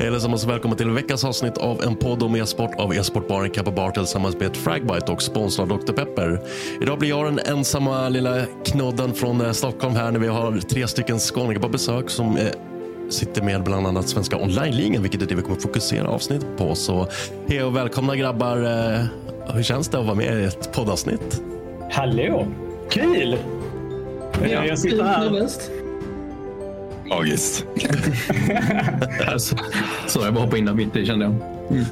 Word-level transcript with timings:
Hej 0.00 0.08
allesammans 0.08 0.44
och 0.44 0.50
välkomna 0.50 0.76
till 0.76 0.90
veckans 0.90 1.24
avsnitt 1.24 1.58
av 1.58 1.82
en 1.82 1.96
podd 1.96 2.22
om 2.22 2.36
e-sport 2.36 2.74
av 2.78 2.94
e-sportbaren 2.94 3.50
Kappa 3.50 3.70
Bar 3.70 3.90
tillsammans 3.90 4.36
med 4.36 4.56
Fragbite 4.56 5.12
och 5.12 5.22
sponsrad 5.22 5.68
Dr. 5.68 5.92
Pepper. 5.92 6.40
Idag 6.80 6.98
blir 6.98 7.08
jag 7.08 7.24
den 7.24 7.38
ensamma 7.38 8.08
lilla 8.08 8.42
knodden 8.64 9.14
från 9.14 9.40
eh, 9.40 9.52
Stockholm 9.52 9.96
här 9.96 10.10
när 10.10 10.20
vi 10.20 10.26
har 10.26 10.58
tre 10.58 10.88
stycken 10.88 11.18
skåningar 11.18 11.60
på 11.60 11.68
besök 11.68 12.10
som 12.10 12.36
eh, 12.36 12.44
sitter 13.10 13.42
med 13.42 13.62
bland 13.62 13.86
annat 13.86 14.08
Svenska 14.08 14.36
online-ligan, 14.36 15.02
vilket 15.02 15.22
är 15.22 15.26
det 15.26 15.34
vi 15.34 15.42
kommer 15.42 15.60
fokusera 15.60 16.08
avsnitt 16.08 16.46
på. 16.56 16.74
Så 16.74 17.08
hej 17.48 17.62
och 17.62 17.76
välkomna 17.76 18.16
grabbar. 18.16 18.56
Eh, 18.56 19.04
Hur 19.54 19.62
känns 19.62 19.88
det 19.88 19.98
att 19.98 20.04
vara 20.04 20.16
med 20.16 20.40
i 20.40 20.44
ett 20.44 20.72
poddavsnitt? 20.72 21.42
Hallå! 21.90 22.46
Kul! 22.90 23.36
Ja, 24.50 24.64
jag 24.64 24.78
sitter 24.78 25.04
här. 25.04 25.48
Magiskt. 27.10 27.64
Alltså, 29.32 29.56
så 30.06 30.20
jag 30.24 30.34
bara 30.34 30.40
hoppade 30.44 30.58
in 30.58 30.64
där 30.64 30.74
mitt 30.74 30.96
i 30.96 31.06
kände 31.06 31.24
jag. 31.24 31.34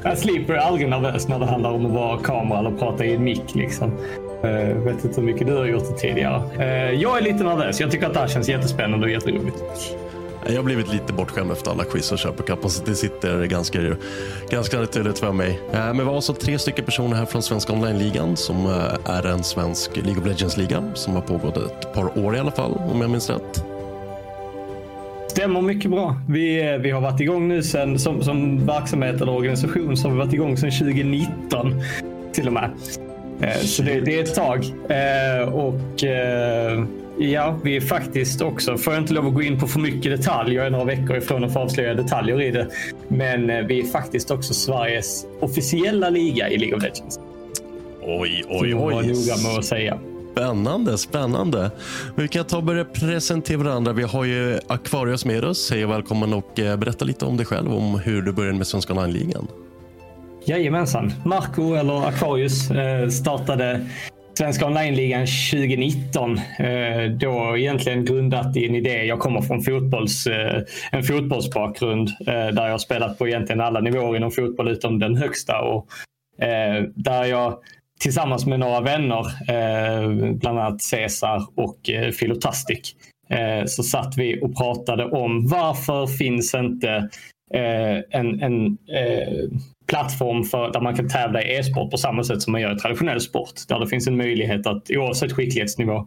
Jag 0.05 0.19
slipper 0.19 0.55
aldrig 0.55 0.89
nervös 0.89 1.29
när 1.29 1.39
det 1.39 1.47
handlar 1.47 1.71
om 1.71 1.87
att 1.87 1.93
vara 1.93 2.19
kamera 2.19 2.59
eller 2.59 2.71
prata 2.71 3.05
i 3.05 3.15
en 3.15 3.25
mick. 3.25 3.55
Liksom. 3.55 3.93
Jag 4.43 4.75
vet 4.75 5.05
inte 5.05 5.21
hur 5.21 5.27
mycket 5.27 5.47
du 5.47 5.57
har 5.57 5.65
gjort 5.67 5.85
det 5.91 5.99
tidigare. 6.09 6.43
Eh, 6.59 7.01
Jag 7.01 7.19
är 7.19 7.23
lite 7.23 7.45
nervös. 7.45 7.81
Jag 7.81 7.91
tycker 7.91 8.07
att 8.07 8.15
det 8.15 8.21
här 8.21 8.29
känns 8.29 8.49
jättespännande 8.49 9.07
och 9.07 9.13
jätteroligt. 9.13 9.57
Jag 10.47 10.57
har 10.57 10.63
blivit 10.63 10.93
lite 10.93 11.13
bortskämd 11.13 11.53
efter 11.53 11.71
alla 11.71 11.85
quiz 11.85 12.13
och 12.13 12.19
köpekappan 12.19 12.71
så 12.71 12.85
det 12.85 12.95
sitter 12.95 13.45
ganska, 13.45 13.79
ganska 14.51 14.79
naturligt 14.81 15.19
för 15.19 15.33
mig. 15.33 15.61
Eh, 15.73 15.79
Men 15.79 15.99
vi 15.99 16.05
var 16.05 16.15
alltså 16.17 16.33
tre 16.33 16.59
stycken 16.59 16.85
personer 16.85 17.17
här 17.17 17.27
från 17.27 17.43
Svenska 17.43 17.73
online-ligan 17.73 18.37
som 18.37 18.67
eh, 18.67 19.15
är 19.17 19.27
en 19.27 19.45
svensk 19.45 19.97
League 19.97 20.21
of 20.23 20.27
Legends-liga 20.27 20.83
som 20.95 21.15
har 21.15 21.23
pågått 21.23 21.57
ett 21.57 21.93
par 21.95 22.19
år 22.19 22.37
i 22.37 22.39
alla 22.39 22.51
fall 22.51 22.73
om 22.93 23.01
jag 23.01 23.11
minns 23.11 23.31
rätt. 23.31 23.65
Stämmer 25.39 25.61
mycket 25.61 25.91
bra. 25.91 26.17
Vi, 26.29 26.71
eh, 26.73 26.79
vi 26.79 26.91
har 26.91 27.01
varit 27.01 27.21
igång 27.21 27.49
nu 27.49 27.63
sen, 27.63 27.99
som, 27.99 28.23
som 28.23 28.67
verksamhet 28.67 29.21
eller 29.21 29.33
organisation 29.33 29.97
så 29.97 30.09
har 30.09 30.13
vi 30.13 30.19
varit 30.19 30.33
igång 30.33 30.57
sedan 30.57 30.71
2019 30.71 31.83
till 32.33 32.47
och 32.47 32.53
med. 32.53 32.71
Eh, 33.41 33.57
Så 33.57 33.83
det, 33.83 34.01
det 34.01 34.19
är 34.19 34.23
ett 34.23 34.35
tag. 34.35 34.65
Eh, 34.89 35.49
Och 35.49 36.03
ja, 37.19 37.59
vi 37.65 37.77
är 37.77 37.81
faktiskt 37.81 38.43
också, 38.43 38.77
får 38.79 38.93
jag 38.93 39.03
inte 39.03 39.13
lov 39.15 39.27
att 39.27 39.35
gå 39.35 39.43
in 39.43 39.59
på 39.61 39.67
för 39.67 39.81
mycket 39.81 40.17
detalj, 40.17 40.55
jag 40.55 40.67
är 40.67 40.71
några 40.71 40.85
veckor 40.85 41.17
ifrån 41.17 41.45
att 41.45 41.53
få 41.53 41.59
avslöja 41.59 41.95
detaljer 41.95 42.41
i 42.43 42.51
det. 42.51 42.67
Men 43.09 43.67
vi 43.67 43.81
är 43.81 43.85
faktiskt 43.85 44.31
också 44.31 44.55
Sveriges 44.55 45.27
officiella 45.41 46.11
liga 46.11 46.49
i 46.49 46.59
League 46.59 46.77
of 46.77 46.83
Legends. 46.83 47.21
Oj, 48.03 48.43
Så 48.49 48.61
oj, 48.61 48.71
jag 48.71 48.79
var 48.79 48.87
oj. 48.87 49.07
noga 49.07 49.37
med 49.49 49.59
att 49.59 49.65
säga. 49.65 49.99
Spännande, 50.39 50.99
spännande. 50.99 51.71
Vi 52.17 52.29
kan 52.29 52.45
ta 52.45 52.57
och 52.57 52.65
börja 52.65 52.85
presentera 52.85 53.59
varandra. 53.59 53.93
Vi 53.93 54.03
har 54.03 54.25
ju 54.25 54.59
Aquarius 54.67 55.25
med 55.25 55.45
oss. 55.45 55.71
Hej 55.71 55.85
och 55.85 55.91
välkommen 55.91 56.35
och 56.35 56.61
eh, 56.61 56.77
berätta 56.77 57.05
lite 57.05 57.25
om 57.25 57.37
dig 57.37 57.47
själv, 57.47 57.75
om 57.75 58.01
hur 58.05 58.23
du 58.23 58.33
började 58.33 58.59
med 58.59 58.67
Svenska 58.67 58.93
online-ligan. 58.93 59.49
Jajamensan. 60.47 61.13
Marco, 61.25 61.75
eller 61.75 62.09
Aquarius, 62.09 62.71
eh, 62.71 63.09
startade 63.09 63.87
Svenska 64.35 64.67
online-ligan 64.67 65.27
2019. 65.27 66.39
Eh, 66.39 67.11
då 67.21 67.57
egentligen 67.57 68.05
grundat 68.05 68.57
i 68.57 68.67
en 68.67 68.75
idé. 68.75 69.05
Jag 69.05 69.19
kommer 69.19 69.41
från 69.41 69.63
fotbolls, 69.63 70.27
en 70.93 71.03
fotbollsbakgrund 71.03 72.11
där 72.27 72.65
jag 72.65 72.71
har 72.71 72.79
spelat 72.79 73.19
på 73.19 73.29
egentligen 73.29 73.61
alla 73.61 73.81
nivåer 73.81 74.17
inom 74.17 74.31
fotboll 74.31 74.69
utom 74.69 74.99
den 74.99 75.17
högsta. 75.17 75.61
Och 75.61 75.87
där 76.95 77.25
jag 77.25 77.59
tillsammans 77.99 78.47
med 78.47 78.61
några 78.61 78.81
vänner, 78.81 79.27
eh, 79.49 80.33
bland 80.33 80.59
annat 80.59 80.83
Cesar 80.83 81.47
och 81.55 81.91
eh, 81.91 82.11
Filotastic, 82.11 82.95
eh, 83.31 83.65
så 83.67 83.83
satt 83.83 84.17
vi 84.17 84.41
och 84.43 84.57
pratade 84.57 85.05
om 85.05 85.49
varför 85.49 86.07
finns 86.07 86.55
inte 86.55 87.09
eh, 87.55 87.99
en, 88.11 88.43
en 88.43 88.67
eh, 88.67 89.51
plattform 89.89 90.45
för, 90.45 90.73
där 90.73 90.81
man 90.81 90.97
kan 90.97 91.09
tävla 91.09 91.43
i 91.43 91.57
e-sport 91.57 91.91
på 91.91 91.97
samma 91.97 92.25
sätt 92.25 92.43
som 92.43 92.53
man 92.53 92.61
gör 92.61 92.77
i 92.77 92.79
traditionell 92.79 93.21
sport. 93.21 93.55
Där 93.69 93.81
det 93.81 93.87
finns 93.87 94.09
en 94.09 94.17
möjlighet 94.17 94.67
att 94.67 94.91
oavsett 94.91 95.33
skicklighetsnivå 95.33 96.07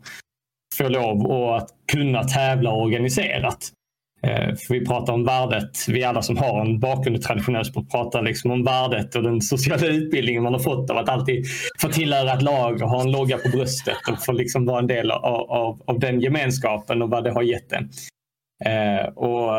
få 0.77 0.87
lov 0.87 1.25
och 1.25 1.57
att 1.57 1.69
kunna 1.91 2.23
tävla 2.23 2.71
organiserat. 2.71 3.71
Eh, 4.23 4.55
för 4.55 4.73
vi 4.73 4.85
pratar 4.85 5.13
om 5.13 5.23
värdet, 5.23 5.77
vi 5.87 6.03
alla 6.03 6.21
som 6.21 6.37
har 6.37 6.61
en 6.61 6.79
bakgrund 6.79 7.17
i 7.17 7.19
traditionell 7.19 7.65
sport 7.65 7.91
pratar 7.91 8.21
liksom 8.21 8.51
om 8.51 8.63
värdet 8.63 9.15
och 9.15 9.23
den 9.23 9.41
sociala 9.41 9.87
utbildningen 9.87 10.43
man 10.43 10.53
har 10.53 10.59
fått 10.59 10.89
av 10.89 10.97
att 10.97 11.09
alltid 11.09 11.45
få 11.79 11.87
tillhöra 11.87 12.33
ett 12.33 12.41
lag 12.41 12.81
och 12.81 12.89
ha 12.89 13.01
en 13.01 13.11
logga 13.11 13.37
på 13.37 13.49
bröstet 13.49 13.97
och 14.11 14.25
få 14.25 14.31
liksom 14.31 14.65
vara 14.65 14.79
en 14.79 14.87
del 14.87 15.11
av, 15.11 15.51
av, 15.51 15.81
av 15.85 15.99
den 15.99 16.21
gemenskapen 16.21 17.01
och 17.01 17.09
vad 17.09 17.23
det 17.23 17.31
har 17.31 17.41
gett 17.41 17.71
en. 17.71 17.89
Eh, 18.65 19.05
och, 19.05 19.51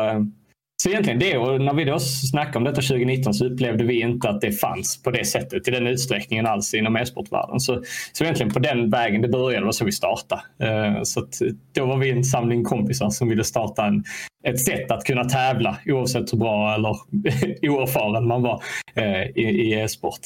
så 0.83 0.89
egentligen 0.89 1.19
det, 1.19 1.37
och 1.37 1.61
när 1.61 1.73
vi 1.73 1.85
då 1.85 1.99
snackade 1.99 2.57
om 2.57 2.63
detta 2.63 2.81
2019 2.81 3.33
så 3.33 3.45
upplevde 3.45 3.83
vi 3.83 4.01
inte 4.01 4.29
att 4.29 4.41
det 4.41 4.51
fanns 4.51 5.03
på 5.03 5.11
det 5.11 5.25
sättet 5.25 5.67
i 5.67 5.71
den 5.71 5.87
utsträckningen 5.87 6.45
alls 6.45 6.73
inom 6.73 6.95
e-sportvärlden. 6.95 7.59
Så, 7.59 7.83
så 8.13 8.23
egentligen 8.23 8.53
på 8.53 8.59
den 8.59 8.89
vägen 8.89 9.21
det 9.21 9.27
började, 9.27 9.65
var 9.65 9.71
så 9.71 9.85
vi 9.85 9.91
startade. 9.91 10.41
Eh, 10.59 11.03
så 11.03 11.19
att, 11.19 11.41
eh, 11.41 11.47
då 11.75 11.85
var 11.85 11.97
vi 11.97 12.09
en 12.09 12.23
samling 12.23 12.63
kompisar 12.63 13.09
som 13.09 13.29
ville 13.29 13.43
starta 13.43 13.85
en, 13.85 14.03
ett 14.47 14.59
sätt 14.59 14.91
att 14.91 15.03
kunna 15.03 15.23
tävla 15.23 15.77
oavsett 15.85 16.33
hur 16.33 16.37
bra 16.37 16.75
eller 16.75 16.89
oerfaren 17.69 18.27
man 18.27 18.41
var 18.41 18.63
eh, 18.95 19.21
i, 19.21 19.41
i 19.41 19.73
e-sport. 19.73 20.21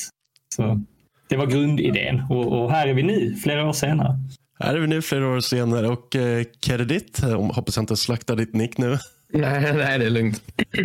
Så 0.55 0.81
det 1.29 1.37
var 1.37 1.45
grundidén 1.45 2.21
och, 2.29 2.61
och 2.61 2.71
här 2.71 2.87
är 2.87 2.93
vi 2.93 3.03
nu, 3.03 3.35
flera 3.35 3.69
år 3.69 3.73
senare. 3.73 4.19
Här 4.59 4.75
är 4.75 4.79
vi 4.79 4.87
nu 4.87 5.01
flera 5.01 5.27
år 5.27 5.39
senare 5.39 5.87
och 5.87 6.15
eh, 6.15 6.43
Kredit, 6.61 7.19
hoppas 7.53 7.75
jag 7.75 7.83
inte 7.83 7.97
slaktar 7.97 8.35
ditt 8.35 8.53
nick 8.53 8.77
nu. 8.77 8.97
Nej, 9.33 9.73
nej, 9.73 9.99
det 9.99 10.05
är 10.05 10.09
lugnt. 10.09 10.41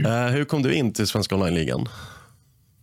Eh, 0.07 0.27
hur 0.27 0.45
kom 0.45 0.63
du 0.63 0.75
in 0.75 0.93
till 0.93 1.07
Svenska 1.07 1.35
online-ligan? 1.35 1.89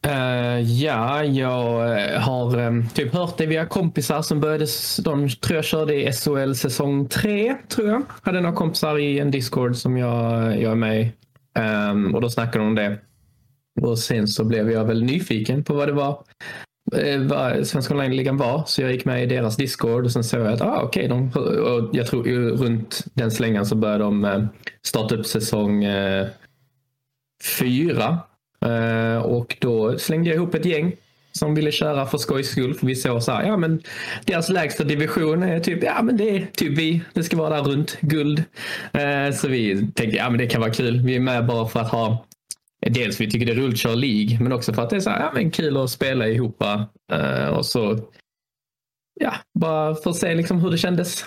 Uh, 0.07 0.61
ja, 0.61 1.23
jag 1.23 1.89
uh, 1.89 2.19
har 2.19 2.59
um, 2.59 2.89
typ 2.89 3.13
hört 3.13 3.37
det 3.37 3.45
via 3.45 3.65
kompisar 3.65 4.21
som 4.21 4.39
började, 4.39 4.65
de 5.03 5.29
tror 5.29 5.55
jag 5.55 5.65
körde 5.65 5.95
i 5.95 6.11
SHL 6.13 6.53
säsong 6.53 7.07
3, 7.07 7.55
tror 7.69 7.87
jag. 7.89 8.01
Hade 8.21 8.41
några 8.41 8.55
kompisar 8.55 8.97
i 8.97 9.19
en 9.19 9.31
Discord 9.31 9.75
som 9.75 9.97
jag, 9.97 10.61
jag 10.61 10.71
är 10.71 10.75
med 10.75 11.01
i. 11.01 11.11
Um, 11.59 12.15
och 12.15 12.21
då 12.21 12.29
snackade 12.29 12.57
de 12.57 12.67
om 12.67 12.75
det. 12.75 12.99
Och 13.81 13.99
sen 13.99 14.27
så 14.27 14.43
blev 14.43 14.71
jag 14.71 14.85
väl 14.85 15.03
nyfiken 15.03 15.63
på 15.63 15.73
vad 15.73 15.87
det 15.87 15.93
var 15.93 16.11
uh, 16.11 16.17
Eh, 16.95 17.21
vad 17.21 17.67
Svenska 17.67 17.93
online-ligan 17.93 18.37
var. 18.37 18.63
Så 18.67 18.81
jag 18.81 18.91
gick 18.91 19.05
med 19.05 19.23
i 19.23 19.25
deras 19.25 19.57
Discord 19.57 20.05
och 20.05 20.11
sen 20.11 20.23
såg 20.23 20.39
jag 20.39 20.53
att 20.53 20.61
ah, 20.61 20.83
okay, 20.83 21.07
de, 21.07 21.31
och 21.33 21.89
jag 21.93 22.07
tror 22.07 22.23
runt 22.57 23.05
den 23.13 23.31
slängan 23.31 23.65
så 23.65 23.75
började 23.75 24.03
de 24.03 24.25
eh, 24.25 24.43
starta 24.83 25.15
upp 25.15 25.25
säsong 25.25 25.83
eh, 25.83 26.27
fyra 27.59 28.19
Eh, 28.65 29.21
och 29.21 29.57
då 29.59 29.99
slängde 29.99 30.29
jag 30.29 30.35
ihop 30.35 30.55
ett 30.55 30.65
gäng 30.65 30.95
som 31.31 31.55
ville 31.55 31.71
köra 31.71 32.05
för 32.05 32.17
skojs 32.17 32.49
skull. 32.49 32.73
För 32.73 32.87
vi 32.87 32.95
såg 32.95 33.23
så 33.23 33.31
här, 33.31 33.43
ja 33.43 33.57
men 33.57 33.81
deras 34.25 34.49
lägsta 34.49 34.83
division 34.83 35.43
är 35.43 35.59
typ, 35.59 35.83
ja 35.83 36.01
men 36.01 36.17
det 36.17 36.29
är 36.29 36.47
typ 36.53 36.77
vi. 36.77 37.01
Det 37.13 37.23
ska 37.23 37.37
vara 37.37 37.49
där 37.49 37.63
runt 37.63 37.97
guld. 38.01 38.43
Eh, 38.93 39.35
så 39.35 39.47
vi 39.47 39.87
tänkte, 39.95 40.17
ja 40.17 40.29
men 40.29 40.37
det 40.37 40.47
kan 40.47 40.61
vara 40.61 40.73
kul. 40.73 41.01
Vi 41.01 41.15
är 41.15 41.19
med 41.19 41.45
bara 41.45 41.67
för 41.67 41.79
att 41.79 41.91
ha 41.91 42.25
Dels 42.87 43.21
vi 43.21 43.31
tycker 43.31 43.45
det 43.45 43.51
är 43.51 43.55
roligt 43.55 43.85
att 43.85 43.97
League, 43.97 44.39
men 44.39 44.51
också 44.51 44.73
för 44.73 44.81
att 44.81 44.89
det 44.89 44.95
är 44.95 44.99
så 44.99 45.09
här, 45.09 45.19
ja, 45.19 45.31
men 45.33 45.51
kul 45.51 45.77
att 45.77 45.89
spela 45.89 46.27
ihop. 46.27 46.63
Uh, 47.13 47.47
och 47.47 47.65
så, 47.65 47.99
ja, 49.19 49.33
bara 49.59 49.95
för 49.95 50.09
att 50.09 50.15
se 50.15 50.35
liksom 50.35 50.59
hur 50.59 50.71
det 50.71 50.77
kändes. 50.77 51.25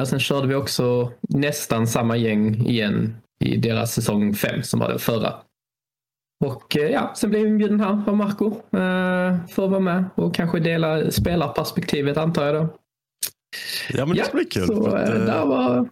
och 0.00 0.08
sen 0.08 0.20
körde 0.20 0.46
vi 0.46 0.54
också 0.54 1.12
nästan 1.20 1.86
samma 1.86 2.16
gäng 2.16 2.66
igen 2.66 3.16
i 3.44 3.56
deras 3.56 3.94
säsong 3.94 4.34
5 4.34 4.62
som 4.62 4.80
var 4.80 4.88
den 4.88 4.98
förra. 4.98 5.34
Och 6.44 6.76
eh, 6.76 6.90
ja, 6.90 7.12
sen 7.16 7.30
blev 7.30 7.42
jag 7.42 7.50
inbjuden 7.50 7.80
här 7.80 8.02
av 8.06 8.16
Marco 8.16 8.54
för 9.50 9.64
att 9.64 9.70
vara 9.70 9.80
med 9.80 10.04
och 10.14 10.34
kanske 10.34 10.60
dela 10.60 11.10
spelarperspektivet 11.10 12.16
antar 12.16 12.46
jag 12.46 12.54
då. 12.54 12.78
Ja, 13.90 14.06
men 14.06 14.16
det 14.16 14.24
ska 14.24 14.36
bli 14.36 14.44
kul. 14.44 14.66
Så, 14.66 14.86
att, 14.86 15.06
där 15.06 15.46
var... 15.46 15.88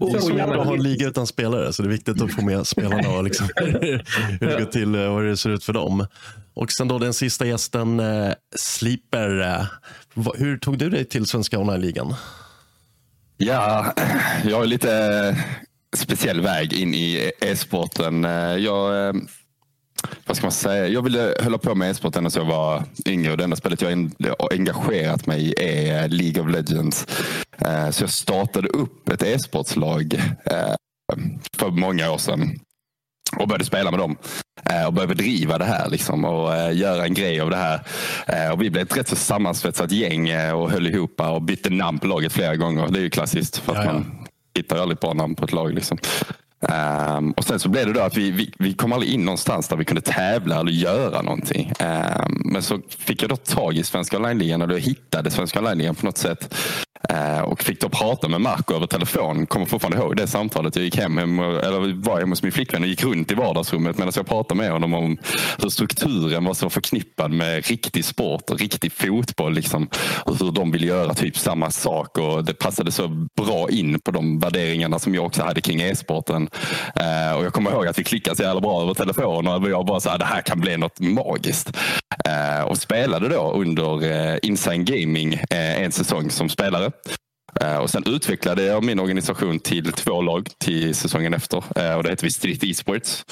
Det 0.00 0.16
är 0.16 0.20
svårt 0.20 0.40
att 0.40 0.66
ha 0.66 0.74
en 0.74 0.82
liga 0.82 1.08
utan 1.08 1.26
spelare, 1.26 1.72
så 1.72 1.82
det 1.82 1.88
är 1.88 1.90
viktigt 1.90 2.22
att 2.22 2.32
få 2.32 2.42
med 2.42 2.66
spelarna 2.66 3.08
och 3.08 3.24
liksom, 3.24 3.48
hur 3.56 4.46
det 4.48 4.58
går 4.58 4.70
till 4.70 4.96
och 4.96 5.20
hur 5.20 5.28
det 5.28 5.36
ser 5.36 5.50
ut 5.50 5.64
för 5.64 5.72
dem. 5.72 6.06
Och 6.54 6.72
sen 6.72 6.88
då 6.88 6.98
den 6.98 7.14
sista 7.14 7.46
gästen, 7.46 8.00
eh, 8.00 8.32
Sleeper. 8.56 9.40
Eh, 9.40 9.64
hur 10.38 10.58
tog 10.58 10.78
du 10.78 10.90
dig 10.90 11.04
till 11.04 11.26
Svenska 11.26 11.58
online-ligan? 11.58 12.14
Ja, 13.36 13.94
jag 14.44 14.56
har 14.56 14.66
lite 14.66 15.36
speciell 15.96 16.40
väg 16.40 16.72
in 16.72 16.94
i 16.94 17.32
e-sporten. 17.40 18.24
Jag 18.58 19.14
vad 20.26 20.36
ska 20.36 20.46
man 20.46 20.52
säga? 20.52 20.88
Jag 20.88 21.02
ville 21.02 21.34
hålla 21.42 21.58
på 21.58 21.74
med 21.74 21.90
e-sport 21.90 22.16
ända 22.16 22.30
jag 22.34 22.44
var 22.44 22.84
yngre 23.06 23.32
och 23.32 23.38
det 23.38 23.44
enda 23.44 23.56
spelet 23.56 23.82
jag 23.82 24.12
engagerat 24.50 25.26
mig 25.26 25.42
i 25.42 25.54
är 25.58 26.08
League 26.08 26.42
of 26.42 26.50
Legends. 26.50 27.06
Eh, 27.58 27.90
så 27.90 28.02
jag 28.02 28.10
startade 28.10 28.68
upp 28.68 29.08
ett 29.08 29.22
e-sportslag 29.22 30.14
eh, 30.44 30.74
för 31.56 31.70
många 31.70 32.10
år 32.10 32.18
sedan 32.18 32.60
och 33.36 33.48
började 33.48 33.64
spela 33.64 33.90
med 33.90 34.00
dem 34.00 34.16
eh, 34.70 34.86
och 34.86 34.92
började 34.92 35.14
bedriva 35.14 35.58
det 35.58 35.64
här 35.64 35.90
liksom, 35.90 36.24
och 36.24 36.74
göra 36.74 37.04
en 37.04 37.14
grej 37.14 37.40
av 37.40 37.50
det 37.50 37.56
här. 37.56 37.82
Och 38.52 38.62
vi 38.62 38.70
blev 38.70 38.82
ett 38.82 38.96
rätt 38.96 39.08
så 39.08 39.16
sammansvetsat 39.16 39.90
gäng 39.90 40.52
och 40.52 40.70
höll 40.70 40.86
ihop 40.86 41.20
och 41.20 41.42
bytte 41.42 41.70
namn 41.70 41.98
på 41.98 42.06
laget 42.06 42.32
flera 42.32 42.56
gånger. 42.56 42.88
Det 42.88 42.98
är 42.98 43.02
ju 43.02 43.10
klassiskt 43.10 43.56
för 43.56 43.74
att 43.74 43.86
man 43.86 44.26
hittar 44.56 44.78
aldrig 44.78 44.98
bra 44.98 45.12
namn 45.12 45.34
på 45.34 45.44
ett 45.44 45.52
lag. 45.52 45.74
Liksom. 45.74 45.98
Um, 46.68 47.32
och 47.32 47.44
sen 47.44 47.58
så 47.58 47.68
blev 47.68 47.86
det 47.86 47.92
då 47.92 48.00
att 48.00 48.16
vi, 48.16 48.30
vi, 48.30 48.52
vi 48.58 48.74
kom 48.74 48.92
aldrig 48.92 49.12
in 49.12 49.24
någonstans 49.24 49.68
där 49.68 49.76
vi 49.76 49.84
kunde 49.84 50.00
tävla 50.00 50.60
eller 50.60 50.72
göra 50.72 51.22
någonting. 51.22 51.72
Um, 51.80 52.42
men 52.44 52.62
så 52.62 52.80
fick 52.98 53.22
jag 53.22 53.30
då 53.30 53.36
tag 53.36 53.76
i 53.76 53.84
Svenska 53.84 54.16
online-ligan 54.16 54.62
och 54.62 54.68
då 54.68 54.76
hittade 54.76 55.30
Svenska 55.30 55.58
online-ligan 55.58 55.94
på 55.94 56.06
något 56.06 56.18
sätt. 56.18 56.54
Uh, 57.12 57.40
och 57.40 57.62
fick 57.62 57.80
då 57.80 57.88
prata 57.88 58.28
med 58.28 58.40
Marco 58.40 58.74
över 58.74 58.86
telefon. 58.86 59.46
Kommer 59.46 59.66
fortfarande 59.66 59.98
ihåg 59.98 60.16
det 60.16 60.26
samtalet. 60.26 60.76
Jag 60.76 60.84
gick 60.84 60.96
hem, 60.96 61.18
hem 61.18 61.38
eller 61.38 62.02
var 62.02 62.18
hemma 62.18 62.32
hos 62.32 62.42
min 62.42 62.52
flickvän 62.52 62.82
och 62.82 62.88
gick 62.88 63.04
runt 63.04 63.32
i 63.32 63.34
vardagsrummet 63.34 63.98
medan 63.98 64.12
jag 64.16 64.26
pratade 64.26 64.60
med 64.60 64.72
honom 64.72 64.94
om 64.94 65.18
hur 65.58 65.68
strukturen 65.68 66.44
var 66.44 66.54
så 66.54 66.70
förknippad 66.70 67.30
med 67.30 67.66
riktig 67.66 68.04
sport 68.04 68.50
och 68.50 68.58
riktig 68.58 68.92
fotboll. 68.92 69.54
Liksom, 69.54 69.88
och 70.24 70.38
hur 70.38 70.52
de 70.52 70.72
vill 70.72 70.84
göra 70.84 71.14
typ 71.14 71.38
samma 71.38 71.70
sak 71.70 72.18
och 72.18 72.44
det 72.44 72.54
passade 72.54 72.92
så 72.92 73.08
bra 73.36 73.70
in 73.70 74.00
på 74.00 74.10
de 74.10 74.38
värderingarna 74.38 74.98
som 74.98 75.14
jag 75.14 75.26
också 75.26 75.42
hade 75.42 75.60
kring 75.60 75.80
e-sporten. 75.80 76.49
Eh, 76.94 77.36
och 77.36 77.44
jag 77.44 77.52
kommer 77.52 77.70
ihåg 77.70 77.86
att 77.86 77.98
vi 77.98 78.04
klickade 78.04 78.36
så 78.36 78.42
jävla 78.42 78.60
bra 78.60 78.82
över 78.82 78.94
telefon 78.94 79.46
och 79.46 79.70
jag 79.70 79.86
bara 79.86 80.00
sa 80.00 80.18
det 80.18 80.24
här 80.24 80.42
kan 80.42 80.60
bli 80.60 80.76
något 80.76 81.00
magiskt. 81.00 81.76
Eh, 82.24 82.62
och 82.62 82.78
spelade 82.78 83.28
då 83.28 83.52
under 83.52 84.12
eh, 84.12 84.38
Insane 84.42 84.84
Gaming 84.84 85.34
eh, 85.34 85.82
en 85.82 85.92
säsong 85.92 86.30
som 86.30 86.48
spelare. 86.48 86.90
Eh, 87.60 87.76
och 87.76 87.90
sen 87.90 88.02
utvecklade 88.06 88.62
jag 88.62 88.84
min 88.84 89.00
organisation 89.00 89.58
till 89.58 89.92
två 89.92 90.22
lag 90.22 90.48
till 90.58 90.94
säsongen 90.94 91.34
efter 91.34 91.64
eh, 91.76 91.94
och 91.94 92.02
det 92.02 92.10
heter 92.10 92.24
vi 92.24 92.30
Street 92.30 92.64
Esports. 92.64 93.24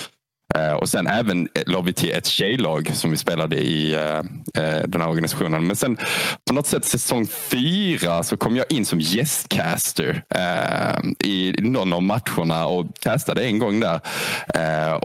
Eh, 0.58 0.72
och 0.72 0.88
sen 0.88 1.06
även 1.06 1.48
eh, 1.54 1.62
la 1.66 1.80
vi 1.80 1.92
till 1.92 2.10
ett 2.10 2.26
tjejlag 2.26 2.90
som 2.94 3.10
vi 3.10 3.16
spelade 3.16 3.56
i 3.56 3.94
eh, 3.94 4.22
den 4.86 5.00
här 5.00 5.08
organisationen. 5.08 5.66
Men 5.66 5.76
sen 5.76 5.96
på 6.46 6.54
något 6.54 6.66
sätt 6.66 6.84
säsong 6.84 7.26
fyra 7.26 8.22
så 8.22 8.36
kom 8.36 8.56
jag 8.56 8.72
in 8.72 8.84
som 8.84 9.00
gästcaster 9.00 10.22
i 11.24 11.54
någon 11.58 11.92
av 11.92 12.02
matcherna 12.02 12.66
och 12.66 12.86
castade 13.00 13.44
en 13.44 13.58
gång 13.58 13.80
där. 13.80 14.00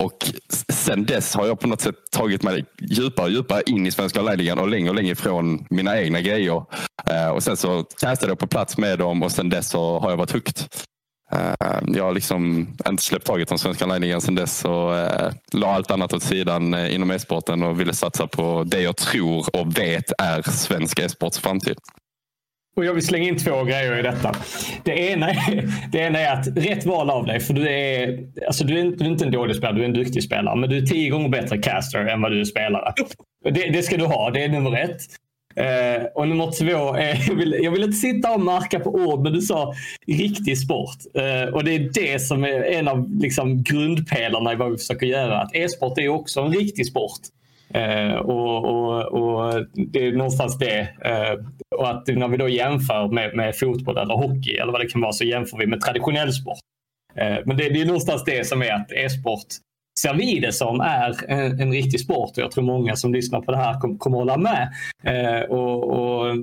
Och 0.03 0.31
sen 0.69 1.05
dess 1.05 1.35
har 1.35 1.47
jag 1.47 1.59
på 1.59 1.67
något 1.67 1.81
sätt 1.81 1.95
tagit 2.11 2.43
mig 2.43 2.65
djupare 2.81 3.25
och 3.25 3.31
djupare 3.31 3.61
in 3.65 3.87
i 3.87 3.91
svenska 3.91 4.21
ligan 4.21 4.59
och 4.59 4.67
längre 4.67 4.89
och 4.89 4.95
längre 4.95 5.11
ifrån 5.11 5.65
mina 5.69 6.01
egna 6.01 6.21
grejer. 6.21 6.63
och 7.33 7.43
sen 7.43 7.57
så 7.57 7.83
castade 7.83 8.31
jag 8.31 8.39
på 8.39 8.47
plats 8.47 8.77
med 8.77 8.99
dem 8.99 9.23
och 9.23 9.31
sen 9.31 9.49
dess 9.49 9.69
så 9.69 9.99
har 9.99 10.09
jag 10.09 10.17
varit 10.17 10.31
hooked. 10.31 10.59
Eh, 11.31 11.79
jag 11.87 12.03
har 12.03 12.13
liksom 12.13 12.67
inte 12.89 13.03
släppt 13.03 13.25
taget 13.25 13.51
om 13.51 13.57
svenska 13.57 13.85
ligan 13.85 14.21
sedan 14.21 14.35
dess 14.35 14.65
och 14.65 14.97
eh, 14.97 15.31
la 15.53 15.67
allt 15.67 15.91
annat 15.91 16.13
åt 16.13 16.23
sidan 16.23 16.73
eh, 16.73 16.95
inom 16.95 17.11
e-sporten 17.11 17.63
och 17.63 17.79
ville 17.79 17.93
satsa 17.93 18.27
på 18.27 18.63
det 18.63 18.81
jag 18.81 18.97
tror 18.97 19.55
och 19.55 19.77
vet 19.77 20.11
är 20.17 20.51
svensk 20.51 20.99
e-sports 20.99 21.39
framtid. 21.39 21.77
Och 22.75 22.85
jag 22.85 22.93
vill 22.93 23.05
slänga 23.05 23.27
in 23.27 23.37
två 23.37 23.63
grejer 23.63 23.99
i 23.99 24.01
detta. 24.01 24.31
Det 24.83 25.11
ena, 25.11 25.29
är, 25.29 25.69
det 25.91 25.97
ena 25.97 26.19
är 26.19 26.33
att 26.33 26.47
rätt 26.47 26.85
val 26.85 27.09
av 27.09 27.25
dig. 27.25 27.39
För 27.39 27.53
du 27.53 27.69
är, 27.69 28.19
alltså 28.47 28.63
du 28.63 28.79
är, 28.79 28.83
du 28.83 29.05
är 29.05 29.09
inte 29.09 29.25
en 29.25 29.31
dålig 29.31 29.55
spelare, 29.55 29.75
du 29.75 29.81
är 29.81 29.85
en 29.85 29.93
duktig 29.93 30.23
spelare. 30.23 30.55
Men 30.55 30.69
du 30.69 30.77
är 30.77 30.81
tio 30.81 31.09
gånger 31.09 31.29
bättre 31.29 31.57
caster 31.57 32.05
än 32.05 32.21
vad 32.21 32.31
du 32.31 32.39
är 32.39 32.45
spelare. 32.45 32.93
Det, 33.43 33.69
det 33.69 33.83
ska 33.83 33.97
du 33.97 34.05
ha, 34.05 34.29
det 34.29 34.43
är 34.43 34.49
nummer 34.49 34.83
ett. 34.83 35.01
Eh, 35.55 36.03
och 36.15 36.27
nummer 36.27 36.51
två, 36.51 36.93
är, 36.93 37.27
jag, 37.27 37.35
vill, 37.35 37.53
eh, 37.53 37.59
jag 37.63 37.71
vill 37.71 37.83
inte 37.83 37.97
sitta 37.97 38.31
och 38.31 38.41
marka 38.41 38.79
på 38.79 38.89
ord, 38.89 39.23
men 39.23 39.33
du 39.33 39.41
sa 39.41 39.73
riktig 40.07 40.57
sport. 40.57 40.97
Eh, 41.13 41.53
och 41.53 41.63
det 41.63 41.75
är 41.75 41.89
det 41.93 42.19
som 42.19 42.43
är 42.43 42.63
en 42.63 42.87
av 42.87 43.09
liksom, 43.19 43.63
grundpelarna 43.63 44.53
i 44.53 44.55
vad 44.55 44.71
vi 44.71 44.77
försöker 44.77 45.05
göra. 45.05 45.41
Att 45.41 45.55
e-sport 45.55 45.97
är 45.97 46.09
också 46.09 46.41
en 46.41 46.53
riktig 46.53 46.87
sport. 46.87 47.21
Eh, 47.73 48.15
och, 48.15 48.65
och, 48.65 49.03
och, 49.03 49.65
Det 49.75 50.07
är 50.07 50.11
någonstans 50.11 50.57
det. 50.57 50.79
Eh, 50.79 51.45
och 51.75 51.89
att 51.89 52.07
när 52.07 52.27
vi 52.27 52.37
då 52.37 52.49
jämför 52.49 53.07
med, 53.07 53.35
med, 53.35 53.55
fotboll 53.55 53.97
eller 53.97 54.13
hockey 54.13 54.55
eller 54.55 54.71
vad 54.71 54.81
det 54.81 54.87
kan 54.87 55.01
vara 55.01 55.11
så 55.11 55.23
jämför 55.23 55.57
vi 55.57 55.67
med 55.67 55.81
traditionell 55.81 56.33
sport. 56.33 56.59
Eh, 57.15 57.37
men 57.45 57.57
det, 57.57 57.69
det 57.69 57.81
är 57.81 57.85
någonstans 57.85 58.23
det 58.23 58.47
som 58.47 58.61
är 58.61 58.71
att 58.73 58.91
e-sport 58.91 59.47
ser 59.99 60.13
vi 60.13 60.39
det 60.39 60.53
som 60.53 60.81
är 60.81 61.31
en, 61.31 61.61
en 61.61 61.71
riktig 61.71 61.99
sport 61.99 62.31
och 62.37 62.43
jag 62.43 62.51
tror 62.51 62.63
många 62.63 62.95
som 62.95 63.13
lyssnar 63.13 63.41
på 63.41 63.51
det 63.51 63.57
här 63.57 63.79
kommer, 63.79 63.97
kommer 63.97 64.17
hålla 64.17 64.37
med. 64.37 64.73
Eh, 65.03 65.41
och, 65.49 65.83
och 65.83 66.35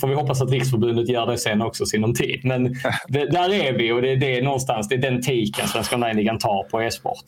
får 0.00 0.08
vi 0.08 0.14
hoppas 0.14 0.42
att 0.42 0.50
Riksförbundet 0.50 1.08
gör 1.08 1.26
det 1.26 1.38
sen 1.38 1.62
också 1.62 1.86
sinom 1.86 2.14
tid. 2.14 2.40
Men 2.44 2.64
det, 3.08 3.30
där 3.30 3.52
är 3.52 3.72
vi 3.72 3.92
och 3.92 4.02
det 4.02 4.12
är 4.12 4.16
det 4.16 4.42
någonstans, 4.42 4.88
det 4.88 4.94
är 4.94 4.98
den 4.98 5.22
tiken 5.22 5.68
Svenska 5.68 5.96
online 5.96 6.38
tar 6.38 6.68
på 6.70 6.82
e-sport. 6.82 7.24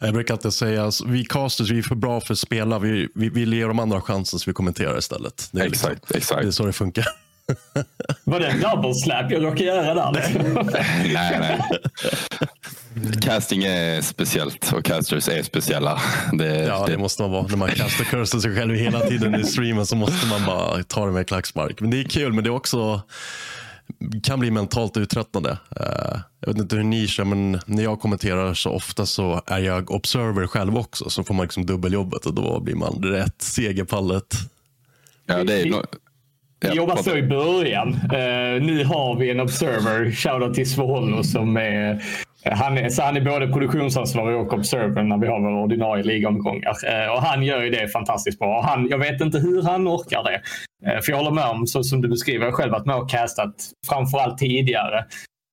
Jag 0.00 0.14
brukar 0.14 0.34
alltid 0.34 0.52
säga 0.52 0.84
att 0.84 0.94
vi 1.06 1.24
casters 1.24 1.70
vi 1.70 1.78
är 1.78 1.82
för 1.82 1.94
bra 1.94 2.20
för 2.20 2.34
att 2.34 2.38
spela. 2.38 2.78
Vi, 2.78 3.08
vi 3.14 3.28
vill 3.28 3.52
ge 3.52 3.64
de 3.64 3.78
andra 3.78 4.00
chansen 4.00 4.38
så 4.38 4.50
vi 4.50 4.54
kommenterar 4.54 4.98
istället. 4.98 5.48
Det 5.52 5.60
är, 5.60 5.66
exakt, 5.66 5.94
liksom, 5.94 6.16
exakt. 6.16 6.42
Det 6.42 6.48
är 6.48 6.50
så 6.50 6.66
det 6.66 6.72
funkar. 6.72 7.06
Var 8.24 8.40
det 8.40 8.46
en 8.46 8.60
double 8.60 8.94
slap 8.94 9.30
jag 9.30 9.44
råkade 9.44 9.64
göra 9.64 9.94
där? 9.94 10.12
nej, 11.14 11.36
nej. 11.40 11.60
Casting 13.22 13.64
är 13.64 14.00
speciellt 14.00 14.72
och 14.72 14.84
casters 14.84 15.28
är 15.28 15.42
speciella. 15.42 16.00
Det, 16.32 16.64
ja, 16.64 16.86
det, 16.86 16.92
det 16.92 16.98
måste 16.98 17.22
man 17.22 17.30
vara. 17.30 17.46
När 17.46 17.56
man 17.56 17.68
kastar 17.68 18.04
cursor 18.04 18.38
sig 18.40 18.56
själv 18.56 18.74
hela 18.74 19.00
tiden 19.00 19.34
i 19.34 19.44
streamen 19.44 19.86
så 19.86 19.96
måste 19.96 20.26
man 20.26 20.46
bara 20.46 20.82
ta 20.82 21.06
det 21.06 21.12
med 21.12 21.26
klackspark. 21.26 21.80
Men 21.80 21.90
det 21.90 22.00
är 22.00 22.04
kul, 22.04 22.32
men 22.32 22.44
det 22.44 22.50
är 22.50 22.54
också 22.54 23.02
kan 24.22 24.40
bli 24.40 24.50
mentalt 24.50 24.96
uttröttande. 24.96 25.50
Uh, 25.50 26.20
jag 26.40 26.48
vet 26.48 26.58
inte 26.58 26.76
hur 26.76 26.82
ni 26.82 27.06
kör, 27.06 27.24
men 27.24 27.60
när 27.66 27.82
jag 27.82 28.00
kommenterar 28.00 28.54
så 28.54 28.70
ofta 28.70 29.06
så 29.06 29.42
är 29.46 29.58
jag 29.58 29.90
observer 29.90 30.46
själv 30.46 30.76
också. 30.76 31.10
Så 31.10 31.24
får 31.24 31.34
man 31.34 31.44
liksom 31.44 31.66
dubbeljobbet 31.66 32.26
och 32.26 32.34
då 32.34 32.60
blir 32.60 32.74
man 32.74 33.02
rätt 33.02 33.42
seg 33.42 33.78
i 33.78 33.84
pallet. 33.84 34.34
Ja, 35.26 35.44
det 35.44 35.60
är 35.60 35.66
no 35.66 35.82
vi 36.60 36.76
jobbade 36.76 37.02
så 37.02 37.16
i 37.16 37.22
början. 37.22 37.88
Uh, 37.88 38.62
nu 38.62 38.84
har 38.84 39.18
vi 39.18 39.30
en 39.30 39.40
observer, 39.40 40.10
shoutout 40.10 40.54
till 40.54 40.70
Svolo, 40.70 41.24
som 41.24 41.56
är 41.56 42.02
han 42.52 42.78
är, 42.78 42.88
så 42.88 43.02
han 43.02 43.16
är 43.16 43.20
både 43.20 43.48
produktionsansvarig 43.48 44.36
och 44.36 44.52
observer 44.52 45.02
när 45.02 45.18
vi 45.18 45.26
har 45.26 45.40
våra 45.40 45.62
ordinarie 45.62 46.04
ligaomgångar. 46.04 46.74
Eh, 46.86 47.12
och 47.12 47.22
han 47.22 47.42
gör 47.42 47.62
ju 47.62 47.70
det 47.70 47.88
fantastiskt 47.88 48.38
bra. 48.38 48.58
Och 48.58 48.64
han, 48.64 48.88
jag 48.88 48.98
vet 48.98 49.20
inte 49.20 49.38
hur 49.38 49.62
han 49.62 49.88
orkar 49.88 50.24
det. 50.24 50.40
Eh, 50.90 51.00
för 51.00 51.12
jag 51.12 51.16
håller 51.16 51.30
med 51.30 51.44
om, 51.44 51.66
så 51.66 51.82
som 51.82 52.00
du 52.00 52.08
beskriver, 52.08 52.44
jag 52.44 52.52
har 52.52 52.56
själv 52.56 52.74
att 52.74 52.86
man 52.86 53.00
har 53.00 53.08
castat 53.08 53.54
framförallt 53.88 54.38
tidigare. 54.38 55.04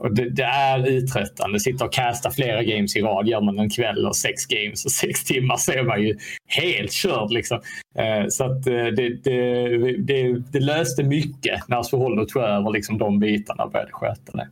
Och 0.04 0.16
det, 0.16 0.30
det, 0.30 0.44
är 0.44 0.88
uttröttande. 0.88 1.60
Sitta 1.60 1.86
och 1.86 1.94
casta 1.94 2.32
flera 2.32 2.64
games 2.64 2.96
i 2.96 3.02
rad. 3.02 3.28
Gör 3.28 3.42
man 3.42 3.60
en 3.60 3.70
kväll 3.70 4.06
och 4.06 4.16
sex 4.16 4.46
games 4.46 4.86
och 4.86 4.92
sex 4.92 5.24
timmar 5.24 5.58
så 5.58 5.72
är 5.72 5.84
man 5.84 6.02
ju 6.04 6.18
helt 6.48 6.92
körd. 6.92 7.32
Liksom. 7.32 7.62
Eh, 7.98 8.28
så 8.30 8.44
att 8.44 8.68
eh, 8.68 8.74
det, 8.74 9.24
det, 9.24 9.98
det, 9.98 10.44
det 10.52 10.60
löste 10.60 11.04
mycket 11.04 11.68
när 11.68 11.84
Sverholder 11.84 12.26
tog 12.26 12.44
över 12.44 12.72
liksom, 12.72 12.98
de 12.98 13.20
bitarna 13.20 13.64
och 13.64 13.72
började 13.72 13.92
sköta 13.92 14.38
det. 14.38 14.48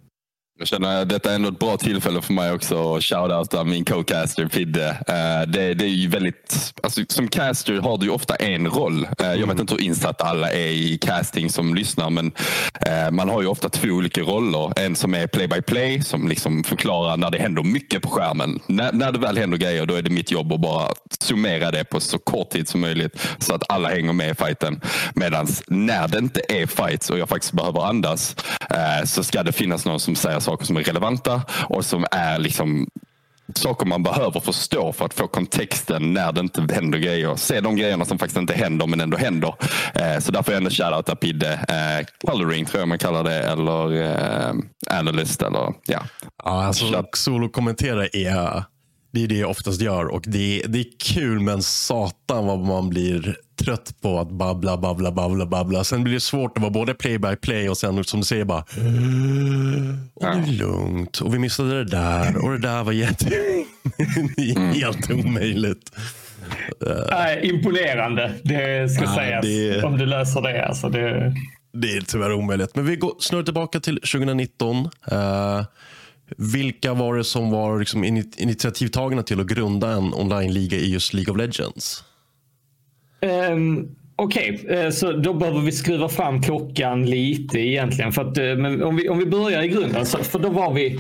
Jag 0.61 0.67
känner 0.67 1.01
att 1.01 1.09
detta 1.09 1.31
är 1.31 1.35
ändå 1.35 1.49
ett 1.49 1.59
bra 1.59 1.77
tillfälle 1.77 2.21
för 2.21 2.33
mig 2.33 2.51
också 2.51 2.95
att 2.95 3.03
shoutouta 3.03 3.63
min 3.63 3.85
co-caster 3.85 4.47
Fidde. 4.47 4.89
Uh, 4.89 5.51
det, 5.51 5.73
det, 5.73 5.85
är 5.85 5.89
ju 5.89 6.07
väldigt, 6.07 6.73
alltså, 6.83 7.01
som 7.07 7.27
caster 7.27 7.77
har 7.77 7.97
du 7.97 8.05
ju 8.05 8.11
ofta 8.11 8.35
en 8.35 8.67
roll. 8.67 9.07
Uh, 9.21 9.27
jag 9.27 9.31
vet 9.31 9.43
mm. 9.43 9.59
inte 9.59 9.73
hur 9.73 9.81
insatt 9.81 10.21
alla 10.21 10.51
är 10.51 10.67
i 10.67 10.97
casting 10.97 11.49
som 11.49 11.75
lyssnar 11.75 12.09
men 12.09 12.25
uh, 12.25 13.11
man 13.11 13.29
har 13.29 13.41
ju 13.41 13.47
ofta 13.47 13.69
två 13.69 13.87
olika 13.87 14.21
roller. 14.21 14.79
En 14.79 14.95
som 14.95 15.13
är 15.13 15.27
play-by-play 15.27 15.97
-play, 15.97 16.01
som 16.01 16.27
liksom 16.27 16.63
förklarar 16.63 17.17
när 17.17 17.31
det 17.31 17.39
händer 17.39 17.63
mycket 17.63 18.01
på 18.01 18.09
skärmen. 18.09 18.59
När, 18.67 18.91
när 18.91 19.11
det 19.11 19.19
väl 19.19 19.37
händer 19.37 19.57
grejer 19.57 19.85
då 19.85 19.95
är 19.95 20.01
det 20.01 20.09
mitt 20.09 20.31
jobb 20.31 20.53
att 20.53 20.61
bara 20.61 20.87
summera 21.21 21.71
det 21.71 21.83
på 21.83 21.99
så 21.99 22.19
kort 22.19 22.49
tid 22.49 22.67
som 22.67 22.81
möjligt 22.81 23.27
så 23.39 23.55
att 23.55 23.71
alla 23.71 23.89
hänger 23.89 24.13
med 24.13 24.31
i 24.31 24.35
fighten. 24.35 24.81
Medan 25.15 25.47
när 25.67 26.07
det 26.07 26.17
inte 26.17 26.41
är 26.49 26.67
fights 26.67 27.09
och 27.09 27.19
jag 27.19 27.29
faktiskt 27.29 27.53
behöver 27.53 27.85
andas 27.85 28.35
så 29.05 29.23
ska 29.23 29.43
det 29.43 29.51
finnas 29.51 29.85
någon 29.85 29.99
som 29.99 30.15
säger 30.15 30.39
saker 30.51 30.65
som 30.65 30.77
är 30.77 30.83
relevanta 30.83 31.41
och 31.69 31.85
som 31.85 32.05
är 32.11 32.39
liksom 32.39 32.87
saker 33.55 33.85
man 33.85 34.03
behöver 34.03 34.39
förstå 34.39 34.93
för 34.93 35.05
att 35.05 35.13
få 35.13 35.27
kontexten 35.27 36.13
när 36.13 36.31
det 36.31 36.39
inte 36.39 36.67
händer 36.73 36.99
grejer. 36.99 37.35
Se 37.35 37.61
de 37.61 37.75
grejerna 37.75 38.05
som 38.05 38.19
faktiskt 38.19 38.37
inte 38.37 38.53
händer 38.53 38.87
men 38.87 39.01
ändå 39.01 39.17
händer. 39.17 39.55
Eh, 39.95 40.19
så 40.19 40.31
därför 40.31 40.51
är 40.51 40.55
jag 40.55 40.57
ändå 40.57 40.69
shoutout 40.69 41.19
Pidde. 41.19 41.53
Eh, 41.53 42.29
coloring 42.31 42.65
tror 42.65 42.81
jag 42.81 42.87
man 42.87 42.97
kallar 42.97 43.23
det 43.23 43.39
eller 43.39 44.03
eh, 44.03 44.53
analyst. 44.89 45.41
Eller, 45.41 45.73
ja. 45.85 45.99
Ja, 46.43 46.65
alltså, 46.65 47.03
solo-kommentera 47.13 48.07
är 48.07 48.63
det 49.11 49.23
är 49.23 49.27
det 49.27 49.37
jag 49.37 49.49
oftast 49.49 49.81
gör 49.81 50.05
och 50.05 50.23
det, 50.25 50.63
det 50.67 50.79
är 50.79 50.85
kul 51.13 51.39
men 51.39 51.61
satan 51.61 52.45
vad 52.45 52.59
man 52.59 52.89
blir 52.89 53.37
trött 53.55 53.95
på 54.01 54.19
att 54.19 54.31
babbla, 54.31 54.77
babbla, 54.77 55.11
babbla, 55.11 55.45
babbla. 55.45 55.83
Sen 55.83 56.03
blir 56.03 56.13
det 56.13 56.19
svårt 56.19 56.57
att 56.57 56.61
vara 56.61 56.71
både 56.71 56.93
play 56.93 57.17
by 57.17 57.35
play 57.35 57.69
och 57.69 57.77
sen 57.77 58.03
som 58.03 58.19
du 58.19 58.25
säger 58.25 58.45
bara 58.45 58.63
och 60.13 60.25
det 60.25 60.51
är 60.51 60.51
lugnt 60.51 61.21
och 61.21 61.33
vi 61.33 61.39
missade 61.39 61.83
det 61.83 61.91
där 61.91 62.45
och 62.45 62.51
det 62.51 62.57
där 62.57 62.83
var 62.83 62.91
jätte... 62.91 63.25
är 64.37 64.73
helt 64.73 65.11
omöjligt. 65.11 65.91
Nej, 67.11 67.49
imponerande, 67.49 68.31
det 68.43 68.91
ska 68.91 69.03
ja, 69.03 69.15
sägas. 69.15 69.45
Det... 69.45 69.83
Om 69.83 69.97
du 69.97 70.05
löser 70.05 70.41
det. 70.41 70.65
Alltså 70.65 70.89
det... 70.89 71.33
det 71.73 71.97
är 71.97 72.01
tyvärr 72.01 72.33
omöjligt. 72.33 72.75
Men 72.75 72.85
vi 72.85 72.95
går 72.95 73.13
snurrar 73.19 73.43
tillbaka 73.43 73.79
till 73.79 73.95
2019. 73.95 74.77
Uh, 75.11 75.63
vilka 76.37 76.93
var 76.93 77.15
det 77.15 77.23
som 77.23 77.51
var 77.51 77.79
liksom 77.79 78.03
initiativtagarna 78.37 79.23
till 79.23 79.39
att 79.39 79.47
grunda 79.47 79.91
en 79.91 80.13
online-liga 80.13 80.77
i 80.77 80.91
just 80.91 81.13
League 81.13 81.31
of 81.31 81.37
Legends? 81.37 82.03
Um, 83.51 83.95
Okej, 84.15 84.59
okay. 84.63 84.91
Så 84.91 85.11
då 85.11 85.33
behöver 85.33 85.59
vi 85.59 85.71
skruva 85.71 86.09
fram 86.09 86.41
klockan 86.41 87.05
lite 87.05 87.59
egentligen. 87.59 88.11
För 88.11 88.21
att, 88.21 88.37
eh, 88.37 88.55
men 88.55 88.83
om, 88.83 88.95
vi, 88.95 89.09
om 89.09 89.17
vi 89.17 89.25
börjar 89.25 89.63
i 89.63 89.67
grunden, 89.67 90.05
så, 90.05 90.17
för 90.17 90.39
då 90.39 90.49
var 90.49 90.73
vi 90.73 90.97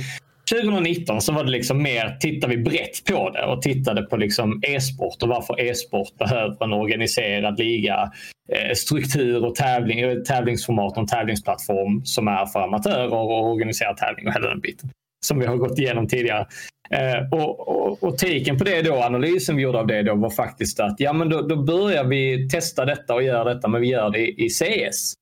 2019 0.51 1.21
så 1.21 1.33
var 1.33 1.43
det 1.43 1.51
liksom 1.51 1.83
mer, 1.83 2.17
tittade 2.19 2.55
vi 2.55 2.63
brett 2.63 3.05
på 3.05 3.29
det 3.29 3.45
och 3.45 3.61
tittade 3.61 4.01
på 4.01 4.17
liksom 4.17 4.61
e-sport 4.63 5.23
och 5.23 5.29
varför 5.29 5.61
e-sport 5.61 6.17
behöver 6.17 6.63
en 6.63 6.73
organiserad 6.73 7.59
liga, 7.59 8.11
eh, 8.53 8.73
struktur 8.75 9.45
och 9.45 9.55
tävling, 9.55 10.23
tävlingsformat 10.23 10.97
och 10.97 11.07
tävlingsplattform 11.07 12.05
som 12.05 12.27
är 12.27 12.45
för 12.45 12.59
amatörer 12.59 13.13
och 13.13 13.51
organiserad 13.51 13.97
tävling 13.97 14.27
och 14.27 14.33
hela 14.33 14.49
den 14.49 14.59
biten 14.59 14.89
som 15.25 15.39
vi 15.39 15.45
har 15.45 15.55
gått 15.55 15.79
igenom 15.79 16.07
tidigare. 16.07 16.47
Eh, 16.91 17.39
och, 17.39 17.67
och, 17.67 18.03
och 18.03 18.17
taken 18.17 18.57
på 18.57 18.63
det 18.63 18.81
då, 18.81 18.93
analysen 18.93 19.55
vi 19.55 19.63
gjorde 19.63 19.79
av 19.79 19.87
det 19.87 20.03
då 20.03 20.15
var 20.15 20.29
faktiskt 20.29 20.79
att 20.79 20.95
ja, 20.97 21.13
men 21.13 21.29
då, 21.29 21.41
då 21.41 21.55
börjar 21.55 22.03
vi 22.03 22.49
testa 22.49 22.85
detta 22.85 23.13
och 23.13 23.23
göra 23.23 23.53
detta, 23.53 23.67
men 23.67 23.81
vi 23.81 23.87
gör 23.87 24.09
det 24.09 24.19
i, 24.19 24.45
i 24.45 24.49
CS. 24.49 25.13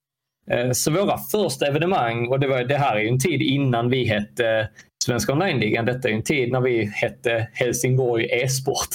Eh, 0.51 0.72
så 0.72 0.91
våra 0.91 1.18
första 1.18 1.68
evenemang, 1.68 2.27
och 2.27 2.39
det, 2.39 2.48
var, 2.48 2.63
det 2.63 2.77
här 2.77 2.96
är 2.96 3.00
ju 3.00 3.08
en 3.08 3.20
tid 3.20 3.41
innan 3.41 3.89
vi 3.89 4.06
hette 4.06 4.48
eh, 4.48 4.65
Svenska 5.06 5.34
online-ligan. 5.34 5.86
Detta 5.86 6.10
är 6.10 6.13
en 6.13 6.24
tid 6.24 6.51
när 6.51 6.62
vi 6.62 6.91
hette 6.94 7.48
Helsingborg 7.53 8.25
e-sport. 8.25 8.89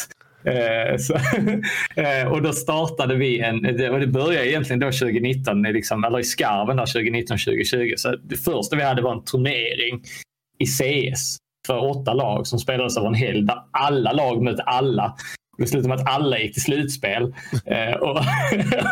Eh, 0.45 0.97
så, 0.97 1.15
eh, 2.01 2.33
och 2.33 2.43
då 2.43 2.53
startade 2.53 3.15
vi 3.15 3.41
en, 3.41 3.67
och 3.93 4.01
det 4.01 4.07
började 4.07 4.49
egentligen 4.49 4.81
då 4.81 4.87
2019, 4.87 5.63
liksom, 5.63 6.05
eller 6.05 6.19
i 6.19 6.25
skarven 6.25 6.79
2019-2020. 6.79 7.97
Så 7.97 8.17
det 8.17 8.37
första 8.37 8.77
vi 8.77 8.83
hade 8.83 9.03
var 9.03 9.13
en 9.13 9.25
turnering 9.25 10.03
i 10.59 10.67
CS 10.67 11.37
för 11.67 11.91
åtta 11.91 12.15
lag 12.15 12.47
som 12.47 12.59
spelades 12.59 12.97
över 12.97 13.09
en 13.09 13.15
helg 13.15 13.43
där 13.43 13.59
alla 13.71 14.13
lag 14.13 14.43
mötte 14.43 14.63
alla. 14.63 15.15
Det 15.59 15.67
slutade 15.67 15.89
med 15.89 16.01
att 16.01 16.15
alla 16.15 16.39
gick 16.39 16.53
till 16.53 16.63
slutspel. 16.63 17.23
eh, 17.67 17.95
och, 18.01 18.21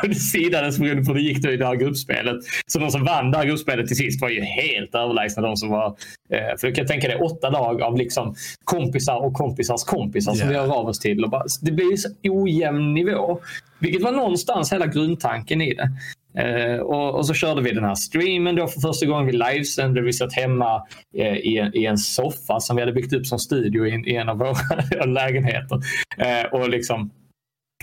det 0.03 0.15
sidades 0.15 0.79
beroende 0.79 1.05
på 1.05 1.13
hur 1.13 1.15
det 1.15 1.25
gick 1.25 1.43
då 1.43 1.51
i 1.51 1.57
det 1.57 1.67
här 1.67 1.75
gruppspelet. 1.75 2.37
Så 2.67 2.79
de 2.79 2.91
som 2.91 3.05
vann 3.05 3.31
det 3.31 3.39
här 3.39 3.45
gruppspelet 3.45 3.87
till 3.87 3.97
sist 3.97 4.23
var 4.23 4.29
ju 4.29 4.41
helt 4.41 4.95
överlägsna 4.95 5.43
de 5.43 5.57
som 5.57 5.69
var... 5.69 5.87
Eh, 6.31 6.59
för 6.61 6.67
du 6.67 6.75
kan 6.75 6.87
tänka 6.87 7.09
dig 7.09 7.17
åtta 7.17 7.51
lag 7.51 7.83
av 7.83 7.97
liksom 7.97 8.35
kompisar 8.65 9.25
och 9.25 9.35
kompisars 9.35 9.85
kompisar 9.85 10.33
som 10.33 10.49
yeah. 10.49 10.63
vi 10.63 10.69
hör 10.69 10.79
av 10.79 10.87
oss 10.87 10.99
till. 10.99 11.25
Och 11.25 11.31
bara, 11.31 11.45
det 11.63 11.73
blir 11.73 11.97
så 11.97 12.09
ojämn 12.25 12.95
nivå. 12.95 13.41
Vilket 13.79 14.03
var 14.03 14.13
någonstans 14.13 14.73
hela 14.73 14.87
grundtanken 14.87 15.61
i 15.61 15.75
det. 15.75 15.91
Eh, 16.35 16.81
och, 16.81 17.15
och, 17.15 17.27
så 17.27 17.35
körde 17.35 17.63
vi 17.63 17.73
den 17.73 17.85
här 17.85 17.95
streamen 17.95 18.57
då 18.57 18.67
för 18.67 18.81
första 18.81 19.07
gången. 19.07 19.27
Vi 19.27 19.33
livesände. 19.33 20.01
Vi 20.01 20.13
satt 20.13 20.33
hemma 20.33 20.83
eh, 21.17 21.37
i, 21.37 21.59
en, 21.59 21.77
i, 21.77 21.85
en 21.85 21.99
soffa 21.99 22.61
som 22.61 22.77
vi 22.77 22.83
hade 22.83 22.93
byggt 22.93 23.13
upp 23.13 23.27
som 23.27 23.39
studio 23.39 23.87
i, 23.87 24.11
i 24.11 24.17
en 24.17 24.29
av 24.29 24.39
våra 24.39 25.05
lägenheter. 25.07 25.81
Eh, 26.19 26.53
och 26.53 26.69
liksom 26.69 27.11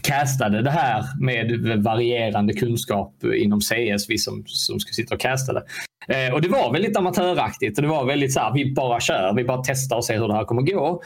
castade 0.02 0.62
det 0.62 0.72
här 0.72 1.04
med 1.22 1.84
varierande 1.84 2.54
kunskap 2.54 3.24
inom 3.36 3.62
CS, 3.62 4.10
vi 4.10 4.18
som, 4.18 4.44
som 4.46 4.80
skulle 4.80 4.94
sitta 4.94 5.16
och 5.16 5.22
casta 5.22 5.54
det. 5.54 5.64
Eh, 6.08 6.34
och 6.34 6.42
det 6.42 6.50
var 6.50 6.74
väldigt 6.74 6.98
amatöraktigt 6.98 7.78
och 7.78 7.82
det 7.82 7.88
var 7.88 8.06
väldigt 8.06 8.34
så 8.34 8.40
här, 8.40 8.54
vi 8.54 8.74
bara 8.74 9.00
kör, 9.00 9.34
vi 9.36 9.44
bara 9.44 9.64
testar 9.66 9.96
och 9.96 10.06
ser 10.06 10.20
hur 10.20 10.28
det 10.28 10.34
här 10.34 10.46
kommer 10.46 10.62
gå. 10.62 11.02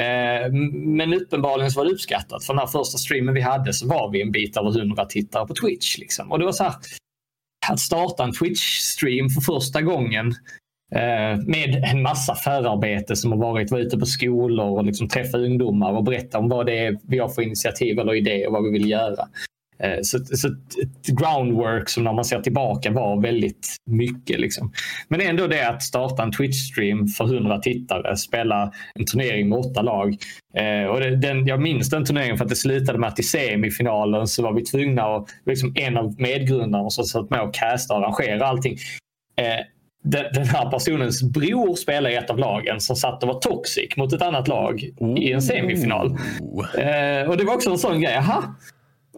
Eh, 0.00 0.52
men 0.72 1.14
uppenbarligen 1.14 1.70
så 1.70 1.80
var 1.80 1.84
det 1.84 1.92
uppskattat. 1.92 2.44
För 2.44 2.52
den 2.52 2.60
här 2.60 2.66
första 2.66 2.98
streamen 2.98 3.34
vi 3.34 3.40
hade 3.40 3.72
så 3.72 3.88
var 3.88 4.10
vi 4.10 4.22
en 4.22 4.32
bit 4.32 4.56
över 4.56 4.78
100 4.78 5.04
tittare 5.04 5.46
på 5.46 5.54
Twitch. 5.54 5.98
Liksom. 5.98 6.32
Och 6.32 6.38
det 6.38 6.44
var 6.44 6.52
så 6.52 6.64
här, 6.64 6.74
att 7.68 7.80
starta 7.80 8.24
en 8.24 8.32
Twitch-stream 8.32 9.28
för 9.28 9.40
första 9.40 9.82
gången 9.82 10.26
eh, 10.94 11.38
med 11.46 11.84
en 11.92 12.02
massa 12.02 12.34
förarbete 12.34 13.16
som 13.16 13.32
har 13.32 13.38
varit, 13.38 13.70
vara 13.70 13.80
ute 13.80 13.98
på 13.98 14.06
skolor 14.06 14.78
och 14.78 14.84
liksom 14.84 15.08
träffa 15.08 15.38
ungdomar 15.38 15.92
och 15.92 16.04
berätta 16.04 16.38
om 16.38 16.48
vad 16.48 16.66
det 16.66 16.78
är 16.78 16.98
vi 17.02 17.18
har 17.18 17.28
för 17.28 17.42
initiativ 17.42 17.98
eller 17.98 18.14
idéer, 18.14 18.46
och 18.46 18.52
vad 18.52 18.64
vi 18.64 18.70
vill 18.70 18.90
göra. 18.90 19.28
Eh, 19.78 19.98
så, 20.02 20.18
så 20.24 20.48
groundwork 21.06 21.88
som 21.88 22.04
när 22.04 22.12
man 22.12 22.24
ser 22.24 22.40
tillbaka 22.40 22.90
var 22.90 23.22
väldigt 23.22 23.76
mycket. 23.86 24.40
Liksom. 24.40 24.72
Men 25.08 25.20
ändå 25.20 25.46
det 25.46 25.68
att 25.68 25.82
starta 25.82 26.22
en 26.22 26.32
Twitch-stream 26.32 27.06
för 27.06 27.24
100 27.24 27.58
tittare, 27.58 28.16
spela 28.16 28.72
en 28.94 29.06
turnering 29.06 29.48
med 29.48 29.58
åtta 29.58 29.82
lag. 29.82 30.16
Eh, 30.56 30.88
och 30.88 31.00
det, 31.00 31.16
den, 31.16 31.46
jag 31.46 31.62
minns 31.62 31.90
den 31.90 32.04
turneringen 32.04 32.36
för 32.36 32.44
att 32.44 32.50
det 32.50 32.56
slutade 32.56 32.98
med 32.98 33.08
att 33.08 33.18
i 33.18 33.22
semifinalen 33.22 34.26
så 34.26 34.42
var 34.42 34.52
vi 34.52 34.62
tvungna 34.62 35.02
att, 35.02 35.28
liksom 35.46 35.72
en 35.76 35.96
av 35.96 36.20
medgrundarna 36.20 36.90
som 36.90 37.04
satt 37.04 37.30
med 37.30 37.40
och 37.40 37.54
casta 37.54 37.94
och 37.94 38.00
arrangera 38.00 38.46
allting. 38.46 38.76
Eh, 39.36 39.64
den, 40.04 40.24
den, 40.32 40.46
här 40.46 40.70
personens 40.70 41.22
bror 41.22 41.74
spelade 41.74 42.14
i 42.14 42.16
ett 42.16 42.30
av 42.30 42.38
lagen 42.38 42.80
som 42.80 42.96
satt 42.96 43.22
och 43.22 43.28
var 43.28 43.40
toxic 43.40 43.96
mot 43.96 44.12
ett 44.12 44.22
annat 44.22 44.48
lag 44.48 44.82
i 45.18 45.32
en 45.32 45.42
semifinal. 45.42 46.06
Eh, 46.78 47.28
och 47.28 47.36
det 47.36 47.44
var 47.44 47.54
också 47.54 47.70
en 47.70 47.78
sån 47.78 48.00
grej. 48.00 48.16
Aha, 48.16 48.42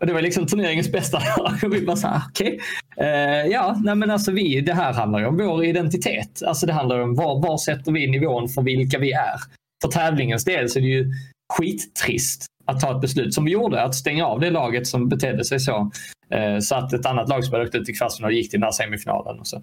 och 0.00 0.06
det 0.06 0.12
var 0.12 0.22
liksom 0.22 0.46
turneringens 0.46 0.92
bästa 0.92 1.18
dag. 1.36 1.52
Och 1.64 1.74
vi 1.74 1.80
bara 1.80 1.96
så 1.96 2.08
här, 2.08 2.22
okej. 2.28 2.58
Okay. 2.96 3.06
Uh, 3.06 3.44
eh, 3.44 3.46
ja, 3.46 3.76
nej 3.84 3.94
men 3.94 4.10
alltså 4.10 4.32
vi, 4.32 4.60
det 4.60 4.74
här 4.74 4.92
handlar 4.92 5.18
ju 5.18 5.26
om 5.26 5.36
vår 5.36 5.64
identitet. 5.64 6.42
Alltså 6.46 6.66
det 6.66 6.72
handlar 6.72 7.00
om 7.00 7.14
var, 7.14 7.42
var 7.42 7.58
sätter 7.58 7.92
vi 7.92 8.10
nivån 8.10 8.48
för 8.48 8.62
vilka 8.62 8.98
vi 8.98 9.12
är. 9.12 9.36
För 9.82 9.90
tävlingens 9.90 10.44
del 10.44 10.68
så 10.68 10.78
är 10.78 10.82
det 10.82 10.88
ju 10.88 11.12
skittrist 11.52 12.44
att 12.66 12.80
ta 12.80 12.94
ett 12.94 13.00
beslut 13.00 13.34
som 13.34 13.44
vi 13.44 13.50
gjorde, 13.50 13.82
att 13.82 13.94
stänga 13.94 14.26
av 14.26 14.40
det 14.40 14.50
laget 14.50 14.86
som 14.86 15.08
betedde 15.08 15.44
sig 15.44 15.60
så. 15.60 15.90
Uh, 16.34 16.58
så 16.60 16.74
att 16.74 16.92
ett 16.92 17.06
annat 17.06 17.28
lag 17.28 17.44
som 17.44 17.52
hade 17.52 17.64
åkt 17.64 17.74
ut 17.74 17.88
i 17.88 17.92
kvartsfinal 17.92 18.32
gick 18.32 18.50
till 18.50 18.60
den 18.60 18.64
här 18.64 18.72
semifinalen. 18.72 19.40
Och 19.40 19.46
sen, 19.46 19.62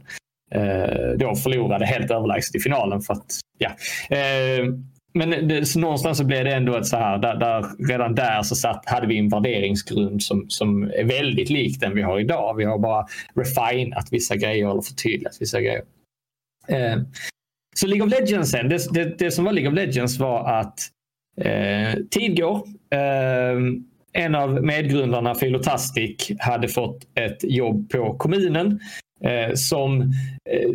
uh, 0.56 1.18
då 1.18 1.36
förlorade 1.36 1.86
helt 1.86 2.12
överlägset 2.12 2.56
i 2.56 2.60
finalen. 2.60 3.02
för 3.02 3.14
att 3.14 3.26
ja 3.58 3.70
eh, 4.16 4.66
men 5.16 5.48
det, 5.48 5.76
någonstans 5.76 6.18
så 6.18 6.24
blev 6.24 6.44
det 6.44 6.54
ändå 6.54 6.78
ett 6.78 6.86
så 6.86 6.98
här, 6.98 7.18
där, 7.18 7.36
där, 7.36 7.88
redan 7.88 8.16
där 8.16 8.44
så 8.44 8.56
satt, 8.56 8.84
hade 8.86 9.08
vi 9.08 9.18
en 9.18 9.30
värderingsgrund 9.30 10.24
som, 10.24 10.46
som 10.50 10.84
är 10.84 11.04
väldigt 11.04 11.50
lik 11.50 11.80
den 11.80 11.96
vi 11.96 12.02
har 12.02 12.20
idag. 12.20 12.56
Vi 12.58 12.64
har 12.64 12.80
bara 12.80 13.06
refinat 13.36 14.08
vissa 14.12 14.36
grejer 14.36 14.72
eller 14.72 14.82
förtydligat 14.82 15.38
vissa 15.40 15.62
grejer. 15.62 15.84
Eh, 16.68 16.98
så 17.76 17.88
League 17.88 18.06
of 18.08 18.12
Legends 18.12 18.52
sen, 18.52 18.70
det, 18.70 18.94
det, 18.94 19.20
det, 19.20 19.32
som 19.32 19.46
var 19.46 19.52
League 19.52 19.72
of 19.72 19.76
Legends 19.76 20.20
var 20.20 20.60
att 20.60 20.80
eh, 21.42 22.00
tid 22.12 22.38
går. 22.38 22.56
Eh, 22.92 23.60
en 24.14 24.36
av 24.36 24.64
medgrundarna, 24.64 25.36
Filotastic, 25.36 26.32
hade 26.40 26.68
fått 26.68 26.98
ett 27.16 27.44
jobb 27.44 27.90
på 27.90 28.14
kommunen 28.18 28.80
som 29.56 30.02
eh, 30.50 30.70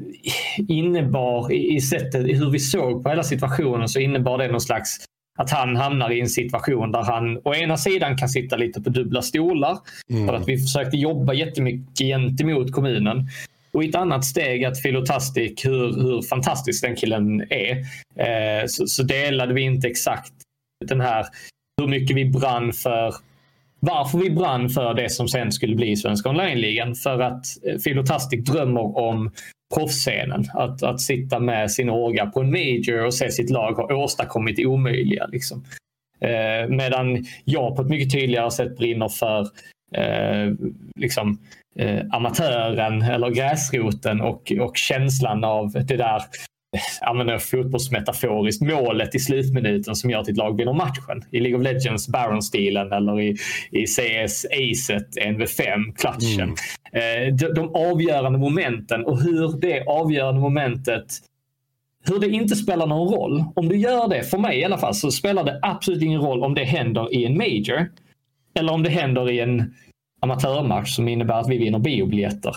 innebar 0.68 1.52
i, 1.52 1.80
sättet 1.80 2.26
hur 2.26 2.50
vi 2.50 2.58
såg 2.58 3.02
på 3.02 3.08
hela 3.08 3.22
situationen 3.22 3.88
så 3.88 4.00
innebar 4.00 4.38
det 4.38 4.48
någon 4.48 4.60
slags 4.60 4.96
att 5.38 5.50
han 5.50 5.76
hamnar 5.76 6.10
i 6.10 6.20
en 6.20 6.28
situation 6.28 6.92
där 6.92 7.02
han 7.02 7.40
å 7.44 7.54
ena 7.54 7.76
sidan 7.76 8.16
kan 8.16 8.28
sitta 8.28 8.56
lite 8.56 8.80
på 8.80 8.90
dubbla 8.90 9.22
stolar 9.22 9.78
mm. 10.10 10.26
för 10.26 10.34
att 10.34 10.48
vi 10.48 10.58
försökte 10.58 10.96
jobba 10.96 11.34
jättemycket 11.34 11.98
gentemot 11.98 12.72
kommunen. 12.72 13.28
Och 13.72 13.84
i 13.84 13.88
ett 13.88 13.94
annat 13.94 14.24
steg 14.24 14.64
att 14.64 14.82
Filotastic, 14.82 15.64
hur, 15.64 16.02
hur 16.02 16.22
fantastisk 16.22 16.84
den 16.84 16.96
killen 16.96 17.40
är, 17.50 17.76
eh, 18.18 18.66
så, 18.66 18.86
så, 18.86 19.02
delade 19.02 19.54
vi 19.54 19.62
inte 19.62 19.88
exakt 19.88 20.32
den 20.86 21.00
här 21.00 21.26
hur 21.80 21.88
mycket 21.88 22.16
vi 22.16 22.24
brann 22.24 22.72
för 22.72 23.14
varför 23.80 24.18
vi 24.18 24.30
brann 24.30 24.68
för 24.68 24.94
det 24.94 25.10
som 25.10 25.28
sen 25.28 25.52
skulle 25.52 25.76
bli 25.76 25.96
Svenska 25.96 26.28
online-ligan. 26.28 26.94
För 26.94 27.20
att 27.20 27.44
eh, 27.66 27.78
Filotastic 27.78 28.44
drömmer 28.44 28.98
om 28.98 29.32
proffsscenen. 29.74 30.44
Att, 30.54 30.82
att 30.82 31.00
sitta 31.00 31.38
med 31.38 31.70
sin 31.70 31.90
orga 31.90 32.26
på 32.26 32.40
en 32.40 32.50
major 32.50 33.06
och 33.06 33.14
se 33.14 33.30
sitt 33.30 33.50
lag 33.50 33.72
ha 33.72 33.94
åstadkommit 33.94 34.56
det 34.56 34.66
omöjliga. 34.66 35.26
Liksom. 35.26 35.64
Eh, 36.20 36.68
medan 36.68 37.24
jag 37.44 37.76
på 37.76 37.82
ett 37.82 37.88
mycket 37.88 38.12
tydligare 38.12 38.50
sätt 38.50 38.76
brinner 38.76 39.08
för 39.08 39.40
eh, 39.94 40.54
liksom, 40.96 41.38
eh, 41.76 42.00
amatören 42.10 43.02
eller 43.02 43.30
gräsroten 43.30 44.20
och, 44.20 44.52
och 44.60 44.76
känslan 44.76 45.44
av 45.44 45.72
det 45.72 45.96
där 45.96 46.22
använder 47.00 47.38
fotbollsmetaforiskt, 47.38 48.62
målet 48.62 49.14
i 49.14 49.18
slutminuten 49.18 49.94
som 49.94 50.10
gör 50.10 50.20
att 50.20 50.26
ditt 50.26 50.36
lag 50.36 50.56
vinner 50.56 50.72
matchen. 50.72 51.24
I 51.30 51.40
League 51.40 51.58
of 51.58 51.64
Legends 51.64 52.08
Baron-stilen 52.08 52.92
eller 52.92 53.20
i, 53.20 53.36
i 53.70 53.86
CS 53.86 54.44
Acet 54.44 55.16
NV5, 55.16 55.94
klatschen. 55.96 56.54
Mm. 56.92 57.28
Eh, 57.28 57.34
de, 57.34 57.54
de 57.54 57.74
avgörande 57.74 58.38
momenten 58.38 59.04
och 59.04 59.22
hur 59.22 59.60
det 59.60 59.84
avgörande 59.86 60.40
momentet 60.40 61.04
hur 62.08 62.18
det 62.18 62.28
inte 62.28 62.56
spelar 62.56 62.86
någon 62.86 63.14
roll. 63.14 63.44
Om 63.54 63.68
du 63.68 63.76
gör 63.76 64.08
det, 64.08 64.22
för 64.22 64.38
mig 64.38 64.58
i 64.58 64.64
alla 64.64 64.78
fall, 64.78 64.94
så 64.94 65.10
spelar 65.10 65.44
det 65.44 65.58
absolut 65.62 66.02
ingen 66.02 66.20
roll 66.20 66.44
om 66.44 66.54
det 66.54 66.64
händer 66.64 67.14
i 67.14 67.24
en 67.24 67.36
major 67.36 67.90
eller 68.54 68.72
om 68.72 68.82
det 68.82 68.90
händer 68.90 69.30
i 69.30 69.40
en 69.40 69.74
amatörmatch 70.20 70.96
som 70.96 71.08
innebär 71.08 71.40
att 71.40 71.48
vi 71.48 71.58
vinner 71.58 71.78
biobiljetter 71.78 72.56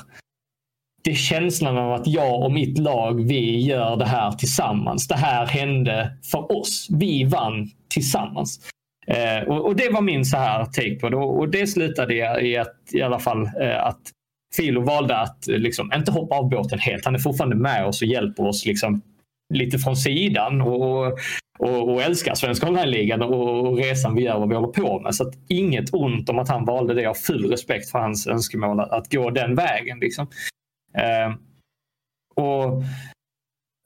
det 1.04 1.12
är 1.12 1.16
känslan 1.16 1.78
av 1.78 1.94
att 1.94 2.08
jag 2.08 2.44
och 2.44 2.52
mitt 2.52 2.78
lag, 2.78 3.28
vi 3.28 3.62
gör 3.62 3.98
det 3.98 4.06
här 4.06 4.32
tillsammans. 4.32 5.08
Det 5.08 5.16
här 5.16 5.46
hände 5.46 6.18
för 6.32 6.52
oss. 6.60 6.88
Vi 6.92 7.24
vann 7.24 7.70
tillsammans. 7.90 8.60
Eh, 9.08 9.48
och, 9.48 9.66
och, 9.66 9.76
det 9.76 9.90
var 9.90 10.02
min 10.02 10.26
så 10.26 10.38
här 10.38 10.66
take 10.66 10.96
på 10.96 11.10
det. 11.10 11.18
Och 11.18 11.50
det 11.50 11.68
slutade 11.68 12.16
i, 12.42 12.58
att, 12.58 12.76
i 12.92 13.02
alla 13.02 13.20
fall 13.20 13.50
eh, 13.62 13.86
att 13.86 14.02
Filo 14.56 14.82
valde 14.82 15.18
att 15.18 15.48
eh, 15.48 15.58
liksom, 15.58 15.92
inte 15.96 16.12
hoppa 16.12 16.36
av 16.36 16.50
båten 16.50 16.80
helt. 16.80 17.06
Han 17.06 17.16
är 17.16 17.20
fortfarande 17.20 17.56
med 17.56 17.86
oss 17.86 18.02
och 18.02 18.08
hjälper 18.08 18.48
oss 18.48 18.66
liksom, 18.66 19.02
lite 19.54 19.80
från 19.80 19.96
sidan. 19.96 20.62
Och, 20.62 21.06
och, 21.60 21.94
och 21.94 22.02
älskar 22.02 22.36
Svenska 22.36 22.68
online-ligan 22.68 23.22
och, 23.22 23.68
och 23.68 23.78
resan 23.78 24.16
vi 24.16 24.22
gör 24.22 24.34
och 24.34 24.40
vad 24.40 24.50
vi 24.50 24.56
håller 24.56 24.68
på 24.68 25.00
med. 25.00 25.16
Så 25.16 25.28
att 25.28 25.34
inget 25.48 25.94
ont 25.94 26.30
om 26.30 26.40
att 26.40 26.50
han 26.50 26.66
valde 26.66 26.94
det. 26.94 27.02
Jag 27.02 27.10
har 27.10 27.16
full 27.16 27.50
respekt 27.50 27.92
för 27.92 28.00
hans 28.00 28.28
önskemål 28.28 28.80
att, 28.80 28.92
att 28.92 29.12
gå 29.12 29.30
den 29.30 29.56
vägen. 29.56 30.00
Liksom. 30.00 30.28
Eh, 30.98 31.36
och 32.36 32.84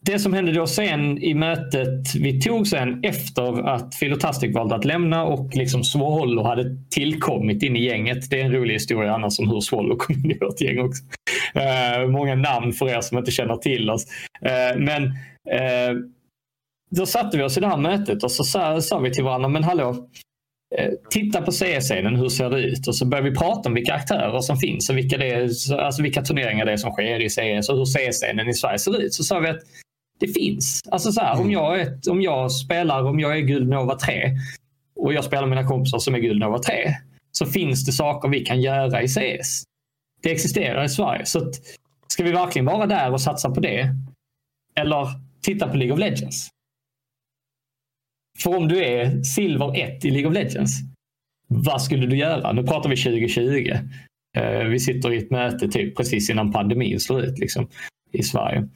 det 0.06 0.20
som 0.20 0.34
hände 0.34 0.52
då 0.52 0.68
sen 0.68 1.24
i 1.24 1.34
mötet 1.34 2.16
vi 2.16 2.42
tog 2.42 2.68
sen 2.68 3.04
efter 3.04 3.68
att 3.70 3.96
Filotastic 3.96 4.56
valde 4.56 4.76
att 4.76 4.86
lämna 4.86 5.24
och 5.24 5.56
liksom 5.56 5.84
Swallow 5.84 6.46
hade 6.46 6.78
tillkommit 6.90 7.64
in 7.64 7.76
i 7.76 7.86
gänget. 7.86 8.30
Det 8.30 8.42
är 8.42 8.46
en 8.46 8.52
rolig 8.52 8.74
historia 8.74 9.14
annars 9.14 9.40
om 9.40 9.50
hur 9.50 9.60
Swallow 9.60 9.98
kom 9.98 10.16
in 10.16 10.32
i 10.32 10.38
vårt 10.42 10.62
gäng 10.62 10.80
också. 10.80 11.04
Uh, 11.56 12.10
många 12.10 12.36
namn 12.36 12.74
för 12.74 12.90
er 12.90 13.02
som 13.02 13.18
inte 13.18 13.32
känner 13.32 13.56
till 13.56 13.90
oss. 13.90 14.06
Uh, 14.46 14.82
men 14.82 15.04
uh, 15.04 16.04
då 16.90 17.06
satte 17.06 17.38
vi 17.38 17.44
oss 17.44 17.58
i 17.58 17.62
det 17.62 17.68
här 17.68 17.78
mötet 17.78 18.24
och 18.24 18.32
så 18.32 18.44
sa, 18.44 18.82
sa 18.82 19.00
vi 19.00 19.12
till 19.12 19.24
varandra, 19.24 19.50
men 19.50 19.64
hallå, 19.64 19.96
titta 21.10 21.42
på 21.42 21.52
CS-scenen, 21.52 22.16
hur 22.16 22.30
ser 22.30 22.50
det 22.50 22.60
ut? 22.60 22.88
Och 22.88 22.96
så 22.96 23.06
börjar 23.06 23.24
vi 23.24 23.36
prata 23.36 23.70
om 23.70 23.76
vilka 23.76 23.94
aktörer 23.94 24.42
som 24.42 24.58
finns 24.58 24.90
och 24.90 24.98
vilka, 24.98 25.18
det 25.18 25.30
är, 25.30 25.74
alltså 25.80 26.02
vilka 26.02 26.22
turneringar 26.22 26.66
det 26.66 26.72
är 26.72 26.78
som 26.78 26.92
sker 26.92 27.20
i 27.20 27.30
CS 27.30 27.70
och 27.70 27.78
hur 27.78 27.86
CS-scenen 27.86 28.50
i 28.50 28.54
Sverige 28.54 28.80
ser 28.80 29.02
ut. 29.02 29.14
Så 29.14 29.24
sa 29.24 29.40
vi 29.40 29.50
att 29.50 29.62
det 30.20 30.28
finns. 30.28 30.84
Alltså 30.92 31.12
så 31.12 31.22
här, 31.22 31.34
om, 31.34 31.40
mm. 31.40 31.52
jag 31.52 31.82
är, 31.82 32.10
om 32.10 32.22
jag 32.22 32.52
spelar, 32.52 33.04
om 33.04 33.20
jag 33.20 33.38
är 33.38 33.42
Guld 33.42 33.70
Nova 33.70 33.96
3 33.96 34.32
och 34.96 35.14
jag 35.14 35.24
spelar 35.24 35.48
med 35.48 35.58
mina 35.58 35.68
kompisar 35.68 36.00
som 36.00 36.16
är 36.16 36.20
Guld 36.20 36.40
Nova 36.40 36.60
3 36.60 36.74
så 37.32 37.46
finns 37.46 37.86
det 37.86 37.92
saker 37.92 38.30
vi 38.30 38.46
kan 38.46 38.62
göra 38.62 39.02
i 39.02 39.08
CS. 39.08 39.64
Det 40.22 40.32
existerar 40.32 40.84
i 40.84 40.90
Sverige. 40.90 41.26
Så 41.26 41.40
att, 41.40 41.56
ska 42.08 42.24
vi 42.24 42.32
verkligen 42.32 42.66
vara 42.66 42.86
där 42.86 43.12
och 43.12 43.22
satsa 43.22 43.50
på 43.50 43.60
det? 43.60 43.90
Eller 44.76 45.08
titta 45.42 45.68
på 45.68 45.78
League 45.78 45.94
of 45.94 46.00
Legends? 46.00 46.50
För 48.44 48.58
om 48.58 48.68
du 48.68 48.84
är 48.84 49.24
silver 49.24 49.80
1 49.80 50.06
i 50.06 50.12
League 50.12 50.28
of 50.28 50.34
Legends, 50.34 50.72
vad 51.48 51.82
skulle 51.82 52.06
du 52.06 52.18
göra? 52.18 52.52
Nu 52.52 52.64
pratar 52.64 52.90
vi 52.90 52.96
2020. 52.96 53.72
Eh, 54.38 54.64
vi 54.64 54.80
sitter 54.80 55.14
i 55.14 55.18
ett 55.18 55.32
möte 55.32 55.68
typ 55.68 55.98
precis 55.98 56.30
innan 56.30 56.52
pandemin 56.52 57.00
slår 57.00 57.24
ut 57.24 57.40
liksom, 57.40 57.68
i 58.12 58.24
Sverige. 58.24 58.68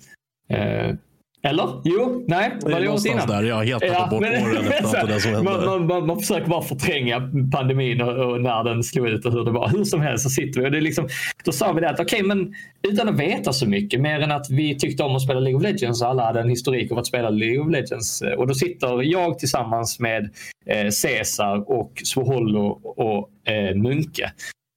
Eh, 0.49 0.95
Eh, 1.43 1.49
eller? 1.49 1.81
Jo, 1.83 2.23
nej. 2.27 2.51
Var 2.61 2.81
det 2.81 2.89
året 2.89 3.05
innan? 3.05 3.27
Där. 3.27 3.43
Jag 3.43 3.63
helt 3.63 3.83
ja, 3.83 4.07
bort 4.11 4.21
åren 4.21 4.67
efter 4.67 5.07
det 5.07 5.19
som 5.19 5.31
hände. 5.35 5.51
Man, 5.51 5.65
man, 5.65 5.87
man, 5.87 6.07
man, 6.07 6.19
försöker 6.19 6.47
bara 6.47 6.61
förtränga 6.61 7.31
pandemin 7.51 8.01
och, 8.01 8.31
och, 8.31 8.41
när 8.41 8.63
den 8.63 8.83
slog 8.83 9.07
ut 9.07 9.25
och 9.25 9.31
hur 9.31 9.45
det 9.45 9.51
var. 9.51 9.69
Hur 9.69 9.83
som 9.83 10.01
helst 10.01 10.23
så 10.23 10.29
sitter 10.29 10.59
vi 10.59 10.67
och 10.67 10.71
det 10.71 10.77
är 10.77 10.81
liksom, 10.81 11.07
då 11.43 11.51
sa 11.51 11.73
vi 11.73 11.81
det 11.81 11.89
att 11.89 11.99
okej, 11.99 12.23
okay, 12.23 12.27
men 12.27 12.53
utan 12.87 13.09
att 13.09 13.19
veta 13.19 13.53
så 13.53 13.69
mycket 13.69 14.01
mer 14.01 14.19
än 14.19 14.31
att 14.31 14.49
vi 14.49 14.79
tyckte 14.79 15.03
om 15.03 15.15
att 15.15 15.21
spela 15.21 15.39
League 15.39 15.57
of 15.57 15.63
Legends 15.63 16.01
och 16.01 16.07
alla 16.07 16.25
hade 16.25 16.39
en 16.39 16.49
historik 16.49 16.91
av 16.91 16.97
att 16.97 17.07
spela 17.07 17.29
League 17.29 17.59
of 17.59 17.71
Legends. 17.71 18.23
Och 18.37 18.47
då 18.47 18.53
sitter 18.53 19.03
jag 19.03 19.39
tillsammans 19.39 19.99
med 19.99 20.29
eh, 20.65 20.89
Cesar 20.89 21.71
och 21.71 21.91
Svoholo 22.03 22.67
och 22.83 23.51
eh, 23.51 23.75
Munke. 23.75 24.31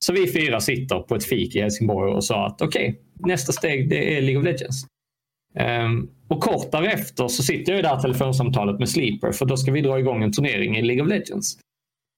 Så 0.04 0.12
vi 0.12 0.32
fyra 0.32 0.60
sitter 0.60 0.98
på 0.98 1.14
ett 1.14 1.24
fik 1.24 1.56
i 1.56 1.60
Helsingborg 1.60 2.12
och 2.12 2.24
sa 2.24 2.46
att 2.46 2.62
okej, 2.62 2.88
okay, 2.88 3.30
nästa 3.32 3.52
steg 3.52 3.90
det 3.90 4.16
är 4.16 4.22
League 4.22 4.38
of 4.38 4.44
Legends. 4.44 4.86
Um, 5.58 6.10
och 6.34 6.42
kort 6.42 6.72
därefter 6.72 7.28
så 7.28 7.42
sitter 7.42 7.72
jag 7.72 7.78
i 7.78 7.82
det 7.82 7.88
här 7.88 8.00
telefonsamtalet 8.00 8.78
med 8.78 8.88
Sleeper 8.88 9.32
för 9.32 9.46
då 9.46 9.56
ska 9.56 9.72
vi 9.72 9.80
dra 9.80 9.98
igång 9.98 10.22
en 10.22 10.32
turnering 10.32 10.76
i 10.76 10.82
League 10.82 11.02
of 11.02 11.08
Legends. 11.08 11.58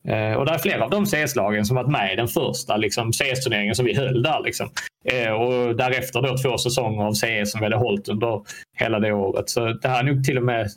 Eh, 0.09 0.33
och 0.33 0.46
det 0.46 0.52
är 0.52 0.59
flera 0.59 0.85
av 0.85 0.90
de 0.90 1.07
CS-lagen 1.07 1.64
som 1.64 1.76
varit 1.76 1.90
med 1.90 2.12
i 2.12 2.16
den 2.16 2.29
första 2.29 2.76
liksom, 2.76 3.12
CS-turneringen 3.12 3.74
som 3.74 3.85
vi 3.85 3.96
höll 3.96 4.22
där. 4.22 4.42
Liksom. 4.44 4.68
Eh, 5.05 5.33
och 5.33 5.76
därefter 5.76 6.22
då 6.22 6.37
två 6.38 6.59
säsonger 6.59 7.05
av 7.05 7.12
CS 7.12 7.50
som 7.50 7.61
vi 7.61 7.66
hade 7.66 7.76
hållit 7.76 8.09
under 8.09 8.42
hela 8.79 9.00
det 9.00 9.12
året. 9.12 9.50
Så 9.50 9.72
det 9.72 9.88
här 9.88 9.98
är 9.98 10.12
nog 10.12 10.24
till 10.24 10.38
och 10.38 10.44
med 10.44 10.68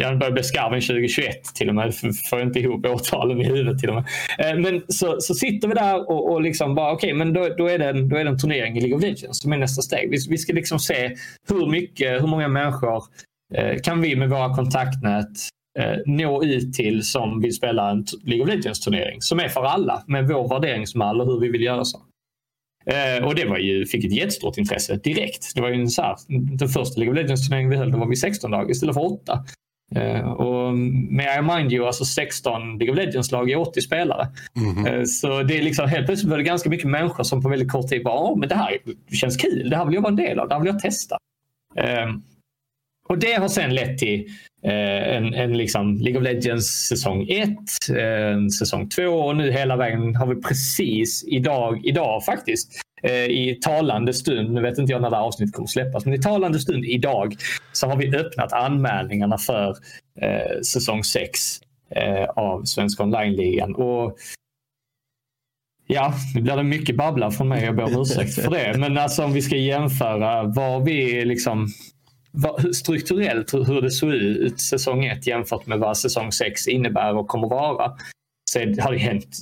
jag 0.00 0.18
börjar 0.18 0.32
bli 0.32 0.42
skarven 0.42 0.80
2021 0.80 1.44
till 1.54 1.68
och 1.68 1.74
med. 1.74 1.94
Får 2.30 2.42
inte 2.42 2.58
ihop 2.58 2.86
årtalen 2.86 3.40
i 3.40 3.44
huvudet 3.44 3.78
till 3.78 3.88
och 3.88 3.94
med. 3.94 4.04
Eh, 4.38 4.58
men 4.58 4.82
så, 4.88 5.16
så 5.20 5.34
sitter 5.34 5.68
vi 5.68 5.74
där 5.74 6.10
och, 6.10 6.32
och 6.32 6.42
liksom 6.42 6.74
bara 6.74 6.92
okej, 6.92 7.12
okay, 7.12 7.18
men 7.24 7.32
då, 7.32 7.48
då, 7.58 7.68
är 7.68 7.78
det 7.78 7.88
en, 7.88 8.08
då 8.08 8.16
är 8.16 8.24
det 8.24 8.30
en 8.30 8.38
turnering 8.38 8.76
i 8.76 8.80
League 8.80 8.96
of 8.96 9.02
Legends 9.02 9.38
som 9.38 9.52
är 9.52 9.58
nästa 9.58 9.82
steg. 9.82 10.10
Vi, 10.10 10.16
vi 10.28 10.38
ska 10.38 10.52
liksom 10.52 10.78
se 10.78 11.16
hur 11.48 11.70
mycket, 11.70 12.22
hur 12.22 12.26
många 12.26 12.48
människor 12.48 13.02
eh, 13.54 13.76
kan 13.82 14.00
vi 14.00 14.16
med 14.16 14.30
våra 14.30 14.54
kontaktnät 14.54 15.48
eh, 15.78 15.96
nå 16.06 16.44
ut 16.44 16.74
till 16.74 17.02
som 17.02 17.40
vill 17.40 17.54
spela 17.54 17.90
en 17.90 18.06
League 18.24 18.44
of 18.44 18.48
Legends 18.48 18.80
turnering 18.80 19.22
som 19.22 19.40
är 19.40 19.48
för 19.48 19.64
alla 19.64 20.04
med 20.06 20.28
vår 20.28 20.48
värderingsmall 20.48 21.20
och 21.20 21.26
hur 21.26 21.40
vi 21.40 21.48
vill 21.48 21.62
göra 21.62 21.84
så. 21.84 21.98
Eh, 22.86 23.24
och 23.24 23.34
det 23.34 23.44
var 23.44 23.58
ju, 23.58 23.86
fick 23.86 24.04
ett 24.04 24.12
jättestort 24.12 24.58
intresse 24.58 24.96
direkt. 24.96 25.54
Det 25.54 25.60
var 25.60 25.68
ju 25.68 25.74
en 25.74 25.88
så 25.88 26.02
här, 26.02 26.16
den 26.58 26.68
första 26.68 27.00
League 27.00 27.12
of 27.12 27.22
Legends 27.22 27.48
turneringen 27.48 27.70
vi 27.70 27.76
höll, 27.76 27.92
då 27.92 27.98
var 27.98 28.06
vi 28.06 28.16
16 28.16 28.50
dagar 28.50 28.70
istället 28.70 28.94
för 28.94 29.12
8. 29.12 29.44
Uh, 29.96 30.30
och 30.30 30.74
med 30.74 31.38
I 31.38 31.42
mind 31.56 31.72
you, 31.72 31.86
alltså 31.86 32.04
16 32.04 32.78
League 32.78 32.90
of 32.90 32.96
Legends-lag 32.96 33.50
är 33.50 33.56
80 33.56 33.80
spelare. 33.80 34.28
Mm 34.56 34.86
uh, 34.86 35.04
så 35.04 35.42
det 35.42 35.58
är 35.58 35.62
liksom 35.62 35.88
helt 35.88 36.06
plötsligt 36.06 36.30
var 36.30 36.38
det 36.38 36.44
ganska 36.44 36.70
mycket 36.70 36.88
människor 36.88 37.24
som 37.24 37.42
på 37.42 37.48
väldigt 37.48 37.70
kort 37.70 37.88
tid 37.88 38.04
bara, 38.04 38.36
men 38.36 38.48
det 38.48 38.54
här 38.54 38.78
känns 39.12 39.36
kul, 39.36 39.70
det 39.70 39.76
här 39.76 39.84
vill 39.84 39.94
jag 39.94 40.02
vara 40.02 40.10
en 40.10 40.16
del 40.16 40.38
av, 40.38 40.48
det 40.48 40.54
här 40.54 40.62
vill 40.62 40.72
jag 40.72 40.82
testa. 40.82 41.16
Uh, 41.80 42.16
och 43.08 43.18
det 43.18 43.32
har 43.32 43.48
sen 43.48 43.74
lett 43.74 43.98
till 43.98 44.28
en, 44.62 45.34
en 45.34 45.56
liksom 45.58 45.96
League 45.96 46.20
of 46.20 46.24
Legends 46.24 46.88
säsong 46.88 47.26
1, 47.28 47.48
säsong 48.58 48.88
2 48.88 49.02
och 49.02 49.36
nu 49.36 49.52
hela 49.52 49.76
vägen 49.76 50.16
har 50.16 50.26
vi 50.26 50.42
precis 50.42 51.24
idag, 51.28 51.80
idag 51.84 52.24
faktiskt, 52.24 52.82
Eh, 52.89 52.89
Eh, 53.02 53.24
i 53.24 53.58
talande 53.62 54.14
stund, 54.14 54.50
nu 54.52 54.62
vet 54.62 54.78
inte 54.78 54.92
jag 54.92 55.02
när 55.02 55.10
det 55.10 55.16
här 55.16 55.22
avsnittet 55.22 55.54
kommer 55.54 55.66
släppas, 55.66 56.04
men 56.04 56.14
i 56.14 56.22
talande 56.22 56.58
stund 56.58 56.84
idag 56.84 57.36
så 57.72 57.86
har 57.86 57.96
vi 57.96 58.16
öppnat 58.16 58.52
anmälningarna 58.52 59.38
för 59.38 59.76
eh, 60.20 60.60
säsong 60.60 61.04
6 61.04 61.60
eh, 61.96 62.24
av 62.24 62.64
Svenska 62.64 63.02
online-ligan. 63.02 63.74
Och 63.74 64.16
Ja, 65.92 66.14
nu 66.34 66.40
blir 66.40 66.56
det 66.56 66.62
mycket 66.62 66.96
babbla 66.96 67.30
från 67.30 67.48
mig. 67.48 67.64
Jag 67.64 67.76
ber 67.76 67.84
om 67.84 68.02
ursäkt 68.02 68.34
för 68.34 68.50
det. 68.50 68.78
Men 68.78 68.98
alltså 68.98 69.24
om 69.24 69.32
vi 69.32 69.42
ska 69.42 69.56
jämföra 69.56 70.42
var 70.42 70.80
vi 70.80 71.24
liksom 71.24 71.68
vad, 72.30 72.76
strukturellt 72.76 73.54
hur, 73.54 73.64
hur 73.64 73.82
det 73.82 73.90
såg 73.90 74.12
ut 74.12 74.60
säsong 74.60 75.04
1 75.04 75.26
jämfört 75.26 75.66
med 75.66 75.78
vad 75.78 75.98
säsong 75.98 76.32
6 76.32 76.68
innebär 76.68 77.16
och 77.16 77.28
kommer 77.28 77.48
vara 77.48 77.92
så 78.50 78.58
har 78.58 78.92
det 78.92 78.98
hänt 78.98 79.36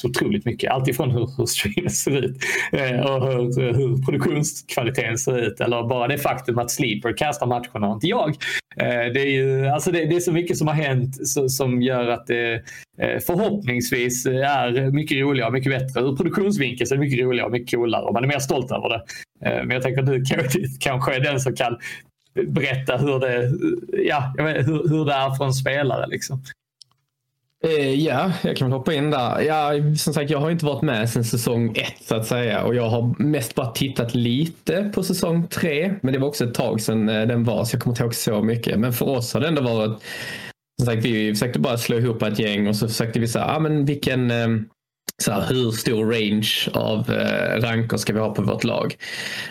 så 0.00 0.08
otroligt 0.08 0.44
mycket. 0.44 0.70
Alltifrån 0.70 1.10
hur, 1.10 1.30
hur 1.36 1.46
streamen 1.46 1.90
ser 1.90 2.24
ut 2.24 2.36
eh, 2.72 3.00
och 3.00 3.26
hur, 3.26 3.74
hur 3.74 4.04
produktionskvaliteten 4.04 5.18
ser 5.18 5.38
ut 5.38 5.60
eller 5.60 5.88
bara 5.88 6.08
det 6.08 6.18
faktum 6.18 6.58
att 6.58 6.70
Sleeper 6.70 7.16
kastar 7.16 7.46
matcherna 7.46 7.88
och 7.88 7.94
inte 7.94 8.06
jag. 8.06 8.28
Eh, 8.76 9.12
det, 9.14 9.20
är 9.20 9.30
ju, 9.30 9.66
alltså 9.66 9.92
det, 9.92 10.04
det, 10.04 10.16
är 10.16 10.20
så 10.20 10.32
mycket 10.32 10.56
som 10.56 10.68
har 10.68 10.74
hänt 10.74 11.28
så, 11.28 11.48
som 11.48 11.82
gör 11.82 12.08
att 12.08 12.26
det 12.26 12.54
eh, 12.98 13.18
förhoppningsvis 13.26 14.26
är 14.26 14.90
mycket 14.90 15.20
roligare 15.20 15.46
och 15.46 15.52
mycket 15.52 15.72
bättre. 15.72 16.00
Ur 16.00 16.16
produktionsvinkel 16.16 16.86
så 16.86 16.94
är 16.94 16.98
det 16.98 17.04
mycket 17.04 17.24
roligare 17.24 17.46
och 17.46 17.52
mycket 17.52 17.70
coolare 17.70 18.02
och 18.02 18.12
man 18.12 18.24
är 18.24 18.28
mer 18.28 18.38
stolt 18.38 18.70
över 18.70 18.88
det. 18.88 19.04
Eh, 19.44 19.64
men 19.64 19.70
jag 19.70 19.82
tänker 19.82 20.02
att 20.02 20.06
du 20.06 20.24
kanske 20.80 21.14
är 21.14 21.20
den 21.20 21.40
som 21.40 21.56
kan 21.56 21.78
berätta 22.46 22.96
hur 22.96 23.18
det, 23.18 23.52
ja, 24.04 24.34
hur, 24.38 24.88
hur 24.88 25.04
det 25.04 25.12
är 25.12 25.34
för 25.34 25.44
en 25.44 25.52
spelare. 25.52 26.06
Liksom. 26.06 26.42
Eh, 27.64 27.94
ja, 27.94 28.32
jag 28.42 28.56
kan 28.56 28.70
väl 28.70 28.78
hoppa 28.78 28.94
in 28.94 29.10
där. 29.10 29.40
Ja, 29.40 29.70
som 29.96 30.14
sagt, 30.14 30.30
jag 30.30 30.38
har 30.38 30.50
inte 30.50 30.64
varit 30.64 30.82
med 30.82 31.10
sedan 31.10 31.24
säsong 31.24 31.76
ett 31.76 32.06
så 32.06 32.16
att 32.16 32.26
säga 32.26 32.64
och 32.64 32.74
jag 32.74 32.88
har 32.88 33.22
mest 33.22 33.54
bara 33.54 33.70
tittat 33.70 34.14
lite 34.14 34.90
på 34.94 35.02
säsong 35.02 35.46
tre. 35.48 35.94
Men 36.02 36.12
det 36.12 36.18
var 36.18 36.28
också 36.28 36.44
ett 36.44 36.54
tag 36.54 36.80
sedan 36.80 37.08
eh, 37.08 37.26
den 37.26 37.44
var 37.44 37.64
så 37.64 37.74
jag 37.74 37.82
kommer 37.82 37.92
inte 37.92 38.02
ihåg 38.02 38.14
så 38.14 38.42
mycket. 38.42 38.78
Men 38.78 38.92
för 38.92 39.08
oss 39.08 39.34
har 39.34 39.40
det 39.40 39.48
ändå 39.48 39.62
varit 39.62 40.02
som 40.82 40.86
sagt, 40.86 41.04
vi 41.04 41.34
försökte 41.34 41.58
bara 41.58 41.78
slå 41.78 41.98
ihop 41.98 42.22
ett 42.22 42.38
gäng 42.38 42.68
och 42.68 42.76
så 42.76 42.88
försökte 42.88 43.20
vi 43.20 43.28
säga, 43.28 43.44
ah, 43.44 43.58
men 43.58 43.84
vilken 43.84 44.30
eh, 44.30 44.48
så 45.22 45.32
här, 45.32 45.46
hur 45.48 45.70
stor 45.70 46.04
range 46.12 46.68
av 46.72 47.10
eh, 47.10 47.60
ranker 47.60 47.96
ska 47.96 48.12
vi 48.12 48.18
ha 48.18 48.34
på 48.34 48.42
vårt 48.42 48.64
lag? 48.64 48.96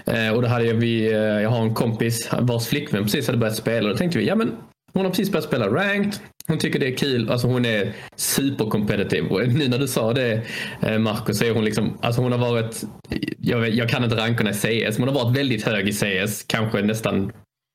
Eh, 0.06 0.30
och 0.30 0.42
då 0.42 0.48
hade 0.48 0.74
vi, 0.74 1.14
eh, 1.14 1.20
jag 1.20 1.50
har 1.50 1.62
en 1.62 1.74
kompis 1.74 2.30
vars 2.40 2.68
flickvän 2.68 3.04
precis 3.04 3.28
hade 3.28 3.38
börjat 3.38 3.56
spela 3.56 3.88
och 3.88 3.94
då 3.94 3.98
tänkte 3.98 4.20
vi, 4.20 4.28
ja 4.28 4.36
men 4.36 4.52
hon 4.94 5.06
har 5.06 5.10
precis 5.10 5.32
börjat 5.32 5.46
spela 5.46 5.68
ranked. 5.70 6.14
Hon 6.48 6.58
tycker 6.58 6.80
det 6.80 6.88
är 6.88 6.98
kul. 6.98 7.30
Alltså 7.30 7.48
hon 7.48 7.66
är 7.66 7.94
superkompetitiv. 8.16 9.24
Nu 9.48 9.68
när 9.68 9.80
du 9.80 9.88
sa 9.88 10.14
det 10.14 10.42
eh, 10.82 10.98
Marcus, 10.98 11.38
så 11.38 11.46
är 11.46 11.52
hon 11.52 11.66
liksom, 11.66 11.98
alltså 12.02 12.22
hon 12.22 12.32
har 12.32 12.40
varit, 12.40 12.84
jag, 13.40 13.60
vet, 13.60 13.74
jag 13.74 13.90
kan 13.90 14.04
inte 14.04 14.18
rankorna 14.18 14.50
i 14.50 14.54
CS, 14.54 15.00
men 15.00 15.08
hon 15.08 15.16
har 15.16 15.26
varit 15.26 15.38
väldigt 15.38 15.64
hög 15.64 15.88
i 15.88 15.94
CS. 15.94 16.44
Kanske 16.48 16.82
nästan 16.82 17.32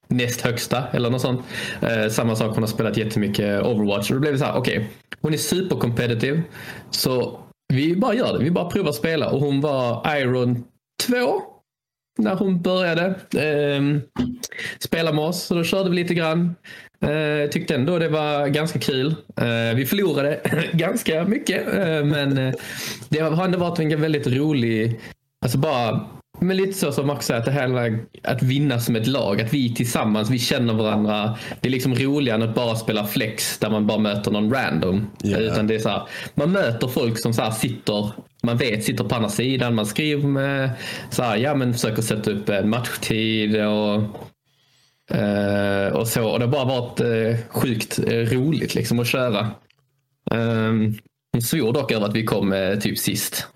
näst 0.09 0.41
högsta 0.41 0.85
eller 0.93 1.11
något 1.11 1.21
sånt. 1.21 1.41
Eh, 1.83 2.09
samma 2.09 2.37
sak, 2.37 2.55
hon 2.55 2.63
har 2.63 2.69
spelat 2.69 2.97
jättemycket 2.97 3.63
Overwatch. 3.63 4.11
Och 4.11 4.15
då 4.15 4.21
blev 4.21 4.33
det 4.33 4.39
så 4.39 4.45
här, 4.45 4.57
okej, 4.57 4.79
okay, 4.79 4.89
hon 5.21 5.33
är 5.33 5.37
superkompetitiv. 5.37 6.43
Så 6.91 7.41
vi 7.75 7.97
bara 7.97 8.15
gör 8.15 8.39
det, 8.39 8.45
vi 8.45 8.51
bara 8.51 8.71
provar 8.71 8.93
spela. 8.93 9.31
Och 9.31 9.41
hon 9.41 9.61
var 9.61 10.17
Iron 10.19 10.65
2 11.07 11.43
när 12.19 12.35
hon 12.35 12.63
började 12.63 13.07
eh, 13.35 13.83
spela 14.79 15.13
med 15.13 15.25
oss. 15.25 15.43
Så 15.43 15.55
då 15.55 15.65
körde 15.65 15.91
vi 15.91 15.97
lite 15.97 16.15
grann. 16.15 16.55
Eh, 17.01 17.51
tyckte 17.51 17.75
ändå 17.75 17.99
det 17.99 18.09
var 18.09 18.47
ganska 18.47 18.79
kul. 18.79 19.15
Eh, 19.37 19.77
vi 19.77 19.87
förlorade 19.87 20.41
ganska 20.73 21.25
mycket, 21.25 21.75
eh, 21.75 22.05
men 22.05 22.39
eh, 22.39 22.55
det 23.09 23.19
har 23.19 23.45
ändå 23.45 23.59
varit 23.59 23.79
en 23.79 24.01
väldigt 24.01 24.27
rolig, 24.27 25.01
alltså 25.45 25.59
bara 25.59 26.09
men 26.41 26.57
lite 26.57 26.73
så 26.73 26.93
som 26.93 27.07
Max 27.07 27.27
säger, 27.27 27.41
att 27.41 27.47
det 27.47 27.53
här 27.53 27.99
att 28.23 28.43
vinna 28.43 28.81
som 28.81 28.97
ett 28.97 29.07
lag, 29.07 29.41
att 29.41 29.55
vi 29.55 29.75
tillsammans, 29.75 30.31
vi 30.31 30.39
känner 30.39 30.75
varandra. 30.75 31.39
Det 31.61 31.69
är 31.69 31.73
liksom 31.73 31.95
roligare 31.95 32.43
än 32.43 32.49
att 32.49 32.55
bara 32.55 32.77
spela 32.77 33.07
flex 33.07 33.59
där 33.59 33.71
man 33.71 33.87
bara 33.87 33.99
möter 33.99 34.31
någon 34.31 34.53
random. 34.55 35.11
Yeah. 35.25 35.43
Utan 35.43 35.67
det 35.67 35.75
är 35.75 35.79
så 35.79 35.89
här, 35.89 36.03
man 36.35 36.53
möter 36.53 36.89
folk 36.89 37.21
som 37.21 37.35
så 37.35 37.51
sitter, 37.51 38.11
man 38.43 38.57
vet 38.57 38.85
sitter 38.85 39.05
på 39.05 39.15
andra 39.15 39.29
sidan, 39.29 39.75
man 39.75 39.87
skriver 39.87 40.29
med, 40.29 40.71
så 41.11 41.23
här, 41.23 41.37
ja 41.37 41.55
men 41.55 41.73
försöker 41.73 42.03
sätta 42.03 42.31
upp 42.31 42.49
en 42.49 42.69
matchtid 42.69 43.67
och 43.67 44.03
Uh, 45.15 45.97
och 45.97 46.09
så. 46.09 46.29
Och 46.29 46.39
det 46.39 46.45
har 46.45 46.53
bara 46.53 46.65
varit 46.65 47.01
uh, 47.01 47.37
sjukt 47.49 47.99
uh, 47.99 48.13
roligt 48.13 48.75
liksom 48.75 48.99
att 48.99 49.07
köra. 49.07 49.51
Um, 50.31 50.99
hon 51.33 51.43
svor 51.43 51.73
dock 51.73 51.93
över 51.93 52.07
att 52.07 52.15
vi 52.15 52.25
kom 52.25 52.77
typ 52.81 52.99
sist. 52.99 53.47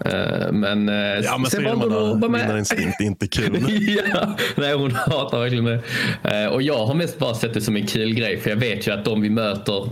men 0.53 0.89
ja, 1.23 1.39
men 1.39 1.47
sen 1.51 1.65
valde 1.65 1.85
hon 1.85 2.21
vara 2.21 2.31
med. 2.31 2.59
Instinkt, 2.59 3.01
inte 3.01 3.29
kul. 3.29 3.67
ja, 4.13 4.37
nej, 4.57 4.75
hon 4.75 4.91
hatar 4.91 5.41
verkligen 5.41 5.65
det. 5.65 6.49
och 6.49 6.63
jag 6.63 6.87
har 6.87 6.95
mest 6.95 7.19
bara 7.19 7.35
sett 7.35 7.55
det 7.55 7.61
som 7.61 7.77
en 7.77 7.87
kul 7.87 8.15
grej 8.15 8.41
för 8.41 8.51
jag 8.51 8.57
vet 8.57 8.87
ju 8.87 8.93
att 8.93 9.05
de 9.05 9.21
vi 9.21 9.31
möter 9.31 9.91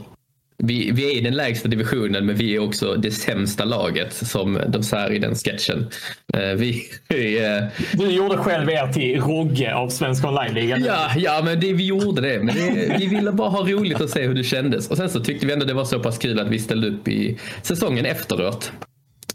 vi, 0.62 0.90
vi 0.90 1.12
är 1.12 1.16
i 1.16 1.20
den 1.20 1.35
lägsta 1.35 1.68
divisionen 1.68 2.27
men 2.27 2.37
vi 2.37 2.55
är 2.55 2.59
också 2.59 2.94
det 2.94 3.11
sämsta 3.11 3.64
laget 3.64 4.12
som 4.12 4.61
de 4.68 4.83
säger 4.83 5.12
i 5.12 5.18
den 5.18 5.35
sketchen. 5.35 5.90
Uh, 6.37 6.55
vi, 6.57 6.83
vi, 7.09 7.40
uh, 7.40 7.64
du 7.92 8.11
gjorde 8.11 8.37
själv 8.37 8.70
er 8.70 8.92
till 8.92 9.20
Rogge 9.20 9.75
av 9.75 9.88
Svenska 9.88 10.29
online-ligan. 10.29 10.85
Ja, 10.85 11.11
ja 11.16 11.40
men 11.44 11.61
det, 11.61 11.73
vi 11.73 11.87
gjorde 11.87 12.20
det. 12.20 12.42
Men 12.42 12.55
det, 12.55 12.96
vi 12.99 13.07
ville 13.07 13.33
bara 13.33 13.49
ha 13.49 13.68
roligt 13.68 14.01
och 14.01 14.11
se 14.11 14.27
hur 14.27 14.35
det 14.35 14.44
kändes. 14.44 14.90
Och 14.90 14.96
sen 14.96 15.11
så 15.11 15.20
tyckte 15.20 15.46
vi 15.46 15.53
ändå 15.53 15.66
det 15.66 15.75
var 15.75 15.85
så 15.85 16.01
pass 16.01 16.18
kul 16.18 16.40
att 16.40 16.49
vi 16.49 16.59
ställde 16.59 16.88
upp 16.88 17.09
i 17.09 17.38
säsongen 17.62 18.07
efteråt. 18.07 18.73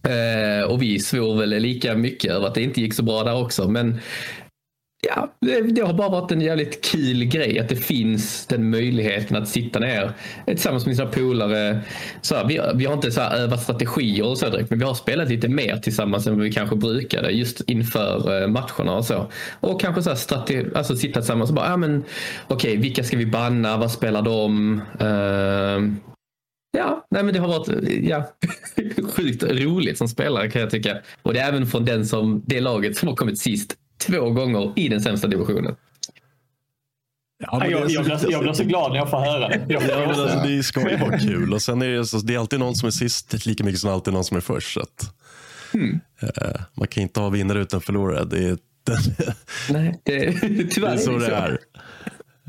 Uh, 0.07 0.71
och 0.71 0.81
vi 0.81 0.99
svor 0.99 1.39
väl 1.39 1.49
lika 1.49 1.95
mycket 1.95 2.31
över 2.31 2.47
att 2.47 2.55
det 2.55 2.61
inte 2.61 2.81
gick 2.81 2.93
så 2.93 3.03
bra 3.03 3.23
där 3.23 3.41
också. 3.41 3.67
Men 3.67 3.99
ja, 5.09 5.33
det, 5.71 5.81
har 5.81 5.93
bara 5.93 6.09
varit 6.09 6.31
en 6.31 6.41
jävligt 6.41 6.85
kul 6.85 7.23
grej 7.25 7.59
att 7.59 7.69
det 7.69 7.75
finns 7.75 8.45
den 8.45 8.69
möjligheten 8.69 9.37
att 9.37 9.47
sitta 9.47 9.79
ner 9.79 10.13
tillsammans 10.45 10.85
med 10.85 10.95
sina 10.95 11.09
polare. 11.09 11.79
Så 12.21 12.35
här, 12.35 12.45
vi, 12.45 12.61
vi 12.75 12.85
har 12.85 12.93
inte 12.93 13.11
så 13.11 13.21
här 13.21 13.37
övat 13.37 13.63
strategier 13.63 14.25
och 14.25 14.37
så 14.37 14.49
direkt, 14.49 14.69
men 14.69 14.79
vi 14.79 14.85
har 14.85 14.93
spelat 14.93 15.29
lite 15.29 15.47
mer 15.47 15.77
tillsammans 15.77 16.27
än 16.27 16.33
vad 16.33 16.43
vi 16.43 16.51
kanske 16.51 16.75
brukade 16.75 17.31
just 17.31 17.61
inför 17.61 18.41
eh, 18.41 18.47
matcherna 18.47 18.97
och 18.97 19.05
så. 19.05 19.31
Och 19.59 19.81
kanske 19.81 20.03
så 20.03 20.09
här 20.09 20.17
strategi, 20.17 20.65
alltså 20.75 20.95
sitta 20.95 21.19
tillsammans 21.19 21.49
och 21.49 21.55
bara, 21.55 21.69
ja 21.69 21.77
men 21.77 22.03
okej, 22.47 22.71
okay, 22.71 22.81
vilka 22.81 23.03
ska 23.03 23.17
vi 23.17 23.25
banna? 23.25 23.77
Vad 23.77 23.91
spelar 23.91 24.21
de? 24.21 24.81
Uh, 25.01 25.95
Ja, 26.77 27.05
nej 27.09 27.23
men 27.23 27.33
det 27.33 27.39
har 27.39 27.47
varit 27.47 27.69
ja, 28.03 28.29
sjukt 29.15 29.43
roligt 29.43 29.97
som 29.97 30.07
spelare 30.07 30.51
kan 30.51 30.61
jag 30.61 30.71
tycka. 30.71 30.97
Och 31.21 31.33
det 31.33 31.39
är 31.39 31.47
även 31.49 31.67
från 31.67 31.85
den 31.85 32.05
som, 32.05 32.43
det 32.45 32.61
laget 32.61 32.97
som 32.97 33.07
har 33.07 33.15
kommit 33.15 33.39
sist 33.39 33.77
två 33.97 34.29
gånger 34.29 34.73
i 34.75 34.89
den 34.89 35.01
sämsta 35.01 35.27
divisionen. 35.27 35.75
Ja, 37.37 37.67
jag, 37.67 37.89
jag, 37.89 38.05
blir, 38.05 38.31
jag, 38.31 38.41
blir, 38.43 38.53
så 38.53 38.63
glad 38.63 38.91
när 38.91 38.97
jag 38.97 39.09
får 39.09 39.19
höra 39.19 39.47
det. 39.47 39.65
Jag, 39.69 39.83
ja, 39.83 39.99
men 39.99 40.09
alltså, 40.09 40.39
det 40.47 40.63
ska 40.63 40.89
ju 40.89 40.97
vara 40.97 41.19
kul. 41.19 41.53
Och 41.53 41.61
sen 41.61 41.81
är 41.81 41.87
det, 41.87 42.05
så, 42.05 42.17
det 42.17 42.35
är 42.35 42.39
alltid 42.39 42.59
någon 42.59 42.75
som 42.75 42.87
är 42.87 42.91
sist 42.91 43.45
lika 43.45 43.63
mycket 43.63 43.81
som 43.81 43.89
alltid 43.89 44.13
någon 44.13 44.23
som 44.23 44.37
är 44.37 44.41
först. 44.41 44.73
Så 44.73 44.79
att, 44.79 45.13
hmm. 45.73 45.99
uh, 46.23 46.61
man 46.73 46.87
kan 46.87 47.03
inte 47.03 47.19
ha 47.19 47.29
vinnare 47.29 47.59
utan 47.59 47.81
förlorare. 47.81 48.25
Det 48.25 48.37
är, 48.37 48.57
Nej, 49.73 50.01
det, 50.03 50.31
tyvärr 50.71 50.89
det 50.89 50.93
är 50.93 50.97
så 50.97 51.17
det 51.17 51.35
är. 51.35 51.59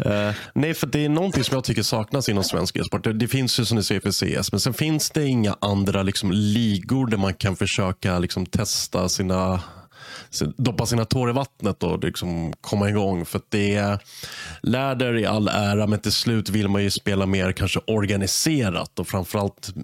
Uh, 0.06 0.34
nej, 0.54 0.74
för 0.74 0.86
det 0.86 1.04
är 1.04 1.08
någonting 1.08 1.44
som 1.44 1.54
jag 1.54 1.64
tycker 1.64 1.82
saknas 1.82 2.28
inom 2.28 2.44
svensk 2.44 2.76
e-sport. 2.76 3.04
Det, 3.04 3.12
det, 3.12 3.28
finns 3.28 3.60
ju 3.60 3.64
som 3.64 3.76
du 3.76 3.82
säger 3.82 4.00
för 4.00 4.10
CS, 4.10 4.52
men 4.52 4.60
sen 4.60 4.74
finns 4.74 5.10
det 5.10 5.26
inga 5.26 5.56
andra 5.60 6.02
liksom, 6.02 6.32
ligor 6.32 7.06
där 7.06 7.16
man 7.16 7.34
kan 7.34 7.56
försöka 7.56 8.18
liksom, 8.18 8.46
testa 8.46 9.08
sina 9.08 9.60
doppa 10.44 10.86
sina 10.86 11.04
tår 11.04 11.30
i 11.30 11.32
vattnet 11.32 11.82
och 11.82 12.04
liksom 12.04 12.52
komma 12.60 12.88
igång. 12.88 13.24
För 13.24 13.40
det 13.48 13.98
Läder 14.62 15.16
i 15.16 15.26
all 15.26 15.48
ära, 15.48 15.86
men 15.86 15.98
till 15.98 16.12
slut 16.12 16.48
vill 16.48 16.68
man 16.68 16.82
ju 16.82 16.90
spela 16.90 17.26
mer 17.26 17.52
kanske 17.52 17.80
organiserat 17.86 18.98
och 18.98 19.08
framförallt 19.08 19.74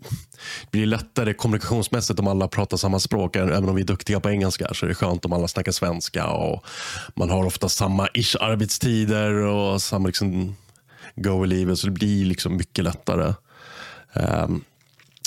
blir 0.70 0.80
det 0.80 0.86
lättare 0.86 1.34
kommunikationsmässigt 1.34 2.20
om 2.20 2.28
alla 2.28 2.48
pratar 2.48 2.76
samma 2.76 2.98
språk. 2.98 3.36
Även 3.36 3.68
om 3.68 3.74
vi 3.74 3.82
är 3.82 3.86
duktiga 3.86 4.20
på 4.20 4.30
engelska 4.30 4.74
så 4.74 4.86
är 4.86 4.88
det 4.88 4.94
skönt 4.94 5.24
om 5.24 5.32
alla 5.32 5.48
snackar 5.48 5.72
svenska 5.72 6.26
och 6.26 6.64
man 7.14 7.30
har 7.30 7.44
ofta 7.44 7.68
samma 7.68 8.08
ish 8.14 8.36
arbetstider 8.40 9.32
och 9.32 9.82
samma 9.82 10.06
liksom 10.06 10.56
go 11.16 11.44
i 11.44 11.48
livet 11.48 11.78
så 11.78 11.86
det 11.86 11.92
blir 11.92 12.24
liksom 12.24 12.56
mycket 12.56 12.84
lättare. 12.84 13.34
Um, 14.12 14.64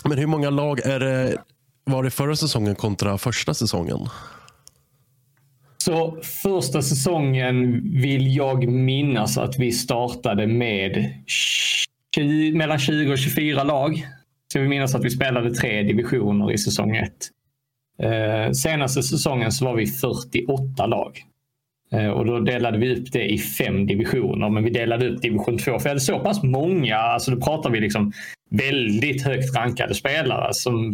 men 0.04 0.18
hur 0.18 0.28
många 0.28 0.50
lag 0.50 0.80
är 0.80 1.00
det, 1.00 1.38
var 1.84 2.04
det 2.04 2.12
förra 2.12 2.36
säsongen 2.36 2.76
kontra 2.76 3.18
första 3.18 3.54
säsongen? 3.54 4.10
Så 5.86 6.18
första 6.22 6.82
säsongen 6.82 7.82
vill 8.02 8.36
jag 8.36 8.68
minnas 8.68 9.38
att 9.38 9.60
vi 9.60 9.72
startade 9.72 10.48
med 10.48 11.14
20, 12.16 12.54
mellan 12.54 12.80
20 12.80 13.12
och 13.12 13.18
24 13.18 13.64
lag. 13.64 14.08
Så 14.54 14.60
vi 14.60 14.68
minnas 14.68 14.96
att 14.96 15.06
vi 15.06 15.10
spelade 15.10 15.56
tre 15.56 15.84
divisioner 15.84 16.52
i 16.52 16.58
säsong 16.58 16.96
1. 16.96 17.12
Eh, 18.02 18.52
senaste 18.52 19.04
säsongen 19.04 19.52
så 19.52 19.66
var 19.66 19.76
vi 19.76 19.88
48 19.88 20.86
lag. 20.86 21.20
Eh, 21.92 22.10
och 22.10 22.26
då 22.26 22.40
delade 22.40 22.78
vi 22.78 22.96
upp 22.96 23.12
det 23.12 23.26
i 23.26 23.38
fem 23.38 23.88
divisioner, 23.88 24.50
men 24.50 24.64
vi 24.64 24.70
delade 24.70 25.10
upp 25.10 25.22
division 25.22 25.58
2 25.58 25.80
för 25.80 25.84
vi 25.84 25.90
hade 25.90 26.00
så 26.00 26.20
pass 26.20 26.44
många, 26.44 26.96
alltså 26.96 27.32
då 27.32 27.42
pratar 27.42 27.70
vi 27.70 27.80
liksom 27.80 28.12
väldigt 28.50 29.22
högt 29.22 29.56
rankade 29.56 29.96
spelare 29.96 30.54
som 30.54 30.94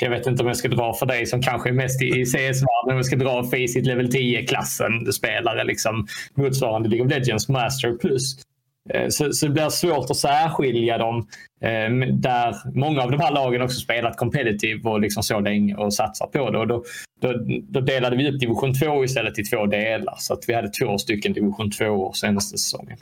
jag 0.00 0.10
vet 0.10 0.26
inte 0.26 0.42
om 0.42 0.48
jag 0.48 0.56
ska 0.56 0.68
dra 0.68 0.94
för 0.94 1.06
dig 1.06 1.26
som 1.26 1.42
kanske 1.42 1.68
är 1.68 1.72
mest 1.72 2.02
i 2.02 2.24
CS-världen, 2.24 2.90
om 2.90 2.96
jag 2.96 3.06
ska 3.06 3.16
dra 3.16 3.42
Faceit 3.44 3.86
level 3.86 4.10
10-klassen 4.10 5.12
spelare, 5.12 5.64
liksom 5.64 6.06
motsvarande 6.34 6.88
League 6.88 7.06
of 7.06 7.12
Legends 7.12 7.48
Master 7.48 7.92
plus. 7.92 8.42
Eh, 8.90 9.08
så, 9.08 9.32
så 9.32 9.46
det 9.46 9.52
blir 9.52 9.68
svårt 9.68 10.10
att 10.10 10.16
särskilja 10.16 10.98
dem. 10.98 11.26
Eh, 11.60 11.90
där 12.12 12.78
många 12.78 13.02
av 13.02 13.10
de 13.10 13.20
här 13.20 13.32
lagen 13.32 13.62
också 13.62 13.80
spelat 13.80 14.16
competitive 14.16 14.90
och 14.90 15.00
liksom 15.00 15.22
så 15.22 15.40
länge 15.40 15.74
och 15.74 15.94
satsar 15.94 16.26
på 16.26 16.50
det. 16.50 16.58
Och 16.58 16.66
då, 16.66 16.84
då, 17.20 17.32
då, 17.62 17.80
delade 17.80 18.16
vi 18.16 18.30
upp 18.30 18.40
division 18.40 18.74
2 18.74 19.04
istället 19.04 19.38
i 19.38 19.44
två 19.44 19.66
delar. 19.66 20.14
Så 20.18 20.34
att 20.34 20.44
vi 20.46 20.54
hade 20.54 20.68
två 20.68 20.98
stycken 20.98 21.32
division 21.32 21.70
2 21.70 22.12
senaste 22.12 22.58
säsongen. 22.58 22.98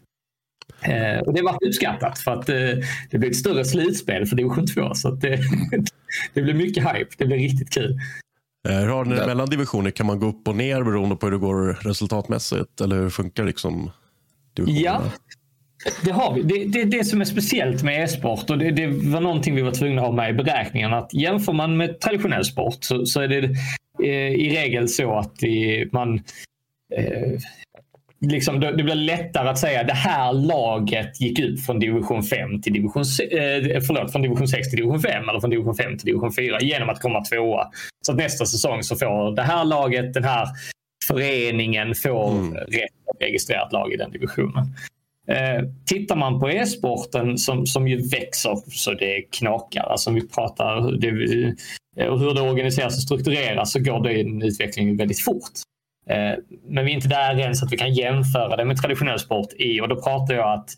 Eh, 0.82 1.18
och 1.18 1.34
det 1.34 1.42
var 1.42 1.66
uppskattat 1.66 2.18
för 2.18 2.30
att 2.30 2.48
eh, 2.48 2.56
det 3.10 3.18
blev 3.18 3.30
ett 3.30 3.36
större 3.36 3.64
slutspel 3.64 4.26
för 4.26 4.36
division 4.36 4.66
2. 4.66 4.94
Så 4.94 5.08
att 5.08 5.20
det, 5.20 5.38
det 6.34 6.42
blev 6.42 6.56
mycket 6.56 6.84
hype. 6.84 7.10
Det 7.18 7.26
blev 7.26 7.38
riktigt 7.38 7.70
kul. 7.70 7.98
Eh, 8.68 8.76
hur 8.76 8.88
har 8.88 9.04
ni 9.04 9.16
det 9.16 9.26
mellan 9.26 9.50
divisioner? 9.50 9.90
Kan 9.90 10.06
man 10.06 10.18
gå 10.20 10.26
upp 10.26 10.48
och 10.48 10.56
ner 10.56 10.82
beroende 10.82 11.16
på 11.16 11.26
hur 11.26 11.32
det 11.32 11.38
går 11.38 11.78
resultatmässigt? 11.80 12.80
Eller 12.80 12.96
hur 12.96 13.10
funkar 13.10 13.44
liksom 13.44 13.90
Ja, 14.66 15.02
det 16.04 16.10
har 16.10 16.34
vi. 16.34 16.42
Det, 16.42 16.64
det, 16.64 16.84
det 16.84 17.04
som 17.04 17.20
är 17.20 17.24
speciellt 17.24 17.82
med 17.82 18.04
e-sport 18.04 18.50
och 18.50 18.58
det, 18.58 18.70
det, 18.70 18.86
var 18.86 19.20
någonting 19.20 19.54
vi 19.54 19.62
var 19.62 19.72
tvungna 19.72 20.00
att 20.00 20.06
ha 20.06 20.14
med 20.14 20.30
i 20.30 20.32
beräkningen. 20.32 20.94
Att 20.94 21.14
jämför 21.14 21.52
man 21.52 21.76
med 21.76 22.00
traditionell 22.00 22.44
sport 22.44 22.78
så, 22.80 23.06
så 23.06 23.20
är 23.20 23.28
det 23.28 23.42
eh, 24.04 24.34
i 24.34 24.56
regel 24.56 24.88
så 24.88 25.18
att 25.18 25.34
man 25.92 26.14
eh, 26.94 27.32
liksom, 28.20 28.60
det 28.60 28.82
blir 28.82 28.94
lättare 28.94 29.48
att 29.48 29.58
säga 29.58 29.80
att 29.80 29.86
det 29.86 29.92
här 29.92 30.32
laget 30.32 31.20
gick 31.20 31.38
ut 31.38 31.66
från 31.66 31.78
division 31.78 32.22
5 32.22 32.62
till 32.62 32.72
division, 32.72 33.02
eh, 33.02 33.80
förlåt, 33.86 34.12
från 34.12 34.22
division 34.22 34.48
6 34.48 34.70
till 34.70 34.76
division 34.76 35.00
5 35.00 35.28
eller 35.28 35.40
från 35.40 35.50
division 35.50 35.74
5 35.74 35.98
till 35.98 36.06
division 36.06 36.32
4 36.32 36.60
genom 36.60 36.88
att 36.88 37.00
komma 37.00 37.24
tvåa. 37.24 37.70
Så 38.06 38.12
att 38.12 38.18
nästa 38.18 38.46
säsong 38.46 38.82
så 38.82 38.96
får 38.96 39.36
det 39.36 39.42
här 39.42 39.64
laget, 39.64 40.14
den 40.14 40.24
här 40.24 40.48
föreningen 41.08 41.94
får 41.94 42.30
mm. 42.30 42.54
rätt 42.54 43.08
att 43.14 43.22
registrera 43.22 43.66
ett 43.66 43.72
lag 43.72 43.92
i 43.92 43.96
den 43.96 44.10
divisionen. 44.10 44.74
Eh, 45.28 45.62
tittar 45.86 46.16
man 46.16 46.40
på 46.40 46.50
e-sporten 46.50 47.38
som, 47.38 47.66
som 47.66 47.88
ju 47.88 48.08
växer 48.08 48.56
så 48.70 48.92
det 48.92 49.22
knakar, 49.22 49.82
alltså 49.82 50.10
vi 50.10 50.28
pratar 50.28 50.92
det, 50.98 51.10
och 52.08 52.20
hur 52.20 52.34
det 52.34 52.40
organiseras 52.40 52.96
och 52.96 53.02
struktureras 53.02 53.72
så 53.72 53.78
går 53.78 54.00
den 54.00 54.42
utvecklingen 54.42 54.96
väldigt 54.96 55.20
fort. 55.20 55.52
Eh, 56.10 56.38
men 56.68 56.84
vi 56.84 56.90
är 56.90 56.94
inte 56.94 57.08
där 57.08 57.38
än 57.38 57.56
så 57.56 57.66
att 57.66 57.72
vi 57.72 57.76
kan 57.76 57.94
jämföra 57.94 58.56
det 58.56 58.64
med 58.64 58.76
traditionell 58.76 59.18
sport 59.18 59.52
i 59.58 59.80
och 59.80 59.88
då 59.88 60.02
pratar 60.02 60.34
jag 60.34 60.52
att 60.52 60.70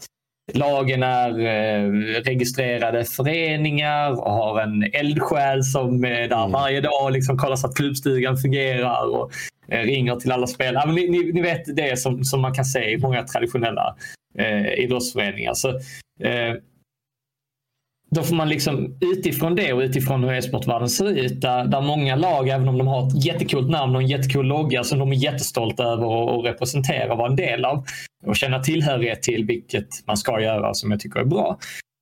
lagen 0.52 1.02
är 1.02 1.40
eh, 1.40 1.90
registrerade 2.22 3.04
föreningar 3.04 4.10
och 4.10 4.32
har 4.32 4.60
en 4.60 4.82
eldsjäl 4.92 5.64
som 5.64 6.04
är 6.04 6.28
där 6.28 6.40
mm. 6.40 6.52
varje 6.52 6.80
dag 6.80 7.12
liksom 7.12 7.38
kollar 7.38 7.56
så 7.56 7.66
att 7.66 7.76
klubbstugan 7.76 8.36
fungerar 8.36 9.16
och 9.16 9.30
eh, 9.68 9.80
ringer 9.80 10.16
till 10.16 10.32
alla 10.32 10.46
spelare. 10.46 10.92
Ni, 10.92 11.08
ni, 11.08 11.32
ni, 11.32 11.42
vet 11.42 11.76
det 11.76 11.98
som, 11.98 12.24
som 12.24 12.40
man 12.40 12.54
kan 12.54 12.64
se 12.64 12.90
i 12.90 12.98
många 12.98 13.22
traditionella 13.22 13.96
eh, 14.38 14.72
idrottsföreningar. 14.72 15.54
Så, 15.54 15.68
eh, 16.20 16.54
då 18.10 18.22
får 18.22 18.36
man 18.36 18.48
liksom 18.48 18.98
utifrån 19.00 19.54
det 19.54 19.72
och 19.72 19.80
utifrån 19.80 20.24
hur 20.24 20.32
e-sportvärlden 20.32 20.88
ser 20.88 21.08
ut, 21.08 21.40
där, 21.40 21.64
där 21.64 21.80
många 21.80 22.16
lag, 22.16 22.48
även 22.48 22.68
om 22.68 22.78
de 22.78 22.86
har 22.86 23.08
ett 23.08 23.24
jättekult 23.24 23.70
namn 23.70 23.96
och 23.96 24.02
en 24.02 24.08
jättecool 24.08 24.46
logga 24.46 24.84
som 24.84 24.98
de 24.98 25.12
är 25.12 25.16
jättestolta 25.16 25.82
över 25.84 26.38
att 26.38 26.44
representera 26.44 27.12
och 27.12 27.18
vara 27.18 27.30
en 27.30 27.36
del 27.36 27.64
av 27.64 27.84
och 28.26 28.36
känna 28.36 28.58
tillhörighet 28.58 29.22
till, 29.22 29.44
vilket 29.44 29.88
man 30.06 30.16
ska 30.16 30.40
göra 30.40 30.74
som 30.74 30.90
jag 30.90 31.00
tycker 31.00 31.20
är 31.20 31.24
bra, 31.24 31.58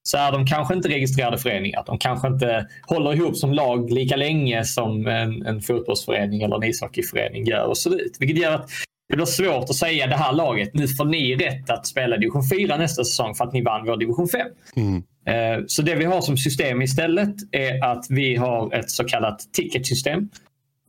så 0.08 0.18
är 0.18 0.32
de 0.32 0.46
kanske 0.46 0.74
inte 0.74 0.88
registrerade 0.88 1.38
föreningar. 1.38 1.82
De 1.86 1.98
kanske 1.98 2.28
inte 2.28 2.66
håller 2.86 3.14
ihop 3.14 3.36
som 3.36 3.52
lag 3.52 3.90
lika 3.90 4.16
länge 4.16 4.64
som 4.64 5.06
en, 5.06 5.46
en 5.46 5.60
fotbollsförening 5.60 6.42
eller 6.42 6.56
en 6.56 6.64
ishockeyförening 6.64 7.44
gör 7.44 7.66
och 7.66 7.78
ser 7.78 7.94
ut. 7.94 8.16
Vilket 8.20 8.42
gör 8.42 8.52
att 8.54 8.70
det 9.08 9.16
blir 9.16 9.26
svårt 9.26 9.70
att 9.70 9.76
säga 9.76 10.06
det 10.06 10.16
här 10.16 10.32
laget, 10.32 10.74
nu 10.74 10.88
får 10.88 11.04
ni 11.04 11.36
rätt 11.36 11.70
att 11.70 11.86
spela 11.86 12.16
division 12.16 12.42
4 12.48 12.76
nästa 12.76 13.04
säsong 13.04 13.34
för 13.34 13.44
att 13.44 13.52
ni 13.52 13.62
vann 13.62 13.86
vår 13.86 13.96
division 13.96 14.28
5. 14.28 14.40
Mm. 14.76 15.02
Eh, 15.26 15.64
så 15.66 15.82
det 15.82 15.94
vi 15.94 16.04
har 16.04 16.20
som 16.20 16.36
system 16.36 16.82
istället 16.82 17.34
är 17.52 17.84
att 17.84 18.06
vi 18.10 18.36
har 18.36 18.74
ett 18.74 18.90
så 18.90 19.04
kallat 19.04 19.38
ticketsystem. 19.52 20.28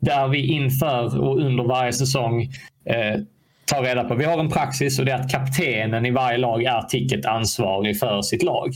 Där 0.01 0.27
vi 0.27 0.45
inför 0.45 1.19
och 1.19 1.37
under 1.37 1.63
varje 1.63 1.93
säsong 1.93 2.41
eh, 2.85 3.21
tar 3.65 3.83
reda 3.83 4.03
på, 4.03 4.15
vi 4.15 4.25
har 4.25 4.39
en 4.39 4.49
praxis 4.49 4.99
och 4.99 5.05
det 5.05 5.11
är 5.11 5.19
att 5.19 5.31
kaptenen 5.31 6.05
i 6.05 6.11
varje 6.11 6.37
lag 6.37 6.63
är 6.63 6.81
ticketansvarig 6.81 7.99
för 7.99 8.21
sitt 8.21 8.43
lag. 8.43 8.73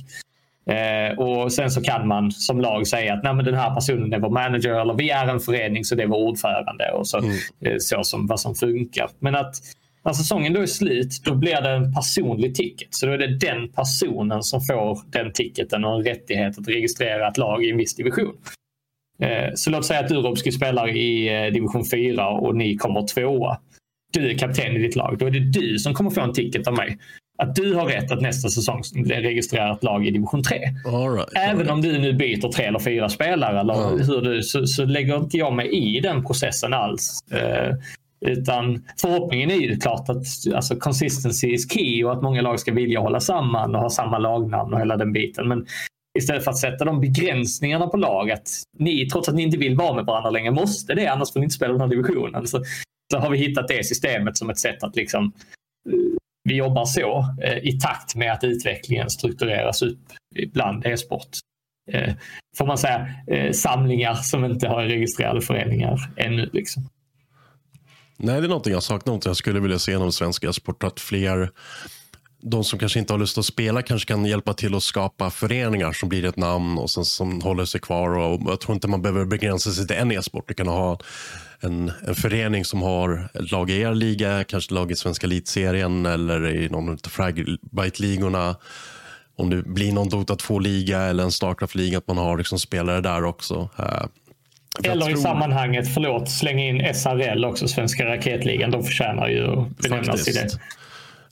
Eh, 0.65 1.19
och 1.19 1.53
Sen 1.53 1.71
så 1.71 1.81
kan 1.81 2.07
man 2.07 2.31
som 2.31 2.61
lag 2.61 2.87
säga 2.87 3.13
att 3.13 3.23
Nej, 3.23 3.33
men 3.33 3.45
den 3.45 3.55
här 3.55 3.75
personen 3.75 4.13
är 4.13 4.19
vår 4.19 4.29
manager 4.29 4.81
eller 4.81 4.93
vi 4.93 5.09
är 5.09 5.27
en 5.27 5.39
förening 5.39 5.85
så 5.85 5.95
det 5.95 6.03
är 6.03 6.07
vår 6.07 6.17
ordförande 6.17 6.91
och 6.91 7.07
så, 7.07 7.17
mm. 7.17 7.31
eh, 7.65 7.75
så 7.79 8.03
som 8.03 8.27
vad 8.27 8.39
som 8.39 8.55
funkar. 8.55 9.09
Men 9.19 9.35
att 9.35 9.55
när 10.05 10.13
säsongen 10.13 10.53
då 10.53 10.61
är 10.61 10.65
slut 10.65 11.21
då 11.25 11.35
blir 11.35 11.61
det 11.61 11.69
en 11.69 11.93
personlig 11.93 12.55
ticket. 12.55 12.87
Så 12.93 13.05
då 13.05 13.11
är 13.11 13.17
det 13.17 13.37
den 13.37 13.69
personen 13.69 14.43
som 14.43 14.61
får 14.61 14.99
den 15.11 15.33
ticketen 15.33 15.85
och 15.85 15.95
en 15.95 16.05
rättighet 16.05 16.59
att 16.59 16.67
registrera 16.67 17.27
ett 17.27 17.37
lag 17.37 17.63
i 17.63 17.71
en 17.71 17.77
viss 17.77 17.95
division. 17.95 18.33
Eh, 19.21 19.49
så 19.55 19.69
låt 19.69 19.85
säga 19.85 19.99
att 19.99 20.11
Urovski 20.11 20.51
spelar 20.51 20.89
i 20.97 21.27
eh, 21.27 21.53
division 21.53 21.85
4 21.85 22.29
och 22.29 22.55
ni 22.55 22.77
kommer 22.77 23.07
tvåa. 23.07 23.57
Du 24.13 24.31
är 24.31 24.37
kapten 24.37 24.75
i 24.75 24.79
ditt 24.79 24.95
lag. 24.95 25.17
Då 25.19 25.25
är 25.25 25.31
det 25.31 25.51
du 25.51 25.79
som 25.79 25.93
kommer 25.93 26.09
få 26.09 26.21
en 26.21 26.33
ticket 26.33 26.67
av 26.67 26.73
mig 26.73 26.97
att 27.41 27.55
du 27.55 27.73
har 27.73 27.85
rätt 27.85 28.11
att 28.11 28.21
nästa 28.21 28.49
säsong 28.49 28.83
registrera 29.05 29.71
ett 29.71 29.83
lag 29.83 30.07
i 30.07 30.11
division 30.11 30.43
3. 30.43 30.57
Right, 30.57 31.27
Även 31.35 31.57
right. 31.57 31.71
om 31.71 31.81
du 31.81 31.99
nu 31.99 32.13
byter 32.13 32.51
tre 32.51 32.65
eller 32.65 32.79
fyra 32.79 33.09
spelare 33.09 33.59
eller 33.59 33.87
mm. 33.87 34.07
hur 34.07 34.21
du, 34.21 34.43
så, 34.43 34.67
så, 34.67 34.85
lägger 34.85 35.17
inte 35.17 35.37
jag 35.37 35.53
mig 35.53 35.69
i 35.69 35.99
den 35.99 36.25
processen 36.25 36.73
alls. 36.73 37.19
Uh, 37.33 37.75
utan 38.25 38.83
förhoppningen 38.97 39.51
är 39.51 39.55
ju 39.55 39.77
klart 39.77 40.09
att 40.09 40.23
alltså, 40.55 40.75
consistency 40.75 41.47
is 41.53 41.73
key 41.73 42.03
och 42.03 42.13
att 42.13 42.21
många 42.21 42.41
lag 42.41 42.59
ska 42.59 42.73
vilja 42.73 42.99
hålla 42.99 43.19
samman 43.19 43.75
och 43.75 43.81
ha 43.81 43.89
samma 43.89 44.17
lagnamn 44.17 44.73
och 44.73 44.79
hela 44.79 44.97
den 44.97 45.13
biten. 45.13 45.47
Men 45.47 45.65
istället 46.19 46.43
för 46.43 46.51
att 46.51 46.57
sätta 46.57 46.85
de 46.85 47.01
begränsningarna 47.01 47.87
på 47.87 47.97
lag 47.97 48.31
att 48.31 48.49
ni, 48.79 49.09
trots 49.09 49.29
att 49.29 49.35
ni 49.35 49.43
inte 49.43 49.57
vill 49.57 49.75
vara 49.75 49.95
med 49.95 50.05
varandra 50.05 50.29
längre, 50.29 50.51
måste 50.51 50.93
det 50.93 51.07
annars 51.07 51.33
får 51.33 51.39
ni 51.39 51.43
inte 51.43 51.55
spela 51.55 51.71
den 51.71 51.81
här 51.81 51.87
divisionen. 51.87 52.47
Så, 52.47 52.63
så 53.13 53.19
har 53.19 53.29
vi 53.29 53.37
hittat 53.37 53.67
det 53.67 53.85
systemet 53.85 54.37
som 54.37 54.49
ett 54.49 54.59
sätt 54.59 54.83
att 54.83 54.95
liksom 54.95 55.33
vi 56.43 56.55
jobbar 56.55 56.85
så 56.85 57.35
eh, 57.43 57.57
i 57.57 57.79
takt 57.79 58.15
med 58.15 58.33
att 58.33 58.43
utvecklingen 58.43 59.09
struktureras 59.09 59.81
upp 59.81 59.99
bland 60.53 60.85
e-sport. 60.85 61.29
Eh, 61.91 62.13
får 62.57 62.65
man 62.65 62.77
säga 62.77 63.07
eh, 63.27 63.51
samlingar 63.51 64.13
som 64.13 64.45
inte 64.45 64.67
har 64.67 64.83
registrerade 64.83 65.41
föreningar 65.41 66.11
ännu. 66.17 66.49
Liksom. 66.53 66.89
Nej, 68.17 68.41
det 68.41 68.47
är 68.47 68.49
någonting 68.49 68.73
jag 68.73 68.83
saknar. 68.83 69.09
Någonting 69.09 69.29
jag 69.29 69.37
skulle 69.37 69.59
vilja 69.59 69.79
se 69.79 69.91
inom 69.91 70.11
svensk 70.11 70.43
e-sport. 70.43 70.83
Att 70.83 70.99
fler, 70.99 71.49
de 72.41 72.63
som 72.63 72.79
kanske 72.79 72.99
inte 72.99 73.13
har 73.13 73.17
lust 73.17 73.37
att 73.37 73.45
spela 73.45 73.81
kanske 73.81 74.07
kan 74.07 74.25
hjälpa 74.25 74.53
till 74.53 74.75
att 74.75 74.83
skapa 74.83 75.29
föreningar 75.29 75.93
som 75.93 76.09
blir 76.09 76.25
ett 76.25 76.37
namn 76.37 76.77
och 76.77 76.89
sen, 76.89 77.05
som 77.05 77.41
håller 77.41 77.65
sig 77.65 77.81
kvar. 77.81 78.09
Och 78.09 78.41
jag 78.45 78.59
tror 78.59 78.73
inte 78.73 78.87
man 78.87 79.01
behöver 79.01 79.25
begränsa 79.25 79.71
sig 79.71 79.87
till 79.87 79.95
en 79.95 80.11
e-sport. 80.11 80.47
Du 80.47 80.53
kan 80.53 80.67
ha 80.67 80.99
en, 81.59 81.91
en 82.07 82.15
förening 82.15 82.65
som 82.65 82.81
har 82.81 83.29
ett 83.33 83.51
lag 83.51 83.69
i 83.69 83.81
er 83.81 83.93
liga, 83.93 84.43
kanske 84.43 84.73
lag 84.73 84.91
i 84.91 84.95
svenska 84.95 85.27
elitserien 85.27 86.05
eller 86.05 86.55
i 86.55 86.69
någon 86.69 86.89
av 86.89 86.97
Fragbite-ligorna. 87.09 88.55
Om 89.35 89.49
det 89.49 89.63
blir 89.63 89.91
någon 89.91 90.09
Dota 90.09 90.35
2-liga 90.35 91.01
eller 91.01 91.23
en 91.23 91.31
Starcraft-liga, 91.31 91.97
att 91.97 92.07
man 92.07 92.17
har 92.17 92.37
liksom 92.37 92.59
spelare 92.59 93.01
där 93.01 93.23
också. 93.23 93.69
Uh, 93.79 94.05
eller 94.83 95.05
tror... 95.05 95.17
i 95.17 95.21
sammanhanget, 95.21 95.93
förlåt, 95.93 96.29
slänga 96.29 96.65
in 96.65 96.93
SRL 96.95 97.45
också, 97.45 97.67
Svenska 97.67 98.05
Raketligan. 98.05 98.71
De 98.71 98.83
förtjänar 98.83 99.27
ju 99.27 99.47
att 99.47 99.77
benämnas 99.77 100.27
i 100.27 100.31
det. 100.31 100.49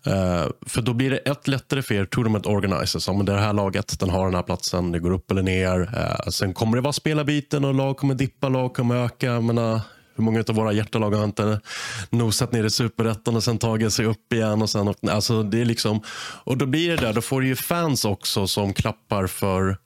Uh, 0.07 0.47
för 0.65 0.81
då 0.81 0.93
blir 0.93 1.09
det 1.09 1.17
ett 1.17 1.47
lättare 1.47 1.81
för 1.81 1.95
er 1.95 2.05
tournament 2.05 2.45
organizers. 2.45 3.07
Ja, 3.07 3.13
men 3.13 3.25
det 3.25 3.39
här 3.39 3.53
laget, 3.53 3.99
den 3.99 4.09
har 4.09 4.25
den 4.25 4.35
här 4.35 4.43
platsen, 4.43 4.91
det 4.91 4.99
går 4.99 5.11
upp 5.11 5.31
eller 5.31 5.41
ner. 5.41 5.79
Uh, 5.79 6.29
sen 6.29 6.53
kommer 6.53 6.77
det 6.77 6.81
vara 6.81 6.93
spelarbyten 6.93 7.65
och 7.65 7.73
lag 7.73 7.97
kommer 7.97 8.15
dippa, 8.15 8.49
lag 8.49 8.73
kommer 8.73 9.05
öka. 9.05 9.41
menar, 9.41 9.81
hur 10.15 10.23
många 10.23 10.43
av 10.49 10.55
våra 10.55 10.71
hjärtelag 10.71 11.11
har 11.11 11.23
inte 11.23 11.61
nosat 12.09 12.51
ner 12.51 12.63
i 12.63 12.69
superettan 12.69 13.35
och 13.35 13.43
sen 13.43 13.57
tagit 13.57 13.93
sig 13.93 14.05
upp 14.05 14.33
igen? 14.33 14.61
Och, 14.61 14.69
sen, 14.69 14.93
alltså, 15.09 15.43
det 15.43 15.61
är 15.61 15.65
liksom, 15.65 16.01
och 16.43 16.57
då 16.57 16.65
blir 16.65 16.89
det 16.89 16.95
där, 16.95 17.13
då 17.13 17.21
får 17.21 17.41
du 17.41 17.47
ju 17.47 17.55
fans 17.55 18.05
också 18.05 18.47
som 18.47 18.73
klappar 18.73 19.27
för 19.27 19.77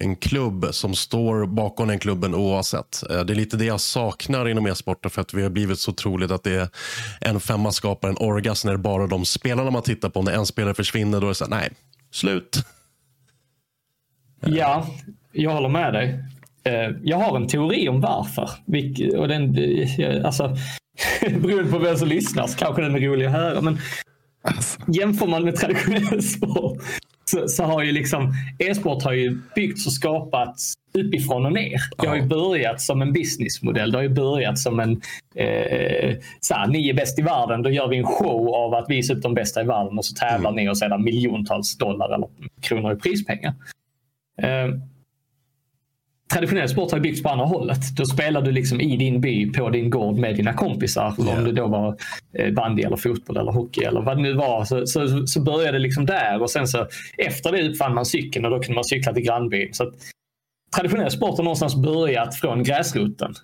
en 0.00 0.16
klubb 0.16 0.66
som 0.70 0.94
står 0.94 1.46
bakom 1.46 1.88
den 1.88 1.98
klubben 1.98 2.34
oavsett. 2.34 3.10
Eh, 3.10 3.20
det 3.20 3.32
är 3.32 3.34
lite 3.34 3.56
det 3.56 3.64
jag 3.64 3.80
saknar 3.80 4.48
inom 4.48 4.66
e-sporten 4.66 5.10
för 5.10 5.20
att 5.20 5.34
vi 5.34 5.42
har 5.42 5.50
blivit 5.50 5.78
så 5.78 5.92
troligt 5.92 6.30
att 6.30 6.44
det 6.44 6.54
är 6.54 6.68
en 7.20 7.40
femma 7.40 7.72
skapar 7.72 8.08
en 8.08 8.16
orgasm 8.20 8.68
när 8.68 8.72
det 8.72 8.78
bara 8.78 9.06
de 9.06 9.24
spelarna 9.24 9.70
man 9.70 9.82
tittar 9.82 10.08
på. 10.08 10.22
När 10.22 10.32
en 10.32 10.46
spelare 10.46 10.74
försvinner 10.74 11.20
då 11.20 11.26
är 11.26 11.28
det 11.28 11.34
så 11.34 11.44
här, 11.44 11.50
nej, 11.50 11.70
slut. 12.10 12.64
Ja, 14.40 14.86
jag 15.32 15.50
håller 15.50 15.68
med 15.68 15.92
dig. 15.92 16.24
Eh, 16.64 16.96
jag 17.02 17.16
har 17.16 17.36
en 17.36 17.48
teori 17.48 17.88
om 17.88 18.00
varför. 18.00 18.50
Och 19.18 19.28
den, 19.28 19.58
eh, 19.58 20.24
alltså, 20.24 20.56
beroende 21.20 21.72
på 21.72 21.78
vem 21.78 21.96
som 21.96 22.08
lyssnar 22.08 22.46
så 22.46 22.58
kanske 22.58 22.82
den 22.82 22.94
är 22.94 23.00
rolig 23.00 23.26
att 23.26 23.32
höra. 23.32 23.60
Men 23.60 23.78
jämför 24.86 25.26
man 25.26 25.44
med 25.44 25.56
traditionell 25.56 26.22
sport 26.22 26.82
så, 27.34 27.48
så 27.48 27.64
har 27.64 27.82
ju 27.82 27.92
liksom 27.92 28.32
e-sport 28.58 29.02
har 29.02 29.12
ju 29.12 29.38
byggts 29.54 29.86
och 29.86 29.92
skapats 29.92 30.74
uppifrån 30.98 31.46
och 31.46 31.52
ner. 31.52 31.80
Det 31.98 32.06
har 32.06 32.16
ju 32.16 32.26
börjat 32.26 32.80
som 32.80 33.02
en 33.02 33.12
businessmodell. 33.12 33.92
Det 33.92 33.98
har 33.98 34.02
ju 34.02 34.08
börjat 34.08 34.58
som 34.58 34.80
en 34.80 34.90
eh, 35.34 36.16
så 36.40 36.54
här, 36.54 36.66
ni 36.66 36.88
är 36.88 36.94
bäst 36.94 37.18
i 37.18 37.22
världen, 37.22 37.62
då 37.62 37.70
gör 37.70 37.88
vi 37.88 37.96
en 37.96 38.04
show 38.04 38.54
av 38.54 38.74
att 38.74 38.90
visa 38.90 39.12
upp 39.14 39.22
de 39.22 39.34
bästa 39.34 39.60
i 39.62 39.64
världen 39.64 39.98
och 39.98 40.04
så 40.04 40.14
tävlar 40.14 40.50
mm. 40.50 40.64
ni 40.64 40.70
och 40.70 40.78
sedan 40.78 41.04
miljontals 41.04 41.78
dollar 41.78 42.14
eller 42.14 42.28
kronor 42.60 42.92
i 42.92 42.96
prispengar. 42.96 43.54
Eh, 44.42 44.68
traditionell 46.32 46.68
sport 46.68 46.92
har 46.92 47.00
byggts 47.00 47.22
på 47.22 47.28
andra 47.28 47.46
hållet. 47.46 47.96
Då 47.96 48.04
spelar 48.04 48.42
du 48.42 48.52
liksom 48.52 48.80
i 48.80 48.96
din 48.96 49.20
by 49.20 49.52
på 49.52 49.70
din 49.70 49.90
gård 49.90 50.18
med 50.18 50.36
dina 50.36 50.52
kompisar. 50.52 51.14
Yeah. 51.18 51.38
Om 51.38 51.44
det 51.44 51.52
då 51.52 51.66
var 51.66 51.96
eh, 52.38 52.52
bandy 52.52 52.82
eller 52.82 52.96
fotboll 52.96 53.36
eller 53.36 53.52
hockey 53.52 53.84
eller 53.84 54.00
vad 54.00 54.16
det 54.16 54.22
nu 54.22 54.32
var. 54.32 54.64
Så, 54.64 54.86
så, 54.86 55.26
så 55.26 55.42
började 55.42 55.72
det 55.72 55.82
liksom 55.82 56.06
där 56.06 56.42
och 56.42 56.50
sen 56.50 56.66
så 56.66 56.86
efter 57.18 57.52
det 57.52 57.68
uppfann 57.68 57.94
man 57.94 58.06
cykeln 58.06 58.44
och 58.44 58.50
då 58.50 58.60
kunde 58.60 58.74
man 58.74 58.84
cykla 58.84 59.12
till 59.12 59.22
grannbyn. 59.22 59.74
Så 59.74 59.82
att, 59.82 59.94
traditionell 60.76 61.10
sport 61.10 61.36
har 61.36 61.44
någonstans 61.44 61.76
börjat 61.76 62.34
från 62.34 62.62
gräsroten 62.62 63.34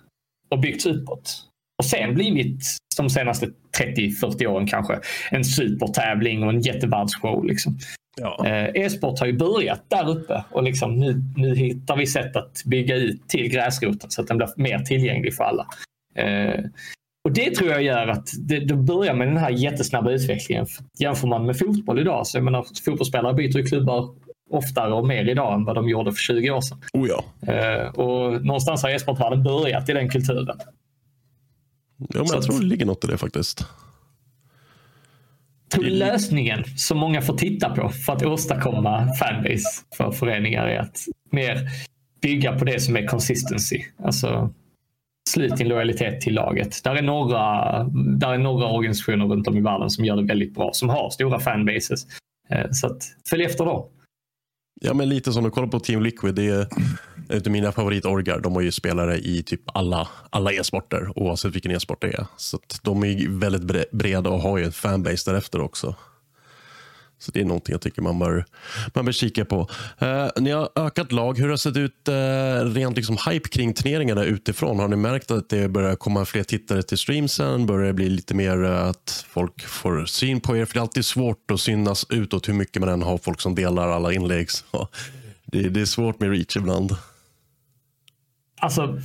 och 0.49 0.59
byggts 0.59 0.85
uppåt. 0.85 1.50
Och 1.81 1.85
sen 1.85 2.13
blivit, 2.13 2.63
de 2.97 3.09
senaste 3.09 3.49
30-40 3.79 4.45
åren 4.45 4.67
kanske, 4.67 4.99
en 5.31 5.43
supertävling 5.43 6.43
och 6.43 6.49
en 6.49 6.61
jättevärldsshow. 6.61 7.45
Liksom. 7.45 7.79
Ja. 8.21 8.47
Eh, 8.47 8.83
e-sport 8.85 9.19
har 9.19 9.27
ju 9.27 9.37
börjat 9.37 9.85
där 9.87 10.09
uppe 10.09 10.43
och 10.51 10.63
liksom 10.63 10.95
nu, 10.95 11.23
nu 11.35 11.55
hittar 11.55 11.97
vi 11.97 12.07
sätt 12.07 12.35
att 12.35 12.63
bygga 12.65 12.95
ut 12.95 13.29
till 13.29 13.49
gräsroten 13.49 14.11
så 14.11 14.21
att 14.21 14.27
den 14.27 14.37
blir 14.37 14.47
mer 14.55 14.79
tillgänglig 14.79 15.35
för 15.35 15.43
alla. 15.43 15.67
Eh, 16.15 16.63
och 17.23 17.31
Det 17.31 17.55
tror 17.55 17.69
jag 17.69 17.83
gör 17.83 18.07
att 18.07 18.27
det, 18.39 18.59
det 18.59 18.75
börjar 18.75 19.13
med 19.13 19.27
den 19.27 19.37
här 19.37 19.49
jättesnabba 19.49 20.11
utvecklingen. 20.11 20.65
Jämför 20.99 21.27
man 21.27 21.45
med 21.45 21.59
fotboll 21.59 21.99
idag 21.99 22.27
så 22.27 22.37
jag 22.37 22.43
menar, 22.43 22.65
fotbollsspelare 22.85 23.33
byter 23.33 23.57
ju 23.57 23.63
klubbar 23.63 24.09
oftare 24.51 24.93
och 24.93 25.07
mer 25.07 25.29
idag 25.29 25.53
än 25.53 25.65
vad 25.65 25.75
de 25.75 25.89
gjorde 25.89 26.11
för 26.11 26.19
20 26.19 26.51
år 26.51 26.61
sedan. 26.61 26.81
Oh 26.93 27.09
ja. 27.09 27.53
Eh, 27.53 27.87
och 27.87 28.45
någonstans 28.45 28.83
har 28.83 28.89
e-sportvärlden 28.89 29.43
börjat 29.43 29.89
i 29.89 29.93
den 29.93 30.09
kulturen. 30.09 30.57
Ja, 32.09 32.19
men 32.19 32.27
jag 32.27 32.43
tror 32.43 32.59
det 32.59 32.65
ligger 32.65 32.85
något 32.85 33.03
i 33.03 33.07
det 33.07 33.17
faktiskt. 33.17 33.65
Tror 35.73 35.83
lösningen 35.83 36.63
som 36.77 36.97
många 36.97 37.21
får 37.21 37.37
titta 37.37 37.69
på 37.69 37.89
för 37.89 38.13
att 38.13 38.23
åstadkomma 38.23 39.13
fanbase 39.13 39.85
för 39.97 40.11
föreningar 40.11 40.67
är 40.67 40.79
att 40.79 40.97
mer 41.31 41.69
bygga 42.21 42.59
på 42.59 42.65
det 42.65 42.79
som 42.79 42.95
är 42.95 43.07
consistency. 43.07 43.83
Alltså 44.03 44.53
slut 45.29 45.57
din 45.57 45.67
lojalitet 45.67 46.21
till 46.21 46.33
laget. 46.33 46.83
Där 46.83 46.95
är, 46.95 47.01
några, 47.01 47.83
där 48.17 48.33
är 48.33 48.37
några 48.37 48.67
organisationer 48.67 49.25
runt 49.25 49.47
om 49.47 49.57
i 49.57 49.61
världen 49.61 49.89
som 49.89 50.05
gör 50.05 50.15
det 50.15 50.23
väldigt 50.23 50.53
bra, 50.53 50.69
som 50.73 50.89
har 50.89 51.09
stora 51.09 51.39
fanbases. 51.39 52.05
Eh, 52.49 52.71
så 52.71 52.87
att, 52.87 53.03
följ 53.29 53.43
efter 53.43 53.65
dem. 53.65 53.85
Ja, 54.83 54.93
men 54.93 55.09
lite 55.09 55.33
som 55.33 55.43
du 55.43 55.49
kollar 55.49 55.67
på 55.67 55.79
Team 55.79 56.01
Liquid. 56.01 56.35
Det 56.35 56.47
är 57.29 57.35
inte 57.35 57.49
mina 57.49 57.71
favoritorgar. 57.71 58.39
De 58.39 58.53
har 58.53 58.61
ju 58.61 58.71
spelare 58.71 59.17
i 59.17 59.43
typ 59.43 59.61
alla, 59.65 60.07
alla 60.29 60.53
e-sporter 60.53 61.11
oavsett 61.15 61.55
vilken 61.55 61.71
e-sport 61.71 62.01
det 62.01 62.07
är. 62.07 62.25
Så 62.37 62.59
de 62.81 63.03
är 63.03 63.39
väldigt 63.39 63.91
breda 63.91 64.29
och 64.29 64.39
har 64.39 64.57
ju 64.57 64.65
en 64.65 64.71
fanbase 64.71 65.31
därefter 65.31 65.61
också. 65.61 65.95
Så 67.21 67.31
det 67.31 67.41
är 67.41 67.45
någonting 67.45 67.73
jag 67.73 67.81
tycker 67.81 68.01
man 68.01 68.19
bör, 68.19 68.45
man 68.93 69.05
bör 69.05 69.11
kika 69.11 69.45
på. 69.45 69.69
Eh, 69.99 70.27
ni 70.39 70.51
har 70.51 70.69
ökat 70.75 71.11
lag. 71.11 71.37
Hur 71.37 71.43
har 71.43 71.51
det 71.51 71.57
sett 71.57 71.77
ut 71.77 72.07
eh, 72.07 72.13
rent 72.73 72.95
liksom 72.95 73.17
hype 73.29 73.49
kring 73.49 73.73
turneringarna 73.73 74.23
utifrån? 74.23 74.79
Har 74.79 74.87
ni 74.87 74.95
märkt 74.95 75.31
att 75.31 75.49
det 75.49 75.69
börjar 75.69 75.95
komma 75.95 76.25
fler 76.25 76.43
tittare 76.43 76.83
till 76.83 76.97
streamsen? 76.97 77.65
Börjar 77.65 77.87
det 77.87 77.93
bli 77.93 78.09
lite 78.09 78.33
mer 78.33 78.63
eh, 78.63 78.87
att 78.87 79.25
folk 79.29 79.61
får 79.61 80.05
syn 80.05 80.41
på 80.41 80.57
er? 80.57 80.65
För 80.65 80.73
det 80.73 80.79
är 80.79 80.81
alltid 80.81 81.05
svårt 81.05 81.51
att 81.51 81.59
synas 81.59 82.05
utåt 82.09 82.49
hur 82.49 82.53
mycket 82.53 82.79
man 82.79 82.89
än 82.89 83.01
har 83.01 83.17
folk 83.17 83.41
som 83.41 83.55
delar 83.55 83.89
alla 83.89 84.13
inlägg. 84.13 84.51
Så 84.51 84.87
det, 85.45 85.69
det 85.69 85.81
är 85.81 85.85
svårt 85.85 86.19
med 86.19 86.29
reach 86.29 86.55
ibland. 86.55 86.95
Alltså, 88.61 88.81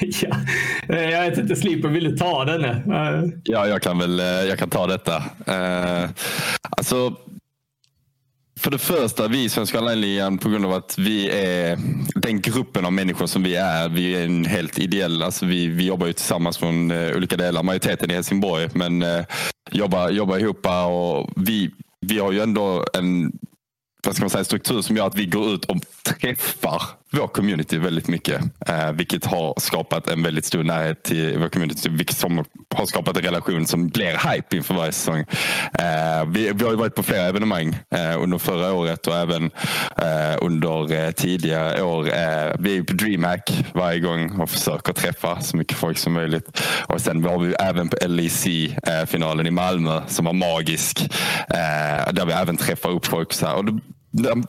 ja, 0.00 0.36
jag 0.88 1.30
vet 1.30 1.38
inte, 1.38 1.56
Slipper 1.56 1.88
vill 1.88 2.04
du 2.04 2.16
ta 2.16 2.44
den? 2.44 2.82
Ja, 3.44 3.66
jag 3.66 3.82
kan 3.82 3.98
väl 3.98 4.18
jag 4.48 4.58
kan 4.58 4.70
ta 4.70 4.86
detta. 4.86 5.24
Alltså, 6.70 7.16
för 8.66 8.70
det 8.70 8.78
första, 8.78 9.28
vi 9.28 9.44
i 9.44 9.48
Svenska 9.48 9.78
online 9.78 10.38
på 10.38 10.48
grund 10.48 10.64
av 10.64 10.72
att 10.72 10.98
vi 10.98 11.30
är 11.30 11.78
den 12.14 12.40
gruppen 12.40 12.84
av 12.84 12.92
människor 12.92 13.26
som 13.26 13.42
vi 13.42 13.56
är. 13.56 13.88
Vi 13.88 14.16
är 14.16 14.24
en 14.24 14.44
helt 14.44 14.78
ideell, 14.78 15.22
alltså 15.22 15.46
vi, 15.46 15.66
vi 15.66 15.86
jobbar 15.86 16.06
ju 16.06 16.12
tillsammans 16.12 16.58
från 16.58 16.90
eh, 16.90 17.16
olika 17.16 17.36
delar. 17.36 17.62
Majoriteten 17.62 18.10
i 18.10 18.14
Helsingborg, 18.14 18.68
men 18.74 19.02
eh, 19.02 19.24
jobbar, 19.70 20.10
jobbar 20.10 20.38
ihop 20.38 20.66
och 20.66 21.30
vi, 21.36 21.70
vi 22.00 22.18
har 22.18 22.32
ju 22.32 22.40
ändå 22.40 22.84
en 22.94 23.32
vad 24.06 24.14
ska 24.14 24.24
man 24.24 24.30
säga, 24.30 24.44
struktur 24.44 24.82
som 24.82 24.96
gör 24.96 25.06
att 25.06 25.18
vi 25.18 25.26
går 25.26 25.54
ut 25.54 25.64
och 25.64 25.76
träffar 26.02 26.82
vår 27.16 27.26
community 27.26 27.78
väldigt 27.78 28.08
mycket. 28.08 28.40
Eh, 28.68 28.92
vilket 28.92 29.24
har 29.24 29.54
skapat 29.60 30.08
en 30.08 30.22
väldigt 30.22 30.44
stor 30.44 30.62
närhet 30.62 31.02
till 31.02 31.38
vår 31.38 31.48
community. 31.48 31.88
Vilket 31.88 32.16
som 32.16 32.44
har 32.74 32.86
skapat 32.86 33.16
en 33.16 33.22
relation 33.22 33.66
som 33.66 33.88
blir 33.88 34.32
hype 34.32 34.56
inför 34.56 34.74
varje 34.74 34.92
säsong. 34.92 35.24
Eh, 35.78 36.24
vi, 36.28 36.52
vi 36.54 36.64
har 36.64 36.74
varit 36.74 36.94
på 36.94 37.02
flera 37.02 37.22
evenemang 37.22 37.78
eh, 37.94 38.22
under 38.22 38.38
förra 38.38 38.72
året 38.72 39.06
och 39.06 39.16
även 39.16 39.50
eh, 39.96 40.36
under 40.40 40.92
eh, 40.92 41.10
tidigare 41.10 41.82
år. 41.82 42.06
Eh, 42.06 42.54
vi 42.58 42.76
är 42.76 42.82
på 42.82 42.92
DreamHack 42.92 43.64
varje 43.72 44.00
gång 44.00 44.40
och 44.40 44.50
försöker 44.50 44.92
träffa 44.92 45.40
så 45.40 45.56
mycket 45.56 45.78
folk 45.78 45.98
som 45.98 46.12
möjligt. 46.12 46.62
Och 46.86 47.00
sen 47.00 47.24
har 47.24 47.38
vi 47.38 47.54
även 47.54 47.88
på 47.88 47.96
LEC-finalen 48.06 49.46
eh, 49.46 49.48
i 49.48 49.50
Malmö 49.50 50.02
som 50.06 50.24
var 50.24 50.32
magisk. 50.32 51.00
Eh, 51.48 52.12
där 52.12 52.26
vi 52.26 52.32
även 52.32 52.56
träffar 52.56 52.90
upp 52.90 53.06
folk. 53.06 53.32
Så 53.32 53.46
här. 53.46 53.54
Och 53.54 53.64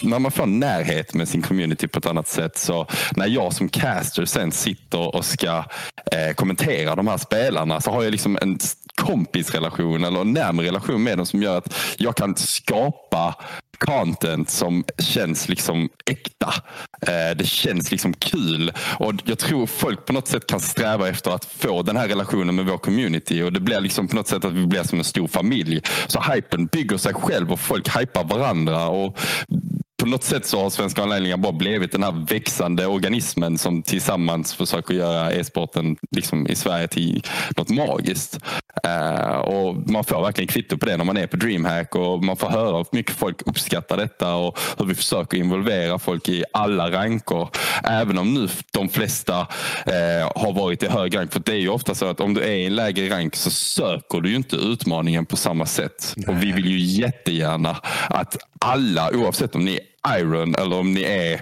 när 0.01 0.19
man 0.19 0.32
får 0.32 0.45
närhet 0.45 1.13
med 1.13 1.27
sin 1.27 1.41
community 1.41 1.88
på 1.88 1.99
ett 1.99 2.06
annat 2.06 2.27
sätt. 2.27 2.58
Så 2.58 2.88
när 3.15 3.27
jag 3.27 3.53
som 3.53 3.69
caster 3.69 4.25
sen 4.25 4.51
sitter 4.51 5.15
och 5.15 5.25
ska 5.25 5.63
eh, 6.12 6.34
kommentera 6.36 6.95
de 6.95 7.08
här 7.08 7.17
spelarna 7.17 7.82
så 7.82 7.91
har 7.91 8.03
jag 8.03 8.12
liksom 8.12 8.38
en 8.41 8.60
kompisrelation 8.95 10.03
eller 10.03 10.21
en 10.21 10.34
närmare 10.34 10.67
relation 10.67 11.03
med 11.03 11.17
dem 11.17 11.25
som 11.25 11.43
gör 11.43 11.58
att 11.58 11.75
jag 11.97 12.15
kan 12.15 12.36
skapa 12.36 13.36
content 13.79 14.49
som 14.49 14.83
känns 14.97 15.49
liksom 15.49 15.89
äkta. 16.05 16.53
Eh, 17.01 17.37
det 17.37 17.47
känns 17.47 17.91
liksom 17.91 18.13
kul 18.13 18.71
och 18.99 19.13
jag 19.25 19.39
tror 19.39 19.67
folk 19.67 20.05
på 20.05 20.13
något 20.13 20.27
sätt 20.27 20.47
kan 20.47 20.59
sträva 20.59 21.09
efter 21.09 21.31
att 21.31 21.45
få 21.45 21.81
den 21.81 21.97
här 21.97 22.07
relationen 22.07 22.55
med 22.55 22.65
vår 22.65 22.77
community 22.77 23.41
och 23.41 23.53
det 23.53 23.59
blir 23.59 23.81
liksom 23.81 24.07
på 24.07 24.15
något 24.15 24.27
sätt 24.27 24.45
att 24.45 24.53
vi 24.53 24.67
blir 24.67 24.83
som 24.83 24.97
en 24.97 25.03
stor 25.03 25.27
familj. 25.27 25.81
Så 26.07 26.21
hypen 26.21 26.65
bygger 26.65 26.97
sig 26.97 27.13
själv 27.13 27.51
och 27.51 27.59
folk 27.59 27.99
hypar 27.99 28.23
varandra 28.23 28.87
och 28.87 29.19
på 29.97 30.05
något 30.05 30.23
sätt 30.23 30.45
så 30.45 30.62
har 30.62 30.69
Svenska 30.69 31.03
online 31.03 31.41
bara 31.41 31.53
blivit 31.53 31.91
den 31.91 32.03
här 32.03 32.25
växande 32.29 32.86
organismen 32.86 33.57
som 33.57 33.83
tillsammans 33.83 34.53
försöker 34.53 34.93
göra 34.93 35.33
e-sporten 35.33 35.97
liksom 36.12 36.47
i 36.47 36.55
Sverige 36.55 36.88
till 36.88 37.23
något 37.57 37.69
magiskt. 37.69 38.39
Uh, 38.88 39.38
och 39.38 39.75
Man 39.89 40.03
får 40.03 40.21
verkligen 40.21 40.47
kvitto 40.47 40.77
på 40.77 40.86
det 40.86 40.97
när 40.97 41.05
man 41.05 41.17
är 41.17 41.27
på 41.27 41.38
DreamHack 41.38 41.95
och 41.95 42.23
man 42.23 42.38
får 42.38 42.49
höra 42.49 42.77
hur 42.77 42.86
mycket 42.91 43.15
folk 43.15 43.41
uppskattar 43.45 43.97
detta 43.97 44.36
och 44.36 44.60
hur 44.77 44.86
vi 44.86 44.95
försöker 44.95 45.38
involvera 45.38 45.99
folk 45.99 46.29
i 46.29 46.43
alla 46.53 46.91
ranker. 46.91 47.47
Även 47.83 48.17
om 48.17 48.33
nu 48.33 48.47
de 48.71 48.89
flesta 48.89 49.39
uh, 49.41 50.31
har 50.36 50.53
varit 50.53 50.83
i 50.83 50.88
hög 50.88 51.17
rank. 51.17 51.33
För 51.33 51.41
det 51.45 51.51
är 51.51 51.60
ju 51.60 51.69
ofta 51.69 51.95
så 51.95 52.05
att 52.05 52.19
om 52.19 52.33
du 52.33 52.41
är 52.41 52.51
i 52.51 52.65
en 52.65 52.75
lägre 52.75 53.15
rank 53.15 53.36
så 53.36 53.51
söker 53.51 54.21
du 54.21 54.29
ju 54.29 54.36
inte 54.36 54.55
utmaningen 54.55 55.25
på 55.25 55.36
samma 55.36 55.65
sätt. 55.65 56.13
Nej. 56.15 56.27
Och 56.27 56.43
vi 56.43 56.51
vill 56.51 56.67
ju 56.67 56.79
jättegärna 56.79 57.77
att 58.10 58.38
alla, 58.60 59.12
oavsett 59.13 59.55
om 59.55 59.65
ni 59.65 59.75
är 59.75 59.87
Iron 60.19 60.56
eller 60.56 60.76
om 60.76 60.93
ni 60.93 61.02
är 61.02 61.41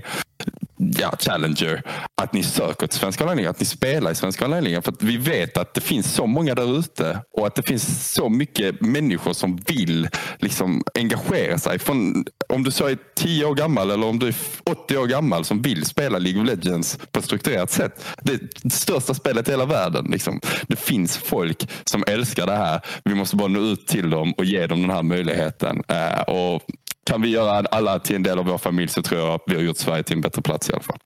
ja, 0.78 1.14
Challenger, 1.20 1.82
att 2.22 2.34
ni 2.34 2.44
söker 2.44 2.88
till 2.88 3.00
Svenska 3.00 3.26
online 3.26 3.48
att 3.48 3.60
ni 3.60 3.66
spelar 3.66 4.12
i 4.12 4.16
Svenska 4.16 4.46
online 4.46 4.82
För 4.82 4.92
att 4.92 5.04
vi 5.04 5.18
vet 5.18 5.58
att 5.58 5.74
det 5.74 5.82
finns 5.82 6.14
så 6.14 6.26
många 6.26 6.56
där 6.56 6.80
ute 6.80 7.22
och 7.38 7.48
att 7.48 7.56
det 7.56 7.64
finns 7.64 8.14
så 8.14 8.30
mycket 8.30 8.82
människor 8.82 9.34
som 9.34 9.56
vill 9.56 10.10
liksom 10.40 10.84
engagera 10.94 11.58
sig. 11.58 11.80
Från, 11.80 12.26
om 12.50 12.64
du 12.64 12.72
så 12.72 12.88
är 12.88 12.98
10 13.16 13.46
år 13.46 13.56
gammal 13.56 13.92
eller 13.92 14.08
om 14.08 14.20
du 14.20 14.28
är 14.28 14.36
80 14.64 14.98
år 14.98 15.08
gammal 15.08 15.46
som 15.46 15.62
vill 15.62 15.86
spela 15.86 16.20
League 16.20 16.42
of 16.42 16.48
Legends 16.48 17.00
på 17.12 17.20
ett 17.20 17.26
strukturerat 17.26 17.72
sätt. 17.72 18.06
Det 18.22 18.34
är 18.34 18.40
det 18.64 18.70
största 18.70 19.14
spelet 19.14 19.48
i 19.48 19.52
hela 19.52 19.66
världen. 19.66 20.06
Liksom. 20.12 20.42
Det 20.68 20.76
finns 20.76 21.18
folk 21.18 21.70
som 21.86 22.04
älskar 22.08 22.46
det 22.46 22.56
här. 22.56 22.82
Vi 23.04 23.16
måste 23.16 23.36
bara 23.36 23.48
nå 23.48 23.60
ut 23.60 23.88
till 23.88 24.10
dem 24.10 24.34
och 24.34 24.46
ge 24.46 24.68
dem 24.68 24.82
den 24.82 24.92
här 24.92 25.04
möjligheten. 25.04 25.84
Uh, 25.92 26.22
och 26.22 26.62
kan 27.06 27.22
vi 27.22 27.30
göra 27.30 27.68
alla 27.72 28.00
till 28.00 28.16
en 28.16 28.24
del 28.24 28.40
av 28.40 28.46
vår 28.46 28.58
familj 28.58 28.88
så 28.88 29.02
tror 29.02 29.22
jag 29.22 29.34
att 29.34 29.44
vi 29.48 29.56
har 29.56 29.62
gjort 29.62 29.78
Sverige 29.78 30.04
till 30.04 30.16
en 30.16 30.22
bättre 30.22 30.42
plats 30.42 30.70
i 30.70 30.74
alla 30.74 30.84
fall. 30.84 30.98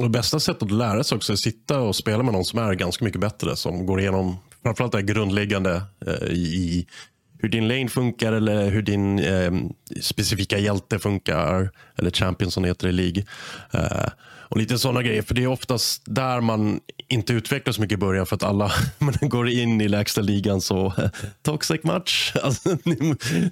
Och 0.00 0.10
bästa 0.10 0.40
sättet 0.40 0.62
att 0.62 0.70
lära 0.70 1.04
sig 1.04 1.16
också 1.16 1.32
är 1.32 1.34
att 1.34 1.40
sitta 1.40 1.80
och 1.80 1.96
spela 1.96 2.22
med 2.22 2.32
någon 2.32 2.44
som 2.44 2.58
är 2.58 2.74
ganska 2.74 3.04
mycket 3.04 3.20
bättre. 3.20 3.56
Som 3.56 3.86
går 3.86 4.00
igenom 4.00 4.36
framförallt 4.62 4.92
det 4.92 5.02
grundläggande 5.02 5.82
eh, 6.06 6.28
i 6.28 6.86
hur 7.38 7.48
din 7.48 7.68
lane 7.68 7.88
funkar 7.88 8.32
eller 8.32 8.70
hur 8.70 8.82
din 8.82 9.18
eh, 9.18 9.52
specifika 10.00 10.58
hjälte 10.58 10.98
funkar. 10.98 11.70
Eller 11.96 12.10
champion 12.10 12.50
som 12.50 12.62
det 12.62 12.68
heter 12.68 12.88
i 12.88 12.92
League. 12.92 13.24
Eh, 13.72 14.08
och 14.48 14.56
lite 14.56 14.78
sådana 14.78 15.02
grejer. 15.02 15.22
För 15.22 15.34
det 15.34 15.42
är 15.42 15.46
oftast 15.46 16.02
där 16.06 16.40
man 16.40 16.80
inte 17.08 17.32
utvecklas 17.32 17.76
så 17.76 17.82
mycket 17.82 17.96
i 17.96 17.98
början 18.00 18.26
för 18.26 18.36
att 18.36 18.42
alla 18.42 18.72
går 19.20 19.48
in 19.48 19.80
i 19.80 19.88
lägsta 19.88 20.20
ligan 20.20 20.60
så 20.60 20.92
toxic 21.42 21.82
match. 21.82 22.32
Alltså, 22.42 22.76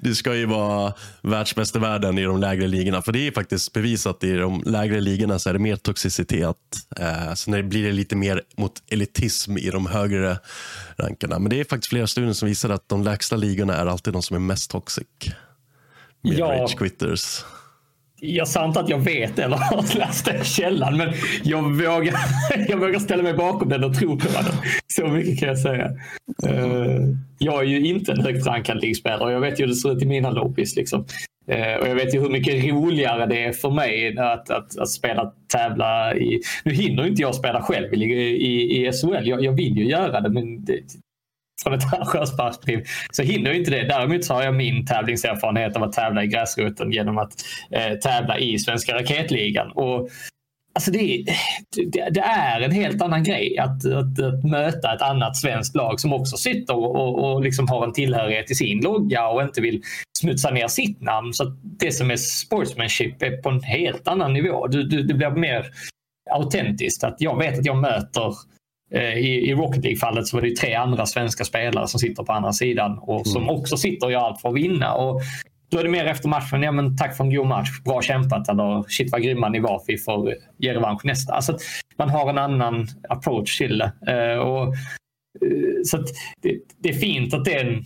du 0.01 0.15
ska 0.15 0.35
ju 0.35 0.47
vara 0.47 0.95
världsbäst 1.23 1.77
i 1.77 1.79
världen 1.79 2.19
i 2.19 2.23
de 2.23 2.41
lägre 2.41 2.67
ligorna. 2.67 3.03
För 3.03 3.13
det 3.13 3.27
är 3.27 3.33
faktiskt 3.33 3.73
bevisat 3.73 4.25
i 4.25 4.33
de 4.33 4.63
lägre 4.67 5.01
ligorna 5.01 5.39
så 5.39 5.49
är 5.49 5.53
det 5.53 5.59
mer 5.59 5.77
toxicitet. 5.77 6.57
Eh, 7.01 7.35
sen 7.35 7.53
det 7.55 7.63
blir 7.63 7.87
det 7.87 7.93
lite 7.93 8.17
mer 8.17 8.43
mot 8.57 8.73
elitism 8.91 9.59
i 9.59 9.71
de 9.71 9.87
högre 9.87 10.39
rankerna. 10.97 11.39
Men 11.39 11.51
det 11.51 11.61
är 11.61 11.65
faktiskt 11.65 11.89
flera 11.91 12.07
studier 12.07 12.33
som 12.33 12.49
visar 12.49 12.71
att 12.71 12.89
de 12.89 13.03
lägsta 13.03 13.37
ligorna 13.37 13.77
är 13.77 13.87
alltid 13.87 14.13
de 14.13 14.23
som 14.23 14.37
är 14.37 14.41
mest 14.41 14.71
toxic. 14.71 15.07
Med 16.23 16.39
Ja. 16.39 16.47
rage 16.47 16.79
quitters. 16.79 17.45
Jag 18.27 18.49
sa 18.49 18.65
inte 18.65 18.81
att 18.81 18.89
jag 18.89 18.99
vet 18.99 19.39
eller 19.39 19.57
har 19.57 19.99
läst 19.99 20.25
den 20.25 20.45
källan, 20.45 20.97
men 20.97 21.13
jag 21.43 21.63
vågar, 21.63 22.15
jag 22.69 22.77
vågar 22.77 22.99
ställa 22.99 23.23
mig 23.23 23.35
bakom 23.35 23.69
den 23.69 23.85
och 23.85 23.95
tro 23.95 24.19
på 24.19 24.29
den. 24.29 24.45
Så 24.87 25.07
mycket 25.07 25.41
kan 25.41 25.49
jag 25.49 25.59
säga. 25.59 25.85
Eh, 26.47 27.01
jag 27.39 27.61
är 27.61 27.69
ju 27.69 27.87
inte 27.87 28.13
en 28.13 28.21
högt 28.21 28.47
rankad 28.47 28.81
ligspelare 28.83 29.25
och 29.25 29.33
jag 29.33 29.41
vet 29.41 29.61
ju 29.61 29.65
hur 29.65 29.69
det 29.69 29.75
ser 29.75 29.93
ut 29.97 30.03
i 30.03 30.07
mina 30.07 30.31
loppis. 30.31 30.77
Liksom. 30.77 31.05
Eh, 31.49 31.75
och 31.75 31.89
jag 31.89 31.95
vet 31.95 32.15
ju 32.15 32.21
hur 32.21 32.31
mycket 32.31 32.65
roligare 32.65 33.27
det 33.27 33.45
är 33.45 33.53
för 33.53 33.71
mig 33.71 34.19
att, 34.19 34.51
att, 34.51 34.79
att 34.79 34.91
spela 34.91 35.33
tävla 35.53 36.17
i... 36.17 36.41
Nu 36.65 36.73
hinner 36.73 37.07
inte 37.07 37.23
jag 37.23 37.35
spela 37.35 37.63
själv 37.63 37.95
i, 37.95 38.05
i, 38.05 38.87
i 38.87 38.93
SHL. 38.93 39.29
Jag, 39.29 39.45
jag 39.45 39.53
vill 39.53 39.77
ju 39.77 39.85
göra 39.85 40.21
det, 40.21 40.29
men 40.29 40.65
det, 40.65 40.81
från 41.63 41.75
ett 41.75 41.93
arrangörsperspektiv 41.95 42.85
så 43.13 43.23
hinner 43.23 43.51
jag 43.51 43.57
inte 43.59 43.71
det. 43.71 43.83
Däremot 43.89 44.25
så 44.25 44.35
har 44.35 44.43
jag 44.43 44.55
min 44.55 44.87
tävlingserfarenhet 44.87 45.77
av 45.77 45.83
att 45.83 45.93
tävla 45.93 46.25
i 46.25 46.27
gräsroten 46.27 46.93
genom 46.93 47.19
att 47.19 47.33
eh, 47.71 47.95
tävla 47.95 48.39
i 48.39 48.59
Svenska 48.59 48.95
raketligan. 48.95 49.71
Och, 49.75 50.09
alltså 50.75 50.91
det, 50.91 50.99
är- 50.99 51.25
det, 51.93 52.09
det 52.11 52.21
är 52.21 52.61
en 52.61 52.71
helt 52.73 53.03
annan 53.03 53.25
grej 53.25 53.59
att, 53.59 53.87
att, 53.87 54.21
att 54.21 54.45
möta 54.45 54.95
ett 54.95 55.03
annat 55.03 55.37
svenskt 55.37 55.77
lag 55.77 56.01
som 56.01 56.13
också 56.13 56.37
sitter 56.37 56.77
och, 56.77 56.97
och, 56.97 57.33
och 57.35 57.43
liksom 57.43 57.69
har 57.69 57.85
en 57.87 57.93
tillhörighet 57.93 58.47
till 58.47 58.57
sin 58.57 58.81
logga 58.81 59.29
och 59.29 59.43
inte 59.43 59.61
vill 59.61 59.83
smutsa 60.19 60.51
ner 60.51 60.69
sitt 60.69 61.01
namn. 61.01 61.33
Så 61.35 61.43
att 61.43 61.55
det 61.63 61.93
som 61.93 62.11
är 62.11 62.17
sportsmanship 62.17 63.23
är 63.23 63.37
på 63.43 63.49
en 63.49 63.63
helt 63.63 64.09
annan 64.09 64.33
nivå. 64.33 64.67
Du, 64.67 64.83
du, 64.83 65.03
det 65.03 65.15
blir 65.15 65.31
mer 65.31 65.67
autentiskt. 66.31 67.05
Att 67.05 67.17
jag 67.19 67.39
vet 67.39 67.59
att 67.59 67.67
jag 67.67 67.77
möter 67.77 68.27
Eh, 68.27 68.54
i, 68.95 69.51
I 69.51 69.55
Rocket 69.55 69.85
League-fallet 69.85 70.27
så 70.27 70.37
var 70.37 70.43
det 70.43 70.57
tre 70.57 70.75
andra 70.75 71.07
svenska 71.07 71.45
spelare 71.45 71.89
som 71.89 72.01
sitter 72.01 72.23
på 72.23 72.33
andra 72.33 72.53
sidan 72.53 72.99
och 72.99 73.27
som 73.27 73.51
också 73.51 73.77
sitter 73.77 74.07
och 74.07 74.13
gör 74.13 74.21
allt 74.21 74.41
för 74.41 74.49
att 74.49 74.55
vinna. 74.55 74.95
Och 74.95 75.21
då 75.71 75.79
är 75.79 75.83
det 75.83 75.91
mer 75.91 76.07
efter 76.07 76.29
matchen, 76.29 76.63
ja 76.63 76.73
men 76.73 76.97
tack 76.97 77.17
för 77.17 77.25
en 77.25 77.35
god 77.35 77.47
match, 77.47 77.69
bra 77.85 78.03
kämpat 78.03 78.49
eller 78.49 78.85
shit 78.89 79.13
vad 79.13 79.23
grymma 79.23 79.49
ni 79.49 79.61
var, 79.61 79.83
vi 79.87 79.99
får 79.99 80.35
ge 80.59 80.75
revansch 80.75 81.05
nästa. 81.05 81.33
Alltså 81.33 81.59
man 81.97 82.11
har 82.11 82.31
en 82.31 82.39
annan 82.39 82.87
approach 83.09 83.59
till 83.59 83.79
det. 83.79 83.93
Eh, 84.07 84.39
och, 84.39 84.67
eh, 84.67 85.83
så 85.85 85.97
att 85.97 86.07
det, 86.43 86.59
det 86.79 86.89
är 86.89 86.93
fint 86.93 87.35
att 87.35 87.45
den 87.45 87.85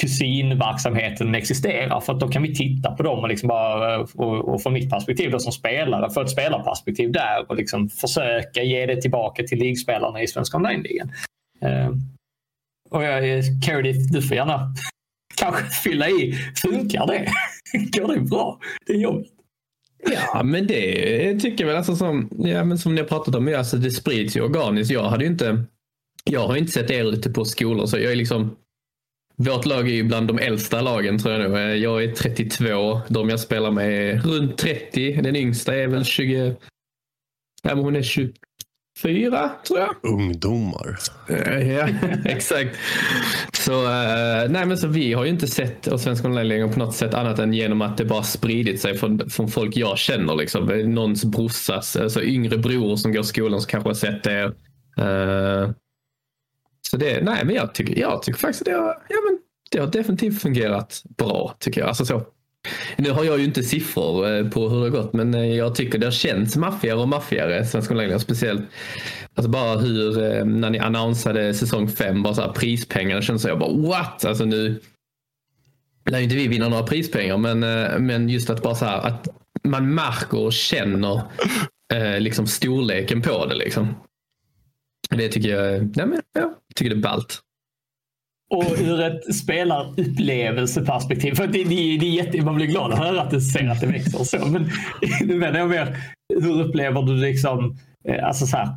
kusinverksamheten 0.00 1.34
existerar 1.34 2.00
för 2.00 2.12
att 2.12 2.20
då 2.20 2.28
kan 2.28 2.42
vi 2.42 2.54
titta 2.54 2.90
på 2.90 3.02
dem 3.02 3.18
och, 3.18 3.28
liksom 3.28 3.48
bara, 3.48 3.94
eh, 3.94 4.00
och, 4.00 4.54
och 4.54 4.62
från 4.62 4.72
mitt 4.72 4.90
perspektiv 4.90 5.30
då 5.30 5.38
som 5.38 5.52
spelare, 5.52 6.10
få 6.10 6.20
ett 6.20 6.30
spelarperspektiv 6.30 7.12
där 7.12 7.50
och 7.50 7.56
liksom 7.56 7.88
försöka 7.88 8.62
ge 8.62 8.86
det 8.86 9.02
tillbaka 9.02 9.42
till 9.42 9.58
ligspelarna 9.58 10.22
i 10.22 10.26
Svenska 10.26 10.56
online-ligan. 10.56 11.12
Uh, 11.64 11.96
och 12.90 13.04
jag, 13.04 13.44
Cardiff, 13.66 13.96
du 14.12 14.22
får 14.22 14.36
gärna 14.36 14.74
kanske 15.36 15.64
fylla 15.64 16.08
i. 16.08 16.32
Funkar 16.62 17.06
det? 17.06 17.28
Går 18.00 18.14
det 18.14 18.20
bra? 18.20 18.58
Det 18.86 18.92
är 18.92 18.96
jobbigt. 18.96 19.32
Ja, 20.32 20.42
men 20.42 20.66
det 20.66 21.40
tycker 21.40 21.64
jag 21.64 21.68
väl. 21.68 21.76
Alltså 21.76 21.96
som, 21.96 22.28
ja, 22.38 22.64
men 22.64 22.78
som 22.78 22.94
ni 22.94 23.00
har 23.00 23.08
pratat 23.08 23.34
om, 23.34 23.54
alltså 23.58 23.76
det 23.76 23.90
sprids 23.90 24.36
ju 24.36 24.40
organiskt. 24.40 24.92
Jag 24.92 25.02
hade 25.02 25.24
ju 25.24 25.30
inte, 25.30 25.64
jag 26.24 26.46
har 26.46 26.56
inte 26.56 26.72
sett 26.72 26.90
er 26.90 27.04
ute 27.04 27.30
på 27.30 27.44
skolor, 27.44 27.86
så 27.86 27.98
jag 27.98 28.12
är 28.12 28.16
liksom 28.16 28.56
vårt 29.48 29.66
lag 29.66 29.88
är 29.88 29.92
ju 29.92 30.02
bland 30.02 30.28
de 30.28 30.38
äldsta 30.38 30.80
lagen 30.80 31.18
tror 31.18 31.34
jag 31.34 31.50
nu. 31.50 31.76
Jag 31.76 32.04
är 32.04 32.12
32. 32.12 33.00
De 33.08 33.28
jag 33.28 33.40
spelar 33.40 33.70
med 33.70 34.10
är 34.10 34.18
runt 34.20 34.58
30. 34.58 35.22
Den 35.22 35.36
yngsta 35.36 35.76
är 35.76 35.86
väl 35.86 36.04
20. 36.04 36.56
Ja, 37.62 37.74
hon 37.74 37.96
är 37.96 38.02
24 38.02 39.50
tror 39.66 39.78
jag. 39.78 39.94
Ungdomar. 40.02 40.98
Eh, 41.28 41.72
Ja, 41.72 41.88
exakt. 42.24 42.76
Så, 43.52 43.72
eh, 43.84 44.50
nej, 44.50 44.66
men 44.66 44.78
så 44.78 44.88
vi 44.88 45.12
har 45.12 45.24
ju 45.24 45.30
inte 45.30 45.46
sett 45.46 45.86
och 45.86 46.00
Svenska 46.00 46.28
online 46.28 46.72
på 46.72 46.78
något 46.78 46.94
sätt 46.94 47.14
annat 47.14 47.38
än 47.38 47.52
genom 47.52 47.82
att 47.82 47.96
det 47.96 48.04
bara 48.04 48.22
spridit 48.22 48.80
sig 48.80 48.98
från, 48.98 49.30
från 49.30 49.48
folk 49.48 49.76
jag 49.76 49.98
känner. 49.98 50.36
Liksom. 50.36 50.66
Någons 50.94 51.24
brorsas, 51.24 51.96
alltså 51.96 52.22
yngre 52.22 52.58
bror 52.58 52.96
som 52.96 53.12
går 53.12 53.20
i 53.20 53.24
skolan 53.24 53.60
som 53.60 53.68
kanske 53.68 53.88
har 53.88 53.94
sett 53.94 54.22
det. 54.22 54.42
Eh, 54.98 55.70
så 56.90 56.96
det, 56.96 57.24
nej 57.24 57.44
men 57.44 57.54
jag 57.54 57.74
tycker, 57.74 58.00
jag 58.00 58.22
tycker 58.22 58.38
faktiskt 58.38 58.62
att 58.62 58.66
det 58.66 58.72
har, 58.72 59.02
ja, 59.08 59.16
men 59.28 59.38
det 59.70 59.78
har 59.78 59.86
definitivt 59.86 60.42
fungerat 60.42 61.02
bra 61.18 61.56
tycker 61.58 61.80
jag. 61.80 61.88
Alltså 61.88 62.06
så. 62.06 62.22
Nu 62.96 63.10
har 63.10 63.24
jag 63.24 63.38
ju 63.38 63.44
inte 63.44 63.62
siffror 63.62 64.28
eh, 64.28 64.48
på 64.48 64.68
hur 64.68 64.76
det 64.76 64.82
har 64.82 65.02
gått 65.02 65.12
men 65.12 65.34
eh, 65.34 65.56
jag 65.56 65.74
tycker 65.74 65.98
det 65.98 66.06
har 66.06 66.10
känts 66.10 66.56
maffigare 66.56 66.98
och 66.98 67.08
maffigare 67.08 67.64
Svenska 67.66 67.94
online 67.94 68.20
Speciellt 68.20 68.62
alltså 69.34 69.50
bara 69.50 69.78
hur, 69.78 70.22
eh, 70.22 70.44
när 70.44 70.70
ni 70.70 70.78
annonsade 70.78 71.54
säsong 71.54 71.88
5, 71.88 72.22
bara 72.22 72.34
så 72.34 72.42
här 72.42 73.20
kändes 73.20 73.42
så 73.42 73.48
jag 73.48 73.58
bara 73.58 73.72
what? 73.72 74.24
Alltså 74.24 74.44
nu 74.44 74.80
lär 76.10 76.18
ju 76.18 76.24
inte 76.24 76.36
vi 76.36 76.48
vinna 76.48 76.68
några 76.68 76.82
prispengar 76.82 77.36
men, 77.36 77.60
men 78.06 78.28
just 78.28 78.50
att 78.50 78.62
bara 78.62 78.74
så 78.74 78.84
här 78.84 79.06
att 79.06 79.28
man 79.64 79.94
märker 79.94 80.38
och 80.38 80.52
känner 80.52 81.20
eh, 81.92 82.20
liksom 82.20 82.46
storleken 82.46 83.22
på 83.22 83.46
det 83.46 83.54
liksom. 83.54 83.94
Det 85.16 85.28
tycker 85.28 85.48
jag, 85.48 85.96
nej 85.96 86.06
men, 86.06 86.20
ja, 86.32 86.54
tycker 86.74 86.90
det 86.90 86.96
är 86.96 87.02
ballt. 87.02 87.40
Och 88.54 88.64
ur 88.78 89.00
ett 89.00 89.34
spelarupplevelseperspektiv, 89.34 91.34
för 91.34 91.46
det, 91.46 91.64
det, 91.64 91.98
det 91.98 92.06
är 92.06 92.24
jätte, 92.24 92.42
man 92.42 92.54
blir 92.54 92.66
glad 92.66 92.92
att 92.92 92.98
höra 92.98 93.22
att 93.22 93.30
det 93.30 93.40
ser 93.40 93.68
att 93.68 93.80
det 93.80 93.86
växer 93.86 94.24
så. 94.24 94.46
Men 94.46 94.70
nu 95.24 95.36
menar 95.36 95.58
jag 95.58 95.68
mer, 95.68 95.96
hur 96.40 96.62
upplever 96.62 97.02
du 97.02 97.16
liksom, 97.16 97.78
eh, 98.04 98.26
alltså 98.26 98.46
så 98.46 98.56
här, 98.56 98.68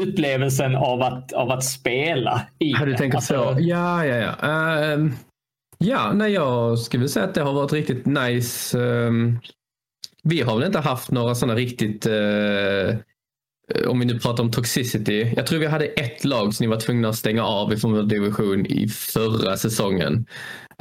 upplevelsen 0.00 0.76
av 0.76 1.02
att, 1.02 1.32
av 1.32 1.50
att 1.50 1.64
spela 1.64 2.42
i 2.58 2.70
Ja, 2.70 2.84
du 2.84 2.94
tänker 2.94 3.16
alltså, 3.16 3.34
så. 3.34 3.56
Ja, 3.60 4.06
ja, 4.06 4.16
ja. 4.16 4.34
Ehm, 4.78 5.12
ja, 5.78 6.12
nej, 6.12 6.32
jag 6.32 6.78
skulle 6.78 7.08
säga 7.08 7.24
att 7.24 7.34
det 7.34 7.42
har 7.42 7.52
varit 7.52 7.72
riktigt 7.72 8.06
nice. 8.06 8.82
Ehm, 8.82 9.38
vi 10.22 10.42
har 10.42 10.56
väl 10.56 10.66
inte 10.66 10.80
haft 10.80 11.10
några 11.10 11.34
sådana 11.34 11.58
riktigt, 11.58 12.06
eh, 12.06 12.96
Eh, 13.68 13.88
om 13.88 14.00
vi 14.00 14.06
nu 14.06 14.18
pratar 14.18 14.42
om 14.42 14.50
toxicity. 14.50 15.32
Jag 15.36 15.46
tror 15.46 15.58
vi 15.58 15.66
hade 15.66 15.86
ett 15.86 16.24
lag 16.24 16.54
som 16.54 16.64
ni 16.64 16.70
var 16.70 16.80
tvungna 16.80 17.08
att 17.08 17.16
stänga 17.16 17.44
av 17.44 17.72
ifrån 17.72 17.92
vår 17.92 18.02
division 18.02 18.66
i 18.66 18.88
förra 18.88 19.56
säsongen. 19.56 20.26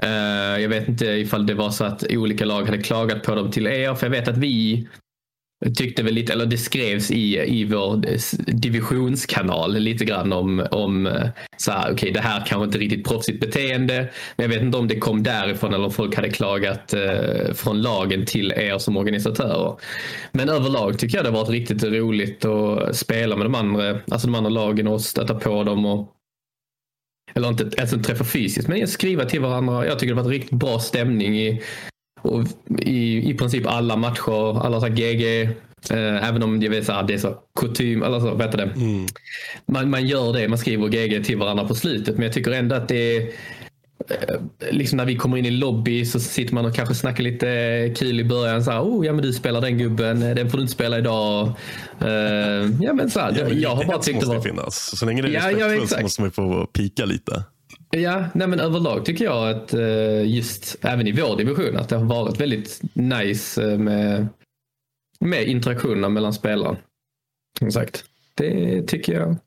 Eh, 0.03 0.61
jag 0.61 0.69
vet 0.69 0.87
inte 0.87 1.05
ifall 1.05 1.45
det 1.45 1.53
var 1.53 1.69
så 1.69 1.83
att 1.83 2.03
olika 2.09 2.45
lag 2.45 2.63
hade 2.63 2.81
klagat 2.81 3.23
på 3.23 3.35
dem 3.35 3.51
till 3.51 3.67
er, 3.67 3.95
för 3.95 4.05
jag 4.05 4.11
vet 4.11 4.27
att 4.27 4.37
vi 4.37 4.87
tyckte 5.75 6.03
väl 6.03 6.13
lite, 6.13 6.33
eller 6.33 6.45
det 6.45 6.57
skrevs 6.57 7.11
i, 7.11 7.39
i 7.59 7.63
vår 7.65 8.01
divisionskanal 8.51 9.73
lite 9.73 10.05
grann 10.05 10.33
om, 10.33 10.67
om 10.71 11.07
eh, 11.07 11.27
så 11.57 11.71
här, 11.71 11.93
okej 11.93 12.11
det 12.11 12.19
här 12.19 12.45
kanske 12.45 12.65
inte 12.65 12.77
riktigt 12.77 13.07
proffsigt 13.07 13.39
beteende. 13.39 14.09
Men 14.35 14.43
jag 14.43 14.49
vet 14.49 14.61
inte 14.61 14.77
om 14.77 14.87
det 14.87 14.99
kom 14.99 15.23
därifrån 15.23 15.73
eller 15.73 15.85
om 15.85 15.91
folk 15.91 16.15
hade 16.15 16.29
klagat 16.29 16.93
eh, 16.93 17.53
från 17.53 17.81
lagen 17.81 18.25
till 18.25 18.51
er 18.51 18.77
som 18.77 18.97
organisatörer. 18.97 19.75
Men 20.31 20.49
överlag 20.49 20.99
tycker 20.99 21.17
jag 21.17 21.25
det 21.25 21.29
har 21.29 21.37
varit 21.37 21.49
riktigt 21.49 21.83
roligt 21.83 22.45
att 22.45 22.95
spela 22.95 23.35
med 23.35 23.45
de 23.45 23.55
andra, 23.55 23.99
alltså 24.11 24.27
de 24.27 24.35
andra 24.35 24.49
lagen 24.49 24.87
och 24.87 25.01
stöta 25.01 25.35
på 25.35 25.63
dem 25.63 25.85
och 25.85 26.09
eller 27.35 27.47
inte 27.47 27.63
alltså 27.63 27.95
ens 27.95 28.07
träffa 28.07 28.23
fysiskt, 28.23 28.67
men 28.67 28.87
skriva 28.87 29.25
till 29.25 29.41
varandra. 29.41 29.85
Jag 29.85 29.99
tycker 29.99 30.13
det 30.13 30.21
har 30.21 30.25
varit 30.25 30.39
riktigt 30.39 30.59
bra 30.59 30.79
stämning 30.79 31.39
i, 31.39 31.61
och 32.23 32.43
i, 32.79 33.29
i 33.29 33.33
princip 33.33 33.67
alla 33.67 33.95
matcher, 33.95 34.65
alla 34.65 34.81
så 34.81 34.87
GG. 34.87 35.41
Eh, 35.91 36.27
även 36.29 36.43
om 36.43 36.61
jag 36.61 36.69
vet 36.69 36.89
att 36.89 37.07
det 37.07 37.13
är 37.13 37.17
så 37.17 37.35
kutym, 37.59 38.03
eller 38.03 38.19
så, 38.19 38.37
heter 38.37 38.57
det? 38.57 38.69
Man, 39.65 39.89
man 39.89 40.07
gör 40.07 40.33
det, 40.33 40.47
man 40.47 40.57
skriver 40.57 40.87
GG 40.87 41.25
till 41.25 41.37
varandra 41.37 41.67
på 41.67 41.75
slutet. 41.75 42.15
Men 42.15 42.23
jag 42.23 42.33
tycker 42.33 42.51
ändå 42.51 42.75
att 42.75 42.87
det 42.87 43.17
är 43.17 43.21
eh, 44.09 44.71
Liksom 44.71 44.97
när 44.97 45.05
vi 45.05 45.15
kommer 45.15 45.37
in 45.37 45.45
i 45.45 45.51
lobby 45.51 46.05
så 46.05 46.19
sitter 46.19 46.53
man 46.53 46.65
och 46.65 46.75
kanske 46.75 46.95
snackar 46.95 47.23
lite 47.23 47.93
kul 47.97 48.19
i 48.19 48.23
början. 48.23 48.63
Så 48.63 48.71
här, 48.71 48.81
oh, 48.81 49.05
ja 49.05 49.13
men 49.13 49.21
du 49.21 49.33
spelar 49.33 49.61
den 49.61 49.77
gubben, 49.77 50.19
den 50.19 50.49
får 50.49 50.57
du 50.57 50.61
inte 50.61 50.73
spela 50.73 50.97
idag. 50.97 51.47
Eh, 52.01 52.07
ja 52.81 52.93
men 52.93 53.09
så 53.09 53.19
här, 53.19 53.31
Ja, 53.31 53.37
jag, 53.39 53.53
jag 53.53 53.75
har 53.75 53.85
bara 53.85 53.97
tyckt 53.97 54.19
det 54.19 54.25
var... 54.25 54.41
finnas. 54.41 54.97
Så 54.99 55.05
länge 55.05 55.21
det 55.21 55.27
är 55.27 55.31
Ja, 55.31 55.39
ja, 55.39 55.47
respektfullt 55.49 55.77
så 55.79 55.83
exakt. 55.83 56.01
måste 56.03 56.21
man 56.21 56.31
få 56.31 56.65
pika 56.65 57.05
lite. 57.05 57.43
Ja, 57.97 58.25
nej 58.33 58.47
men 58.47 58.59
överlag 58.59 59.05
tycker 59.05 59.25
jag 59.25 59.49
att 59.49 59.73
eh, 59.73 60.35
just 60.35 60.77
även 60.81 61.07
i 61.07 61.11
vår 61.11 61.37
division 61.37 61.77
att 61.77 61.89
det 61.89 61.95
har 61.95 62.05
varit 62.05 62.41
väldigt 62.41 62.81
nice 62.93 63.71
eh, 63.71 63.77
med, 63.77 64.27
med 65.19 65.47
interaktionerna 65.47 66.09
mellan 66.09 66.33
spelarna. 66.33 66.77
Som 67.59 67.71
sagt, 67.71 68.05
det 68.35 68.81
tycker 68.87 69.13
jag 69.13 69.37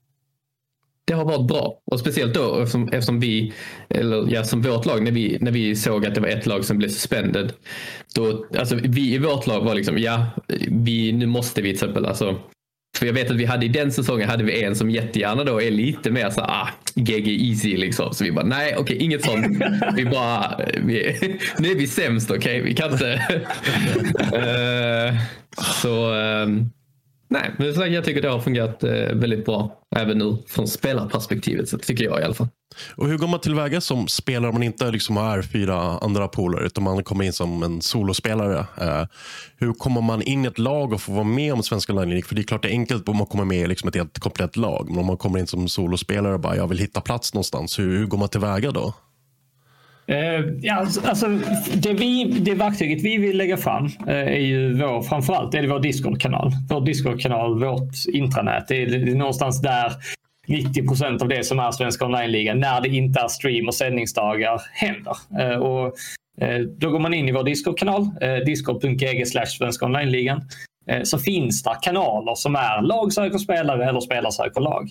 det 1.07 1.14
har 1.14 1.24
varit 1.24 1.49
bra. 1.49 1.80
Och 1.84 2.01
speciellt 2.01 2.34
då 2.34 2.59
eftersom, 2.59 2.88
eftersom 2.88 3.20
vi, 3.20 3.53
eller 3.88 4.32
ja, 4.32 4.44
som 4.44 4.62
vårt 4.62 4.86
lag, 4.86 5.03
när 5.03 5.11
vi, 5.11 5.38
när 5.40 5.51
vi 5.51 5.76
såg 5.76 6.07
att 6.07 6.14
det 6.14 6.20
var 6.20 6.28
ett 6.28 6.47
lag 6.47 6.64
som 6.64 6.78
blev 6.78 6.88
suspended. 6.88 7.53
Då, 8.14 8.47
alltså, 8.59 8.76
vi 8.82 9.14
i 9.14 9.18
vårt 9.18 9.47
lag 9.47 9.64
var 9.64 9.74
liksom, 9.74 9.99
ja, 9.99 10.26
vi, 10.68 11.12
nu 11.12 11.26
måste 11.26 11.62
vi 11.62 11.68
till 11.68 11.74
exempel, 11.74 12.07
alltså, 12.07 12.38
för 12.99 13.07
jag 13.07 13.12
vet 13.12 13.30
att 13.30 13.36
vi 13.36 13.44
hade 13.44 13.66
i 13.66 13.68
den 13.68 13.92
säsongen 13.92 14.28
hade 14.28 14.44
vi 14.44 14.64
en 14.64 14.76
som 14.76 14.90
jättegärna 14.90 15.44
då 15.44 15.62
är 15.62 15.70
lite 15.70 16.11
mer 16.11 16.30
så 16.30 16.40
ah, 16.40 16.68
GG 16.94 17.28
easy 17.28 17.76
liksom. 17.76 18.14
Så 18.14 18.24
vi 18.24 18.32
bara 18.32 18.44
nej 18.44 18.72
okej 18.72 18.82
okay, 18.82 18.97
inget 18.97 19.24
sånt. 19.24 19.62
vi 19.97 20.05
bara, 20.05 20.57
eh, 20.59 20.80
vi, 20.84 21.16
nu 21.59 21.70
är 21.70 21.74
vi 21.74 21.86
sämst 21.86 22.30
okej 22.30 22.38
okay? 22.38 22.62
vi 22.62 22.74
kan 22.74 22.92
inte. 22.92 23.22
uh, 24.36 25.20
så 25.82 26.14
um, 26.14 26.70
nej, 27.29 27.51
men 27.59 27.93
jag 27.93 28.05
tycker 28.05 28.22
det 28.22 28.29
har 28.29 28.41
fungerat 28.41 28.85
eh, 28.85 28.91
väldigt 28.93 29.45
bra. 29.45 29.83
Även 29.97 30.18
nu 30.18 30.37
från 30.47 30.68
spelarperspektivet 30.68 31.68
så 31.68 31.79
tycker 31.79 32.05
jag 32.05 32.20
i 32.20 32.24
alla 32.24 32.35
fall. 32.35 32.49
Och 32.97 33.09
hur 33.09 33.18
går 33.18 33.29
man 33.29 33.41
tillväga 33.41 33.81
som 33.81 34.09
spelare 34.09 34.49
om 34.49 34.55
man 34.55 34.62
inte 34.62 34.91
liksom 34.91 35.16
har 35.16 35.43
fyra 35.43 35.99
andra 35.99 36.29
polare 36.29 36.66
utan 36.66 36.85
man 36.85 37.05
kommer 37.05 37.24
in 37.24 37.33
som 37.33 37.62
en 37.62 37.83
solospelare? 37.83 38.59
Eh, 38.81 39.07
hur 39.57 39.72
kommer 39.72 40.01
man 40.01 40.22
in 40.22 40.45
i 40.45 40.49
ett 40.49 40.59
lag 40.59 40.93
och 40.93 41.01
får 41.01 41.12
vara 41.12 41.24
med 41.24 41.53
om 41.53 41.62
Svenska 41.62 41.93
Line 41.93 42.22
För 42.22 42.35
det 42.35 42.41
är 42.41 42.43
klart 42.43 42.62
det 42.62 42.68
är 42.68 42.72
enkelt 42.72 43.09
om 43.09 43.16
man 43.16 43.27
kommer 43.27 43.45
med 43.45 43.59
i 43.59 43.66
liksom 43.66 43.89
ett 43.89 43.95
helt 43.95 44.18
komplett 44.18 44.57
lag. 44.57 44.87
Men 44.91 44.99
om 44.99 45.07
man 45.07 45.16
kommer 45.16 45.39
in 45.39 45.47
som 45.47 45.68
solospelare 45.68 46.35
och 46.35 46.41
bara 46.41 46.57
jag 46.57 46.68
vill 46.68 46.79
hitta 46.79 47.01
plats 47.01 47.35
någonstans. 47.35 47.79
Hur, 47.79 47.99
hur 47.99 48.07
går 48.07 48.18
man 48.18 48.29
tillväga 48.29 48.70
då? 48.70 48.95
Eh, 50.09 50.45
ja, 50.61 50.75
alltså, 50.75 51.01
alltså, 51.09 51.29
det, 51.75 51.93
vi, 51.93 52.25
det 52.25 52.55
verktyget 52.55 53.03
vi 53.03 53.17
vill 53.17 53.37
lägga 53.37 53.57
fram 53.57 53.87
eh, 54.07 54.15
är 54.15 54.39
ju 54.39 54.75
vår, 54.75 55.03
framförallt 55.03 55.55
är 55.55 55.63
det 55.63 55.69
vår 55.69 55.81
Discord-kanal. 55.81 56.53
Vår 56.71 56.81
Discord-kanal, 56.81 57.61
vårt 57.61 57.93
intranät. 58.13 58.69
Det 58.69 58.83
är, 58.83 58.87
det 58.87 59.13
är 59.13 59.15
någonstans 59.15 59.63
där 59.63 59.93
90 60.49 60.89
procent 60.89 61.23
av 61.23 61.29
det 61.29 61.47
som 61.47 61.59
är 61.59 61.71
Svenska 61.71 62.05
online-ligan 62.05 62.61
när 62.61 62.81
det 62.81 62.89
inte 62.89 63.21
är 63.21 63.29
stream 63.29 63.69
och 63.69 63.75
sändningsdagar 63.75 64.63
händer. 64.73 65.17
Eh, 65.41 65.59
och, 65.59 65.95
då 66.79 66.91
går 66.91 66.99
man 66.99 67.15
in 67.15 67.29
i 67.29 67.33
vår 67.33 67.45
Discord-kanal, 67.45 68.11
discord.gg 68.47 69.27
svenska 69.27 69.87
online-ligan. 69.87 70.43
Så 71.05 71.19
finns 71.19 71.63
det 71.63 71.79
kanaler 71.83 72.35
som 72.35 72.57
är 72.57 72.83
lag 72.83 73.13
söker 73.13 73.39
spelare 73.39 73.89
eller 73.89 74.01
spelare 74.01 74.33
söker 74.33 74.61
lag. 74.61 74.91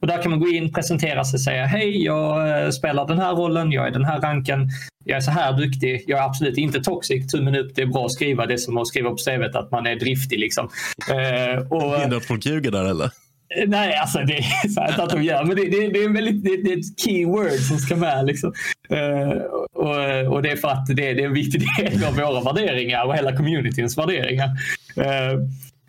Och 0.00 0.06
där 0.06 0.22
kan 0.22 0.30
man 0.30 0.40
gå 0.40 0.48
in, 0.48 0.72
presentera 0.72 1.24
sig 1.24 1.38
säga 1.38 1.66
hej, 1.66 2.04
jag 2.04 2.64
eh, 2.64 2.70
spelar 2.70 3.06
den 3.06 3.18
här 3.18 3.32
rollen, 3.32 3.72
jag 3.72 3.86
är 3.86 3.90
den 3.90 4.04
här 4.04 4.20
ranken, 4.20 4.68
jag 5.04 5.16
är 5.16 5.20
så 5.20 5.30
här 5.30 5.52
duktig, 5.52 6.04
jag 6.06 6.18
är 6.18 6.22
absolut 6.22 6.58
inte 6.58 6.80
toxic, 6.80 7.32
tummen 7.32 7.56
upp, 7.56 7.74
det 7.74 7.82
är 7.82 7.86
bra 7.86 8.04
att 8.04 8.12
skriva, 8.12 8.46
det 8.46 8.54
är 8.54 8.58
som 8.58 8.78
att 8.78 8.86
skriva 8.86 9.10
på 9.10 9.16
CVt 9.16 9.54
att 9.54 9.70
man 9.70 9.86
är 9.86 9.96
driftig. 9.96 10.38
Liksom. 10.38 10.68
Eh, 11.10 11.72
och, 11.72 12.00
Hindrar 12.00 12.16
att 12.16 12.24
folk 12.24 12.46
ljuger 12.46 12.70
där 12.70 12.84
eller? 12.84 13.10
Eh, 13.54 13.68
nej, 13.68 13.96
alltså 13.96 14.18
det 14.18 14.36
är 14.36 14.68
så 14.68 14.86
inte 14.88 15.02
att 15.02 15.10
de 15.10 15.22
gör, 15.22 15.44
men 15.44 15.56
det, 15.56 15.62
det, 15.62 15.88
det 15.88 16.04
är, 16.04 16.08
väldigt, 16.08 16.44
det, 16.44 16.62
det, 16.62 16.72
är 16.72 16.78
ett 16.78 17.00
keyword 17.00 17.60
som 17.60 17.78
ska 17.78 17.96
med. 17.96 18.26
Liksom. 18.26 18.52
Uh, 18.92 19.42
och, 19.72 20.32
och, 20.32 20.42
det 20.42 20.50
är 20.50 20.56
för 20.56 20.68
att 20.68 20.86
det, 20.86 20.94
det 20.94 21.22
är 21.22 21.26
en 21.26 21.34
viktig 21.34 21.62
del 21.78 22.04
av 22.04 22.16
våra 22.16 22.40
värderingar 22.40 23.04
och 23.04 23.16
hela 23.16 23.36
communityns 23.36 23.98
värderingar. 23.98 24.46
Uh, 24.98 25.40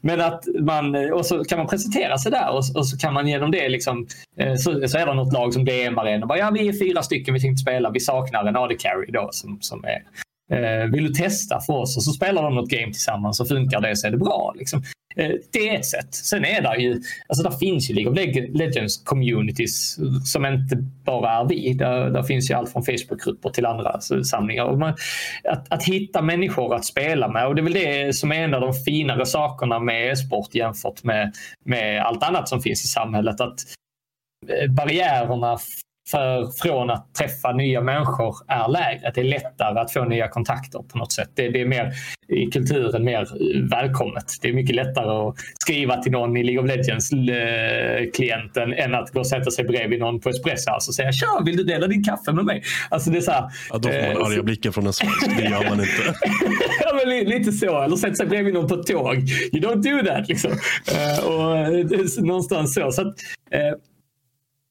men 0.07 0.21
att 0.21 0.45
man, 0.59 1.11
och 1.13 1.25
så 1.25 1.43
kan 1.43 1.57
man 1.57 1.67
presentera 1.67 2.17
sig 2.17 2.31
där 2.31 2.49
och, 2.49 2.63
och 2.75 2.87
så 2.87 2.97
kan 2.97 3.13
man 3.13 3.27
genom 3.27 3.51
det 3.51 3.69
liksom, 3.69 4.07
eh, 4.39 4.55
så, 4.55 4.87
så 4.87 4.97
är 4.97 5.05
det 5.05 5.13
något 5.13 5.33
lag 5.33 5.53
som 5.53 5.65
DMar 5.65 6.05
en 6.05 6.21
och 6.21 6.27
bara 6.27 6.37
ja 6.37 6.51
vi 6.51 6.67
är 6.67 6.73
fyra 6.73 7.03
stycken 7.03 7.33
vi 7.33 7.39
tänkte 7.39 7.61
spela, 7.61 7.91
vi 7.91 7.99
saknar 7.99 8.45
en 8.45 8.55
AD 8.55 8.75
carry 8.79 9.11
då 9.11 9.29
som, 9.31 9.57
som 9.61 9.83
är 9.83 10.03
Eh, 10.51 10.91
vill 10.91 11.03
du 11.03 11.13
testa 11.13 11.59
för 11.59 11.73
oss? 11.73 11.97
Och 11.97 12.03
så 12.03 12.11
spelar 12.11 12.43
de 12.43 12.55
något 12.55 12.69
game 12.69 12.93
tillsammans 12.93 13.39
och 13.39 13.47
funkar 13.47 13.81
det 13.81 13.95
så 13.95 14.07
är 14.07 14.11
det 14.11 14.17
bra. 14.17 14.53
Liksom. 14.57 14.83
Eh, 15.15 15.31
det 15.51 15.69
är 15.69 15.75
ett 15.75 15.85
sätt. 15.85 16.13
Sen 16.13 16.45
är 16.45 16.61
det 16.61 16.81
ju, 16.81 17.01
alltså 17.27 17.43
där 17.43 17.57
finns 17.57 17.89
ju 17.89 17.93
League 17.93 18.11
of 18.11 18.17
Legends 18.59 19.03
communities 19.03 19.97
som 20.25 20.45
inte 20.45 20.75
bara 21.05 21.31
är 21.31 21.45
vi. 21.45 21.73
Där, 21.73 22.09
där 22.09 22.23
finns 22.23 22.51
ju 22.51 22.55
allt 22.55 22.71
från 22.71 22.85
Facebookgrupper 22.85 23.49
till 23.49 23.65
andra 23.65 23.99
samlingar. 24.01 24.63
Och 24.63 24.79
man, 24.79 24.95
att, 25.43 25.73
att 25.73 25.83
hitta 25.83 26.21
människor 26.21 26.75
att 26.75 26.85
spela 26.85 27.27
med 27.27 27.47
och 27.47 27.55
det 27.55 27.61
är 27.61 27.63
väl 27.63 27.73
det 27.73 28.15
som 28.15 28.31
är 28.31 28.43
en 28.43 28.53
av 28.53 28.61
de 28.61 28.73
finare 28.73 29.25
sakerna 29.25 29.79
med 29.79 30.11
e-sport 30.11 30.55
jämfört 30.55 31.03
med, 31.03 31.33
med 31.65 32.01
allt 32.01 32.23
annat 32.23 32.49
som 32.49 32.61
finns 32.61 32.83
i 32.83 32.87
samhället. 32.87 33.41
Att 33.41 33.59
eh, 34.49 34.71
barriärerna 34.71 35.57
för, 36.11 36.51
från 36.61 36.89
att 36.89 37.13
träffa 37.13 37.51
nya 37.51 37.81
människor 37.81 38.35
är 38.47 38.67
lägre. 38.67 39.11
Det 39.15 39.21
är 39.21 39.25
lättare 39.25 39.79
att 39.79 39.93
få 39.93 40.05
nya 40.05 40.27
kontakter 40.27 40.79
på 40.79 40.97
något 40.97 41.11
sätt. 41.11 41.29
Det, 41.35 41.49
det 41.49 41.61
är 41.61 41.65
mer 41.65 41.93
i 42.29 42.45
kulturen 42.51 43.03
mer 43.03 43.27
välkommet. 43.69 44.25
Det 44.41 44.49
är 44.49 44.53
mycket 44.53 44.75
lättare 44.75 45.29
att 45.29 45.35
skriva 45.59 45.97
till 45.97 46.11
någon 46.11 46.37
i 46.37 46.43
League 46.43 46.63
of 46.63 46.69
Legends-klienten 46.69 48.73
än 48.73 48.95
att 48.95 49.11
gå 49.11 49.19
och 49.19 49.27
sätta 49.27 49.51
sig 49.51 49.65
bredvid 49.65 49.99
någon 49.99 50.19
på 50.19 50.29
Espresso 50.29 50.71
och 50.71 50.95
säga 50.95 51.11
“Tja, 51.11 51.41
vill 51.45 51.57
du 51.57 51.63
dela 51.63 51.87
din 51.87 52.03
kaffe 52.03 52.33
med 52.33 52.45
mig?” 52.45 52.63
alltså 52.89 53.09
det 53.09 53.17
är 53.17 53.21
så 53.21 53.31
här, 53.31 53.51
ja, 53.69 53.77
Då 53.77 53.89
får 53.89 53.95
man 53.95 54.03
eh, 54.11 54.17
arga 54.27 54.43
blicken 54.43 54.73
från 54.73 54.87
en 54.87 54.93
svensk. 54.93 55.37
Det 55.37 55.43
gör 55.43 55.69
man 55.69 55.79
inte. 55.79 55.91
ja, 56.83 56.99
men 57.05 57.19
lite 57.19 57.51
så. 57.51 57.81
Eller 57.81 57.95
sätta 57.95 58.15
sig 58.15 58.25
bredvid 58.25 58.53
någon 58.53 58.67
på 58.67 58.75
ett 58.75 58.87
tåg. 58.87 59.15
You 59.53 59.61
don't 59.61 59.81
do 59.81 60.05
that. 60.07 60.27
Liksom. 60.27 60.51
Uh, 60.51 61.19
och, 61.25 61.73
uh, 61.73 61.85
någonstans 62.25 62.73
så. 62.73 62.91
så 62.91 63.01
att, 63.01 63.15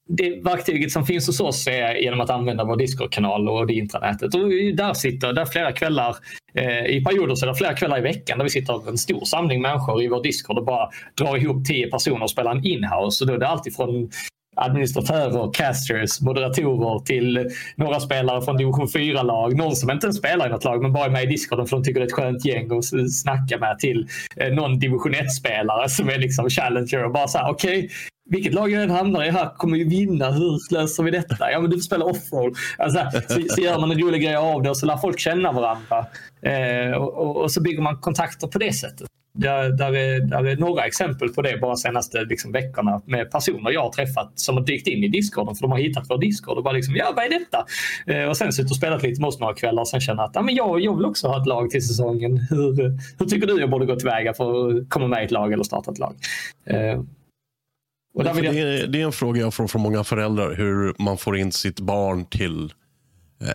det 0.08 0.44
verktyget 0.44 0.92
som 0.92 1.06
finns 1.06 1.26
hos 1.26 1.40
oss 1.40 1.66
är 1.66 1.94
genom 1.94 2.20
att 2.20 2.30
använda 2.30 2.64
vår 2.64 2.76
Discord-kanal 2.76 3.48
och 3.48 3.66
det 3.66 3.74
intranätet. 3.74 4.34
Och 4.34 4.48
där 4.76 4.94
sitter 4.94 5.32
där 5.32 5.44
flera 5.44 5.72
kvällar, 5.72 6.16
eh, 6.54 6.86
i 6.86 7.04
perioder 7.04 7.34
så 7.34 7.46
är 7.46 7.48
det 7.48 7.54
flera 7.54 7.74
kvällar 7.74 7.98
i 7.98 8.00
veckan 8.00 8.38
där 8.38 8.44
vi 8.44 8.50
sitter 8.50 8.88
en 8.88 8.98
stor 8.98 9.24
samling 9.24 9.62
människor 9.62 10.02
i 10.02 10.08
vår 10.08 10.22
Discord 10.22 10.58
och 10.58 10.64
bara 10.64 10.88
drar 11.18 11.36
ihop 11.36 11.64
tio 11.66 11.90
personer 11.90 12.22
och 12.22 12.30
spelar 12.30 12.50
en 12.50 12.64
inhouse. 12.64 13.24
Och 13.24 13.28
då 13.28 13.34
är 13.34 13.38
det 13.38 13.48
alltid 13.48 13.76
från 13.76 14.10
administratörer, 14.56 15.52
casters, 15.52 16.20
moderatorer 16.20 16.98
till 16.98 17.50
några 17.76 18.00
spelare 18.00 18.42
från 18.42 18.56
division 18.56 18.86
4-lag. 18.86 19.56
Någon 19.56 19.76
som 19.76 19.90
inte 19.90 20.06
ens 20.06 20.16
spelar 20.16 20.46
i 20.46 20.50
något 20.50 20.64
lag 20.64 20.82
men 20.82 20.92
bara 20.92 21.04
är 21.04 21.10
med 21.10 21.24
i 21.24 21.26
discorden 21.26 21.66
för 21.66 21.76
de 21.76 21.84
tycker 21.84 22.00
det 22.00 22.04
är 22.04 22.06
ett 22.06 22.12
skönt 22.12 22.44
gäng 22.44 22.78
att 22.78 23.12
snacka 23.12 23.58
med 23.58 23.78
till 23.78 24.08
eh, 24.36 24.52
någon 24.52 24.78
division 24.78 25.14
1-spelare 25.14 25.88
som 25.88 26.08
är 26.08 26.18
liksom 26.18 26.50
challenger 26.50 27.04
och 27.04 27.12
bara 27.12 27.28
så 27.28 27.38
här 27.38 27.50
okej, 27.50 27.78
okay, 27.78 27.88
vilket 28.28 28.54
lag 28.54 28.70
jag 28.70 28.82
än 28.82 28.90
hamnar 28.90 29.24
i 29.24 29.30
här 29.30 29.50
kommer 29.56 29.76
ju 29.76 29.88
vinna. 29.88 30.30
Hur 30.30 30.74
löser 30.74 31.02
vi 31.02 31.10
detta? 31.10 31.50
Ja, 31.50 31.60
men 31.60 31.70
du 31.70 31.76
får 31.76 31.82
spela 31.82 32.04
off-roll. 32.04 32.54
Alltså, 32.78 33.00
så, 33.28 33.40
så 33.48 33.60
gör 33.60 33.78
man 33.78 33.90
en 33.90 33.98
rolig 34.00 34.22
grej 34.22 34.36
av 34.36 34.62
det 34.62 34.70
och 34.70 34.76
så 34.76 34.86
lär 34.86 34.96
folk 34.96 35.18
känna 35.18 35.52
varandra. 35.52 36.06
Eh, 36.42 36.92
och, 36.92 37.14
och, 37.14 37.36
och, 37.36 37.52
så 37.52 37.62
bygger 37.62 37.82
man 37.82 37.98
kontakter 37.98 38.46
på 38.46 38.58
det 38.58 38.72
sättet. 38.72 39.08
Där, 39.38 39.70
där, 39.70 39.96
är, 39.96 40.20
där 40.20 40.44
är 40.44 40.56
några 40.56 40.84
exempel 40.84 41.28
på 41.28 41.42
det 41.42 41.58
bara 41.60 41.76
senaste 41.76 42.24
liksom, 42.24 42.52
veckorna 42.52 43.02
med 43.06 43.30
personer 43.30 43.70
jag 43.70 43.82
har 43.82 43.92
träffat 43.92 44.32
som 44.34 44.56
har 44.56 44.64
dykt 44.64 44.86
in 44.86 45.04
i 45.04 45.08
discorden 45.08 45.54
för 45.54 45.62
de 45.62 45.70
har 45.70 45.78
hittat 45.78 46.04
vår 46.08 46.18
discord 46.18 46.58
och 46.58 46.64
bara 46.64 46.74
liksom, 46.74 46.96
ja 46.96 47.12
vad 47.16 47.24
är 47.24 47.28
detta? 47.28 47.66
Eh, 48.06 48.28
och 48.28 48.36
sen 48.36 48.52
suttit 48.52 48.70
och 48.70 48.76
spelat 48.76 49.02
lite 49.02 49.20
med 49.20 49.28
oss 49.28 49.40
några 49.40 49.54
kvällar 49.54 49.82
och 49.82 49.88
sen 49.88 50.00
känner 50.00 50.22
att 50.22 50.30
ja, 50.34 50.42
men 50.42 50.54
jag, 50.54 50.80
jag 50.80 50.96
vill 50.96 51.04
också 51.04 51.28
ha 51.28 51.40
ett 51.40 51.46
lag 51.46 51.70
till 51.70 51.86
säsongen. 51.86 52.46
Hur, 52.50 52.98
hur 53.18 53.26
tycker 53.26 53.46
du 53.46 53.60
jag 53.60 53.70
borde 53.70 53.86
gå 53.86 53.96
tillväga 53.96 54.34
för 54.34 54.68
att 54.68 54.88
komma 54.88 55.06
med 55.06 55.22
i 55.22 55.24
ett 55.24 55.30
lag 55.30 55.52
eller 55.52 55.64
starta 55.64 55.90
ett 55.90 55.98
lag? 55.98 56.14
Eh, 56.66 57.00
jag... 58.24 58.54
det, 58.54 58.60
är, 58.60 58.86
det 58.86 59.00
är 59.00 59.04
en 59.04 59.12
fråga 59.12 59.40
jag 59.40 59.54
får 59.54 59.68
från 59.68 59.82
många 59.82 60.04
föräldrar. 60.04 60.54
Hur 60.54 60.94
man 60.98 61.18
får 61.18 61.36
in 61.36 61.52
sitt 61.52 61.80
barn 61.80 62.24
till 62.24 62.72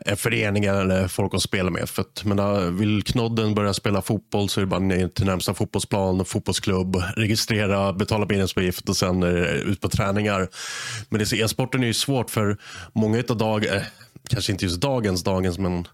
eh, 0.05 0.16
föreningar 0.16 0.76
eller 0.76 1.07
folk 1.07 1.34
att 1.34 1.41
spela 1.41 1.70
med. 1.70 1.89
För 1.89 2.01
att, 2.01 2.24
men, 2.26 2.78
vill 2.78 3.03
knodden 3.03 3.55
börja 3.55 3.74
spela 3.74 4.01
fotboll 4.01 4.49
så 4.49 4.59
är 4.59 4.62
det 4.62 4.70
bara 4.70 4.80
ner 4.80 5.07
till 5.07 5.26
närmsta 5.26 5.53
fotbollsplan, 5.53 6.26
fotbollsklubb, 6.26 7.03
registrera, 7.16 7.93
betala 7.93 8.26
medlemsavgift 8.26 8.89
och 8.89 8.97
sen 8.97 9.24
ut 9.24 9.82
på 9.82 9.89
träningar. 9.89 10.47
Men 11.09 11.22
e-sporten 11.22 11.84
är 11.84 11.88
ju 11.88 11.93
svårt 11.93 12.30
för 12.30 12.57
många 12.93 13.24
av 13.30 13.38
dag, 13.38 13.66
eh, 13.66 13.82
kanske 14.30 14.51
inte 14.51 14.66
just 14.66 14.82
dagens 14.82 15.24
dagens, 15.24 15.57
men 15.57 15.88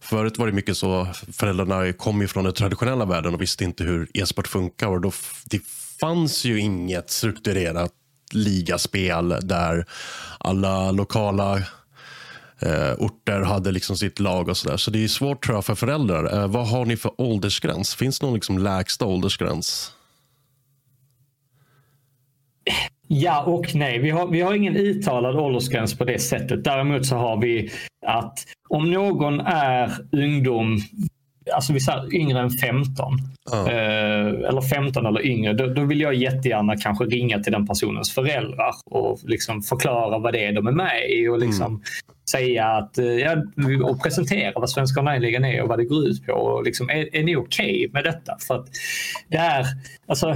förut 0.00 0.38
var 0.38 0.46
det 0.46 0.52
mycket 0.52 0.76
så 0.76 1.08
föräldrarna 1.32 1.92
kom 1.92 2.20
ju 2.20 2.28
från 2.28 2.44
den 2.44 2.52
traditionella 2.52 3.04
världen 3.04 3.34
och 3.34 3.42
visste 3.42 3.64
inte 3.64 3.84
hur 3.84 4.08
e-sport 4.14 4.48
funkar. 4.48 4.88
Och 4.88 5.00
då, 5.00 5.12
det 5.44 5.60
fanns 6.00 6.44
ju 6.44 6.60
inget 6.60 7.10
strukturerat 7.10 7.92
ligaspel 8.32 9.28
där 9.42 9.86
alla 10.38 10.90
lokala 10.90 11.56
eh, 12.60 12.92
orter 12.98 13.40
hade 13.40 13.72
liksom 13.72 13.96
sitt 13.96 14.20
lag 14.20 14.48
och 14.48 14.56
sådär. 14.56 14.76
Så 14.76 14.90
det 14.90 15.04
är 15.04 15.08
svårt 15.08 15.44
tror 15.44 15.56
jag 15.56 15.64
för 15.64 15.74
föräldrar. 15.74 16.42
Eh, 16.42 16.48
vad 16.48 16.68
har 16.68 16.86
ni 16.86 16.96
för 16.96 17.20
åldersgräns? 17.20 17.94
Finns 17.94 18.18
det 18.18 18.26
någon 18.26 18.34
liksom 18.34 18.58
lägsta 18.58 19.06
åldersgräns? 19.06 19.92
Ja 23.08 23.42
och 23.42 23.74
nej. 23.74 23.98
Vi 23.98 24.10
har, 24.10 24.26
vi 24.26 24.40
har 24.40 24.54
ingen 24.54 24.76
uttalad 24.76 25.36
åldersgräns 25.36 25.98
på 25.98 26.04
det 26.04 26.18
sättet. 26.18 26.64
Däremot 26.64 27.06
så 27.06 27.16
har 27.16 27.40
vi 27.40 27.70
att 28.06 28.38
om 28.68 28.90
någon 28.90 29.40
är 29.40 29.92
ungdom 30.12 30.80
alltså 31.52 31.72
vi 31.72 31.80
säger 31.80 32.14
yngre 32.14 32.40
än 32.40 32.50
15. 32.50 33.18
Mm. 33.52 33.66
Eh, 33.66 34.48
eller 34.48 34.60
15 34.60 35.06
eller 35.06 35.26
yngre. 35.26 35.52
Då, 35.52 35.66
då, 35.66 35.84
vill 35.84 36.00
jag 36.00 36.14
jättegärna 36.14 36.76
kanske 36.76 37.04
ringa 37.04 37.38
till 37.38 37.52
den 37.52 37.66
personens 37.66 38.14
föräldrar 38.14 38.74
och 38.90 39.18
liksom 39.24 39.62
förklara 39.62 40.18
vad 40.18 40.32
det 40.32 40.44
är 40.44 40.52
de 40.52 40.66
är 40.66 40.72
med 40.72 41.10
i. 41.10 41.28
Och 41.28 41.38
liksom 41.38 41.66
mm. 41.66 41.80
säga 42.30 42.66
att, 42.66 42.98
eh, 42.98 43.04
ja, 43.04 43.36
och 43.82 44.02
presentera 44.02 44.52
vad 44.54 44.70
Svenska 44.70 45.00
online 45.00 45.44
är 45.44 45.62
och 45.62 45.68
vad 45.68 45.78
det 45.78 45.84
går 45.84 46.06
ut 46.06 46.26
på. 46.26 46.32
Och 46.32 46.64
liksom, 46.64 46.90
är, 46.90 47.16
är 47.16 47.24
ni 47.24 47.36
okej 47.36 47.66
okay 47.66 47.88
med 47.92 48.04
detta? 48.04 48.36
För 48.46 48.54
att 48.54 48.66
det 49.28 49.36
är, 49.36 49.66
alltså, 50.06 50.34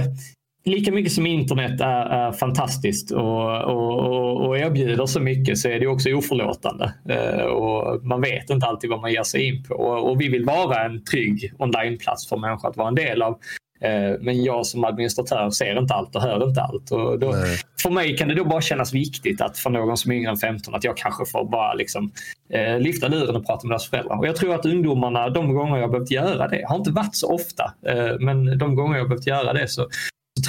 lika 0.69 0.91
mycket 0.91 1.11
som 1.11 1.25
internet 1.25 1.81
är, 1.81 2.05
är 2.05 2.31
fantastiskt 2.31 3.11
och, 3.11 3.63
och, 3.63 4.47
och, 4.47 4.57
erbjuder 4.57 5.05
så 5.05 5.19
mycket 5.19 5.57
så 5.57 5.69
är 5.69 5.79
det 5.79 5.87
också 5.87 6.09
oförlåtande. 6.09 6.93
Eh, 7.09 7.43
och 7.43 8.05
man 8.05 8.21
vet 8.21 8.49
inte 8.49 8.65
alltid 8.65 8.89
vad 8.89 9.01
man 9.01 9.11
ger 9.11 9.23
sig 9.23 9.47
in 9.47 9.63
på. 9.63 9.75
Och, 9.75 10.11
och 10.11 10.21
vi 10.21 10.27
vill 10.27 10.45
vara 10.45 10.85
en 10.85 11.03
trygg 11.03 11.53
onlineplats 11.57 12.29
för 12.29 12.37
människor 12.37 12.69
att 12.69 12.77
vara 12.77 12.87
en 12.87 12.95
del 12.95 13.21
av. 13.21 13.39
Eh, 13.81 14.17
men 14.21 14.43
jag 14.43 14.65
som 14.65 14.83
administratör 14.83 15.49
ser 15.49 15.79
inte 15.79 15.93
allt 15.93 16.15
och 16.15 16.21
hör 16.21 16.47
inte 16.47 16.61
allt. 16.61 16.91
Och 16.91 17.19
då, 17.19 17.33
för 17.81 17.89
mig 17.89 18.17
kan 18.17 18.27
det 18.27 18.35
då 18.35 18.45
bara 18.45 18.61
kännas 18.61 18.93
viktigt 18.93 19.41
att 19.41 19.57
för 19.57 19.69
någon 19.69 19.97
som 19.97 20.11
är 20.11 20.15
yngre 20.15 20.31
än 20.31 20.37
15 20.37 20.75
att 20.75 20.83
jag 20.83 20.97
kanske 20.97 21.25
får 21.25 21.45
bara 21.51 21.73
liksom, 21.73 22.11
eh, 22.53 22.79
lyfta 22.79 23.07
luren 23.07 23.35
och 23.35 23.45
prata 23.45 23.67
med 23.67 23.71
deras 23.71 23.89
föräldrar. 23.89 24.17
Och 24.17 24.27
jag 24.27 24.35
tror 24.35 24.55
att 24.55 24.65
ungdomarna, 24.65 25.29
de 25.29 25.53
gånger 25.53 25.77
jag 25.77 25.91
behövt 25.91 26.11
göra 26.11 26.47
det, 26.47 26.65
har 26.67 26.75
inte 26.75 26.91
varit 26.91 27.15
så 27.15 27.33
ofta, 27.33 27.73
eh, 27.87 28.19
men 28.19 28.57
de 28.57 28.75
gånger 28.75 28.97
jag 28.97 29.09
behövt 29.09 29.27
göra 29.27 29.53
det 29.53 29.67
så 29.67 29.87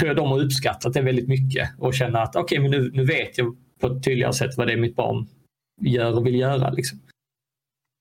tror 0.00 0.08
jag 0.08 0.16
de 0.16 0.28
har 0.28 0.42
uppskattat 0.42 0.92
det 0.92 1.02
väldigt 1.02 1.28
mycket 1.28 1.70
och 1.78 1.94
känner 1.94 2.22
att 2.22 2.36
okej, 2.36 2.58
okay, 2.58 2.70
men 2.70 2.70
nu, 2.70 2.90
nu 2.94 3.04
vet 3.04 3.38
jag 3.38 3.56
på 3.80 3.86
ett 3.86 4.04
tydligare 4.04 4.32
sätt 4.32 4.50
vad 4.56 4.66
det 4.66 4.72
är 4.72 4.76
mitt 4.76 4.96
barn 4.96 5.26
gör 5.80 6.16
och 6.16 6.26
vill 6.26 6.34
göra. 6.34 6.70
Liksom. 6.70 6.98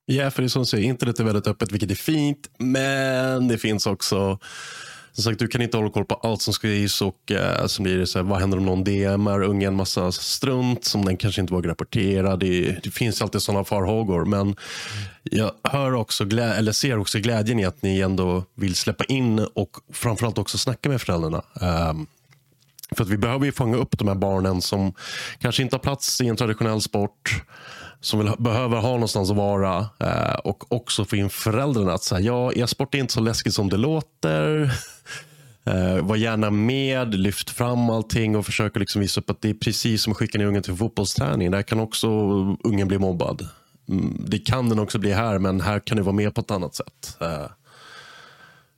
Ja, 0.05 0.31
för 0.31 0.41
det 0.41 0.45
är 0.45 0.49
som 0.49 0.61
du 0.61 0.65
säger, 0.65 0.83
internet 0.83 1.19
är 1.19 1.23
väldigt 1.23 1.47
öppet, 1.47 1.71
vilket 1.71 1.91
är 1.91 1.95
fint. 1.95 2.49
Men 2.57 3.47
det 3.47 3.57
finns 3.57 3.85
också 3.85 4.39
som 5.11 5.23
sagt, 5.23 5.39
du 5.39 5.47
kan 5.47 5.61
inte 5.61 5.77
hålla 5.77 5.89
koll 5.89 6.05
på 6.05 6.15
allt 6.15 6.41
som 6.41 6.53
skrivs 6.53 7.01
och 7.01 7.31
eh, 7.31 7.65
som 7.65 7.83
blir 7.83 7.97
det 7.97 8.07
så 8.07 8.19
här, 8.19 8.23
vad 8.23 8.39
händer 8.39 8.57
om 8.57 8.65
någon 8.65 8.83
DMar 8.83 9.43
ungen 9.43 9.67
en 9.69 9.75
massa 9.75 10.11
strunt 10.11 10.85
som 10.85 11.05
den 11.05 11.17
kanske 11.17 11.41
inte 11.41 11.53
vågar 11.53 11.69
rapportera. 11.69 12.35
Det, 12.35 12.79
det 12.83 12.91
finns 12.91 13.21
alltid 13.21 13.41
sådana 13.41 13.63
farhågor. 13.63 14.25
Men 14.25 14.55
jag 15.23 15.51
hör 15.63 15.93
också 15.93 16.23
eller 16.23 16.71
ser 16.71 16.97
också 16.97 17.19
glädjen 17.19 17.59
i 17.59 17.65
att 17.65 17.81
ni 17.81 17.99
ändå 17.99 18.43
vill 18.55 18.75
släppa 18.75 19.03
in 19.03 19.39
och 19.39 19.77
framförallt 19.93 20.37
också 20.37 20.57
snacka 20.57 20.89
med 20.89 21.01
föräldrarna. 21.01 21.43
Um, 21.61 22.07
för 22.91 23.03
att 23.03 23.09
vi 23.09 23.17
behöver 23.17 23.45
ju 23.45 23.51
fånga 23.51 23.77
upp 23.77 23.97
de 23.97 24.07
här 24.07 24.15
barnen 24.15 24.61
som 24.61 24.93
kanske 25.39 25.63
inte 25.63 25.75
har 25.75 25.79
plats 25.81 26.21
i 26.21 26.27
en 26.27 26.35
traditionell 26.35 26.81
sport 26.81 27.43
som 28.01 28.19
vill, 28.19 28.31
behöver 28.39 28.77
ha 28.77 28.89
någonstans 28.89 29.31
att 29.31 29.37
vara 29.37 29.87
eh, 29.99 30.35
och 30.43 30.71
också 30.71 31.05
få 31.05 31.15
in 31.15 31.29
föräldrarna 31.29 31.93
att 31.93 32.03
säga 32.03 32.21
ja, 32.21 32.51
e-sport 32.53 32.95
är 32.95 32.99
inte 32.99 33.13
så 33.13 33.19
läskigt 33.19 33.53
som 33.53 33.69
det 33.69 33.77
låter. 33.77 34.71
Uh, 35.69 36.01
var 36.01 36.15
gärna 36.15 36.49
med, 36.49 37.15
lyft 37.15 37.49
fram 37.49 37.89
allting 37.89 38.35
och 38.35 38.45
försök 38.45 38.79
liksom 38.79 39.01
visa 39.01 39.21
upp 39.21 39.29
att 39.29 39.41
det 39.41 39.49
är 39.49 39.53
precis 39.53 40.01
som 40.01 40.11
att 40.11 40.17
skicka 40.17 40.37
ner 40.37 40.45
ungen 40.45 40.63
till 40.63 40.75
fotbollsträning. 40.75 41.51
Där 41.51 41.61
kan 41.61 41.79
också 41.79 42.07
ungen 42.63 42.87
bli 42.87 42.97
mobbad. 42.97 43.47
Mm, 43.89 44.25
det 44.27 44.37
kan 44.37 44.69
den 44.69 44.79
också 44.79 44.99
bli 44.99 45.13
här, 45.13 45.39
men 45.39 45.61
här 45.61 45.79
kan 45.79 45.97
du 45.97 46.03
vara 46.03 46.15
med 46.15 46.35
på 46.35 46.41
ett 46.41 46.51
annat 46.51 46.75
sätt. 46.75 47.17
Eh. 47.21 47.51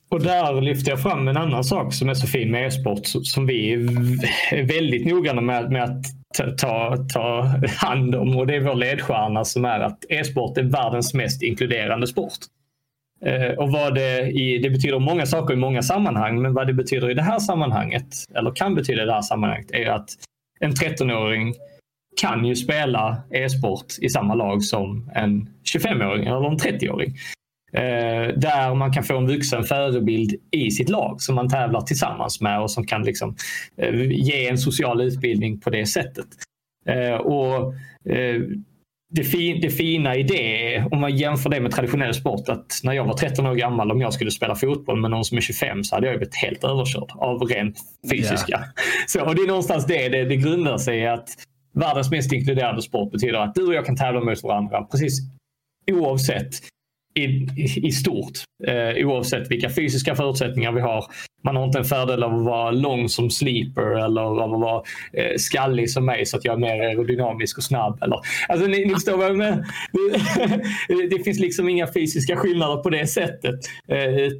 Och 0.08 0.22
där 0.22 0.60
lyfter 0.60 0.90
jag 0.90 1.02
fram 1.02 1.28
en 1.28 1.36
annan 1.36 1.64
sak 1.64 1.94
som 1.94 2.08
är 2.08 2.14
så 2.14 2.26
fin 2.26 2.50
med 2.50 2.66
e-sport 2.66 3.00
som 3.04 3.46
vi 3.46 3.72
är 3.72 4.66
väldigt 4.66 5.06
noggranna 5.06 5.40
med, 5.40 5.70
med 5.72 5.82
att 5.82 6.04
ta, 6.58 6.96
ta 7.12 7.42
hand 7.76 8.14
om 8.14 8.36
och 8.36 8.46
det 8.46 8.56
är 8.56 8.60
vår 8.60 8.74
ledstjärna 8.74 9.44
som 9.44 9.64
är 9.64 9.80
att 9.80 10.04
e-sport 10.08 10.58
är 10.58 10.62
världens 10.62 11.14
mest 11.14 11.42
inkluderande 11.42 12.06
sport. 12.06 12.38
Eh, 13.26 13.58
och 13.58 13.72
vad 13.72 13.94
det, 13.94 14.20
i, 14.20 14.58
det 14.58 14.70
betyder 14.70 14.98
många 14.98 15.26
saker 15.26 15.54
i 15.54 15.56
många 15.56 15.82
sammanhang, 15.82 16.42
men 16.42 16.54
vad 16.54 16.66
det 16.66 16.74
betyder 16.74 17.10
i 17.10 17.14
det 17.14 17.22
här 17.22 17.38
sammanhanget, 17.38 18.06
eller 18.34 18.54
kan 18.54 18.74
betyda 18.74 19.02
i 19.02 19.06
det 19.06 19.12
här 19.12 19.22
sammanhanget, 19.22 19.70
är 19.72 19.86
att 19.86 20.08
en 20.60 20.72
13-åring 20.72 21.54
kan 22.20 22.44
ju 22.44 22.56
spela 22.56 23.22
e-sport 23.30 23.86
i 24.00 24.08
samma 24.08 24.34
lag 24.34 24.62
som 24.62 25.10
en 25.14 25.48
25-åring 25.74 26.26
eller 26.26 26.46
en 26.46 26.58
30-åring. 26.58 27.14
Eh, 27.72 28.34
där 28.36 28.74
man 28.74 28.92
kan 28.92 29.04
få 29.04 29.16
en 29.16 29.26
vuxen 29.26 29.64
förebild 29.64 30.34
i 30.50 30.70
sitt 30.70 30.88
lag 30.88 31.22
som 31.22 31.34
man 31.34 31.48
tävlar 31.48 31.80
tillsammans 31.80 32.40
med 32.40 32.60
och 32.60 32.70
som 32.70 32.86
kan 32.86 33.02
liksom, 33.02 33.36
eh, 33.76 34.02
ge 34.10 34.48
en 34.48 34.58
social 34.58 35.00
utbildning 35.00 35.60
på 35.60 35.70
det 35.70 35.86
sättet. 35.86 36.26
Eh, 36.86 37.14
och 37.14 37.74
eh, 38.12 38.42
det, 39.14 39.24
fin, 39.24 39.60
det 39.60 39.70
fina 39.70 40.16
i 40.16 40.22
det, 40.22 40.84
om 40.90 41.00
man 41.00 41.16
jämför 41.16 41.50
det 41.50 41.60
med 41.60 41.72
traditionell 41.72 42.14
sport, 42.14 42.48
att 42.48 42.80
när 42.82 42.92
jag 42.92 43.04
var 43.04 43.14
13 43.14 43.46
år 43.46 43.54
gammal, 43.54 43.90
om 43.90 44.00
jag 44.00 44.12
skulle 44.12 44.30
spela 44.30 44.54
fotboll 44.54 45.00
med 45.00 45.10
någon 45.10 45.24
som 45.24 45.36
är 45.36 45.42
25 45.42 45.84
så 45.84 45.94
hade 45.94 46.06
jag 46.06 46.18
blivit 46.18 46.34
helt 46.34 46.64
överkörd 46.64 47.10
av 47.14 47.40
rent 47.42 47.76
fysiska. 48.10 48.52
Yeah. 48.52 48.64
Så, 49.06 49.24
och 49.24 49.34
det 49.34 49.42
är 49.42 49.46
någonstans 49.46 49.86
det, 49.86 50.08
det, 50.08 50.24
det 50.24 50.36
grundar 50.36 50.78
sig 50.78 50.98
i 50.98 51.06
att 51.06 51.28
världens 51.74 52.10
mest 52.10 52.32
inkluderande 52.32 52.82
sport 52.82 53.12
betyder 53.12 53.38
att 53.38 53.54
du 53.54 53.66
och 53.66 53.74
jag 53.74 53.86
kan 53.86 53.96
tävla 53.96 54.20
mot 54.20 54.42
varandra 54.42 54.82
precis 54.82 55.18
oavsett 55.90 56.50
i, 57.14 57.46
i 57.88 57.92
stort. 57.92 58.32
Eh, 58.66 59.06
oavsett 59.06 59.50
vilka 59.50 59.70
fysiska 59.70 60.14
förutsättningar 60.14 60.72
vi 60.72 60.80
har. 60.80 61.04
Man 61.44 61.56
har 61.56 61.64
inte 61.64 61.78
en 61.78 61.84
fördel 61.84 62.22
av 62.22 62.34
att 62.34 62.44
vara 62.44 62.70
lång 62.70 63.08
som 63.08 63.30
sleeper 63.30 64.04
eller 64.04 64.20
av 64.20 64.54
att 64.54 64.60
vara 64.60 64.82
eh, 65.12 65.36
skallig 65.36 65.90
som 65.90 66.04
mig 66.04 66.26
så 66.26 66.36
att 66.36 66.44
jag 66.44 66.54
är 66.54 66.58
mer 66.58 66.80
aerodynamisk 66.80 67.58
och 67.58 67.64
snabb. 67.64 68.02
Eller, 68.02 68.18
alltså, 68.48 68.66
ni, 68.66 68.84
ni 68.84 68.94
förstår 68.94 69.16
vad 69.16 69.26
jag 69.26 69.36
menar. 69.36 69.66
Det, 70.88 71.16
det 71.16 71.24
finns 71.24 71.38
liksom 71.38 71.68
inga 71.68 71.92
fysiska 71.92 72.36
skillnader 72.36 72.76
på 72.76 72.90
det 72.90 73.06
sättet. 73.06 73.60
Eh, 73.88 73.98
eh 73.98 74.32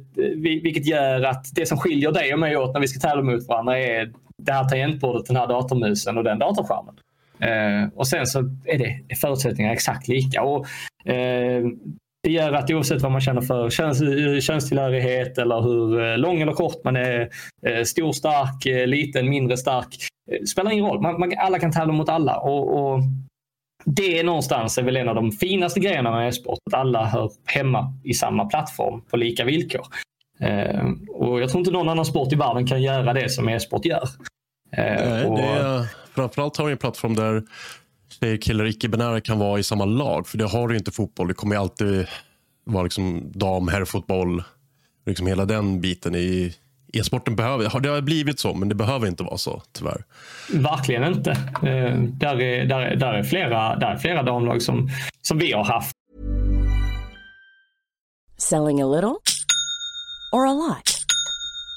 vilket 0.63 0.85
gör 0.85 1.23
att 1.23 1.45
det 1.55 1.65
som 1.65 1.77
skiljer 1.77 2.11
dig 2.11 2.33
och 2.33 2.39
mig 2.39 2.57
åt 2.57 2.73
när 2.73 2.81
vi 2.81 2.87
ska 2.87 3.09
tävla 3.09 3.23
mot 3.23 3.47
varandra 3.47 3.79
är 3.79 4.11
det 4.37 4.51
här 4.51 4.69
tangentbordet, 4.69 5.25
den 5.25 5.35
här 5.35 5.47
datormusen 5.47 6.17
och 6.17 6.23
den 6.23 6.39
datorskärmen. 6.39 6.95
Eh, 7.39 7.89
och 7.95 8.07
sen 8.07 8.27
så 8.27 8.39
är 8.65 8.77
det 8.77 9.15
förutsättningarna 9.15 9.73
exakt 9.73 10.07
lika. 10.07 10.43
Och, 10.43 10.65
eh, 11.11 11.63
gör 12.29 12.53
att 12.53 12.71
oavsett 12.71 13.01
vad 13.01 13.11
man 13.11 13.21
känner 13.21 13.41
för 13.41 13.69
köns, 13.69 14.01
könstillhörighet 14.45 15.37
eller 15.37 15.61
hur 15.61 16.03
eh, 16.03 16.17
lång 16.17 16.41
eller 16.41 16.53
kort 16.53 16.83
man 16.83 16.95
är, 16.95 17.29
eh, 17.67 17.83
stor, 17.83 18.11
stark, 18.11 18.65
eh, 18.65 18.87
liten, 18.87 19.29
mindre 19.29 19.57
stark, 19.57 19.87
spelar 20.51 20.71
ingen 20.71 20.85
roll. 20.85 21.01
Man, 21.01 21.19
man, 21.19 21.33
alla 21.37 21.59
kan 21.59 21.71
tävla 21.71 21.93
mot 21.93 22.09
alla. 22.09 22.37
Och, 22.37 22.77
och 22.77 22.99
det 23.85 24.19
är 24.19 24.23
någonstans 24.23 24.77
är 24.77 24.83
väl 24.83 24.97
en 24.97 25.09
av 25.09 25.15
de 25.15 25.31
finaste 25.31 25.79
grejerna 25.79 26.11
med 26.11 26.27
e-sport. 26.27 26.59
Att 26.65 26.73
alla 26.73 27.05
hör 27.05 27.31
hemma 27.45 27.93
i 28.03 28.13
samma 28.13 28.45
plattform 28.45 29.01
på 29.01 29.17
lika 29.17 29.45
villkor. 29.45 29.85
Eh, 30.39 30.85
och 31.09 31.41
Jag 31.41 31.49
tror 31.49 31.59
inte 31.59 31.71
någon 31.71 31.89
annan 31.89 32.05
sport 32.05 32.33
i 32.33 32.35
världen 32.35 32.67
kan 32.67 32.81
göra 32.81 33.13
det 33.13 33.29
som 33.29 33.49
e-sport 33.49 33.85
gör. 33.85 34.09
Eh, 34.77 34.83
Nej, 34.83 35.25
och... 35.25 35.37
det 35.37 35.43
är, 35.43 35.85
framförallt 36.15 36.57
har 36.57 36.65
vi 36.65 36.71
en 36.71 36.77
plattform 36.77 37.15
där 37.15 37.43
tjejer, 38.23 38.37
killar, 38.37 38.65
icke-binära 38.65 39.21
kan 39.21 39.39
vara 39.39 39.59
i 39.59 39.63
samma 39.63 39.85
lag. 39.85 40.27
För 40.27 40.37
det 40.37 40.45
har 40.45 40.67
du 40.67 40.77
inte 40.77 40.89
i 40.89 40.93
fotboll. 40.93 41.27
Det 41.27 41.33
kommer 41.33 41.55
alltid 41.55 42.07
vara 42.65 42.83
liksom 42.83 43.31
dam, 43.31 43.67
herrfotboll. 43.67 44.43
Liksom 45.05 45.27
hela 45.27 45.45
den 45.45 45.81
biten 45.81 46.15
i 46.15 46.55
e-sporten 46.93 47.35
behöver, 47.35 47.79
det 47.79 47.89
har 47.89 48.01
blivit 48.01 48.39
så, 48.39 48.53
men 48.53 48.69
det 48.69 48.75
behöver 48.75 49.07
inte 49.07 49.23
vara 49.23 49.37
så 49.37 49.61
tyvärr. 49.71 50.03
Verkligen 50.53 51.03
inte. 51.03 51.31
Eh, 51.31 51.99
där, 51.99 52.41
är, 52.41 52.65
där, 52.65 52.95
där, 52.95 53.13
är 53.13 53.23
flera, 53.23 53.75
där 53.75 53.87
är 53.87 53.97
flera 53.97 54.23
damlag 54.23 54.61
som, 54.61 54.89
som 55.21 55.37
vi 55.37 55.51
har 55.51 55.63
haft. 55.63 55.91
Selling 58.37 58.81
a 58.81 58.85
little 58.85 59.15
or 60.31 60.47
a 60.47 60.53
lot? 60.53 60.92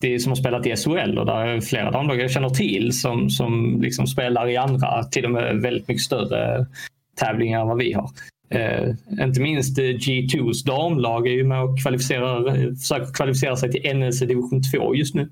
Det 0.00 0.14
är 0.14 0.18
som 0.18 0.30
har 0.30 0.36
spelat 0.36 0.66
i 0.66 0.76
SHL 0.76 1.18
och 1.18 1.26
där 1.26 1.46
är 1.46 1.60
flera 1.60 1.90
damlag 1.90 2.20
jag 2.20 2.30
känner 2.30 2.48
till 2.48 3.00
som, 3.00 3.30
som 3.30 3.80
liksom 3.82 4.06
spelar 4.06 4.48
i 4.48 4.56
andra, 4.56 5.04
till 5.04 5.24
och 5.24 5.30
med 5.30 5.56
väldigt 5.56 5.88
mycket 5.88 6.02
större 6.02 6.66
tävlingar 7.14 7.60
än 7.60 7.68
vad 7.68 7.78
vi 7.78 7.92
har. 7.92 8.10
Eh, 8.50 8.88
inte 9.20 9.40
minst 9.40 9.78
G2s 9.78 10.66
damlag 10.66 11.26
är 11.26 11.32
ju 11.32 11.44
med 11.44 11.62
och 11.62 11.82
kvalificerar, 11.82 12.74
försöker 12.74 13.12
kvalificera 13.12 13.56
sig 13.56 13.70
till 13.70 13.96
NLC 13.96 14.20
division 14.20 14.62
2 14.72 14.94
just 14.94 15.14
nu. 15.14 15.28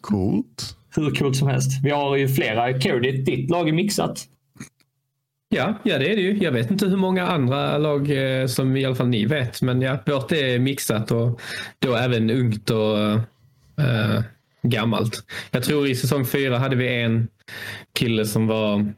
Coolt. 0.00 0.76
Hur 0.96 1.10
coolt 1.10 1.36
som 1.36 1.48
helst. 1.48 1.80
Vi 1.82 1.90
har 1.90 2.16
ju 2.16 2.28
flera. 2.28 2.80
Carry, 2.80 3.22
ditt 3.22 3.50
lag 3.50 3.68
är 3.68 3.72
mixat. 3.72 4.28
Ja, 5.48 5.74
ja, 5.82 5.98
det 5.98 6.12
är 6.12 6.16
det 6.16 6.22
ju. 6.22 6.38
Jag 6.38 6.52
vet 6.52 6.70
inte 6.70 6.86
hur 6.86 6.96
många 6.96 7.26
andra 7.26 7.78
lag 7.78 8.10
eh, 8.40 8.46
som 8.46 8.76
i 8.76 8.84
alla 8.84 8.94
fall 8.94 9.08
ni 9.08 9.24
vet, 9.24 9.62
men 9.62 9.82
ja, 9.82 9.98
vårt 10.06 10.32
är 10.32 10.58
mixat 10.58 11.10
och 11.10 11.40
då 11.78 11.96
även 11.96 12.30
ungt 12.30 12.70
och 12.70 12.96
eh, 13.78 14.22
gammalt. 14.62 15.24
Jag 15.50 15.64
tror 15.64 15.86
i 15.86 15.96
säsong 15.96 16.26
fyra 16.26 16.58
hade 16.58 16.76
vi 16.76 17.02
en 17.02 17.28
kille 17.98 18.26
som 18.26 18.46
var, 18.46 18.92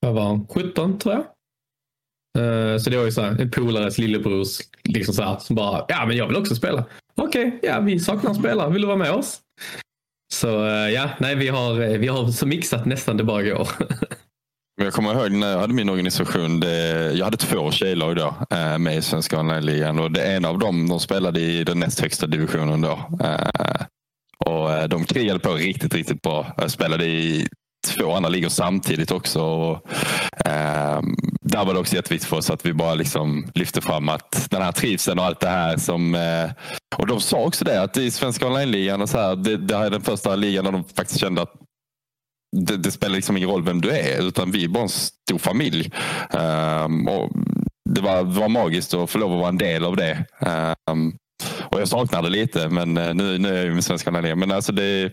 vad 0.00 0.14
var 0.14 0.22
han, 0.22 0.46
17 0.46 0.98
tror 0.98 1.14
jag. 1.14 1.24
Eh, 2.38 2.78
så 2.78 2.90
det 2.90 2.96
var 2.96 3.04
ju 3.04 3.12
så 3.12 3.22
här, 3.22 3.40
en 3.40 3.50
polares 3.50 3.98
lillebrors 3.98 4.58
liksom 4.84 5.14
så 5.14 5.22
här, 5.22 5.38
som 5.38 5.56
bara, 5.56 5.84
ja 5.88 6.06
men 6.06 6.16
jag 6.16 6.26
vill 6.26 6.36
också 6.36 6.54
spela. 6.54 6.84
Okej, 7.14 7.46
okay, 7.46 7.70
ja 7.70 7.80
vi 7.80 8.00
saknar 8.00 8.34
spelare, 8.34 8.70
vill 8.70 8.82
du 8.82 8.86
vara 8.86 8.96
med 8.96 9.12
oss? 9.12 9.40
Så 10.34 10.66
eh, 10.66 10.90
ja, 10.90 11.10
nej 11.20 11.36
vi 11.36 11.48
har, 11.48 11.80
eh, 11.80 11.98
vi 11.98 12.08
har 12.08 12.28
så 12.28 12.46
mixat 12.46 12.86
nästan 12.86 13.16
det 13.16 13.24
bara 13.24 13.42
går. 13.42 13.68
Jag 14.76 14.92
kommer 14.92 15.14
ihåg 15.14 15.32
när 15.32 15.50
jag 15.50 15.58
hade 15.58 15.74
min 15.74 15.88
organisation. 15.88 16.60
Det, 16.60 17.12
jag 17.12 17.24
hade 17.24 17.36
två 17.36 17.70
tjejlag 17.70 18.16
då 18.16 18.34
eh, 18.50 18.78
med 18.78 18.96
i 18.96 19.02
Svenska 19.02 19.40
online-ligan 19.40 19.98
och 19.98 20.12
det 20.12 20.26
ena 20.26 20.48
av 20.48 20.58
dem 20.58 20.88
de 20.88 21.00
spelade 21.00 21.40
i 21.40 21.64
den 21.64 21.80
näst 21.80 22.00
högsta 22.00 22.26
divisionen 22.26 22.80
då. 22.80 22.98
Eh, 23.20 23.86
och 24.38 24.72
eh, 24.72 24.88
de 24.88 25.04
krigade 25.04 25.38
på 25.38 25.54
riktigt, 25.54 25.94
riktigt 25.94 26.22
bra. 26.22 26.54
Jag 26.56 26.70
spelade 26.70 27.04
i 27.06 27.48
två 27.86 28.12
andra 28.12 28.28
ligor 28.28 28.48
samtidigt 28.48 29.10
också. 29.10 29.42
Och, 29.42 29.74
eh, 30.46 31.00
där 31.40 31.64
var 31.64 31.74
det 31.74 31.80
också 31.80 31.96
jätteviktigt 31.96 32.28
för 32.28 32.36
oss 32.36 32.50
att 32.50 32.66
vi 32.66 32.72
bara 32.72 32.94
liksom 32.94 33.50
lyfte 33.54 33.80
fram 33.80 34.08
att 34.08 34.46
den 34.50 34.62
här 34.62 34.72
trivseln 34.72 35.18
och 35.18 35.24
allt 35.24 35.40
det 35.40 35.48
här 35.48 35.76
som... 35.76 36.14
Eh, 36.14 36.50
och 36.96 37.06
de 37.06 37.20
sa 37.20 37.38
också 37.38 37.64
det 37.64 37.82
att 37.82 37.96
i 37.96 38.10
Svenska 38.10 38.46
online-ligan 38.46 39.02
och 39.02 39.08
så 39.08 39.18
här, 39.18 39.36
det, 39.36 39.56
det 39.56 39.76
här 39.76 39.86
är 39.86 39.90
den 39.90 40.02
första 40.02 40.36
ligan 40.36 40.64
där 40.64 40.72
de 40.72 40.84
faktiskt 40.84 41.20
kände 41.20 41.42
att 41.42 41.54
det, 42.56 42.76
det, 42.76 42.90
spelar 42.90 43.16
liksom 43.16 43.36
ingen 43.36 43.48
roll 43.48 43.64
vem 43.64 43.80
du 43.80 43.90
är, 43.90 44.28
utan 44.28 44.50
vi 44.50 44.64
är 44.64 44.68
bara 44.68 44.82
en 44.82 44.88
stor 44.88 45.38
familj. 45.38 45.92
Um, 46.32 47.08
och 47.08 47.30
det, 47.90 48.00
var, 48.00 48.24
det 48.24 48.40
var 48.40 48.48
magiskt 48.48 48.94
att 48.94 49.10
få 49.10 49.18
lov 49.18 49.32
att 49.32 49.38
vara 49.38 49.48
en 49.48 49.58
del 49.58 49.84
av 49.84 49.96
det. 49.96 50.24
Um, 50.90 51.16
och 51.60 51.80
jag 51.80 51.88
saknar 51.88 52.22
det 52.22 52.30
lite, 52.30 52.68
men 52.68 52.96
eh, 52.96 53.14
nu, 53.14 53.38
nu 53.38 53.48
är 53.48 53.56
jag 53.56 53.64
ju 53.64 53.74
med 53.74 53.84
Svenska 53.84 54.10
ligan. 54.10 54.38
Men 54.38 54.52
alltså 54.52 54.72
det, 54.72 55.12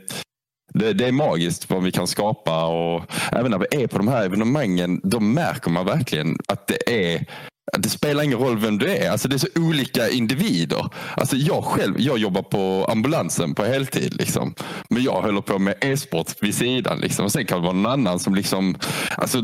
det, 0.74 0.94
det, 0.94 1.08
är 1.08 1.12
magiskt 1.12 1.70
vad 1.70 1.84
vi 1.84 1.92
kan 1.92 2.08
skapa 2.08 2.66
och 2.66 3.04
även 3.32 3.52
när 3.52 3.58
vi 3.58 3.84
är 3.84 3.88
på 3.88 3.98
de 3.98 4.08
här 4.08 4.26
evenemangen, 4.26 5.02
då 5.04 5.20
märker 5.20 5.70
man 5.70 5.86
verkligen 5.86 6.38
att 6.48 6.68
det 6.68 7.12
är 7.12 7.26
det 7.78 7.90
spelar 7.90 8.24
ingen 8.24 8.40
roll 8.40 8.58
vem 8.58 8.78
du 8.78 8.88
är. 8.88 9.12
Alltså 9.12 9.28
det 9.28 9.36
är 9.36 9.38
så 9.38 9.48
olika 9.56 10.10
individer. 10.10 10.86
Alltså 11.18 11.36
jag 11.36 11.64
själv 11.64 11.96
jag 11.98 12.18
jobbar 12.18 12.42
på 12.42 12.88
ambulansen 12.92 13.56
på 13.56 13.64
heltid. 13.64 14.14
Liksom. 14.14 14.54
Men 14.90 15.04
jag 15.04 15.22
håller 15.22 15.42
på 15.42 15.60
med 15.60 15.76
e-sport 15.82 16.28
vid 16.42 16.56
sidan. 16.56 17.00
Liksom. 17.00 17.26
Och 17.26 17.32
sen 17.32 17.46
kan 17.46 17.58
det 17.58 17.64
vara 17.64 17.74
någon 17.74 17.92
annan 17.92 18.20
som 18.20 18.36
liksom, 18.36 18.76
alltså, 19.18 19.38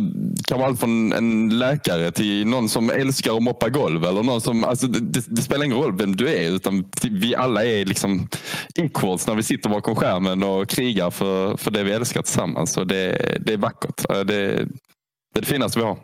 kan 0.48 0.60
vara 0.60 0.70
allt 0.70 0.80
från 0.80 1.14
en 1.14 1.60
läkare 1.60 2.12
till 2.12 2.48
någon 2.48 2.70
som 2.70 2.90
älskar 2.90 3.38
att 3.38 3.44
moppa 3.44 3.70
golv. 3.70 4.06
Eller 4.06 4.24
någon 4.24 4.42
som, 4.42 4.64
alltså, 4.64 4.88
det, 4.88 5.22
det 5.28 5.42
spelar 5.42 5.66
ingen 5.66 5.78
roll 5.78 5.98
vem 5.98 6.16
du 6.16 6.30
är. 6.30 6.52
Utan 6.52 6.86
vi 7.12 7.36
alla 7.36 7.66
är 7.66 7.86
liksom 7.86 8.28
equals 8.76 9.28
när 9.28 9.36
vi 9.36 9.44
sitter 9.44 9.70
bakom 9.70 9.96
skärmen 9.96 10.44
och 10.44 10.70
krigar 10.70 11.12
för, 11.12 11.58
för 11.58 11.72
det 11.72 11.84
vi 11.84 11.92
älskar 11.92 12.22
tillsammans. 12.22 12.78
Och 12.78 12.88
det, 12.88 13.38
det 13.46 13.54
är 13.54 13.58
vackert. 13.58 14.08
Det, 14.08 14.24
det 14.24 14.36
är 14.36 15.42
det 15.42 15.46
finaste 15.46 15.80
vi 15.80 15.86
har. 15.86 15.98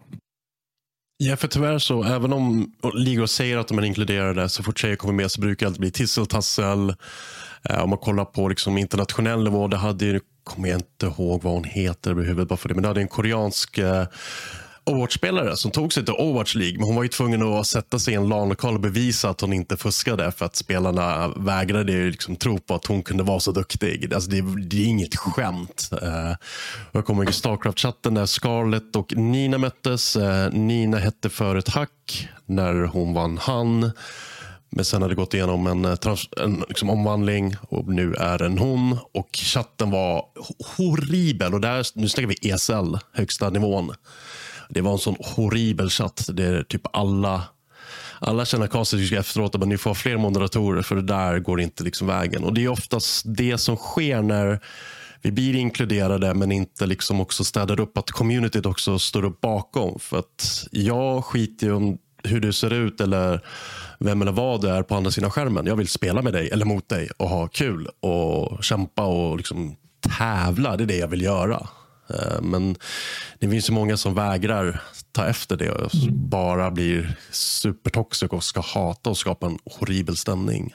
Ja, 1.23 1.37
för 1.37 1.47
tyvärr 1.47 1.79
så, 1.79 2.03
även 2.03 2.33
om 2.33 2.71
ligor 2.93 3.25
säger 3.25 3.57
att 3.57 3.67
de 3.67 3.77
är 3.77 3.83
inkluderade, 3.83 4.49
så 4.49 4.63
fort 4.63 4.79
tjejer 4.79 4.95
kommer 4.95 5.13
med 5.13 5.31
så 5.31 5.41
brukar 5.41 5.65
det 5.65 5.67
alltid 5.67 5.81
bli 5.81 5.91
tisseltassel. 5.91 6.93
Eh, 7.69 7.83
om 7.83 7.89
man 7.89 7.99
kollar 7.99 8.25
på 8.25 8.47
liksom 8.47 8.77
internationell 8.77 9.43
nivå, 9.43 9.67
det 9.67 9.77
hade 9.77 10.05
ju, 10.05 10.19
kommer 10.43 10.69
jag 10.69 10.79
inte 10.79 11.05
ihåg 11.05 11.43
vad 11.43 11.53
hon 11.53 11.63
heter 11.63 12.11
över 12.11 12.23
huvudet 12.23 12.49
bara 12.49 12.57
för 12.57 12.69
det, 12.69 12.75
men 12.75 12.81
det 12.81 12.87
hade 12.87 13.01
en 13.01 13.07
koreansk 13.07 13.77
eh, 13.77 14.05
Overwatch-spelare 14.85 15.57
som 15.57 15.71
tog 15.71 15.93
sig 15.93 16.05
till 16.05 16.13
Overwatch 16.13 16.55
League. 16.55 16.77
Men 16.77 16.87
hon 16.87 16.95
var 16.95 17.03
ju 17.03 17.09
tvungen 17.09 17.41
att 17.41 17.67
sätta 17.67 17.99
sig 17.99 18.13
i 18.13 18.17
en 18.17 18.29
LAN-lokal 18.29 18.73
och 18.73 18.79
bevisa 18.79 19.29
att 19.29 19.41
hon 19.41 19.53
inte 19.53 19.77
fuskade 19.77 20.31
för 20.31 20.45
att 20.45 20.55
spelarna 20.55 21.27
vägrade 21.27 21.91
liksom 21.91 22.35
tro 22.35 22.59
på 22.59 22.75
att 22.75 22.85
hon 22.85 23.03
kunde 23.03 23.23
vara 23.23 23.39
så 23.39 23.51
duktig. 23.51 24.13
Alltså 24.13 24.31
det, 24.31 24.41
det 24.41 24.81
är 24.81 24.85
inget 24.85 25.15
skämt. 25.15 25.89
Uh, 26.03 26.35
jag 26.91 27.05
kommer 27.05 27.23
ihåg 27.23 27.33
Starcraft-chatten 27.33 28.13
där 28.13 28.25
Scarlett 28.25 28.95
och 28.95 29.13
Nina 29.17 29.57
möttes. 29.57 30.15
Uh, 30.15 30.49
Nina 30.51 30.97
hette 30.97 31.29
förut 31.29 31.67
Hack 31.67 32.29
när 32.45 32.73
hon 32.73 33.13
vann 33.13 33.37
han. 33.37 33.91
Men 34.75 34.85
sen 34.85 35.01
hade 35.01 35.15
gått 35.15 35.33
igenom 35.33 35.67
en, 35.67 35.85
eh, 35.85 35.95
trans, 35.95 36.29
en 36.37 36.63
liksom 36.69 36.89
omvandling 36.89 37.55
och 37.61 37.87
nu 37.87 38.13
är 38.15 38.41
en 38.41 38.57
hon. 38.57 38.97
Och 39.13 39.29
chatten 39.33 39.91
var 39.91 40.25
horribel. 40.77 41.53
Och 41.53 41.61
där, 41.61 41.85
nu 41.93 42.09
snackar 42.09 42.27
vi 42.27 42.49
ESL, 42.49 42.97
högsta 43.13 43.49
nivån. 43.49 43.93
Det 44.73 44.81
var 44.81 44.91
en 44.91 44.97
sån 44.97 45.15
horribel 45.19 45.89
chatt. 45.89 46.29
Där 46.33 46.63
typ 46.63 46.81
alla 46.93 47.43
alla 48.19 48.45
känner 48.45 48.67
konstigt 48.67 49.11
efteråt 49.11 49.55
att 49.55 49.67
ni 49.67 49.77
får 49.77 49.89
ha 49.89 49.95
fler 49.95 50.17
moderatorer 50.17 50.81
för 50.81 50.95
det 50.95 51.01
där 51.01 51.39
går 51.39 51.61
inte 51.61 51.83
liksom 51.83 52.07
vägen. 52.07 52.43
Och 52.43 52.53
Det 52.53 52.63
är 52.63 52.67
oftast 52.67 53.25
det 53.25 53.57
som 53.57 53.75
sker 53.75 54.21
när 54.21 54.59
vi 55.21 55.31
blir 55.31 55.55
inkluderade 55.55 56.33
men 56.33 56.51
inte 56.51 56.85
liksom 56.85 57.21
också 57.21 57.43
städar 57.43 57.79
upp 57.79 57.97
att 57.97 58.11
communityt 58.11 58.65
också 58.65 58.99
står 58.99 59.25
upp 59.25 59.41
bakom. 59.41 59.99
För 59.99 60.19
att 60.19 60.67
jag 60.71 61.25
skiter 61.25 61.67
ju 61.67 61.73
om 61.73 61.97
hur 62.23 62.39
du 62.39 62.53
ser 62.53 62.73
ut 62.73 63.01
eller 63.01 63.41
vem 63.99 64.21
eller 64.21 64.31
vad 64.31 64.61
du 64.61 64.69
är 64.69 64.83
på 64.83 64.95
andra 64.95 65.11
sidan 65.11 65.31
skärmen. 65.31 65.65
Jag 65.65 65.75
vill 65.75 65.87
spela 65.87 66.21
med 66.21 66.33
dig 66.33 66.49
eller 66.49 66.65
mot 66.65 66.89
dig 66.89 67.09
och 67.17 67.29
ha 67.29 67.47
kul 67.47 67.87
och 67.99 68.63
kämpa 68.63 69.05
och 69.05 69.37
liksom 69.37 69.75
tävla. 70.17 70.77
Det 70.77 70.83
är 70.83 70.87
det 70.87 70.97
jag 70.97 71.07
vill 71.07 71.21
göra. 71.21 71.67
Eh, 72.13 72.41
men 72.41 72.75
det 73.39 73.49
finns 73.49 73.69
ju 73.69 73.73
många 73.73 73.97
som 73.97 74.13
vägrar 74.13 74.81
ta 75.11 75.27
efter 75.27 75.57
det 75.57 75.71
och 75.71 75.95
mm. 75.95 76.29
bara 76.29 76.71
blir 76.71 77.17
supertoxic 77.31 78.29
och 78.29 78.43
ska 78.43 78.61
hata 78.61 79.09
och 79.09 79.17
skapa 79.17 79.47
en 79.47 79.57
horribel 79.65 80.17
stämning. 80.17 80.73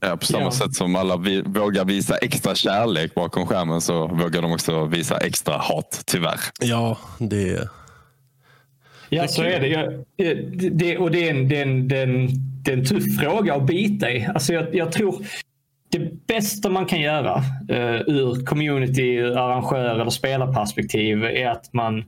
Ja, 0.00 0.16
på 0.16 0.26
samma 0.26 0.44
ja. 0.44 0.50
sätt 0.50 0.74
som 0.74 0.96
alla 0.96 1.16
vi, 1.16 1.42
vågar 1.42 1.84
visa 1.84 2.16
extra 2.16 2.54
kärlek 2.54 3.14
bakom 3.14 3.46
skärmen 3.46 3.80
så 3.80 4.06
vågar 4.06 4.42
de 4.42 4.52
också 4.52 4.84
visa 4.84 5.18
extra 5.18 5.56
hat, 5.56 6.02
tyvärr. 6.06 6.40
Ja, 6.60 6.98
det... 7.18 7.68
Ja, 9.08 9.28
så 9.28 9.42
är 9.42 9.60
det. 9.60 9.68
Ja, 9.68 9.92
det, 10.70 10.98
och 10.98 11.10
det 11.10 11.28
är, 11.28 11.34
en, 11.34 11.48
det, 11.48 11.56
är 11.56 11.62
en, 11.62 11.88
det, 11.88 11.96
är 11.96 12.02
en, 12.02 12.28
det 12.62 12.72
är 12.72 12.76
en 12.76 12.84
tuff 12.84 13.18
fråga 13.20 13.54
att 13.54 13.66
bita 13.66 14.10
i. 14.10 14.26
Alltså 14.26 14.52
jag, 14.52 14.74
jag 14.74 14.92
tror 14.92 15.26
det 15.90 16.26
bästa 16.26 16.70
man 16.70 16.86
kan 16.86 17.00
göra 17.00 17.36
eh, 17.68 18.00
ur 18.06 18.44
community, 18.44 19.20
arrangör 19.20 20.00
eller 20.00 20.10
spelarperspektiv 20.10 21.24
är 21.24 21.48
att 21.48 21.72
man 21.72 22.04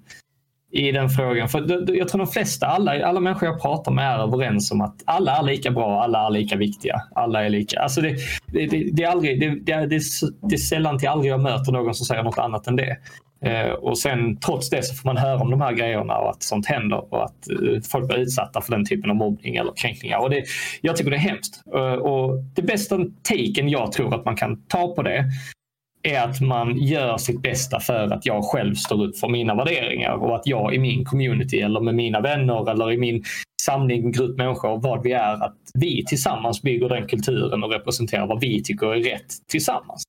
i 0.72 0.92
den 0.92 1.08
frågan. 1.08 1.48
För 1.48 1.94
jag 1.96 2.08
tror 2.08 2.18
de 2.18 2.26
flesta, 2.26 2.66
alla, 2.66 3.06
alla 3.06 3.20
människor 3.20 3.48
jag 3.48 3.62
pratar 3.62 3.92
med 3.92 4.14
är 4.14 4.18
överens 4.18 4.70
om 4.70 4.80
att 4.80 5.02
alla 5.04 5.38
är 5.38 5.42
lika 5.42 5.70
bra, 5.70 6.02
alla 6.02 6.26
är 6.26 6.30
lika 6.30 6.56
viktiga. 6.56 7.02
Alla 7.14 7.44
är 7.44 7.50
lika. 7.50 7.80
Alltså 7.80 8.00
det, 8.00 8.16
det, 8.46 8.66
det, 8.66 8.90
det 8.92 9.02
är, 9.02 9.08
aldrig, 9.08 9.40
det, 9.40 9.48
det, 9.48 9.86
det 9.86 10.54
är 10.54 10.56
sällan 10.56 10.98
till 10.98 11.08
aldrig 11.08 11.32
jag 11.32 11.40
möter 11.40 11.72
någon 11.72 11.94
som 11.94 12.06
säger 12.06 12.22
något 12.22 12.38
annat 12.38 12.66
än 12.66 12.76
det. 12.76 12.96
Eh, 13.44 13.70
och 13.70 13.98
sen 13.98 14.36
trots 14.36 14.70
det 14.70 14.82
så 14.82 14.94
får 14.94 15.08
man 15.08 15.16
höra 15.16 15.40
om 15.40 15.50
de 15.50 15.60
här 15.60 15.72
grejerna 15.72 16.18
och 16.18 16.30
att 16.30 16.42
sånt 16.42 16.66
händer 16.66 17.14
och 17.14 17.24
att 17.24 17.50
eh, 17.50 17.80
folk 17.90 18.08
blir 18.08 18.18
utsatta 18.18 18.60
för 18.60 18.72
den 18.72 18.84
typen 18.84 19.10
av 19.10 19.16
mobbning 19.16 19.56
eller 19.56 19.72
kränkningar. 19.76 20.18
Och 20.18 20.30
det, 20.30 20.44
jag 20.80 20.96
tycker 20.96 21.10
det 21.10 21.16
är 21.16 21.20
hemskt. 21.20 21.62
Eh, 21.74 21.92
och 21.92 22.44
det 22.54 22.62
bästa 22.62 22.98
taken 23.22 23.68
jag 23.68 23.92
tror 23.92 24.14
att 24.14 24.24
man 24.24 24.36
kan 24.36 24.62
ta 24.62 24.94
på 24.94 25.02
det 25.02 25.24
är 26.02 26.24
att 26.24 26.40
man 26.40 26.78
gör 26.78 27.16
sitt 27.16 27.42
bästa 27.42 27.80
för 27.80 28.12
att 28.12 28.26
jag 28.26 28.44
själv 28.44 28.74
står 28.74 29.04
upp 29.04 29.18
för 29.18 29.28
mina 29.28 29.54
värderingar 29.54 30.12
och 30.12 30.36
att 30.36 30.46
jag 30.46 30.74
i 30.74 30.78
min 30.78 31.04
community 31.04 31.60
eller 31.60 31.80
med 31.80 31.94
mina 31.94 32.20
vänner 32.20 32.70
eller 32.70 32.92
i 32.92 32.98
min 32.98 33.24
samling, 33.62 34.12
grupp 34.12 34.38
människor, 34.38 34.80
vad 34.80 35.02
vi 35.02 35.12
är, 35.12 35.44
att 35.44 35.56
vi 35.74 36.04
tillsammans 36.06 36.62
bygger 36.62 36.88
den 36.88 37.06
kulturen 37.06 37.64
och 37.64 37.72
representerar 37.72 38.26
vad 38.26 38.40
vi 38.40 38.62
tycker 38.62 38.86
är 38.86 39.02
rätt 39.02 39.28
tillsammans. 39.48 40.02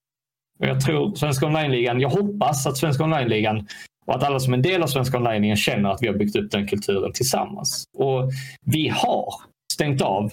Och 0.62 0.68
jag 0.68 0.82
tror 0.82 1.16
Svenska 1.16 1.46
online-ligan, 1.46 2.00
jag 2.00 2.10
hoppas 2.10 2.68
att 2.68 2.78
Svenska 2.78 3.04
online-ligan 3.04 3.68
och 4.06 4.16
att 4.16 4.24
alla 4.24 4.40
som 4.40 4.54
är 4.54 4.58
en 4.58 4.64
del 4.64 4.84
av 4.84 4.88
Svenska 4.88 5.18
online-ligan 5.18 5.58
känner 5.58 5.90
att 5.90 6.04
vi 6.04 6.08
har 6.08 6.16
byggt 6.16 6.36
upp 6.36 6.52
den 6.52 6.68
kulturen 6.68 7.14
tillsammans. 7.14 7.84
Och 7.98 8.32
vi 8.66 8.88
har 8.88 9.34
stängt 9.74 10.02
av 10.02 10.32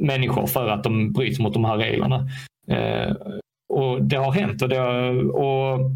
människor 0.00 0.46
för 0.46 0.68
att 0.68 0.84
de 0.84 1.12
bryter 1.12 1.42
mot 1.42 1.54
de 1.54 1.64
här 1.64 1.76
reglerna. 1.76 2.28
Eh, 2.68 3.16
och 3.72 4.02
Det 4.02 4.16
har 4.16 4.32
hänt 4.32 4.62
och 4.62 4.68
det, 4.68 4.76
har, 4.76 5.30
och 5.36 5.90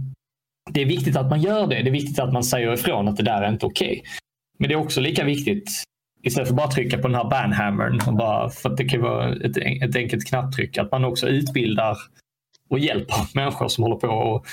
det 0.71 0.83
är 0.83 0.87
viktigt 0.87 1.17
att 1.17 1.31
man 1.31 1.41
gör 1.41 1.67
det. 1.67 1.83
Det 1.83 1.91
är 1.91 1.93
viktigt 1.93 2.19
att 2.19 2.33
man 2.33 2.45
säger 2.45 2.73
ifrån 2.73 3.09
att 3.09 3.17
det 3.17 3.23
där 3.23 3.43
är 3.43 3.49
inte 3.49 3.67
okej. 3.67 3.91
Okay. 3.91 4.03
Men 4.59 4.69
det 4.69 4.75
är 4.75 4.79
också 4.79 5.01
lika 5.01 5.25
viktigt 5.25 5.71
istället 6.23 6.49
för 6.49 6.55
att 6.55 6.57
bara 6.57 6.71
trycka 6.71 6.99
på 6.99 7.09
den 7.09 7.17
här 7.17 7.31
banhammern, 7.31 8.17
bara, 8.17 8.51
för 8.51 8.71
att 8.71 8.77
det 8.77 8.85
kan 8.85 9.01
vara 9.01 9.35
ett, 9.35 9.57
ett 9.57 9.97
enkelt 9.97 10.29
knapptryck, 10.29 10.79
att 10.79 10.93
man 10.93 11.05
också 11.05 11.29
utbildar 11.29 11.97
och 12.69 12.79
hjälper 12.79 13.15
människor 13.35 13.69
som 13.69 13.85
håller 13.85 13.97
på 13.97 14.09
och 14.09 14.47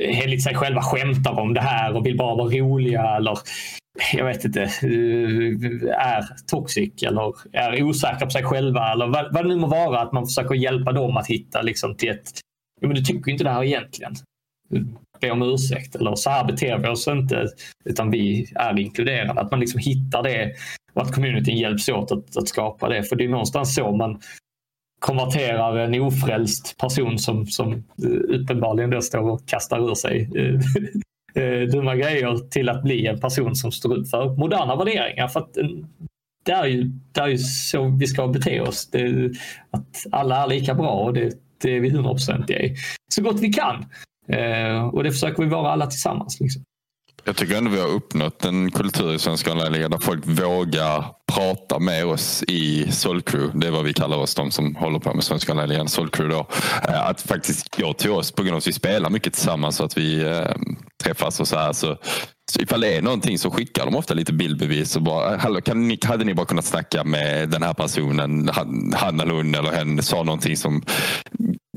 eh, 0.00 0.22
enligt 0.22 0.42
sig 0.42 0.54
själva 0.54 0.82
skämtar 0.82 1.40
om 1.40 1.54
det 1.54 1.60
här 1.60 1.96
och 1.96 2.06
vill 2.06 2.16
bara 2.16 2.34
vara 2.34 2.48
roliga 2.48 3.16
eller 3.16 3.38
jag 4.12 4.24
vet 4.24 4.44
inte, 4.44 4.62
eh, 4.62 5.98
är 5.98 6.46
toxic 6.46 7.02
eller 7.02 7.34
är 7.52 7.82
osäkra 7.82 8.26
på 8.26 8.30
sig 8.30 8.42
själva 8.42 8.92
eller 8.92 9.06
vad, 9.06 9.34
vad 9.34 9.44
det 9.44 9.48
nu 9.48 9.56
må 9.56 9.66
vara. 9.66 10.00
Att 10.00 10.12
man 10.12 10.26
försöker 10.26 10.54
hjälpa 10.54 10.92
dem 10.92 11.16
att 11.16 11.26
hitta 11.26 11.62
liksom 11.62 11.96
till 11.96 12.08
ett, 12.08 12.30
ja, 12.80 12.88
men 12.88 12.96
du 12.96 13.02
tycker 13.02 13.30
inte 13.30 13.44
det 13.44 13.50
här 13.50 13.64
egentligen. 13.64 14.14
Be 15.20 15.30
om 15.30 15.42
ursäkt 15.42 15.94
eller 15.94 16.14
så 16.14 16.30
här 16.30 16.44
beter 16.44 16.78
vi 16.78 16.88
oss 16.88 17.08
inte 17.08 17.46
utan 17.84 18.10
vi 18.10 18.52
är 18.54 18.78
inkluderande. 18.78 19.40
Att 19.40 19.50
man 19.50 19.60
liksom 19.60 19.80
hittar 19.80 20.22
det 20.22 20.52
och 20.94 21.02
att 21.02 21.14
communityn 21.14 21.56
hjälps 21.56 21.88
åt 21.88 22.12
att, 22.12 22.36
att 22.36 22.48
skapa 22.48 22.88
det. 22.88 23.02
För 23.02 23.16
det 23.16 23.24
är 23.24 23.28
någonstans 23.28 23.74
så 23.74 23.92
man 23.92 24.20
konverterar 25.00 25.76
en 25.76 26.00
ofrälst 26.00 26.78
person 26.78 27.18
som, 27.18 27.46
som 27.46 27.72
eh, 27.72 28.40
uppenbarligen 28.40 28.90
då 28.90 29.00
står 29.00 29.30
och 29.30 29.46
kastar 29.46 29.90
ur 29.90 29.94
sig 29.94 30.30
eh, 30.36 31.44
eh, 31.44 31.68
dumma 31.68 31.96
grejer 31.96 32.36
till 32.50 32.68
att 32.68 32.82
bli 32.82 33.06
en 33.06 33.20
person 33.20 33.56
som 33.56 33.72
står 33.72 33.96
upp 33.96 34.08
för 34.08 34.36
moderna 34.36 34.76
värderingar. 34.76 35.28
För 35.28 35.40
att 35.40 35.56
det 36.44 36.52
är 36.52 36.66
ju, 36.66 36.82
det 37.12 37.20
är 37.20 37.28
ju 37.28 37.38
så 37.38 37.88
vi 37.88 38.06
ska 38.06 38.28
bete 38.28 38.60
oss. 38.60 38.90
Det, 38.90 39.30
att 39.70 40.06
alla 40.12 40.42
är 40.42 40.46
lika 40.46 40.74
bra 40.74 40.90
och 40.90 41.14
det, 41.14 41.32
det 41.62 41.76
är 41.76 41.80
vi 41.80 41.90
hundraprocentiga 41.90 42.60
i. 42.60 42.76
Så 43.14 43.22
gott 43.22 43.40
vi 43.40 43.52
kan. 43.52 43.84
och 44.92 45.04
det 45.04 45.10
försöker 45.10 45.42
vi 45.42 45.48
vara 45.48 45.70
alla 45.70 45.86
tillsammans. 45.86 46.40
Liksom. 46.40 46.62
Jag 47.24 47.36
tycker 47.36 47.56
ändå 47.56 47.70
vi 47.70 47.80
har 47.80 47.88
uppnått 47.88 48.44
en 48.44 48.70
kultur 48.70 49.14
i 49.14 49.18
svenska 49.18 49.52
online 49.52 49.90
där 49.90 49.98
folk 49.98 50.26
vågar 50.26 51.04
prata 51.32 51.78
med 51.78 52.06
oss 52.06 52.44
i 52.48 52.92
Solcrew. 52.92 53.60
Det 53.60 53.66
är 53.66 53.70
vad 53.70 53.84
vi 53.84 53.92
kallar 53.92 54.16
oss, 54.16 54.34
de 54.34 54.50
som 54.50 54.76
håller 54.76 54.98
på 54.98 55.14
med 55.14 55.24
svenska 55.24 55.52
online 55.52 55.88
Solcrew 55.88 56.34
då. 56.34 56.46
Eh, 56.88 57.06
att 57.06 57.20
faktiskt 57.20 57.76
gå 57.76 57.92
till 57.92 58.10
oss 58.10 58.32
på 58.32 58.42
grund 58.42 58.54
av 58.54 58.58
att 58.58 58.66
vi 58.66 58.72
spelar 58.72 59.10
mycket 59.10 59.32
tillsammans 59.32 59.76
så 59.76 59.84
att 59.84 59.98
vi 59.98 60.22
äh, 60.22 60.44
träffas 61.04 61.40
och 61.40 61.48
så 61.48 61.56
här. 61.56 61.72
Så, 61.72 61.96
så 62.52 62.60
ifall 62.60 62.80
det 62.80 62.96
är 62.96 63.02
någonting 63.02 63.38
så 63.38 63.50
skickar 63.50 63.84
de 63.86 63.96
ofta 63.96 64.14
lite 64.14 64.32
bildbevis 64.32 64.96
och 64.96 65.02
bara, 65.02 65.36
Hallå, 65.36 65.60
kan 65.60 65.88
ni, 65.88 65.98
hade 66.04 66.24
ni 66.24 66.34
bara 66.34 66.46
kunnat 66.46 66.64
snacka 66.64 67.04
med 67.04 67.48
den 67.48 67.62
här 67.62 67.74
personen, 67.74 68.50
han, 68.52 68.92
han 68.96 69.20
eller 69.20 69.34
hon 69.34 69.54
eller 69.54 69.72
hen 69.72 70.02
sa 70.02 70.22
någonting 70.22 70.56
som 70.56 70.82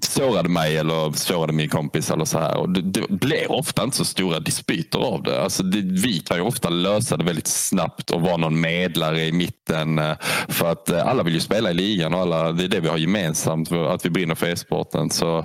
sårade 0.06 0.50
mig 0.50 0.78
eller 0.78 1.12
sårade 1.12 1.54
min 1.54 1.70
kompis 1.70 2.12
eller 2.12 2.26
så 2.26 2.40
här. 2.40 2.58
Och 2.58 2.70
det, 2.70 2.82
det 2.82 3.08
blir 3.10 3.52
ofta 3.52 3.84
inte 3.84 3.98
så 3.98 4.06
stora 4.06 4.40
dispyter 4.40 5.00
av 5.00 5.24
det. 5.24 5.44
Alltså 5.44 5.64
det, 5.64 5.82
Vi 5.82 6.20
kan 6.20 6.38
ju 6.38 6.44
ofta 6.44 6.70
lösa 6.70 7.18
det 7.18 7.24
väldigt 7.24 7.48
snabbt 7.48 8.12
och 8.12 8.22
vara 8.22 8.38
någon 8.38 8.62
medlare 8.62 9.26
i 9.26 9.32
mitten. 9.32 10.00
Eh, 10.00 10.16
för 10.48 10.72
att 10.72 10.90
eh, 10.90 11.08
alla 11.08 11.24
vill 11.24 11.34
ju 11.34 11.40
spela 11.40 11.72
i 11.72 11.74
ligan 11.74 12.14
och 12.14 12.20
alla, 12.20 12.52
det 12.52 12.64
är 12.64 12.68
det 12.68 12.80
vi 12.80 12.88
har 12.88 12.98
gemensamt, 12.98 13.72
att 13.72 14.06
vi 14.06 14.10
brinner 14.10 14.36
för 14.36 14.48
e-sporten. 14.48 15.10
Så, 15.10 15.38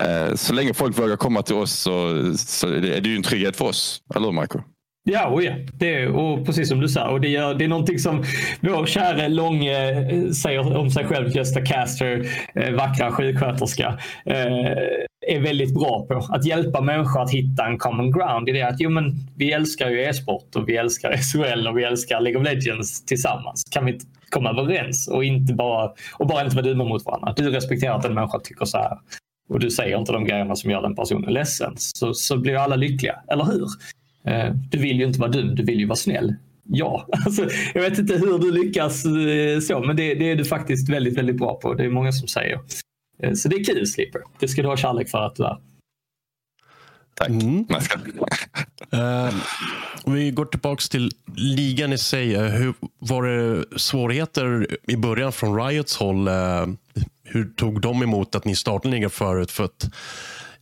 eh, 0.00 0.34
så 0.34 0.52
länge 0.52 0.74
folk 0.74 0.98
vågar 0.98 1.16
komma 1.16 1.42
till 1.42 1.56
oss 1.56 1.72
så, 1.72 2.24
så 2.36 2.68
är 2.68 3.00
det 3.00 3.08
ju 3.08 3.16
en 3.16 3.22
trygghet 3.22 3.56
för 3.56 3.64
oss. 3.64 4.02
Eller 4.14 4.26
hur 4.26 4.32
Marco? 4.32 4.60
Ja, 5.10 5.26
och 5.26 5.42
ja. 5.42 5.52
Det, 5.72 6.08
och 6.08 6.46
precis 6.46 6.68
som 6.68 6.80
du 6.80 6.88
sa. 6.88 7.08
Och 7.08 7.20
det, 7.20 7.28
gör, 7.28 7.54
det 7.54 7.64
är 7.64 7.68
någonting 7.68 7.98
som 7.98 8.24
vår 8.60 8.86
käre, 8.86 9.28
Långe 9.28 9.90
eh, 9.90 10.30
säger 10.30 10.76
om 10.76 10.90
sig 10.90 11.04
själv, 11.04 11.36
Gösta 11.36 11.60
Caster, 11.60 12.26
eh, 12.54 12.72
vackra 12.72 13.12
sjuksköterska, 13.12 13.98
eh, 14.26 14.36
är 15.26 15.40
väldigt 15.40 15.74
bra 15.74 16.06
på. 16.08 16.26
Att 16.28 16.46
hjälpa 16.46 16.80
människor 16.80 17.22
att 17.22 17.30
hitta 17.30 17.66
en 17.66 17.78
common 17.78 18.12
ground 18.12 18.48
i 18.48 18.52
det 18.52 18.62
att 18.62 18.80
jo, 18.80 18.90
men 18.90 19.14
vi 19.36 19.52
älskar 19.52 19.90
ju 19.90 20.02
e-sport 20.02 20.56
och 20.56 20.68
vi 20.68 20.76
älskar 20.76 21.16
SHL 21.16 21.68
och 21.68 21.78
vi 21.78 21.84
älskar 21.84 22.20
League 22.20 22.40
of 22.40 22.46
Legends 22.46 23.04
tillsammans. 23.04 23.64
Kan 23.70 23.84
vi 23.84 23.98
komma 24.30 24.50
överens 24.50 25.08
och, 25.08 25.24
inte 25.24 25.54
bara, 25.54 25.92
och 26.18 26.26
bara 26.26 26.44
inte 26.44 26.56
vara 26.56 26.66
dumma 26.66 26.84
mot 26.84 27.06
varandra? 27.06 27.34
Du 27.36 27.50
respekterar 27.50 27.98
att 27.98 28.04
en 28.04 28.14
människa 28.14 28.38
tycker 28.38 28.64
så 28.64 28.78
här 28.78 28.98
och 29.48 29.60
du 29.60 29.70
säger 29.70 29.98
inte 29.98 30.12
de 30.12 30.24
grejerna 30.24 30.56
som 30.56 30.70
gör 30.70 30.82
den 30.82 30.94
personen 30.94 31.32
ledsen 31.32 31.74
så, 31.76 32.14
så 32.14 32.36
blir 32.36 32.56
alla 32.56 32.76
lyckliga, 32.76 33.22
eller 33.28 33.44
hur? 33.44 33.66
Eh, 34.28 34.54
du 34.70 34.78
vill 34.78 34.98
ju 34.98 35.04
inte 35.04 35.20
vara 35.20 35.30
dum, 35.30 35.54
du 35.54 35.64
vill 35.64 35.80
ju 35.80 35.86
vara 35.86 35.96
snäll. 35.96 36.34
Ja, 36.68 37.08
alltså, 37.26 37.48
jag 37.74 37.82
vet 37.82 37.98
inte 37.98 38.14
hur 38.14 38.38
du 38.38 38.52
lyckas 38.52 39.04
eh, 39.04 39.60
så, 39.60 39.80
men 39.80 39.96
det, 39.96 40.14
det, 40.14 40.30
är 40.30 40.36
du 40.36 40.44
faktiskt 40.44 40.88
väldigt, 40.88 41.18
väldigt 41.18 41.36
bra 41.36 41.54
på. 41.54 41.74
Det 41.74 41.84
är 41.84 41.90
många 41.90 42.12
som 42.12 42.28
säger. 42.28 42.60
Eh, 43.22 43.32
så 43.32 43.48
det 43.48 43.56
är 43.56 43.64
kul, 43.64 43.86
Slipper. 43.86 44.20
Det 44.40 44.48
ska 44.48 44.62
du 44.62 44.68
ha 44.68 44.76
kärlek 44.76 45.08
för 45.08 45.18
att 45.18 45.36
du 45.36 45.44
är. 45.44 45.56
Tack. 47.14 47.28
Mm. 47.28 47.66
uh, 48.94 49.34
om 50.04 50.14
vi 50.14 50.30
går 50.30 50.44
tillbaka 50.44 50.80
till 50.90 51.10
ligan 51.36 51.92
i 51.92 51.98
sig. 51.98 52.36
Hur, 52.36 52.74
var 52.98 53.22
det 53.22 53.64
svårigheter 53.76 54.66
i 54.88 54.96
början 54.96 55.32
från 55.32 55.66
Riots 55.66 55.96
håll? 55.96 56.28
Uh, 56.28 56.66
hur 57.24 57.44
tog 57.44 57.80
de 57.80 58.02
emot 58.02 58.34
att 58.34 58.44
ni 58.44 58.56
startade 58.56 58.94
ligan 58.94 59.10
förut? 59.10 59.50
För 59.50 59.64
att 59.64 59.90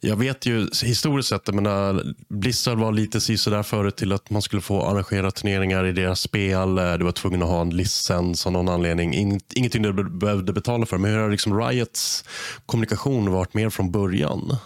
jag 0.01 0.17
vet 0.17 0.47
ju 0.47 0.69
historiskt 0.85 1.29
sett, 1.29 1.55
menar, 1.55 2.03
Blizzard 2.29 2.79
var 2.79 2.93
lite 2.93 3.21
sådär 3.21 3.63
förut 3.63 3.97
till 3.97 4.13
att 4.13 4.31
man 4.31 4.43
skulle 4.43 4.63
få 4.63 4.83
arrangera 4.83 5.31
turneringar 5.31 5.87
i 5.87 5.93
deras 5.93 6.21
spel. 6.21 6.75
Du 6.75 7.05
var 7.05 7.13
tvungen 7.13 7.43
att 7.43 7.49
ha 7.49 7.61
en 7.61 7.71
licens 7.71 8.47
av 8.47 8.53
någon 8.53 8.69
anledning. 8.69 9.15
Ingenting 9.55 9.83
du 9.83 9.93
behövde 10.11 10.53
betala 10.53 10.87
för. 10.87 10.99
Men 10.99 11.11
hur 11.11 11.19
har 11.19 11.31
liksom 11.31 11.61
Riots 11.61 12.25
kommunikation 12.67 13.33
varit 13.33 13.55
mer 13.55 13.71
från 13.71 13.91
början? 13.91 14.57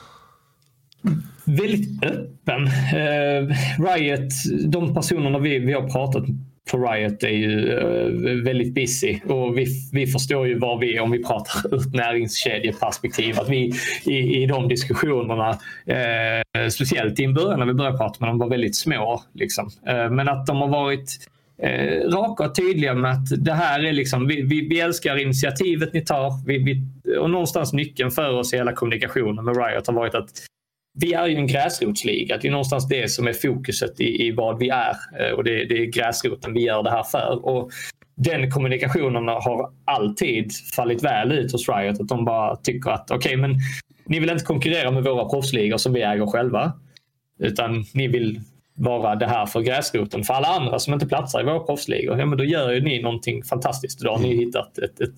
Väldigt 1.45 2.05
öppen. 2.05 2.67
Eh, 2.67 3.57
Riot, 3.79 4.33
de 4.65 4.95
personerna 4.95 5.39
vi, 5.39 5.59
vi 5.59 5.73
har 5.73 5.89
pratat 5.89 6.25
på 6.71 6.79
Riot 6.79 7.23
är 7.23 7.29
ju 7.29 7.73
uh, 7.73 8.45
väldigt 8.45 8.75
busy 8.75 9.21
och 9.25 9.59
vi, 9.59 9.67
vi 9.93 10.07
förstår 10.07 10.47
ju 10.49 10.59
var 10.59 10.79
vi 10.79 10.97
är 10.97 11.01
om 11.01 11.11
vi 11.11 11.25
pratar 11.25 11.75
ur 11.75 11.81
ett 11.81 11.95
näringskedjeperspektiv. 11.95 13.41
Att 13.41 13.49
vi 13.49 13.73
i, 14.05 14.43
i 14.43 14.47
de 14.47 14.69
diskussionerna, 14.69 15.51
uh, 15.51 16.69
speciellt 16.69 17.21
i 17.21 17.29
början 17.29 17.59
när 17.59 17.67
vi 17.67 17.75
började 17.75 17.99
prata 17.99 18.17
med 18.21 18.29
dem, 18.29 18.39
var 18.39 18.49
väldigt 18.49 18.77
små. 18.77 19.23
Liksom. 19.35 19.71
Uh, 19.89 20.11
men 20.11 20.29
att 20.29 20.47
de 20.47 20.57
har 20.57 20.69
varit 20.69 21.17
eh, 21.63 22.11
raka 22.11 22.45
och 22.45 22.55
tydliga 22.55 22.95
med 22.95 23.11
att 23.11 23.45
det 23.45 23.53
här 23.53 23.85
är 23.85 23.93
liksom, 23.93 24.27
vi, 24.27 24.43
vi, 24.43 24.69
vi 24.69 24.81
älskar 24.81 25.17
initiativet 25.23 25.93
ni 25.93 26.05
tar. 26.05 26.47
Vi, 26.47 26.59
vi, 26.59 26.83
och 27.19 27.31
någonstans 27.31 27.73
nyckeln 27.73 28.11
för 28.11 28.39
oss 28.39 28.55
i 28.55 28.57
hela 28.57 28.73
kommunikationen 28.73 29.45
med 29.45 29.57
Riot 29.57 29.87
har 29.87 29.95
varit 29.95 30.15
att 30.15 30.31
vi 30.95 31.13
är 31.13 31.27
ju 31.27 31.37
en 31.37 31.47
gräsrotsliga. 31.47 32.37
Det 32.37 32.49
är 32.49 32.53
någonstans 32.53 32.89
det 32.89 33.11
som 33.11 33.27
är 33.27 33.33
fokuset 33.33 34.01
i, 34.01 34.27
i 34.27 34.31
vad 34.31 34.59
vi 34.59 34.69
är. 34.69 34.97
Eh, 35.19 35.33
och 35.33 35.45
det, 35.45 35.65
det, 35.65 35.75
är 35.75 35.87
gräsroten 35.87 36.55
vi 36.55 36.61
gör 36.61 36.83
det 36.83 36.91
här 36.91 37.03
för. 37.03 37.45
Och 37.45 37.71
den 38.17 38.51
kommunikationen 38.51 39.29
har 39.29 39.73
alltid 39.85 40.53
fallit 40.77 41.05
väl 41.05 41.33
ut 41.33 41.53
hos 41.53 41.69
Riot. 41.69 42.01
Att 42.01 42.09
de 42.09 42.25
bara 42.25 42.57
tycker 42.57 42.91
att 42.91 43.11
okej, 43.11 43.17
okay, 43.19 43.37
men 43.37 43.57
ni 44.05 44.21
vill 44.21 44.31
inte 44.31 44.45
konkurrera 44.45 44.91
med 44.91 45.05
våra 45.05 45.29
proffsligor 45.29 45.77
som 45.77 45.93
vi 45.93 46.03
äger 46.03 46.27
själva. 46.27 46.73
Utan 47.39 47.85
ni 47.95 48.09
vill 48.09 48.41
vara 48.75 49.17
det 49.17 49.27
här 49.27 49.47
för 49.47 49.61
gräsroten. 49.61 50.25
För 50.25 50.35
alla 50.35 50.49
andra 50.49 50.79
som 50.79 50.95
inte 50.95 51.07
platsar 51.07 51.41
i 51.41 51.45
våra 51.45 51.61
proffsligor, 51.61 52.19
ja, 52.19 52.27
men 52.27 52.39
då 52.39 52.45
gör 52.45 52.73
ju 52.73 52.81
ni 52.81 53.03
någonting 53.03 53.43
fantastiskt. 53.43 54.01
Då 54.01 54.11
har 54.11 54.19
ni 54.19 54.37
hittat 54.37 54.79
ett, 54.79 55.01
ett, 55.01 55.15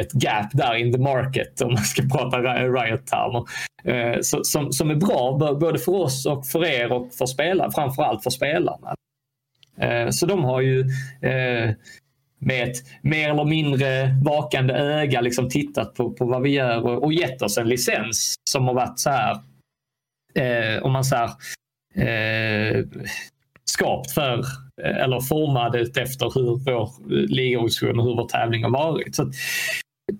ett 0.00 0.12
gap 0.12 0.50
där 0.52 0.74
in 0.74 0.92
the 0.92 0.98
market 0.98 1.60
om 1.60 1.72
man 1.72 1.82
ska 1.82 2.02
prata 2.02 2.38
Riot-termer. 2.38 3.44
Eh, 3.84 4.18
som, 4.42 4.72
som 4.72 4.90
är 4.90 4.94
bra 4.94 5.56
både 5.60 5.78
för 5.78 5.92
oss 5.92 6.26
och 6.26 6.46
för 6.46 6.64
er 6.64 6.92
och 6.92 7.14
för 7.14 7.26
spelarna, 7.26 7.70
framförallt 7.70 8.22
för 8.22 8.30
spelarna. 8.30 8.94
Eh, 9.80 10.10
så 10.10 10.26
de 10.26 10.44
har 10.44 10.60
ju 10.60 10.80
eh, 11.22 11.70
med 12.38 12.68
ett 12.70 12.76
mer 13.02 13.30
eller 13.30 13.44
mindre 13.44 14.16
vakande 14.24 14.74
öga 14.74 15.20
liksom 15.20 15.48
tittat 15.48 15.94
på, 15.94 16.12
på 16.12 16.24
vad 16.24 16.42
vi 16.42 16.50
gör 16.50 16.86
och, 16.86 17.04
och 17.04 17.12
gett 17.12 17.42
oss 17.42 17.58
en 17.58 17.68
licens 17.68 18.34
som 18.50 18.66
har 18.66 18.74
varit 18.74 18.98
så 18.98 19.10
här, 19.10 19.38
eh, 20.34 20.82
om 20.82 20.92
man 20.92 21.04
säger 21.04 21.30
eh, 21.94 22.84
skapt 23.64 24.10
för 24.10 24.38
eh, 24.82 24.96
eller 24.96 25.20
formad 25.20 25.74
efter 25.98 26.34
hur 26.34 26.58
vår 26.64 27.08
ligaorganisation 27.08 27.98
och 27.98 28.04
hur 28.04 28.16
vår 28.16 28.28
tävling 28.28 28.64
har 28.64 28.70
varit. 28.70 29.14
Så 29.14 29.30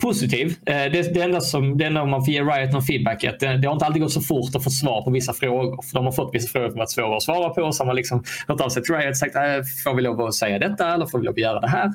positiv. 0.01 0.55
Eh, 0.67 0.93
det, 0.93 1.15
det, 1.15 1.23
enda 1.23 1.41
som, 1.41 1.79
det 1.79 1.85
enda 1.85 2.05
man 2.05 2.25
får 2.25 2.35
ge 2.35 2.43
Riot 2.43 2.73
någon 2.73 2.83
feedback 2.83 3.25
är 3.25 3.31
att 3.31 3.41
det, 3.41 3.57
det, 3.57 3.69
har 3.69 3.73
inte 3.73 3.85
alltid 3.85 4.03
gått 4.03 4.13
så 4.13 4.21
fort 4.21 4.55
att 4.55 4.65
få 4.65 4.71
svar 4.71 5.03
på 5.03 5.11
vissa 5.11 5.33
frågor. 5.33 5.83
För 5.83 5.95
de 5.95 6.05
har 6.05 6.13
fått 6.13 6.35
vissa 6.35 6.49
frågor 6.49 6.69
som 6.69 6.79
varit 6.79 6.91
svåra 6.91 7.17
att 7.17 7.23
svara 7.23 7.49
på. 7.49 7.73
Så 7.73 7.83
har 7.83 7.87
man 7.87 7.97
liksom 7.97 8.25
hört 8.47 8.61
av 8.61 8.69
sig 8.69 8.83
till 8.83 8.95
Riot 8.95 9.11
och 9.11 9.17
sagt 9.17 9.37
äh, 9.37 9.43
får 9.85 9.95
vi 9.95 10.03
lov 10.03 10.21
att 10.21 10.35
säga 10.35 10.59
detta 10.59 10.95
eller 10.95 11.07
får 11.07 11.19
vi 11.19 11.25
lov 11.25 11.33
att 11.33 11.39
göra 11.39 11.61
det 11.61 11.69
här? 11.69 11.93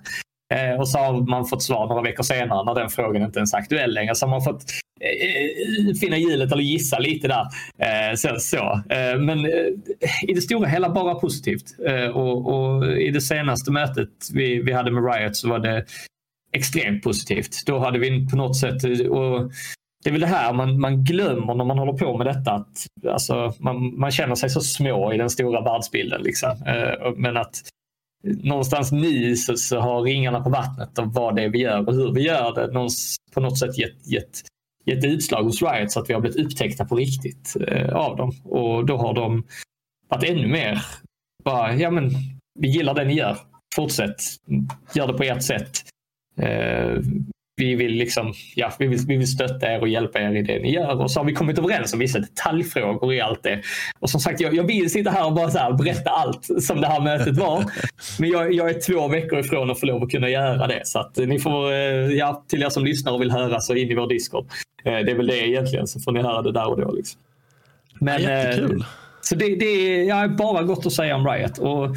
Eh, 0.54 0.80
och 0.80 0.90
så 0.90 0.98
har 0.98 1.22
man 1.22 1.46
fått 1.46 1.64
svar 1.64 1.88
några 1.88 2.02
veckor 2.02 2.24
senare 2.24 2.66
när 2.66 2.76
den 2.76 2.90
frågan 2.90 3.24
inte 3.24 3.40
ens 3.40 3.54
är 3.54 3.58
aktuell 3.58 3.94
längre. 3.94 4.16
Så 4.16 4.26
har 4.26 4.32
man 4.32 4.42
fått 4.42 4.64
eh, 5.02 5.10
eh 5.10 5.96
finna 6.02 6.18
hjulet 6.18 6.52
eller 6.52 6.64
gissa 6.64 7.00
lite 7.00 7.28
där. 7.28 7.46
Eh, 7.80 8.16
så, 8.16 8.36
så. 8.40 8.82
Eh, 8.90 9.20
men 9.20 9.40
eh, 9.40 10.30
i 10.30 10.34
det 10.34 10.42
stora 10.42 10.68
hela 10.68 10.90
bara 10.90 11.16
positivt. 11.16 11.66
Eh, 11.88 12.08
och, 12.08 12.54
och, 12.54 12.98
I 12.98 13.12
det 13.12 13.22
senaste 13.22 13.72
mötet 13.72 14.10
vi, 14.34 14.62
vi 14.62 14.72
hade 14.72 14.92
med 14.92 15.14
Riot 15.14 15.36
så 15.36 15.50
var 15.50 15.60
det 15.60 15.86
extremt 16.54 17.04
positivt. 17.04 17.66
Då 17.66 17.80
hade 17.80 18.00
vi 18.00 18.28
på 18.30 18.36
något 18.36 18.58
sätt 18.58 18.84
och 19.10 19.52
det 20.04 20.10
är 20.10 20.12
väl 20.12 20.22
det 20.22 20.28
här 20.28 20.54
man, 20.54 20.80
man 20.80 21.04
glömmer 21.04 21.54
när 21.54 21.66
man 21.66 21.78
håller 21.78 21.94
på 21.94 22.18
med 22.18 22.28
detta. 22.28 22.52
Att, 22.52 22.88
alltså, 23.08 23.54
man, 23.60 24.00
man 24.00 24.12
känner 24.12 24.36
sig 24.36 24.50
så 24.50 24.62
små 24.62 25.14
i 25.14 25.18
den 25.18 25.30
stora 25.30 25.62
världsbilden. 25.62 26.22
Liksom. 26.22 26.50
Eh, 26.50 27.14
men 27.16 27.38
att 27.38 27.62
någonstans 28.24 28.92
nu 28.92 29.36
så, 29.36 29.58
så, 29.58 29.80
har 29.80 30.02
ringarna 30.02 30.44
på 30.44 30.50
vattnet 30.50 31.00
av 31.00 31.14
vad 31.14 31.36
det 31.36 31.44
är 31.44 31.50
vi 31.50 31.60
gör 31.60 31.88
och 31.88 31.94
hur 31.94 32.12
vi 32.12 32.22
gör 32.22 32.56
det 32.56 32.74
någons, 32.74 33.16
på 33.34 33.40
något 33.40 33.60
sätt 33.60 33.78
gett, 33.78 34.08
gett, 34.08 34.42
gett 34.86 35.06
utslag 35.06 35.44
hos 35.44 35.62
Riot 35.62 35.92
så 35.92 36.00
att 36.00 36.10
vi 36.10 36.14
har 36.14 36.22
blivit 36.22 36.46
upptäckta 36.46 36.86
på 36.86 36.96
riktigt 36.96 37.56
eh, 37.68 37.96
av 37.96 38.18
dem. 38.18 38.32
Och 38.44 38.86
då 38.86 38.98
har 38.98 39.14
de 39.14 39.44
varit 40.10 40.30
ännu 40.30 40.48
mer 40.48 40.82
bara, 41.44 41.76
ja 41.76 41.92
men 41.92 42.10
vi 42.60 42.68
gillar 42.68 42.94
det 42.94 43.06
ni 43.06 43.14
gör. 43.14 43.38
Fortsätt, 43.76 44.22
gör 44.96 45.08
det 45.08 45.14
på 45.14 45.24
ert 45.24 45.44
sätt. 45.44 45.93
Eh, 46.38 46.98
vi 47.56 47.76
vill, 47.76 47.92
liksom, 47.92 48.34
ja, 48.56 48.74
vi, 48.80 48.88
vill, 48.88 49.00
vi 49.08 49.18
vill 49.18 49.28
stötta 49.28 49.74
er 49.74 49.82
och 49.82 49.88
hjälpa 49.88 50.20
er 50.20 50.36
i 50.36 50.42
det 50.42 50.60
ni 50.60 50.74
gör. 50.74 51.02
Och 51.02 51.12
så 51.12 51.20
har 51.20 51.26
vi 51.26 51.34
kommit 51.34 51.60
överens 51.60 51.94
om 51.94 52.00
vissa 52.00 52.20
detaljfrågor 52.20 53.14
i 53.14 53.22
allt 53.22 53.44
det. 53.44 53.62
Och 54.00 54.10
som 54.10 54.20
sagt, 54.20 54.42
jag, 54.42 54.56
jag 54.56 54.64
vill 54.64 54.90
sitta 54.90 55.10
här 55.10 55.26
och 55.26 55.34
bara 55.34 55.50
så 55.50 55.58
här, 55.58 55.74
berätta 55.74 56.10
allt 56.10 56.64
som 56.64 56.82
det 56.82 56.88
här 56.88 57.02
mötet 57.02 57.38
var. 57.38 57.66
Men 58.20 58.30
jag, 58.30 58.54
jag, 58.54 58.70
är 58.70 58.80
två 58.80 59.08
veckor 59.08 59.40
ifrån 59.40 59.72
att 59.72 59.80
få 59.80 59.86
lov 59.86 60.04
att 60.04 60.12
kunna 60.12 60.30
göra 60.30 60.68
det. 60.68 60.82
Så 60.84 61.00
att 61.00 61.18
ni 61.18 61.40
får, 61.40 61.72
eh, 61.72 61.78
ja, 62.12 62.44
till 62.48 62.64
er 62.64 62.70
som 62.70 62.86
lyssnar 62.86 63.12
och 63.12 63.22
vill 63.22 63.32
höra 63.32 63.60
så 63.60 63.76
in 63.76 63.92
i 63.92 63.96
vår 63.96 64.08
Discord. 64.08 64.46
Eh, 64.86 64.92
det 64.94 65.12
är 65.12 65.16
väl 65.16 65.28
det 65.28 65.48
egentligen, 65.48 65.88
så 65.88 66.00
får 66.00 66.12
ni 66.12 66.22
höra 66.22 66.42
det 66.42 66.52
där 66.52 66.70
och 66.70 66.82
då. 66.82 66.92
Liksom. 66.92 67.22
Men, 68.00 68.22
Jättekul. 68.22 68.80
Eh, 68.80 68.86
så 69.22 69.36
det, 69.36 69.56
det 69.56 69.66
är 69.66 70.04
ja, 70.04 70.28
bara 70.28 70.64
gott 70.64 70.86
att 70.86 70.94
säga 70.94 71.16
om 71.16 71.28
Riot. 71.28 71.58
Och 71.58 71.96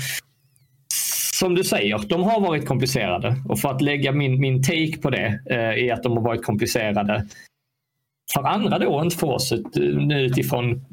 som 1.39 1.55
du 1.55 1.65
säger, 1.65 2.01
de 2.09 2.23
har 2.23 2.41
varit 2.41 2.67
komplicerade. 2.67 3.37
Och 3.49 3.59
för 3.59 3.69
att 3.69 3.81
lägga 3.81 4.13
min, 4.13 4.41
min 4.41 4.63
take 4.63 4.99
på 5.03 5.11
det 5.11 5.41
eh, 5.51 5.59
är 5.59 5.93
att 5.93 6.03
de 6.03 6.17
har 6.17 6.25
varit 6.25 6.45
komplicerade 6.45 7.27
för 8.35 8.43
andra 8.43 8.79
då, 8.79 9.03
inte 9.03 9.17
för 9.17 9.27
oss. 9.27 9.53
Nu 9.75 10.15
eh, 10.15 10.21
utifrån 10.21 10.85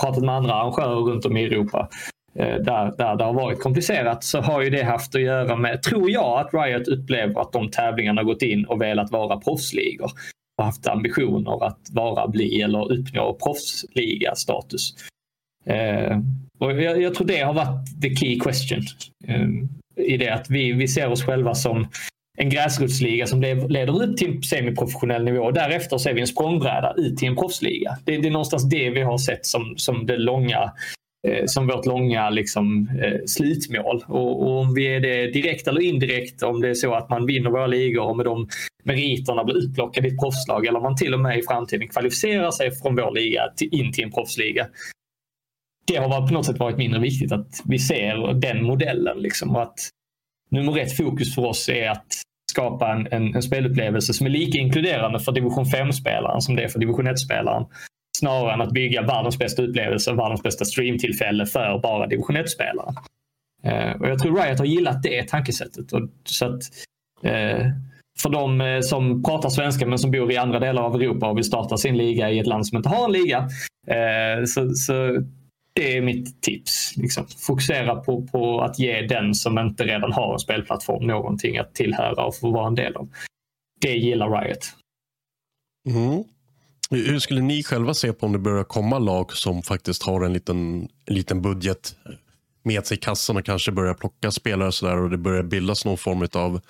pratat 0.00 0.24
med 0.24 0.34
andra 0.34 0.54
arrangörer 0.54 0.94
runt 0.94 1.24
om 1.24 1.36
i 1.36 1.44
Europa 1.44 1.88
eh, 2.34 2.56
där, 2.56 2.96
där 2.96 3.16
det 3.16 3.24
har 3.24 3.32
varit 3.32 3.60
komplicerat 3.60 4.24
så 4.24 4.40
har 4.40 4.62
ju 4.62 4.70
det 4.70 4.82
haft 4.82 5.14
att 5.14 5.22
göra 5.22 5.56
med, 5.56 5.82
tror 5.82 6.10
jag, 6.10 6.40
att 6.40 6.54
Riot 6.54 6.88
upplever 6.88 7.40
att 7.40 7.52
de 7.52 7.70
tävlingarna 7.70 8.22
gått 8.22 8.42
in 8.42 8.64
och 8.64 8.80
velat 8.82 9.10
vara 9.10 9.36
proffsligor 9.36 10.10
och 10.58 10.64
haft 10.64 10.86
ambitioner 10.86 11.66
att 11.66 11.80
vara, 11.92 12.28
bli 12.28 12.62
eller 12.62 12.92
uppnå 12.92 13.38
proffsliga-status. 13.42 14.94
Eh, 15.66 16.18
och 16.58 16.82
jag, 16.82 17.02
jag, 17.02 17.14
tror 17.14 17.26
det 17.26 17.40
har 17.40 17.54
varit 17.54 18.02
the 18.02 18.16
key 18.16 18.40
question. 18.40 18.82
Ehm, 19.28 19.68
I 19.96 20.16
det 20.16 20.28
att 20.28 20.50
vi, 20.50 20.72
vi 20.72 20.88
ser 20.88 21.08
oss 21.08 21.24
själva 21.24 21.54
som 21.54 21.86
en 22.38 22.50
gräsrotsliga 22.50 23.26
som 23.26 23.40
leder 23.68 24.04
ut 24.04 24.16
till 24.16 24.42
semiprofessionell 24.42 25.24
nivå. 25.24 25.44
Och 25.44 25.54
därefter 25.54 25.98
ser 25.98 26.14
vi 26.14 26.20
en 26.20 26.26
språngbräda 26.26 26.94
ut 26.96 27.16
till 27.16 27.28
en 27.28 27.36
proffsliga. 27.36 27.98
Det, 28.04 28.16
det 28.16 28.28
är 28.28 28.32
någonstans 28.32 28.68
det 28.70 28.90
vi 28.90 29.02
har 29.02 29.18
sett 29.18 29.46
som, 29.46 29.74
som 29.76 30.06
det 30.06 30.16
långa 30.16 30.72
eh, 31.28 31.44
som 31.46 31.66
vårt 31.66 31.86
långa 31.86 32.30
liksom, 32.30 32.88
eh, 33.02 33.20
slutmål. 33.26 34.04
Och, 34.08 34.42
och, 34.42 34.60
om 34.60 34.74
vi 34.74 34.86
är 34.86 35.00
det 35.00 35.26
direkt 35.26 35.68
eller 35.68 35.80
indirekt, 35.80 36.42
om 36.42 36.60
det 36.60 36.68
är 36.68 36.74
så 36.74 36.94
att 36.94 37.10
man 37.10 37.26
vinner 37.26 37.50
våra 37.50 37.66
ligor 37.66 38.02
och 38.02 38.16
med 38.16 38.26
de 38.26 38.48
meriterna 38.84 39.44
blir 39.44 39.56
utplockad 39.56 40.04
i 40.04 40.08
ett 40.08 40.20
proffslag 40.20 40.66
eller 40.66 40.76
om 40.76 40.82
man 40.82 40.96
till 40.96 41.14
och 41.14 41.20
med 41.20 41.38
i 41.38 41.42
framtiden 41.42 41.88
kvalificerar 41.88 42.50
sig 42.50 42.70
från 42.70 42.96
vår 42.96 43.14
liga 43.14 43.42
till, 43.56 43.68
in 43.74 43.92
till 43.92 44.04
en 44.04 44.12
proffsliga 44.12 44.66
det 45.84 45.96
har 45.96 46.26
på 46.28 46.34
något 46.34 46.46
sätt 46.46 46.58
varit 46.58 46.76
mindre 46.76 47.00
viktigt 47.00 47.32
att 47.32 47.62
vi 47.64 47.78
ser 47.78 48.34
den 48.34 48.64
modellen. 48.64 49.18
Liksom, 49.18 49.56
och 49.56 49.62
att 49.62 49.78
nummer 50.50 50.78
ett 50.78 50.96
fokus 50.96 51.34
för 51.34 51.44
oss 51.44 51.68
är 51.68 51.90
att 51.90 52.06
skapa 52.50 52.92
en, 52.92 53.08
en, 53.10 53.34
en 53.34 53.42
spelupplevelse 53.42 54.14
som 54.14 54.26
är 54.26 54.30
lika 54.30 54.58
inkluderande 54.58 55.20
för 55.20 55.32
division 55.32 55.64
5-spelaren 55.64 56.40
som 56.40 56.56
det 56.56 56.62
är 56.62 56.68
för 56.68 56.78
division 56.78 57.08
1-spelaren. 57.08 57.66
Snarare 58.18 58.52
än 58.52 58.60
att 58.60 58.72
bygga 58.72 59.02
världens 59.02 59.38
bästa 59.38 59.62
upplevelse, 59.62 60.12
världens 60.12 60.42
bästa 60.42 60.64
streamtillfälle 60.64 61.46
för 61.46 61.78
bara 61.78 62.06
division 62.06 62.36
1-spelaren. 62.36 62.94
Eh, 63.64 64.00
och 64.00 64.08
jag 64.08 64.18
tror 64.18 64.42
Riot 64.42 64.58
har 64.58 64.66
gillat 64.66 65.02
det 65.02 65.28
tankesättet. 65.28 65.92
Och, 65.92 66.08
så 66.24 66.46
att, 66.46 66.62
eh, 67.22 67.66
för 68.22 68.30
de 68.30 68.60
eh, 68.60 68.80
som 68.80 69.22
pratar 69.22 69.48
svenska 69.48 69.86
men 69.86 69.98
som 69.98 70.10
bor 70.10 70.32
i 70.32 70.36
andra 70.36 70.60
delar 70.60 70.82
av 70.82 70.94
Europa 70.94 71.30
och 71.30 71.36
vill 71.36 71.44
starta 71.44 71.76
sin 71.76 71.96
liga 71.96 72.30
i 72.30 72.38
ett 72.38 72.46
land 72.46 72.66
som 72.66 72.76
inte 72.76 72.88
har 72.88 73.04
en 73.04 73.12
liga. 73.12 73.38
Eh, 73.86 74.44
så, 74.44 74.70
så 74.70 75.22
det 75.72 75.96
är 75.96 76.02
mitt 76.02 76.42
tips. 76.42 76.96
Liksom. 76.96 77.26
Fokusera 77.26 77.96
på, 77.96 78.26
på 78.26 78.60
att 78.60 78.78
ge 78.78 79.02
den 79.02 79.34
som 79.34 79.58
inte 79.58 79.84
redan 79.84 80.12
har 80.12 80.32
en 80.32 80.38
spelplattform 80.38 81.06
någonting 81.06 81.58
att 81.58 81.74
tillhöra 81.74 82.24
och 82.24 82.36
få 82.36 82.50
vara 82.50 82.66
en 82.66 82.74
del 82.74 82.96
av. 82.96 83.08
Det 83.80 83.92
gillar 83.96 84.42
Riot. 84.42 84.74
Mm. 85.88 86.24
Hur 86.90 87.18
skulle 87.18 87.40
ni 87.40 87.62
själva 87.62 87.94
se 87.94 88.12
på 88.12 88.26
om 88.26 88.32
det 88.32 88.38
börjar 88.38 88.64
komma 88.64 88.98
lag 88.98 89.32
som 89.32 89.62
faktiskt 89.62 90.02
har 90.02 90.24
en 90.24 90.32
liten, 90.32 90.88
en 91.06 91.14
liten 91.14 91.42
budget 91.42 91.96
med 92.62 92.86
sig 92.86 92.96
i 92.96 93.00
kassan 93.00 93.36
och 93.36 93.44
kanske 93.44 93.72
börjar 93.72 93.94
plocka 93.94 94.30
spelare 94.30 94.68
och, 94.68 94.74
så 94.74 94.86
där, 94.86 94.96
och 94.96 95.10
det 95.10 95.18
börjar 95.18 95.42
bildas 95.42 95.84
någon 95.84 95.98
form 95.98 96.28
av 96.32 96.60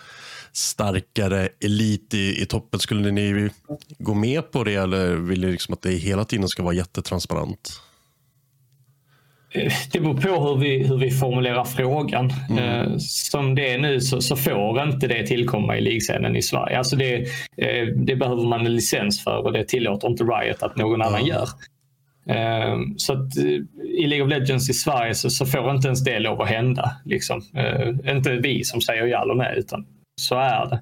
starkare 0.52 1.48
elit 1.60 2.14
i, 2.14 2.42
i 2.42 2.46
toppen. 2.46 2.80
Skulle 2.80 3.10
ni 3.10 3.50
gå 3.98 4.14
med 4.14 4.50
på 4.50 4.64
det 4.64 4.74
eller 4.74 5.14
vill 5.14 5.40
ni 5.40 5.52
liksom 5.52 5.74
att 5.74 5.82
det 5.82 5.90
hela 5.90 6.24
tiden 6.24 6.48
ska 6.48 6.62
vara 6.62 6.74
jättetransparent? 6.74 7.80
Det 9.92 10.00
beror 10.00 10.14
på 10.14 10.48
hur 10.48 10.56
vi, 10.56 10.86
hur 10.86 10.96
vi 10.96 11.10
formulerar 11.10 11.64
frågan. 11.64 12.30
Mm. 12.50 12.64
Eh, 12.64 12.96
som 12.98 13.54
det 13.54 13.72
är 13.72 13.78
nu 13.78 14.00
så, 14.00 14.20
så, 14.20 14.36
får 14.36 14.82
inte 14.82 15.06
det 15.06 15.26
tillkomma 15.26 15.76
i 15.76 15.80
ligscenen 15.80 16.36
i 16.36 16.42
Sverige. 16.42 16.78
Alltså 16.78 16.96
det, 16.96 17.14
eh, 17.56 17.86
det, 17.96 18.16
behöver 18.16 18.42
man 18.42 18.66
en 18.66 18.74
licens 18.74 19.24
för 19.24 19.44
och 19.44 19.52
det 19.52 19.64
tillåter 19.64 20.08
inte 20.08 20.24
Riot 20.24 20.62
att 20.62 20.76
någon 20.76 21.02
annan 21.02 21.26
gör. 21.26 21.48
Eh, 22.28 22.78
så 22.96 23.12
att 23.12 23.36
i 23.98 24.06
League 24.06 24.24
of 24.24 24.30
Legends 24.30 24.70
i 24.70 24.74
Sverige 24.74 25.14
så, 25.14 25.30
så 25.30 25.46
får 25.46 25.70
inte 25.70 25.88
ens 25.88 26.04
det 26.04 26.18
lov 26.18 26.40
att 26.42 26.48
hända. 26.48 26.96
Liksom. 27.04 27.42
Inte 28.08 28.32
vi 28.32 28.64
som 28.64 28.80
säger 28.80 29.06
ja 29.06 29.22
eller 29.22 29.34
nej, 29.34 29.54
utan 29.58 29.86
så 30.20 30.34
är 30.34 30.66
det. 30.70 30.80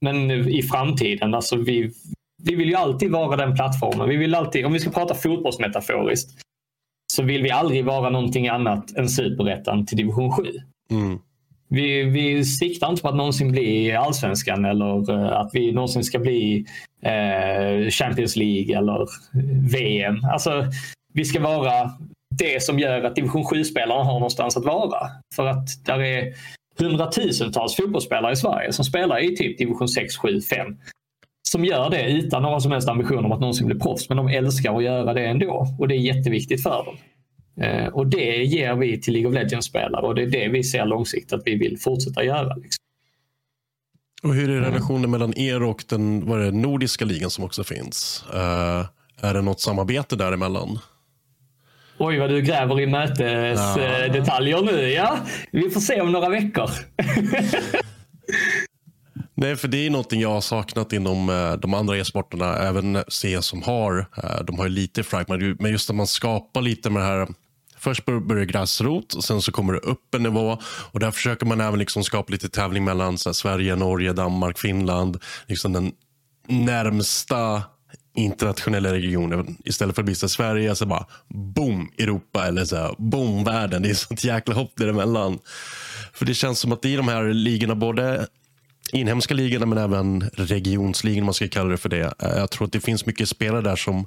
Men 0.00 0.30
i 0.30 0.62
framtiden, 0.62 1.34
alltså 1.34 1.56
vi, 1.56 1.90
vi 2.42 2.54
vill 2.54 2.68
ju 2.68 2.74
alltid 2.74 3.10
vara 3.10 3.36
den 3.36 3.54
plattformen. 3.54 4.08
Vi 4.08 4.16
vill 4.16 4.34
alltid, 4.34 4.66
om 4.66 4.72
vi 4.72 4.78
ska 4.78 4.90
prata 4.90 5.14
fotbollsmetaforiskt, 5.14 6.42
så 7.12 7.22
vill 7.22 7.42
vi 7.42 7.50
aldrig 7.50 7.84
vara 7.84 8.10
någonting 8.10 8.48
annat 8.48 8.96
än 8.96 9.08
superettan 9.08 9.86
till 9.86 9.96
division 9.96 10.32
7. 10.32 10.42
Mm. 10.90 11.18
Vi, 11.68 12.04
vi 12.04 12.44
siktar 12.44 12.90
inte 12.90 13.02
på 13.02 13.08
att 13.08 13.16
någonsin 13.16 13.52
bli 13.52 13.92
allsvenskan 13.92 14.64
eller 14.64 15.10
uh, 15.10 15.32
att 15.32 15.50
vi 15.52 15.72
någonsin 15.72 16.04
ska 16.04 16.18
bli 16.18 16.66
uh, 17.06 17.90
Champions 17.90 18.36
League 18.36 18.78
eller 18.78 19.08
VM. 19.72 20.16
Alltså, 20.32 20.64
vi 21.14 21.24
ska 21.24 21.40
vara 21.40 21.90
det 22.38 22.62
som 22.62 22.78
gör 22.78 23.02
att 23.02 23.14
division 23.14 23.44
7-spelarna 23.44 24.04
har 24.04 24.12
någonstans 24.12 24.56
att 24.56 24.64
vara. 24.64 25.08
För 25.34 25.46
att 25.46 25.84
där 25.84 26.02
är 26.02 26.34
hundratusentals 26.78 27.76
fotbollsspelare 27.76 28.32
i 28.32 28.36
Sverige 28.36 28.72
som 28.72 28.84
spelar 28.84 29.24
i 29.24 29.36
typ 29.36 29.58
division 29.58 29.88
6, 29.88 30.16
7, 30.16 30.40
5 30.40 30.76
som 31.42 31.64
gör 31.64 31.90
det 31.90 32.10
utan 32.10 32.42
några 32.42 32.60
som 32.60 32.72
helst 32.72 32.88
ambitioner 32.88 33.24
om 33.24 33.32
att 33.32 33.40
någonsin 33.40 33.66
bli 33.66 33.78
proffs. 33.78 34.08
Men 34.08 34.16
de 34.16 34.28
älskar 34.28 34.76
att 34.76 34.84
göra 34.84 35.14
det 35.14 35.26
ändå 35.26 35.66
och 35.78 35.88
det 35.88 35.94
är 35.94 35.98
jätteviktigt 35.98 36.62
för 36.62 36.84
dem. 36.84 36.96
Eh, 37.60 37.86
och 37.86 38.06
det 38.06 38.44
ger 38.44 38.74
vi 38.74 39.00
till 39.00 39.12
League 39.12 39.28
of 39.28 39.34
Legends-spelare 39.34 40.06
och 40.06 40.14
det 40.14 40.22
är 40.22 40.26
det 40.26 40.48
vi 40.48 40.64
ser 40.64 40.86
långsiktigt 40.86 41.32
att 41.32 41.42
vi 41.44 41.54
vill 41.54 41.78
fortsätta 41.78 42.24
göra. 42.24 42.54
Liksom. 42.54 42.78
Och 44.22 44.34
hur 44.34 44.50
är 44.50 44.60
relationen 44.60 45.10
mellan 45.10 45.38
er 45.38 45.62
och 45.62 45.84
den 45.88 46.26
vad 46.26 46.40
det, 46.40 46.50
nordiska 46.50 47.04
ligan 47.04 47.30
som 47.30 47.44
också 47.44 47.64
finns? 47.64 48.24
Uh, 48.34 48.86
är 49.28 49.34
det 49.34 49.42
något 49.42 49.60
samarbete 49.60 50.16
däremellan? 50.16 50.78
Oj, 51.98 52.18
vad 52.18 52.30
du 52.30 52.40
gräver 52.40 52.80
i 52.80 52.86
mötesdetaljer 52.86 54.56
ja. 54.56 54.62
nu. 54.72 54.90
Ja, 54.90 55.18
vi 55.52 55.70
får 55.70 55.80
se 55.80 56.00
om 56.00 56.12
några 56.12 56.28
veckor. 56.28 56.70
Nej, 59.42 59.56
för 59.56 59.68
det 59.68 59.86
är 59.86 59.90
någonting 59.90 60.20
jag 60.20 60.30
har 60.30 60.40
saknat 60.40 60.92
inom 60.92 61.28
eh, 61.28 61.52
de 61.52 61.74
andra 61.74 61.98
e-sporterna. 61.98 62.56
Även 62.56 63.04
CS 63.08 63.46
som 63.46 63.62
har, 63.62 64.06
eh, 64.16 64.44
de 64.44 64.58
har 64.58 64.64
ju 64.64 64.70
lite 64.70 65.02
fragment, 65.02 65.60
men 65.60 65.70
just 65.70 65.90
att 65.90 65.96
man 65.96 66.06
skapar 66.06 66.62
lite 66.62 66.90
med 66.90 67.02
det 67.02 67.06
här 67.06 67.28
Först 67.78 68.04
börjar 68.04 68.44
gräsrot 68.44 69.14
och 69.14 69.24
sen 69.24 69.42
så 69.42 69.52
kommer 69.52 69.72
det 69.72 69.78
upp 69.78 70.14
en 70.14 70.22
nivå. 70.22 70.58
Och 70.64 71.00
där 71.00 71.10
försöker 71.10 71.46
man 71.46 71.60
även 71.60 71.78
liksom 71.78 72.04
skapa 72.04 72.32
lite 72.32 72.48
tävling 72.48 72.84
mellan 72.84 73.18
så 73.18 73.28
här, 73.28 73.34
Sverige, 73.34 73.76
Norge, 73.76 74.12
Danmark, 74.12 74.58
Finland. 74.58 75.18
Liksom 75.46 75.72
den 75.72 75.92
närmsta 76.48 77.62
internationella 78.16 78.92
regionen. 78.92 79.56
Istället 79.64 79.94
för 79.94 80.02
att 80.02 80.06
bli 80.06 80.14
så 80.14 80.28
Sverige, 80.28 80.74
så 80.74 80.86
bara 80.86 81.06
boom 81.28 81.90
Europa 81.98 82.46
eller 82.46 82.64
så 82.64 82.76
här, 82.76 82.94
boom 82.98 83.44
världen. 83.44 83.82
Det 83.82 83.90
är 83.90 83.94
sånt 83.94 84.24
jäkla 84.24 84.54
hopp 84.54 84.72
däremellan. 84.76 85.38
För 86.12 86.26
det 86.26 86.34
känns 86.34 86.58
som 86.58 86.72
att 86.72 86.84
i 86.84 86.96
de 86.96 87.08
här 87.08 87.32
ligorna, 87.32 87.74
både 87.74 88.26
inhemska 88.92 89.34
ligorna 89.34 89.66
men 89.66 89.78
även 89.78 90.30
regionsligorna, 90.34 91.22
om 91.22 91.24
man 91.24 91.34
ska 91.34 91.48
kalla 91.48 91.70
det 91.70 91.76
för 91.76 91.88
det. 91.88 92.14
Eh, 92.18 92.28
jag 92.36 92.50
tror 92.50 92.66
att 92.66 92.72
det 92.72 92.80
finns 92.80 93.06
mycket 93.06 93.28
spelare 93.28 93.62
där 93.62 93.76
som 93.76 94.06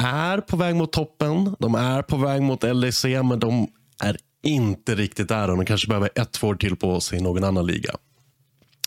är 0.00 0.38
på 0.38 0.56
väg 0.56 0.76
mot 0.76 0.92
toppen. 0.92 1.56
De 1.58 1.74
är 1.74 2.02
på 2.02 2.16
väg 2.16 2.42
mot 2.42 2.62
LEC, 2.62 3.04
men 3.04 3.40
de 3.40 3.68
är 4.02 4.16
inte 4.42 4.94
riktigt 4.94 5.28
där. 5.28 5.48
De 5.48 5.64
kanske 5.64 5.88
behöver 5.88 6.10
ett, 6.14 6.32
två 6.32 6.48
år 6.48 6.54
till 6.54 6.76
på 6.76 7.00
sig 7.00 7.18
i 7.18 7.22
någon 7.22 7.44
annan 7.44 7.66
liga. 7.66 7.90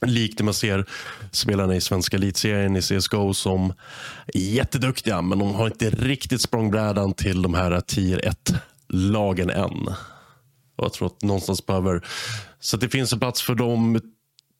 Likt 0.06 0.38
det 0.38 0.44
man 0.44 0.54
ser 0.54 0.86
spelarna 1.32 1.76
i 1.76 1.82
svenska 1.82 2.18
elitserien 2.18 2.76
i 2.76 2.82
CSGO 2.82 3.34
som 3.34 3.74
är 4.28 4.40
jätteduktiga, 4.40 5.22
men 5.22 5.40
de 5.40 5.56
har 5.56 5.68
inte 5.68 5.90
riktigt 5.90 6.42
språngbrädan 6.42 7.14
till 7.14 7.42
de 7.42 7.54
här 7.54 7.72
10-1-lagen 7.72 9.50
än. 9.50 9.88
Och 10.78 10.86
jag 10.86 10.94
tror 10.94 11.08
att 11.08 11.22
någonstans 11.22 11.66
behöver... 11.66 12.06
Så 12.60 12.78
det 12.78 12.90
finns 12.90 13.14
en 13.14 13.20
plats 13.20 13.42
för 13.42 13.56
dem 13.56 14.02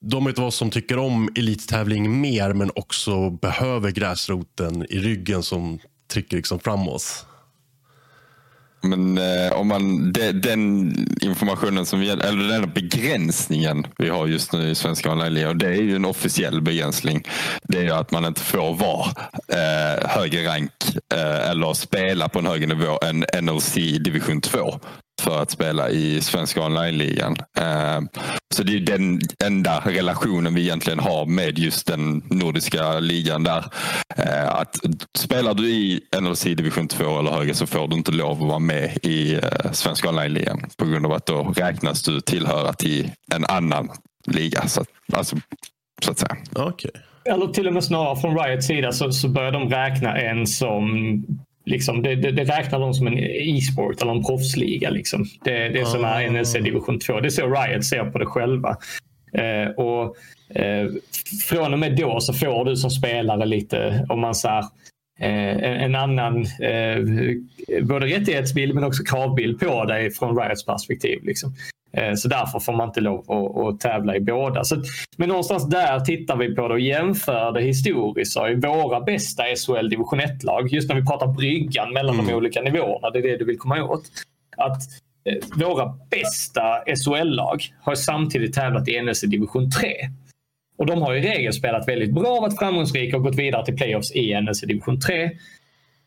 de 0.00 0.24
vet 0.24 0.38
vad 0.38 0.54
som 0.54 0.70
tycker 0.70 0.98
om 0.98 1.28
elittävling 1.36 2.20
mer 2.20 2.52
men 2.52 2.70
också 2.74 3.30
behöver 3.30 3.90
gräsroten 3.90 4.86
i 4.90 4.98
ryggen 4.98 5.42
som 5.42 5.78
trycker 6.12 6.36
liksom 6.36 6.58
framåt. 6.58 7.26
Men 8.82 9.18
eh, 9.18 9.52
om 9.52 9.68
man, 9.68 10.12
de, 10.12 10.32
den 10.32 10.94
informationen 11.20 11.86
som 11.86 12.02
gäller, 12.02 12.28
eller 12.28 12.48
den 12.48 12.70
begränsningen 12.74 13.86
vi 13.98 14.08
har 14.08 14.26
just 14.26 14.52
nu 14.52 14.70
i 14.70 14.74
svenska 14.74 15.12
online 15.12 15.46
och 15.46 15.56
det 15.56 15.66
är 15.66 15.82
ju 15.82 15.96
en 15.96 16.04
officiell 16.04 16.62
begränsning. 16.62 17.22
Det 17.62 17.78
är 17.78 17.82
ju 17.82 17.90
att 17.90 18.10
man 18.10 18.24
inte 18.24 18.40
får 18.40 18.74
vara 18.74 19.06
eh, 19.48 20.08
högre 20.08 20.46
rank 20.48 20.72
eh, 21.14 21.50
eller 21.50 21.72
spela 21.72 22.28
på 22.28 22.38
en 22.38 22.46
högre 22.46 22.66
nivå 22.66 22.98
än 23.02 23.24
NLC 23.42 23.74
division 23.74 24.40
2 24.40 24.80
för 25.20 25.42
att 25.42 25.50
spela 25.50 25.90
i 25.90 26.20
svenska 26.20 26.64
online-ligan. 26.64 27.36
Eh, 27.58 28.00
så 28.54 28.62
det 28.62 28.76
är 28.76 28.80
den 28.80 29.20
enda 29.44 29.82
relationen 29.84 30.54
vi 30.54 30.60
egentligen 30.60 30.98
har 30.98 31.26
med 31.26 31.58
just 31.58 31.86
den 31.86 32.22
nordiska 32.30 33.00
ligan 33.00 33.44
där. 33.44 33.64
Eh, 34.16 34.54
att 34.54 34.76
spelar 35.18 35.54
du 35.54 35.70
i 35.70 36.00
NLC 36.20 36.44
division 36.44 36.88
2 36.88 37.18
eller 37.18 37.30
högre 37.30 37.54
så 37.54 37.66
får 37.66 37.88
du 37.88 37.96
inte 37.96 38.12
lov 38.12 38.42
att 38.42 38.48
vara 38.48 38.58
med 38.58 38.98
i 39.02 39.34
eh, 39.34 39.72
svenska 39.72 40.08
online-ligan 40.08 40.60
på 40.76 40.84
grund 40.84 41.06
av 41.06 41.12
att 41.12 41.26
då 41.26 41.54
räknas 41.56 42.02
du 42.02 42.20
tillhöra 42.20 42.72
till 42.72 43.10
en 43.34 43.44
annan 43.44 43.88
liga. 44.26 44.68
Så, 44.68 44.84
alltså, 45.12 45.36
så 46.02 46.10
att 46.10 46.18
säga. 46.18 46.36
Okay. 46.54 46.90
Eller 47.24 47.46
till 47.46 47.66
och 47.66 47.72
med 47.72 47.84
snarare 47.84 48.16
från 48.16 48.38
Riots 48.38 48.66
sida 48.66 48.92
så, 48.92 49.12
så 49.12 49.28
börjar 49.28 49.52
de 49.52 49.68
räkna 49.68 50.18
en 50.18 50.46
som 50.46 50.84
Liksom, 51.70 52.02
det, 52.02 52.14
det, 52.14 52.30
det 52.30 52.44
räknar 52.44 52.80
de 52.80 52.94
som 52.94 53.06
en 53.06 53.18
e-sport 53.18 54.02
eller 54.02 54.12
en 54.12 54.24
proffsliga. 54.24 54.90
Liksom. 54.90 55.24
Det, 55.44 55.68
det 55.68 55.80
är 55.80 55.84
som 55.84 56.04
är 56.04 56.26
ah. 56.26 56.30
NLC 56.30 56.52
division 56.52 56.98
2. 56.98 57.20
Det 57.20 57.28
är 57.28 57.30
så 57.30 57.46
Riot 57.46 57.84
ser 57.84 58.04
på 58.04 58.18
det 58.18 58.26
själva. 58.26 58.76
Eh, 59.32 59.70
och 59.70 60.16
eh, 60.56 60.86
Från 61.48 61.72
och 61.72 61.78
med 61.78 61.96
då 61.96 62.20
så 62.20 62.32
får 62.32 62.64
du 62.64 62.76
som 62.76 62.90
spelare 62.90 63.46
lite, 63.46 64.06
om 64.08 64.20
man 64.20 64.34
säger 64.34 64.64
eh, 65.20 65.82
en 65.84 65.94
annan 65.94 66.36
eh, 66.60 66.98
både 67.82 68.06
rättighetsbild 68.06 68.74
men 68.74 68.84
också 68.84 69.04
kravbild 69.04 69.60
på 69.60 69.84
dig 69.84 70.10
från 70.10 70.38
Riots 70.38 70.66
perspektiv. 70.66 71.24
Liksom. 71.24 71.54
Eh, 71.92 72.14
så 72.14 72.28
därför 72.28 72.58
får 72.58 72.72
man 72.72 72.88
inte 72.88 73.00
lov 73.00 73.30
att, 73.30 73.80
tävla 73.80 74.16
i 74.16 74.20
båda. 74.20 74.64
Så, 74.64 74.82
men 75.16 75.28
någonstans 75.28 75.68
där 75.68 76.00
tittar 76.00 76.36
vi 76.36 76.54
på 76.54 76.68
det 76.68 76.74
och 76.74 76.80
jämför 76.80 77.52
det 77.52 77.62
historiskt. 77.62 78.32
Så 78.32 78.54
våra 78.54 79.00
bästa 79.00 79.42
SHL 79.42 79.88
division 79.88 80.20
1-lag, 80.20 80.68
just 80.72 80.88
när 80.88 80.96
vi 80.96 81.06
pratar 81.06 81.26
bryggan 81.26 81.92
mellan 81.92 82.14
mm. 82.14 82.26
de 82.26 82.34
olika 82.34 82.60
nivåerna, 82.60 83.10
det 83.10 83.18
är 83.18 83.22
det 83.22 83.36
du 83.36 83.44
vill 83.44 83.58
komma 83.58 83.84
åt. 83.84 84.02
Att 84.56 84.82
eh, 85.24 85.66
våra 85.66 85.94
bästa 86.10 86.62
SHL-lag 86.86 87.62
har 87.80 87.94
samtidigt 87.94 88.54
tävlat 88.54 88.88
i 88.88 89.02
NSC 89.02 89.26
division 89.26 89.70
3. 89.70 89.90
Och 90.78 90.86
de 90.86 91.02
har 91.02 91.14
i 91.14 91.20
regel 91.20 91.52
spelat 91.52 91.88
väldigt 91.88 92.14
bra, 92.14 92.40
varit 92.40 92.58
framgångsrika 92.58 93.16
och 93.16 93.22
gått 93.22 93.38
vidare 93.38 93.64
till 93.64 93.76
playoffs 93.76 94.12
i 94.12 94.40
NSC 94.40 94.66
division 94.66 95.00
3. 95.00 95.30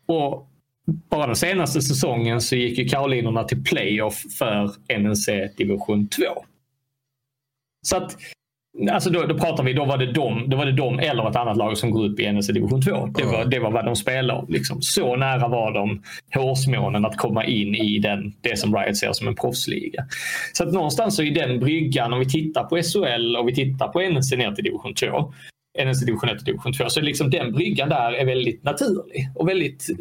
Och 0.06 0.48
bara 0.86 1.26
den 1.26 1.36
senaste 1.36 1.82
säsongen 1.82 2.40
så 2.40 2.56
gick 2.56 2.78
ju 2.78 2.88
Karolinerna 2.88 3.44
till 3.44 3.64
playoff 3.64 4.22
för 4.38 4.70
NNC 4.98 5.48
division 5.56 6.08
2. 6.08 6.24
Så 7.86 7.96
att 7.96 8.16
Alltså 8.90 9.10
då, 9.10 9.26
då 9.26 9.38
pratar 9.38 9.64
vi, 9.64 9.72
då 9.72 9.84
var, 9.84 9.98
det 9.98 10.12
de, 10.12 10.50
då 10.50 10.56
var 10.56 10.66
det 10.66 10.72
de 10.72 10.98
eller 10.98 11.30
ett 11.30 11.36
annat 11.36 11.56
lag 11.56 11.78
som 11.78 11.90
går 11.90 12.04
upp 12.04 12.20
i 12.20 12.32
NSC 12.32 12.52
division 12.52 12.82
2. 12.82 13.06
Det 13.06 13.24
var, 13.24 13.44
det 13.44 13.58
var 13.58 13.70
vad 13.70 13.84
de 13.84 13.96
spelade 13.96 14.52
liksom. 14.52 14.82
Så 14.82 15.16
nära 15.16 15.48
var 15.48 15.72
de 15.72 16.02
hårsmånen 16.34 17.04
att 17.04 17.16
komma 17.16 17.44
in 17.44 17.74
i 17.74 17.98
den, 17.98 18.32
det 18.40 18.58
som 18.58 18.76
Riot 18.76 18.96
ser 18.96 19.12
som 19.12 19.28
en 19.28 19.34
proffsliga. 19.34 20.04
Så 20.52 20.64
att 20.64 20.72
någonstans 20.72 21.16
så 21.16 21.22
är 21.22 21.30
den 21.30 21.60
bryggan, 21.60 22.12
om 22.12 22.18
vi 22.18 22.28
tittar 22.28 22.64
på 22.64 22.76
SHL 22.76 23.36
och 23.36 23.48
vi 23.48 23.54
tittar 23.54 23.88
på 23.88 24.00
NSC 24.00 24.36
ner 24.36 24.52
till 24.52 24.64
division 24.64 24.94
2, 24.94 25.32
NSC 25.78 26.06
division 26.06 26.28
1 26.28 26.38
och 26.38 26.44
division 26.44 26.72
2. 26.72 26.88
Så 26.88 27.00
liksom 27.00 27.30
den 27.30 27.52
bryggan 27.52 27.88
där 27.88 28.12
är 28.12 28.24
väldigt 28.24 28.64
naturlig. 28.64 29.28
Och 29.34 29.48
väldigt, 29.48 29.90
eh, 29.90 29.96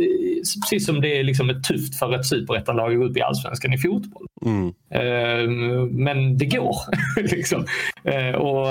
precis 0.69 0.86
som 0.86 1.01
det 1.01 1.19
är 1.19 1.24
liksom 1.24 1.61
tufft 1.67 1.99
för 1.99 2.15
ett 2.15 2.26
superettanlag 2.26 2.91
att 2.91 2.99
gå 2.99 3.05
upp 3.05 3.17
i 3.17 3.21
allsvenskan 3.21 3.74
i 3.74 3.78
fotboll. 3.78 4.28
Mm. 4.45 4.67
Uh, 4.67 5.86
men 5.86 6.38
det 6.38 6.45
går. 6.45 6.76
liksom. 7.36 7.65
uh, 8.07 8.36
och 8.36 8.67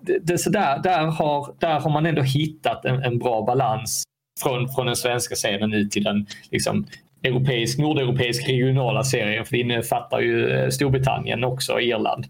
det, 0.00 0.18
det, 0.22 0.38
så 0.38 0.50
där, 0.50 0.82
där, 0.82 1.06
har, 1.06 1.54
där 1.58 1.80
har 1.80 1.90
man 1.90 2.06
ändå 2.06 2.22
hittat 2.22 2.84
en, 2.84 3.02
en 3.02 3.18
bra 3.18 3.44
balans 3.46 4.02
från, 4.42 4.68
från 4.68 4.86
den 4.86 4.96
svenska 4.96 5.34
scenen 5.34 5.72
ut 5.72 5.90
till 5.90 6.04
den 6.04 6.26
liksom, 6.50 6.86
europeisk, 7.22 7.78
nordeuropeisk 7.78 8.48
regionala 8.48 9.04
serien. 9.04 9.44
För 9.44 9.52
det 9.52 9.60
innefattar 9.60 10.20
ju 10.20 10.70
Storbritannien 10.70 11.44
också, 11.44 11.80
Irland. 11.80 12.26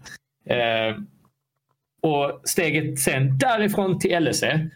Och 2.05 2.41
steget 2.43 2.99
sen 2.99 3.37
därifrån 3.37 3.99
till 3.99 4.23
LSE 4.23 4.69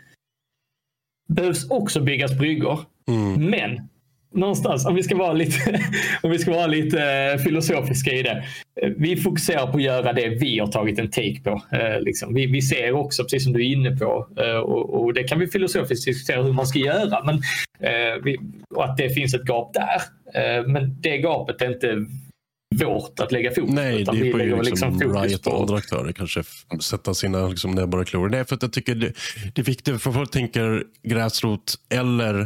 behövs 1.27 1.69
också 1.69 2.01
byggas 2.01 2.37
bryggor. 2.37 2.79
Mm. 3.07 3.49
Men 3.49 3.89
någonstans, 4.33 4.85
om 4.85 4.95
vi 4.95 5.03
ska 5.03 5.17
vara 5.17 5.33
lite, 5.33 5.79
om 6.21 6.31
vi 6.31 6.39
ska 6.39 6.51
vara 6.51 6.67
lite 6.67 7.03
eh, 7.03 7.37
filosofiska 7.37 8.11
i 8.11 8.23
det. 8.23 8.43
Eh, 8.81 8.89
vi 8.97 9.15
fokuserar 9.15 9.67
på 9.67 9.77
att 9.77 9.83
göra 9.83 10.13
det 10.13 10.29
vi 10.29 10.59
har 10.59 10.67
tagit 10.67 10.99
en 10.99 11.11
take 11.11 11.41
på. 11.43 11.61
Eh, 11.71 12.01
liksom. 12.01 12.33
vi, 12.33 12.45
vi 12.45 12.61
ser 12.61 12.93
också, 12.93 13.23
precis 13.23 13.43
som 13.43 13.53
du 13.53 13.59
är 13.59 13.71
inne 13.71 13.95
på, 13.95 14.27
och, 14.63 15.03
och, 15.03 15.13
det 15.13 15.23
kan 15.23 15.39
vi 15.39 15.47
filosofiskt 15.47 16.05
diskutera 16.05 16.43
hur 16.43 16.53
man 16.53 16.67
ska 16.67 16.79
göra, 16.79 17.23
men, 17.23 17.41
och 18.75 18.85
att 18.85 18.97
det 18.97 19.09
finns 19.09 19.33
ett 19.33 19.45
gap 19.45 19.73
där. 19.73 20.01
men 20.67 21.01
det 21.01 21.17
gapet 21.17 21.61
är 21.61 21.73
inte 21.73 22.05
vårt 22.75 23.19
att 23.19 23.31
lägga 23.31 23.51
fokus 23.55 23.73
Nej, 23.73 24.05
på. 24.05 24.11
det 24.11 24.31
får 24.31 24.41
ju 24.41 24.61
liksom, 24.61 24.99
liksom 24.99 25.13
Riot 25.23 25.47
och 25.47 25.61
andra 25.61 25.77
aktörer 25.77 26.11
kanske 26.11 26.43
sätta 26.81 27.13
sina 27.13 27.47
liksom, 27.47 27.71
näbbar 27.71 27.99
och 27.99 28.07
klor. 28.07 28.29
Nej, 28.29 28.45
för 28.45 28.55
att 28.55 28.61
jag 28.61 28.73
tycker 28.73 28.95
det, 28.95 29.13
det 29.55 29.61
är 29.61 29.65
viktigt, 29.65 30.01
för 30.01 30.11
folk 30.11 30.31
tänker 30.31 30.83
gräsrot 31.03 31.75
eller 31.89 32.39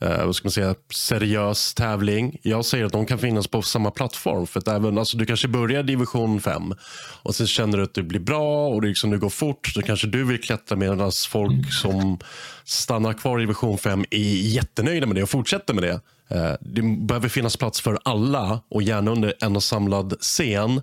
eh, 0.00 0.26
vad 0.26 0.36
ska 0.36 0.46
man 0.46 0.52
säga, 0.52 0.74
seriös 0.94 1.74
tävling. 1.74 2.38
Jag 2.42 2.64
säger 2.64 2.84
att 2.84 2.92
de 2.92 3.06
kan 3.06 3.18
finnas 3.18 3.48
på 3.48 3.62
samma 3.62 3.90
plattform. 3.90 4.46
För 4.46 4.60
att 4.60 4.68
även, 4.68 4.98
alltså, 4.98 5.16
du 5.16 5.26
kanske 5.26 5.48
börjar 5.48 5.82
division 5.82 6.40
5 6.40 6.74
och 7.22 7.34
sen 7.34 7.46
känner 7.46 7.78
du 7.78 7.84
att 7.84 7.94
det 7.94 8.02
blir 8.02 8.20
bra 8.20 8.68
och 8.68 8.82
det, 8.82 8.88
liksom, 8.88 9.10
det 9.10 9.18
går 9.18 9.30
fort. 9.30 9.66
Så 9.66 9.82
kanske 9.82 10.06
du 10.06 10.24
vill 10.24 10.40
klättra 10.40 10.76
medan 10.76 11.12
folk 11.28 11.52
mm. 11.52 11.64
som 11.64 12.18
stannar 12.64 13.12
kvar 13.12 13.38
i 13.38 13.42
division 13.42 13.78
5 13.78 14.04
är 14.10 14.18
jättenöjda 14.54 15.06
med 15.06 15.16
det 15.16 15.22
och 15.22 15.30
fortsätter 15.30 15.74
med 15.74 15.82
det. 15.82 16.00
Eh, 16.34 16.54
det 16.60 16.82
behöver 16.82 17.28
finnas 17.28 17.56
plats 17.56 17.80
för 17.80 17.98
alla 18.04 18.60
och 18.68 18.82
gärna 18.82 19.10
under 19.10 19.34
en 19.40 19.56
och 19.56 19.62
samlad 19.62 20.14
scen. 20.20 20.82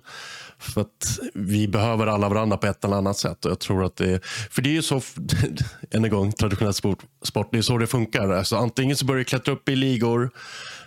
För 0.58 0.80
att 0.80 1.18
vi 1.34 1.68
behöver 1.68 2.06
alla 2.06 2.28
varandra 2.28 2.56
på 2.56 2.66
ett 2.66 2.84
eller 2.84 2.96
annat 2.96 3.16
sätt. 3.16 3.44
Och 3.44 3.50
jag 3.50 3.58
tror 3.58 3.84
att 3.84 3.96
det, 3.96 4.24
för 4.24 4.62
det 4.62 4.68
är 4.68 4.72
ju 4.72 4.82
så, 4.82 5.00
än 5.90 6.04
en 6.04 6.10
gång, 6.10 6.32
traditionell 6.32 6.74
sport, 6.74 6.98
sport 7.22 7.48
det 7.52 7.58
är 7.58 7.62
så 7.62 7.78
det 7.78 7.86
funkar. 7.86 8.28
Alltså, 8.28 8.56
antingen 8.56 8.96
så 8.96 9.04
börjar 9.04 9.18
du 9.18 9.24
klättra 9.24 9.52
upp 9.52 9.68
i 9.68 9.76
ligor 9.76 10.30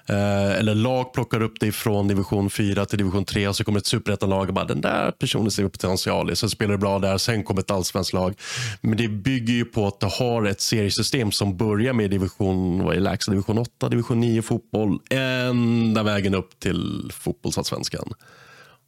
Eh, 0.06 0.60
eller 0.60 0.76
lag 0.76 1.14
plockar 1.14 1.42
upp 1.42 1.60
dig 1.60 1.72
från 1.72 2.08
division 2.08 2.50
4 2.50 2.86
till 2.86 2.98
division 2.98 3.26
3 3.26 3.48
och 3.48 3.56
så 3.56 3.64
kommer 3.64 3.80
ett 3.80 3.86
superettanlag 3.86 4.48
och 4.48 4.54
bara 4.54 4.66
den 4.66 4.82
där 4.82 5.12
personen 5.12 5.52
ser 5.52 5.64
vi 5.64 5.70
potential 5.70 6.32
i. 6.32 6.36
Sen 6.36 6.50
spelar 6.50 6.72
det 6.72 6.78
bra 6.78 7.00
där, 7.00 7.18
sen 7.18 7.44
kommer 7.44 7.62
ett 7.62 7.72
allsvenskt 7.72 8.14
lag. 8.14 8.34
Men 8.82 8.98
det 8.98 9.08
bygger 9.08 9.54
ju 9.54 9.66
på 9.66 9.88
att 9.88 10.00
du 10.00 10.06
har 10.06 10.46
ett 10.46 10.62
seriesystem 10.62 11.32
som 11.32 11.58
börjar 11.58 11.94
med 11.94 12.10
division, 12.10 12.84
vad 12.84 12.96
är 12.96 13.00
lägsta, 13.00 13.32
division 13.32 13.58
8, 13.58 13.90
division 13.90 14.20
9 14.20 14.42
fotboll, 14.42 15.00
ända 15.10 16.04
vägen 16.04 16.36
upp 16.36 16.60
till 16.60 17.12
fotbollsallsvenskan. 17.14 18.14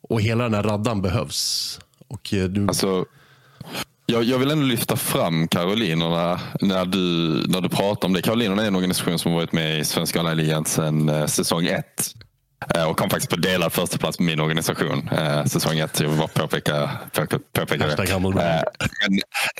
Och 0.10 0.22
hela 0.22 0.44
den 0.44 0.54
här 0.54 0.64
raddan 0.64 1.02
behövs. 1.02 1.80
Och 2.08 2.34
eh, 2.34 2.46
du... 2.46 2.68
Alltså, 2.68 3.06
jag, 4.06 4.24
jag, 4.24 4.40
vill 4.40 4.52
ändå 4.52 4.66
lyfta 4.66 4.96
fram 4.96 5.48
Karolinerna 5.48 6.40
när 6.62 6.86
du, 6.86 7.00
när 7.48 7.62
du 7.62 7.70
pratar 7.70 8.08
om 8.08 8.14
det. 8.14 8.22
Karolinerna 8.22 8.64
är 8.64 8.68
en 8.68 8.76
organisation 8.76 9.20
som 9.20 9.32
har 9.32 9.40
varit 9.40 9.52
med 9.52 9.80
i 9.80 9.86
Svenska 9.86 10.20
online 10.20 10.66
sedan 10.66 11.10
eh, 11.10 11.26
säsong 11.26 11.66
ett. 11.66 12.16
Eh, 12.76 12.90
och 12.90 12.98
kom 12.98 13.10
faktiskt 13.10 13.30
på 13.30 13.36
delad 13.36 13.74
första 13.74 13.98
plats 13.98 14.20
med 14.20 14.26
min 14.26 14.40
organisation 14.40 15.10
eh, 15.12 15.46
säsong 15.46 15.80
ett. 15.80 16.00
Jag 16.00 16.10
vill 16.10 16.18
bara 16.18 16.28
påpeka, 16.28 16.90
påpeka, 17.12 17.88
det. 18.36 18.44
Eh, 18.44 18.64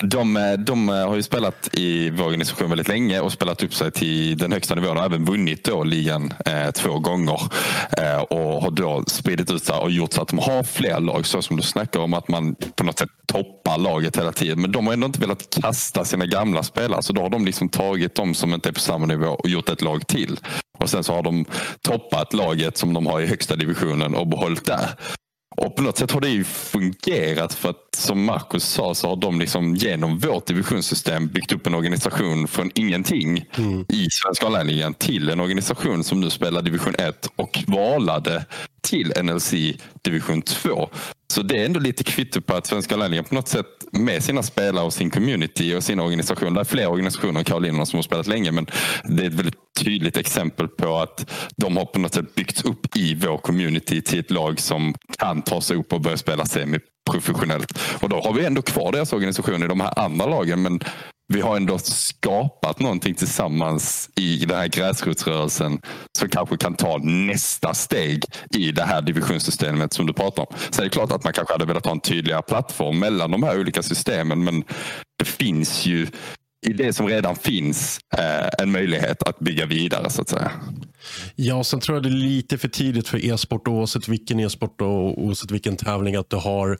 de, 0.02 0.56
de 0.58 0.88
har 0.88 1.16
ju 1.16 1.22
spelat 1.22 1.68
i 1.72 2.10
vår 2.10 2.24
organisation 2.24 2.68
väldigt 2.68 2.88
länge 2.88 3.20
och 3.20 3.32
spelat 3.32 3.62
upp 3.62 3.74
sig 3.74 3.90
till 3.90 4.38
den 4.38 4.52
högsta 4.52 4.74
nivån 4.74 4.96
och 4.96 5.04
även 5.04 5.24
vunnit 5.24 5.64
då 5.64 5.84
ligan 5.84 6.32
eh, 6.46 6.70
två 6.70 6.98
gånger. 6.98 7.40
Eh, 7.98 8.18
och 8.18 8.62
har 8.62 8.70
då 8.70 9.04
spridit 9.06 9.50
ut 9.50 9.64
sig 9.64 9.76
och 9.76 9.90
gjort 9.90 10.12
så 10.12 10.22
att 10.22 10.28
de 10.28 10.38
har 10.38 10.62
fler 10.62 11.00
lag. 11.00 11.26
Så 11.26 11.42
som 11.42 11.56
du 11.56 11.62
snackar 11.62 12.00
om 12.00 12.14
att 12.14 12.28
man 12.28 12.54
på 12.76 12.84
något 12.84 12.98
sätt 12.98 13.08
toppar 13.26 13.78
laget 13.78 14.18
hela 14.18 14.32
tiden. 14.32 14.60
Men 14.60 14.72
de 14.72 14.86
har 14.86 14.92
ändå 14.92 15.06
inte 15.06 15.20
velat 15.20 15.58
kasta 15.62 16.04
sina 16.04 16.26
gamla 16.26 16.62
spelare. 16.62 17.02
Så 17.02 17.12
då 17.12 17.22
har 17.22 17.30
de 17.30 17.44
liksom 17.44 17.68
tagit 17.68 18.14
de 18.14 18.34
som 18.34 18.54
inte 18.54 18.68
är 18.68 18.72
på 18.72 18.80
samma 18.80 19.06
nivå 19.06 19.26
och 19.26 19.48
gjort 19.48 19.68
ett 19.68 19.82
lag 19.82 20.06
till. 20.06 20.38
Och 20.78 20.90
sen 20.90 21.04
så 21.04 21.12
har 21.12 21.22
de 21.22 21.44
toppat 21.82 22.32
laget 22.32 22.76
som 22.76 22.94
de 22.94 23.06
har 23.06 23.20
i 23.20 23.26
högsta 23.26 23.56
divisionen 23.56 24.14
och 24.14 24.26
behållit 24.26 24.64
där. 24.64 24.90
Och 25.56 25.76
på 25.76 25.82
något 25.82 25.98
sätt 25.98 26.10
har 26.10 26.20
det 26.20 26.28
ju 26.28 26.44
fungerat 26.44 27.54
för 27.54 27.70
att 27.70 27.94
som 27.96 28.24
Marcus 28.24 28.64
sa 28.64 28.94
så 28.94 29.08
har 29.08 29.16
de 29.16 29.40
liksom 29.40 29.74
genom 29.74 30.18
vårt 30.18 30.46
divisionssystem 30.46 31.26
byggt 31.26 31.52
upp 31.52 31.66
en 31.66 31.74
organisation 31.74 32.48
från 32.48 32.70
ingenting 32.74 33.44
mm. 33.58 33.84
i 33.88 34.08
Svenska 34.10 34.46
online 34.46 34.94
till 34.94 35.30
en 35.30 35.40
organisation 35.40 36.04
som 36.04 36.20
nu 36.20 36.30
spelar 36.30 36.62
division 36.62 36.94
1 36.98 37.28
och 37.36 37.64
valade 37.66 38.44
till 38.82 39.12
NLC 39.22 39.54
division 40.02 40.42
2. 40.42 40.88
Så 41.32 41.42
det 41.42 41.58
är 41.58 41.64
ändå 41.64 41.80
lite 41.80 42.04
kvitto 42.04 42.40
på 42.40 42.54
att 42.54 42.66
Svenska 42.66 42.94
online 42.94 43.24
på 43.24 43.34
något 43.34 43.48
sätt 43.48 43.66
med 43.92 44.24
sina 44.24 44.42
spelare 44.42 44.84
och 44.84 44.92
sin 44.92 45.10
community 45.10 45.74
och 45.74 45.84
sina 45.84 46.02
organisationer. 46.02 46.50
Det 46.50 46.60
är 46.60 46.64
fler 46.64 46.86
organisationer 46.86 47.38
än 47.38 47.44
Karolinerna 47.44 47.86
som 47.86 47.96
har 47.96 48.02
spelat 48.02 48.26
länge 48.26 48.50
men 48.52 48.66
det 49.04 49.22
är 49.22 49.26
ett 49.26 49.34
väldigt 49.34 49.65
tydligt 49.76 50.16
exempel 50.16 50.68
på 50.68 50.96
att 50.96 51.30
de 51.56 51.76
har 51.76 51.84
på 51.84 51.98
något 51.98 52.14
sätt 52.14 52.34
byggts 52.34 52.64
upp 52.64 52.96
i 52.96 53.14
vår 53.14 53.38
community 53.38 54.02
till 54.02 54.20
ett 54.20 54.30
lag 54.30 54.60
som 54.60 54.94
kan 55.18 55.42
ta 55.42 55.60
sig 55.60 55.76
upp 55.76 55.92
och 55.92 56.00
börja 56.00 56.16
spela 56.16 56.46
semiprofessionellt. 56.46 57.78
Och 58.02 58.08
då 58.08 58.20
har 58.20 58.32
vi 58.32 58.44
ändå 58.44 58.62
kvar 58.62 58.92
deras 58.92 59.12
organisation 59.12 59.62
i 59.62 59.66
de 59.66 59.80
här 59.80 59.98
andra 59.98 60.26
lagen 60.26 60.62
men 60.62 60.80
vi 61.32 61.40
har 61.40 61.56
ändå 61.56 61.78
skapat 61.78 62.80
någonting 62.80 63.14
tillsammans 63.14 64.10
i 64.16 64.44
den 64.44 64.58
här 64.58 64.68
gräsrotsrörelsen 64.68 65.80
som 66.18 66.28
kanske 66.28 66.56
kan 66.56 66.74
ta 66.74 66.98
nästa 67.02 67.74
steg 67.74 68.24
i 68.54 68.72
det 68.72 68.82
här 68.82 69.02
divisionssystemet 69.02 69.92
som 69.92 70.06
du 70.06 70.12
pratar 70.12 70.42
om. 70.42 70.56
Så 70.70 70.82
det 70.82 70.86
är 70.86 70.90
klart 70.90 71.12
att 71.12 71.24
man 71.24 71.32
kanske 71.32 71.54
hade 71.54 71.66
velat 71.66 71.84
ha 71.84 71.92
en 71.92 72.00
tydligare 72.00 72.42
plattform 72.42 72.98
mellan 72.98 73.30
de 73.30 73.42
här 73.42 73.60
olika 73.60 73.82
systemen 73.82 74.44
men 74.44 74.64
det 75.18 75.24
finns 75.24 75.86
ju 75.86 76.06
i 76.66 76.72
det 76.72 76.92
som 76.92 77.08
redan 77.08 77.36
finns 77.36 77.98
eh, 78.18 78.48
en 78.62 78.72
möjlighet 78.72 79.22
att 79.22 79.38
bygga 79.38 79.66
vidare 79.66 80.10
så 80.10 80.22
att 80.22 80.28
säga. 80.28 80.50
Ja, 81.34 81.64
sen 81.64 81.80
tror 81.80 81.96
jag 81.96 82.02
det 82.02 82.08
är 82.08 82.10
lite 82.10 82.58
för 82.58 82.68
tidigt 82.68 83.08
för 83.08 83.24
e-sport 83.24 83.68
oavsett 83.68 84.08
vilken 84.08 84.40
e-sport 84.40 84.80
och 84.80 85.22
oavsett 85.22 85.50
vilken 85.50 85.76
tävling 85.76 86.16
att 86.16 86.30
du 86.30 86.36
har 86.36 86.78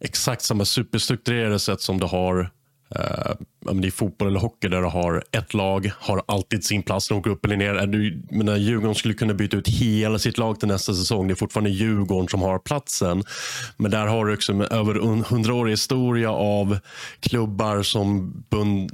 exakt 0.00 0.42
samma 0.42 0.64
superstrukturerade 0.64 1.58
sätt 1.58 1.80
som 1.80 2.00
du 2.00 2.06
har 2.06 2.50
Uh, 2.96 3.84
är 3.84 3.90
fotboll 3.90 4.28
eller 4.28 4.40
hockey 4.40 4.68
där 4.68 4.80
du 4.80 4.88
har 4.88 5.24
ett 5.32 5.54
lag, 5.54 5.90
har 5.98 6.22
alltid 6.26 6.64
sin 6.64 6.82
plats. 6.82 7.08
De 7.08 7.18
åker 7.18 7.30
upp 7.30 7.44
eller 7.44 7.56
ner. 7.56 7.86
Du, 7.86 8.22
menar, 8.30 8.56
Djurgården 8.56 8.94
skulle 8.94 9.14
kunna 9.14 9.34
byta 9.34 9.56
ut 9.56 9.68
hela 9.68 10.18
sitt 10.18 10.38
lag 10.38 10.60
till 10.60 10.68
nästa 10.68 10.94
säsong. 10.94 11.28
Det 11.28 11.34
är 11.34 11.36
fortfarande 11.36 11.70
Djurgården 11.70 12.28
som 12.28 12.42
har 12.42 12.58
platsen. 12.58 13.22
Men 13.76 13.90
där 13.90 14.06
har 14.06 14.26
du 14.26 14.34
också 14.34 14.52
en 14.52 14.62
över 14.62 14.94
hundraårig 15.24 15.70
historia 15.70 16.30
av 16.30 16.78
klubbar 17.20 17.82
som 17.82 18.32
bund, 18.50 18.90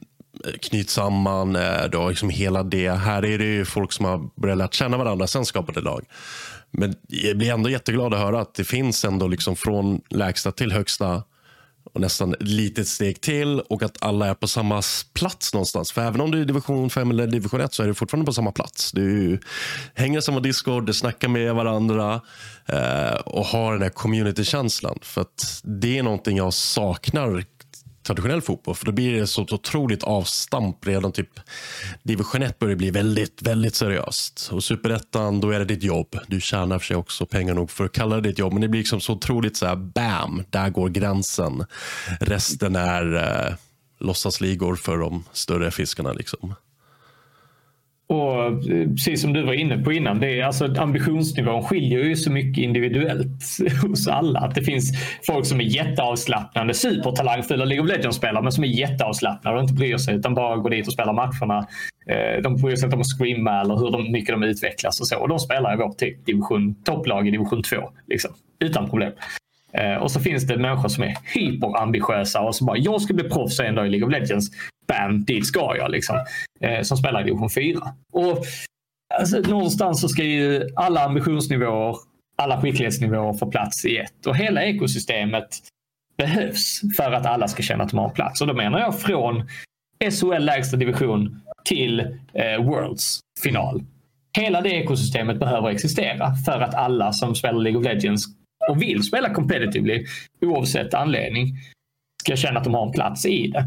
knyts 0.61 0.93
samman. 0.93 1.57
Eh, 1.57 1.85
du 1.91 1.99
har 1.99 2.09
liksom 2.09 2.31
hela 2.31 2.63
det. 2.63 2.91
Här 2.91 3.25
är 3.25 3.39
det 3.39 3.65
folk 3.65 3.93
som 3.93 4.05
har 4.05 4.41
börjat 4.41 4.59
lära 4.59 4.69
känna 4.69 4.97
varandra, 4.97 5.27
sen 5.27 5.45
skapade 5.45 5.81
lag. 5.81 6.05
Men 6.71 6.95
jag 7.09 7.39
blir 7.39 7.53
ändå 7.53 7.71
jätteglad 7.71 8.15
att 8.15 8.21
höra 8.21 8.41
att 8.41 8.55
det 8.55 8.65
finns 8.65 9.05
ändå 9.05 9.27
liksom 9.27 9.57
från 9.57 10.01
lägsta 10.11 10.53
till 10.53 10.73
högsta 10.73 11.23
och 11.95 12.01
nästan 12.01 12.35
ett 12.35 12.43
litet 12.43 12.89
steg 12.89 13.21
till 13.21 13.61
och 13.61 13.83
att 13.83 14.03
alla 14.03 14.27
är 14.27 14.35
på 14.35 14.49
samma 14.49 14.83
plats 15.13 15.55
någonstans. 15.55 15.93
För 15.93 16.03
även 16.03 16.21
om 16.21 16.31
du 16.31 16.41
är 16.41 16.45
division 16.45 16.91
5 16.91 17.11
eller 17.11 17.27
division 17.27 17.61
1 17.61 17.75
så 17.75 17.83
är 17.83 17.87
du 17.87 17.95
fortfarande 17.95 18.27
på 18.27 18.33
samma 18.33 18.53
plats. 18.53 18.93
Du 18.93 19.41
hänger 19.95 20.19
i 20.19 20.23
samma 20.23 20.41
Discord, 20.41 20.87
du 20.87 20.93
snackar 20.93 21.29
med 21.29 21.55
varandra 21.55 22.21
eh, 22.67 23.15
och 23.25 23.45
har 23.45 23.73
den 23.73 23.83
här 23.83 23.91
communitykänslan. 23.91 24.99
För 25.03 25.21
att 25.21 25.61
det 25.63 25.99
är 25.99 26.03
någonting 26.03 26.37
jag 26.37 26.55
saknar 26.55 27.45
traditionell 28.07 28.43
fotboll. 28.43 28.75
För 28.75 28.87
då 28.87 28.93
blir 28.93 29.21
det 29.21 29.27
så 29.27 29.43
otroligt 29.43 30.03
avstamp 30.03 30.87
redan 30.87 31.13
typ 31.13 31.41
division 32.03 32.43
1 32.43 32.59
börjar 32.59 32.77
bli 32.77 32.91
väldigt, 32.91 33.43
väldigt 33.43 33.75
seriöst. 33.75 34.49
Och 34.53 34.65
superettan, 34.65 35.41
då 35.41 35.51
är 35.51 35.59
det 35.59 35.65
ditt 35.65 35.83
jobb. 35.83 36.19
Du 36.27 36.41
tjänar 36.41 36.79
för 36.79 36.87
sig 36.87 36.97
också 36.97 37.27
pengar 37.27 37.55
nog 37.55 37.71
för 37.71 37.85
att 37.85 37.93
kalla 37.93 38.17
det 38.17 38.29
ditt 38.29 38.39
jobb. 38.39 38.53
Men 38.53 38.63
det 38.63 38.69
blir 38.69 38.81
liksom 38.81 39.01
så 39.01 39.13
otroligt 39.13 39.57
så 39.57 39.67
här, 39.67 39.77
bam, 39.77 40.45
där 40.51 40.71
går 40.71 40.89
gränsen. 40.89 41.65
Resten 42.21 42.77
är 42.77 43.15
eh, 43.15 43.55
låtsasligor 43.99 44.77
för 44.77 44.99
de 44.99 45.25
större 45.33 45.71
fiskarna 45.71 46.13
liksom. 46.13 46.55
Och 48.07 48.45
eh, 48.47 48.89
precis 48.89 49.23
som 49.23 49.33
du 49.33 49.43
var 49.43 49.53
inne 49.53 49.79
på 49.79 49.93
innan, 49.93 50.21
det 50.21 50.41
är 50.41 50.45
alltså 50.45 50.75
ambitionsnivån 50.79 51.63
skiljer 51.63 52.05
ju 52.05 52.17
så 52.17 52.33
mycket 52.33 52.65
individuellt 52.65 53.43
hos 53.83 54.09
alla. 54.09 54.41
Att 54.41 54.55
det 54.55 54.63
finns 54.63 54.93
folk 55.27 55.47
som 55.47 55.61
är 55.61 55.65
jätteavslappnade, 55.65 56.75
supertalangfulla 56.75 57.65
League 57.65 57.85
of 57.85 57.91
Legends-spelare, 57.91 58.43
men 58.43 58.53
som 58.53 58.65
är 58.65 58.69
jätteavslappnade 58.69 59.57
och 59.57 59.63
inte 59.63 59.75
bryr 59.75 59.97
sig 59.97 60.15
utan 60.15 60.35
bara 60.35 60.57
går 60.57 60.71
dit 60.71 60.87
och 60.87 60.93
spelar 60.93 61.13
matcherna. 61.13 61.67
Eh, 62.07 62.43
de 62.43 62.57
bryr 62.57 62.77
sig 62.77 62.87
inte 62.87 62.97
om 62.97 63.01
att 63.01 63.19
screama 63.19 63.61
eller 63.61 63.77
hur 63.77 63.91
de, 63.91 64.13
mycket 64.13 64.35
de 64.35 64.43
utvecklas 64.43 65.01
och 65.01 65.07
så. 65.07 65.19
Och 65.19 65.29
de 65.29 65.39
spelar 65.39 65.75
i 65.75 65.77
vårt 65.77 65.99
typ 65.99 66.27
division, 66.27 66.75
topplag 66.75 67.29
i 67.29 67.31
division 67.31 67.63
2, 67.63 67.77
liksom, 68.07 68.31
utan 68.61 68.91
problem. 68.91 69.13
Eh, 69.73 69.95
och 69.95 70.11
så 70.11 70.21
finns 70.21 70.47
det 70.47 70.57
människor 70.57 70.89
som 70.89 71.05
är 71.05 71.17
hyperambitiösa 71.35 72.41
och 72.41 72.55
som 72.55 72.67
bara, 72.67 72.77
jag 72.77 73.03
ska 73.03 73.15
bli 73.15 73.29
proffs 73.29 73.61
en 73.61 73.75
dag 73.75 73.87
i 73.87 73.91
League 73.91 74.07
of 74.07 74.13
Legends 74.13 74.51
bam, 74.87 75.25
dit 75.25 75.47
ska 75.47 75.77
jag. 75.77 75.91
Liksom, 75.91 76.25
eh, 76.61 76.83
som 76.83 76.97
spelar 76.97 77.21
i 77.21 77.25
division 77.25 77.51
4. 77.51 77.81
Och, 78.13 78.45
alltså, 79.15 79.39
någonstans 79.39 80.01
så 80.01 80.09
ska 80.09 80.25
ju 80.25 80.69
alla 80.77 81.05
ambitionsnivåer, 81.05 81.97
alla 82.37 82.61
skicklighetsnivåer 82.61 83.33
få 83.33 83.51
plats 83.51 83.85
i 83.85 83.97
ett. 83.97 84.27
Och 84.27 84.37
hela 84.37 84.65
ekosystemet 84.65 85.49
behövs 86.17 86.81
för 86.97 87.13
att 87.13 87.27
alla 87.27 87.49
ska 87.49 87.63
känna 87.63 87.85
att 87.85 87.91
de 87.91 87.99
har 87.99 88.09
plats. 88.09 88.41
Och 88.41 88.47
då 88.47 88.55
menar 88.55 88.81
jag 88.81 89.01
från 89.01 89.49
SHL 90.11 90.45
lägsta 90.45 90.77
division 90.77 91.41
till 91.65 92.01
eh, 92.35 92.65
Worlds 92.65 93.21
final. 93.43 93.83
Hela 94.39 94.61
det 94.61 94.71
ekosystemet 94.71 95.39
behöver 95.39 95.69
existera 95.69 96.35
för 96.35 96.61
att 96.61 96.75
alla 96.75 97.13
som 97.13 97.35
spelar 97.35 97.61
League 97.61 97.79
of 97.81 97.85
Legends 97.85 98.25
och 98.69 98.83
vill 98.83 99.03
spela 99.03 99.35
competitively 99.35 100.07
oavsett 100.41 100.95
anledning 100.95 101.49
ska 102.23 102.37
känna 102.37 102.59
att 102.59 102.65
de 102.65 102.75
har 102.75 102.87
en 102.87 102.93
plats 102.93 103.27
i 103.27 103.47
det. 103.47 103.65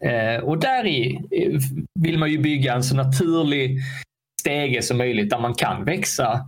Eh, 0.00 0.44
och 0.44 0.60
där 0.60 0.86
i 0.86 1.20
vill 2.00 2.18
man 2.18 2.30
ju 2.30 2.38
bygga 2.38 2.74
en 2.74 2.82
så 2.82 2.96
naturlig 2.96 3.78
stege 4.40 4.82
som 4.82 4.98
möjligt 4.98 5.30
där 5.30 5.38
man 5.38 5.54
kan 5.54 5.84
växa 5.84 6.40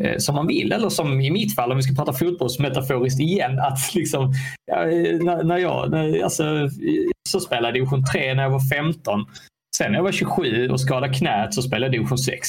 eh, 0.00 0.16
som 0.18 0.34
man 0.34 0.46
vill. 0.46 0.72
Eller 0.72 0.88
som 0.88 1.20
i 1.20 1.30
mitt 1.30 1.54
fall, 1.54 1.70
om 1.70 1.76
vi 1.76 1.82
ska 1.82 1.94
prata 1.94 2.12
fotbollsmetaforiskt 2.12 3.20
igen, 3.20 3.58
att 3.58 3.94
liksom, 3.94 4.24
eh, 4.72 5.18
när, 5.24 5.44
när, 5.44 5.58
jag 5.58 5.90
när, 5.90 6.22
alltså, 6.22 6.68
så 7.28 7.40
spelade 7.40 7.66
jag 7.66 7.74
division 7.74 8.04
3 8.12 8.34
när 8.34 8.42
jag 8.42 8.50
var 8.50 8.68
15. 8.76 9.24
Sen 9.76 9.92
när 9.92 9.98
jag 9.98 10.04
var 10.04 10.12
27 10.12 10.68
och 10.68 10.80
skadade 10.80 11.14
knät 11.14 11.54
så 11.54 11.62
spelade 11.62 11.86
jag 11.86 11.92
division 11.92 12.18
6. 12.18 12.48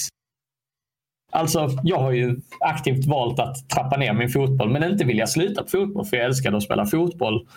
Alltså, 1.31 1.69
jag 1.83 1.99
har 1.99 2.11
ju 2.11 2.37
aktivt 2.59 3.05
valt 3.05 3.39
att 3.39 3.69
trappa 3.69 3.97
ner 3.97 4.13
min 4.13 4.29
fotboll 4.29 4.69
men 4.69 4.83
inte 4.83 5.05
vilja 5.05 5.27
sluta 5.27 5.63
på 5.63 5.69
fotboll 5.69 6.05
för 6.05 6.17
jag 6.17 6.25
älskade 6.25 6.57
att 6.57 6.63
spela 6.63 6.85
fotboll. 6.85 7.47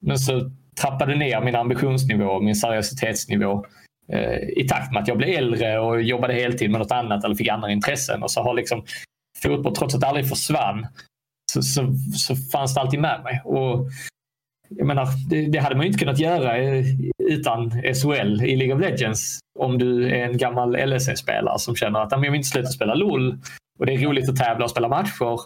Men 0.00 0.18
så 0.18 0.50
trappade 0.82 1.14
ner 1.14 1.40
min 1.40 1.56
ambitionsnivå 1.56 2.24
och 2.24 2.44
min 2.44 2.54
seriositetsnivå 2.54 3.64
eh, 4.12 4.38
i 4.56 4.66
takt 4.68 4.92
med 4.92 5.02
att 5.02 5.08
jag 5.08 5.16
blev 5.16 5.38
äldre 5.38 5.78
och 5.78 6.02
jobbade 6.02 6.34
heltid 6.34 6.70
med 6.70 6.80
något 6.80 6.92
annat 6.92 7.24
eller 7.24 7.34
fick 7.34 7.48
andra 7.48 7.70
intressen. 7.70 8.22
Och 8.22 8.30
så 8.30 8.42
har 8.42 8.54
liksom 8.54 8.84
fotboll, 9.42 9.76
trots 9.76 9.94
att 9.94 10.00
det 10.00 10.06
aldrig 10.06 10.28
försvann, 10.28 10.86
så, 11.52 11.62
så, 11.62 11.94
så 12.16 12.36
fanns 12.36 12.74
det 12.74 12.80
alltid 12.80 13.00
med 13.00 13.22
mig. 13.22 13.42
Och 13.44 13.86
jag 14.68 14.86
menar, 14.86 15.08
det, 15.30 15.46
det, 15.46 15.58
hade 15.58 15.76
man 15.76 15.86
inte 15.86 15.98
kunnat 15.98 16.18
göra 16.18 16.58
eh, 16.58 16.84
utan 17.18 17.70
SHL 17.70 18.42
i 18.42 18.56
League 18.56 18.74
of 18.74 18.80
Legends 18.80 19.38
om 19.58 19.78
du 19.78 20.06
är 20.06 20.24
en 20.24 20.36
gammal 20.36 20.76
LSE-spelare 20.86 21.58
som 21.58 21.76
känner 21.76 22.00
att 22.00 22.12
jag 22.12 22.18
vill 22.18 22.34
inte 22.34 22.48
sluta 22.48 22.68
spela 22.68 22.94
LOL 22.94 23.38
och 23.78 23.86
det 23.86 23.94
är 23.94 23.98
roligt 23.98 24.28
att 24.28 24.36
tävla 24.36 24.64
och 24.64 24.70
spela 24.70 24.88
matcher. 24.88 25.38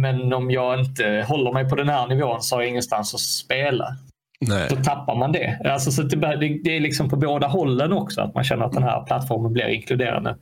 Men 0.00 0.32
om 0.32 0.50
jag 0.50 0.80
inte 0.80 1.24
håller 1.28 1.52
mig 1.52 1.68
på 1.68 1.76
den 1.76 1.88
här 1.88 2.06
nivån 2.06 2.42
så 2.42 2.56
har 2.56 2.62
jag 2.62 2.70
ingenstans 2.70 3.14
att 3.14 3.20
spela. 3.20 3.96
Nej. 4.40 4.68
Så 4.68 4.76
tappar 4.76 5.16
man 5.16 5.32
det. 5.32 5.60
Alltså, 5.64 5.92
så 5.92 6.02
det, 6.02 6.16
det 6.64 6.76
är 6.76 6.80
liksom 6.80 7.10
på 7.10 7.16
båda 7.16 7.46
hållen 7.46 7.92
också 7.92 8.20
att 8.20 8.34
man 8.34 8.44
känner 8.44 8.64
att 8.64 8.72
den 8.72 8.82
här 8.82 9.02
plattformen 9.02 9.52
blir 9.52 9.68
inkluderande. 9.68 10.36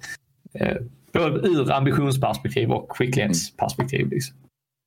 Eh, 0.55 0.77
både 1.13 1.49
ur 1.49 1.73
ambitionsperspektiv 1.73 2.71
och 2.71 2.97
skicklighetsperspektiv. 2.97 4.11
Liksom. 4.11 4.37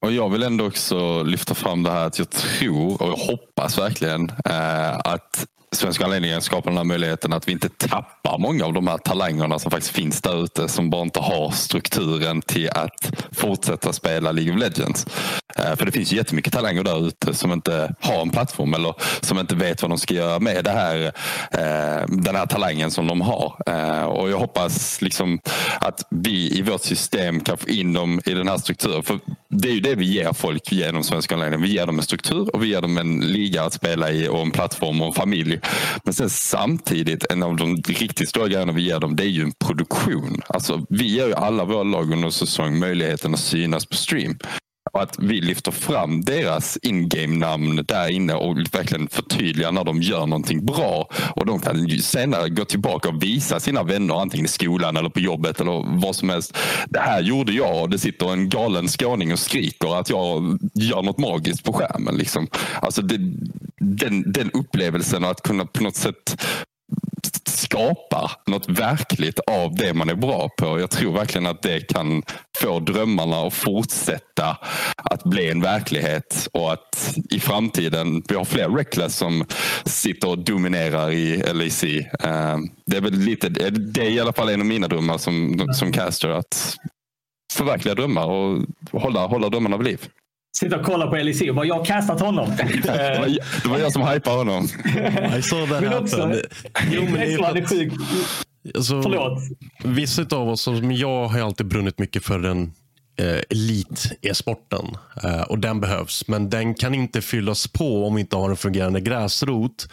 Och 0.05 0.11
jag 0.11 0.29
vill 0.29 0.43
ändå 0.43 0.67
också 0.67 1.23
lyfta 1.23 1.53
fram 1.53 1.83
det 1.83 1.91
här 1.91 2.05
att 2.05 2.19
jag 2.19 2.29
tror 2.29 3.01
och 3.01 3.07
jag 3.07 3.17
hoppas 3.17 3.77
verkligen 3.77 4.29
eh, 4.29 4.97
att 4.97 5.45
Svenska 5.71 6.05
anledningen 6.05 6.41
skapar 6.41 6.71
den 6.71 6.77
här 6.77 6.83
möjligheten 6.83 7.33
att 7.33 7.47
vi 7.47 7.51
inte 7.51 7.69
tappar 7.69 8.37
många 8.37 8.65
av 8.65 8.73
de 8.73 8.87
här 8.87 8.97
talangerna 8.97 9.59
som 9.59 9.71
faktiskt 9.71 9.95
finns 9.95 10.21
där 10.21 10.43
ute 10.43 10.67
som 10.67 10.89
bara 10.89 11.01
inte 11.01 11.19
har 11.19 11.51
strukturen 11.51 12.41
till 12.41 12.69
att 12.69 13.11
fortsätta 13.31 13.93
spela 13.93 14.31
League 14.31 14.53
of 14.53 14.59
Legends. 14.59 15.05
Eh, 15.55 15.75
för 15.75 15.85
det 15.85 15.91
finns 15.91 16.13
ju 16.13 16.17
jättemycket 16.17 16.53
talanger 16.53 16.83
där 16.83 17.07
ute 17.07 17.33
som 17.33 17.51
inte 17.51 17.95
har 17.99 18.21
en 18.21 18.29
plattform 18.29 18.73
eller 18.73 18.93
som 19.21 19.39
inte 19.39 19.55
vet 19.55 19.81
vad 19.81 19.91
de 19.91 19.97
ska 19.97 20.13
göra 20.13 20.39
med 20.39 20.63
det 20.63 20.71
här, 20.71 21.05
eh, 21.51 22.07
den 22.07 22.35
här 22.35 22.45
talangen 22.45 22.91
som 22.91 23.07
de 23.07 23.21
har. 23.21 23.55
Eh, 23.67 24.03
och 24.03 24.29
jag 24.29 24.37
hoppas 24.37 25.01
liksom 25.01 25.39
att 25.79 26.07
vi 26.09 26.57
i 26.57 26.61
vårt 26.61 26.81
system 26.81 27.39
kan 27.39 27.57
få 27.57 27.69
in 27.69 27.93
dem 27.93 28.21
i 28.25 28.33
den 28.33 28.47
här 28.47 28.57
strukturen. 28.57 29.03
För 29.03 29.19
det 29.49 29.69
är 29.69 29.73
ju 29.73 29.79
det 29.79 29.95
vi 29.95 30.05
ger 30.05 30.33
folk 30.33 30.71
genom 30.71 31.03
Svenska 31.03 31.35
anledningen. 31.35 31.61
Vi 31.61 31.73
ger 31.73 31.85
dem 31.85 31.97
en 31.97 32.05
struktur 32.05 32.55
och 32.55 32.63
vi 32.63 32.67
ger 32.67 32.81
dem 32.81 32.97
en 32.97 33.19
liga 33.19 33.63
att 33.63 33.73
spela 33.73 34.11
i 34.11 34.27
och 34.27 34.41
en 34.41 34.51
plattform 34.51 35.01
och 35.01 35.07
en 35.07 35.13
familj 35.13 35.58
men 36.03 36.13
sen 36.13 36.29
samtidigt, 36.29 37.25
en 37.31 37.43
av 37.43 37.55
de 37.55 37.75
riktigt 37.75 38.29
stora 38.29 38.47
grejerna 38.47 38.71
vi 38.71 38.81
ger 38.81 38.99
dem, 38.99 39.15
det 39.15 39.23
är 39.23 39.27
ju 39.27 39.43
en 39.43 39.53
produktion. 39.65 40.41
Alltså, 40.47 40.85
vi 40.89 41.07
ger 41.07 41.27
ju 41.27 41.33
alla 41.33 41.65
våra 41.65 41.83
lag 41.83 42.11
under 42.11 42.29
säsong 42.29 42.79
möjligheten 42.79 43.33
att 43.33 43.39
synas 43.39 43.85
på 43.85 43.95
stream. 43.95 44.37
Och 44.91 45.01
att 45.01 45.19
vi 45.19 45.41
lyfter 45.41 45.71
fram 45.71 46.21
deras 46.21 46.77
in-game-namn 46.81 47.85
där 47.87 48.09
inne 48.09 48.33
och 48.33 48.57
verkligen 48.57 49.07
förtydligar 49.07 49.71
när 49.71 49.83
de 49.83 50.01
gör 50.01 50.25
någonting 50.25 50.65
bra. 50.65 51.09
Och 51.35 51.45
de 51.45 51.59
kan 51.59 51.89
senare 51.89 52.49
gå 52.49 52.65
tillbaka 52.65 53.09
och 53.09 53.23
visa 53.23 53.59
sina 53.59 53.83
vänner 53.83 54.21
antingen 54.21 54.45
i 54.45 54.49
skolan 54.49 54.97
eller 54.97 55.09
på 55.09 55.19
jobbet 55.19 55.61
eller 55.61 56.01
vad 56.01 56.15
som 56.15 56.29
helst. 56.29 56.57
Det 56.89 56.99
här 56.99 57.21
gjorde 57.21 57.51
jag 57.51 57.81
och 57.81 57.89
det 57.89 57.99
sitter 57.99 58.33
en 58.33 58.49
galen 58.49 58.87
skåning 58.87 59.31
och 59.33 59.39
skriker 59.39 59.99
att 59.99 60.09
jag 60.09 60.59
gör 60.73 61.01
något 61.01 61.17
magiskt 61.17 61.63
på 61.63 61.73
skärmen. 61.73 62.15
Liksom. 62.15 62.47
Alltså 62.81 63.01
det, 63.01 63.17
den, 63.79 64.31
den 64.31 64.51
upplevelsen 64.51 65.25
att 65.25 65.41
kunna 65.43 65.65
på 65.65 65.83
något 65.83 65.95
sätt 65.95 66.45
skapar 67.45 68.31
något 68.47 68.69
verkligt 68.69 69.39
av 69.39 69.75
det 69.75 69.93
man 69.93 70.09
är 70.09 70.15
bra 70.15 70.49
på. 70.57 70.79
Jag 70.79 70.89
tror 70.89 71.13
verkligen 71.13 71.47
att 71.47 71.61
det 71.61 71.79
kan 71.79 72.23
få 72.57 72.79
drömmarna 72.79 73.37
att 73.47 73.53
fortsätta 73.53 74.57
att 74.95 75.23
bli 75.23 75.49
en 75.51 75.61
verklighet 75.61 76.47
och 76.53 76.73
att 76.73 77.17
i 77.29 77.39
framtiden 77.39 78.23
vi 78.29 78.35
har 78.35 78.45
fler 78.45 78.69
Reckless 78.69 79.15
som 79.15 79.45
sitter 79.85 80.29
och 80.29 80.39
dominerar 80.39 81.11
i 81.11 81.53
LEC. 81.53 81.83
Eh, 81.83 82.57
det 82.85 82.97
är 82.97 83.01
väl 83.01 83.13
lite, 83.13 83.49
det 83.49 84.01
är 84.01 84.09
i 84.09 84.19
alla 84.19 84.33
fall 84.33 84.49
en 84.49 84.59
av 84.59 84.65
mina 84.65 84.87
drömmar 84.87 85.17
som, 85.17 85.67
som 85.73 85.91
caster 85.91 86.29
att 86.29 86.77
förverkliga 87.53 87.95
drömmar 87.95 88.25
och 88.25 88.65
hålla, 88.91 89.27
hålla 89.27 89.49
drömmarna 89.49 89.77
vid 89.77 89.87
liv. 89.87 90.07
Sitta 90.57 90.79
och 90.79 90.85
kolla 90.85 91.07
på 91.07 91.15
LEC 91.15 91.41
och 91.49 91.55
bara, 91.55 91.65
jag 91.65 91.75
har 91.75 91.85
castat 91.85 92.19
honom. 92.19 92.49
det 93.63 93.65
var 93.69 93.77
jag 93.79 93.91
som 93.91 94.07
hypade 94.07 94.37
honom. 94.37 94.63
I 95.37 95.41
saw 95.41 95.73
that 95.73 95.81
men 95.83 95.93
också. 95.93 96.33
Jo, 96.91 97.03
men 97.03 97.13
det 97.13 97.33
är 97.33 97.37
för 97.37 97.57
är 97.57 97.61
att- 97.63 97.69
sjuk. 97.69 97.93
Alltså, 98.75 99.01
Förlåt. 99.01 99.39
Vissa 99.83 100.25
av 100.31 100.49
oss, 100.49 100.61
som 100.61 100.91
jag 100.91 101.27
har 101.27 101.39
alltid 101.39 101.65
brunnit 101.67 101.99
mycket 101.99 102.23
för 102.25 102.39
den 102.39 102.73
eh, 103.19 103.39
elit-e-sporten. 103.49 104.85
Eh, 105.23 105.41
och 105.41 105.59
den 105.59 105.81
behövs. 105.81 106.27
Men 106.27 106.49
den 106.49 106.73
kan 106.75 106.93
inte 106.95 107.21
fyllas 107.21 107.67
på 107.67 108.07
om 108.07 108.15
vi 108.15 108.21
inte 108.21 108.35
har 108.35 108.49
en 108.49 108.55
fungerande 108.57 109.01
gräsrot 109.01 109.87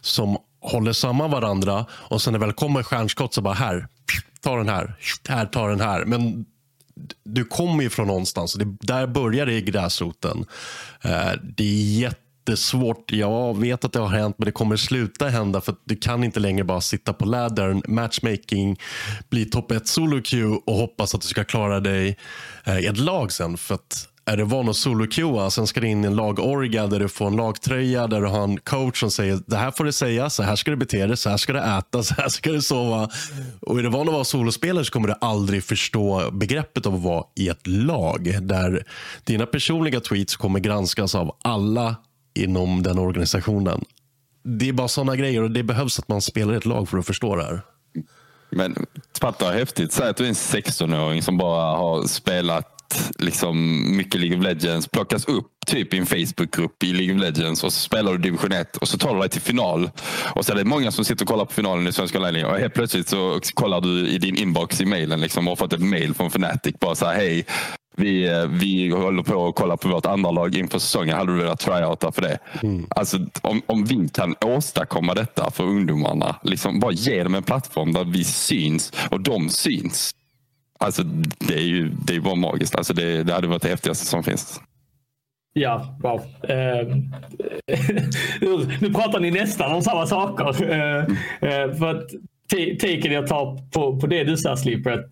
som 0.00 0.36
håller 0.60 0.92
samman 0.92 1.30
varandra. 1.30 1.86
Och 1.92 2.22
sen 2.22 2.32
när 2.32 2.40
väl 2.40 2.52
kommer 2.52 2.82
stjärnskott 2.82 3.34
så 3.34 3.40
bara 3.42 3.54
här, 3.54 3.86
ta 4.40 4.56
den 4.56 4.68
här, 4.68 4.94
här, 5.28 5.46
ta 5.46 5.68
den 5.68 5.80
här. 5.80 6.04
Men 6.04 6.44
du 7.24 7.44
kommer 7.44 7.82
ju 7.82 7.90
från 7.90 8.06
någonstans. 8.06 8.54
och 8.54 8.60
Det, 8.60 8.76
där 8.80 9.06
börjar 9.06 9.46
det 9.46 9.52
i 9.52 9.60
gräsroten. 9.60 10.46
Eh, 11.02 11.32
det 11.42 11.64
är 11.64 11.98
jättesvårt. 12.00 13.12
Jag 13.12 13.60
vet 13.60 13.84
att 13.84 13.92
det 13.92 13.98
har 13.98 14.08
hänt, 14.08 14.38
men 14.38 14.46
det 14.46 14.52
kommer 14.52 14.76
sluta 14.76 15.28
hända 15.28 15.60
för 15.60 15.72
att 15.72 15.80
du 15.84 15.96
kan 15.96 16.24
inte 16.24 16.40
längre 16.40 16.64
bara 16.64 16.80
sitta 16.80 17.12
på 17.12 17.24
lädern, 17.24 17.82
matchmaking, 17.88 18.78
bli 19.28 19.44
topp 19.44 19.70
1 19.70 19.86
solo 19.86 20.22
queue 20.22 20.60
och 20.66 20.76
hoppas 20.76 21.14
att 21.14 21.20
du 21.20 21.28
ska 21.28 21.44
klara 21.44 21.80
dig 21.80 22.18
eh, 22.64 22.78
i 22.78 22.86
ett 22.86 22.98
lag 22.98 23.32
sen. 23.32 23.56
För 23.56 23.74
att 23.74 24.08
är 24.26 24.36
du 24.36 24.44
van 24.44 24.68
att 24.68 24.76
solo 24.76 25.50
sen 25.50 25.66
ska 25.66 25.80
du 25.80 25.88
in 25.88 26.04
i 26.04 26.06
en 26.06 26.16
lag-orga 26.16 26.86
där 26.86 27.00
du 27.00 27.08
får 27.08 27.26
en 27.26 27.36
lagtröja, 27.36 28.06
där 28.06 28.20
du 28.20 28.26
har 28.26 28.44
en 28.44 28.60
coach 28.60 29.00
som 29.00 29.10
säger 29.10 29.40
det 29.46 29.56
här 29.56 29.70
får 29.70 29.84
du 29.84 29.92
säga, 29.92 30.30
så 30.30 30.42
här 30.42 30.56
ska 30.56 30.70
du 30.70 30.76
bete 30.76 31.06
dig, 31.06 31.16
så 31.16 31.30
här 31.30 31.36
ska 31.36 31.52
du 31.52 31.58
äta, 31.58 32.02
så 32.02 32.14
här 32.14 32.28
ska 32.28 32.52
du 32.52 32.62
sova. 32.62 33.08
Och 33.60 33.78
är 33.78 33.82
du 33.82 33.88
van 33.88 34.08
att 34.08 34.14
vara 34.14 34.24
solospelare 34.24 34.84
så 34.84 34.92
kommer 34.92 35.08
du 35.08 35.14
aldrig 35.20 35.64
förstå 35.64 36.30
begreppet 36.30 36.86
av 36.86 36.94
att 36.94 37.02
vara 37.02 37.24
i 37.34 37.48
ett 37.48 37.66
lag 37.66 38.38
där 38.42 38.84
dina 39.24 39.46
personliga 39.46 40.00
tweets 40.00 40.36
kommer 40.36 40.60
granskas 40.60 41.14
av 41.14 41.36
alla 41.42 41.96
inom 42.34 42.82
den 42.82 42.98
organisationen. 42.98 43.84
Det 44.42 44.68
är 44.68 44.72
bara 44.72 44.88
sådana 44.88 45.16
grejer 45.16 45.42
och 45.42 45.50
det 45.50 45.62
behövs 45.62 45.98
att 45.98 46.08
man 46.08 46.22
spelar 46.22 46.54
i 46.54 46.56
ett 46.56 46.64
lag 46.64 46.88
för 46.88 46.98
att 46.98 47.06
förstå 47.06 47.36
det 47.36 47.42
här. 47.42 47.60
Men 48.50 48.86
fatta 49.20 49.44
vad 49.44 49.54
häftigt. 49.54 49.92
Säg 49.92 50.08
att 50.08 50.16
du 50.16 50.24
är 50.24 50.28
en 50.28 50.34
16-åring 50.34 51.22
som 51.22 51.38
bara 51.38 51.76
har 51.76 52.06
spelat 52.06 52.73
liksom 53.18 53.84
mycket 53.96 54.20
League 54.20 54.38
of 54.38 54.44
Legends, 54.44 54.88
plockas 54.88 55.24
upp 55.24 55.46
typ 55.66 55.94
i 55.94 55.98
en 55.98 56.06
Facebookgrupp 56.06 56.82
i 56.82 56.92
League 56.92 57.14
of 57.14 57.20
Legends 57.20 57.64
och 57.64 57.72
så 57.72 57.80
spelar 57.80 58.12
du 58.12 58.18
division 58.18 58.52
1 58.52 58.76
och 58.76 58.88
så 58.88 58.98
tar 58.98 59.14
du 59.14 59.20
dig 59.20 59.28
till 59.28 59.40
final. 59.40 59.90
Och 60.34 60.44
så 60.44 60.52
är 60.52 60.56
det 60.56 60.64
många 60.64 60.90
som 60.90 61.04
sitter 61.04 61.24
och 61.24 61.28
kollar 61.28 61.44
på 61.44 61.52
finalen 61.52 61.86
i 61.86 61.92
Svenska 61.92 62.18
Online 62.18 62.44
och 62.44 62.58
helt 62.58 62.74
plötsligt 62.74 63.08
så 63.08 63.40
kollar 63.54 63.80
du 63.80 64.08
i 64.08 64.18
din 64.18 64.36
inbox 64.36 64.80
i 64.80 64.84
mailen 64.86 65.20
liksom, 65.20 65.46
och 65.46 65.50
har 65.50 65.56
fått 65.56 65.72
ett 65.72 65.80
mail 65.80 66.14
från 66.14 66.26
Fnatic. 66.26 66.74
Bara 66.80 66.94
så 66.94 67.06
här, 67.06 67.14
hej, 67.14 67.46
vi, 67.96 68.46
vi 68.48 68.90
håller 68.90 69.22
på 69.22 69.48
att 69.48 69.54
kolla 69.54 69.76
på 69.76 69.88
vårt 69.88 70.06
andra 70.06 70.30
lag 70.30 70.56
inför 70.56 70.78
säsongen. 70.78 71.16
Hade 71.16 71.32
du 71.32 71.38
velat 71.38 71.60
tryouta 71.60 72.12
för 72.12 72.22
det? 72.22 72.38
Alltså, 72.90 73.18
om, 73.42 73.62
om 73.66 73.84
vi 73.84 74.08
kan 74.08 74.34
åstadkomma 74.44 75.14
detta 75.14 75.50
för 75.50 75.64
ungdomarna, 75.64 76.36
liksom 76.42 76.80
bara 76.80 76.92
ge 76.92 77.22
dem 77.22 77.34
en 77.34 77.42
plattform 77.42 77.92
där 77.92 78.04
vi 78.04 78.24
syns 78.24 78.92
och 79.10 79.20
de 79.20 79.48
syns. 79.48 80.14
Alltså, 80.84 81.02
det 81.38 81.54
är 81.54 81.62
ju 81.62 81.88
det 81.88 82.16
är 82.16 82.20
bara 82.20 82.34
magiskt. 82.34 82.76
Alltså, 82.76 82.94
det, 82.94 83.22
det 83.22 83.32
hade 83.32 83.46
varit 83.46 83.62
det 83.62 83.68
häftigaste 83.68 84.06
som 84.06 84.22
finns. 84.22 84.60
Ja, 85.52 85.98
wow. 86.02 86.20
Uh, 88.44 88.68
nu 88.80 88.92
pratar 88.92 89.20
ni 89.20 89.30
nästan 89.30 89.72
om 89.72 89.82
samma 89.82 90.06
saker. 90.06 90.64
Uh, 90.64 91.08
uh, 91.08 91.78
för 91.78 91.90
att 91.90 92.10
taken 92.80 93.12
jag 93.12 93.26
tar 93.26 93.70
på, 93.70 94.00
på 94.00 94.06
det 94.06 94.24
du 94.24 94.36
sa 94.36 94.56
Slipper, 94.56 94.90
att 94.90 95.10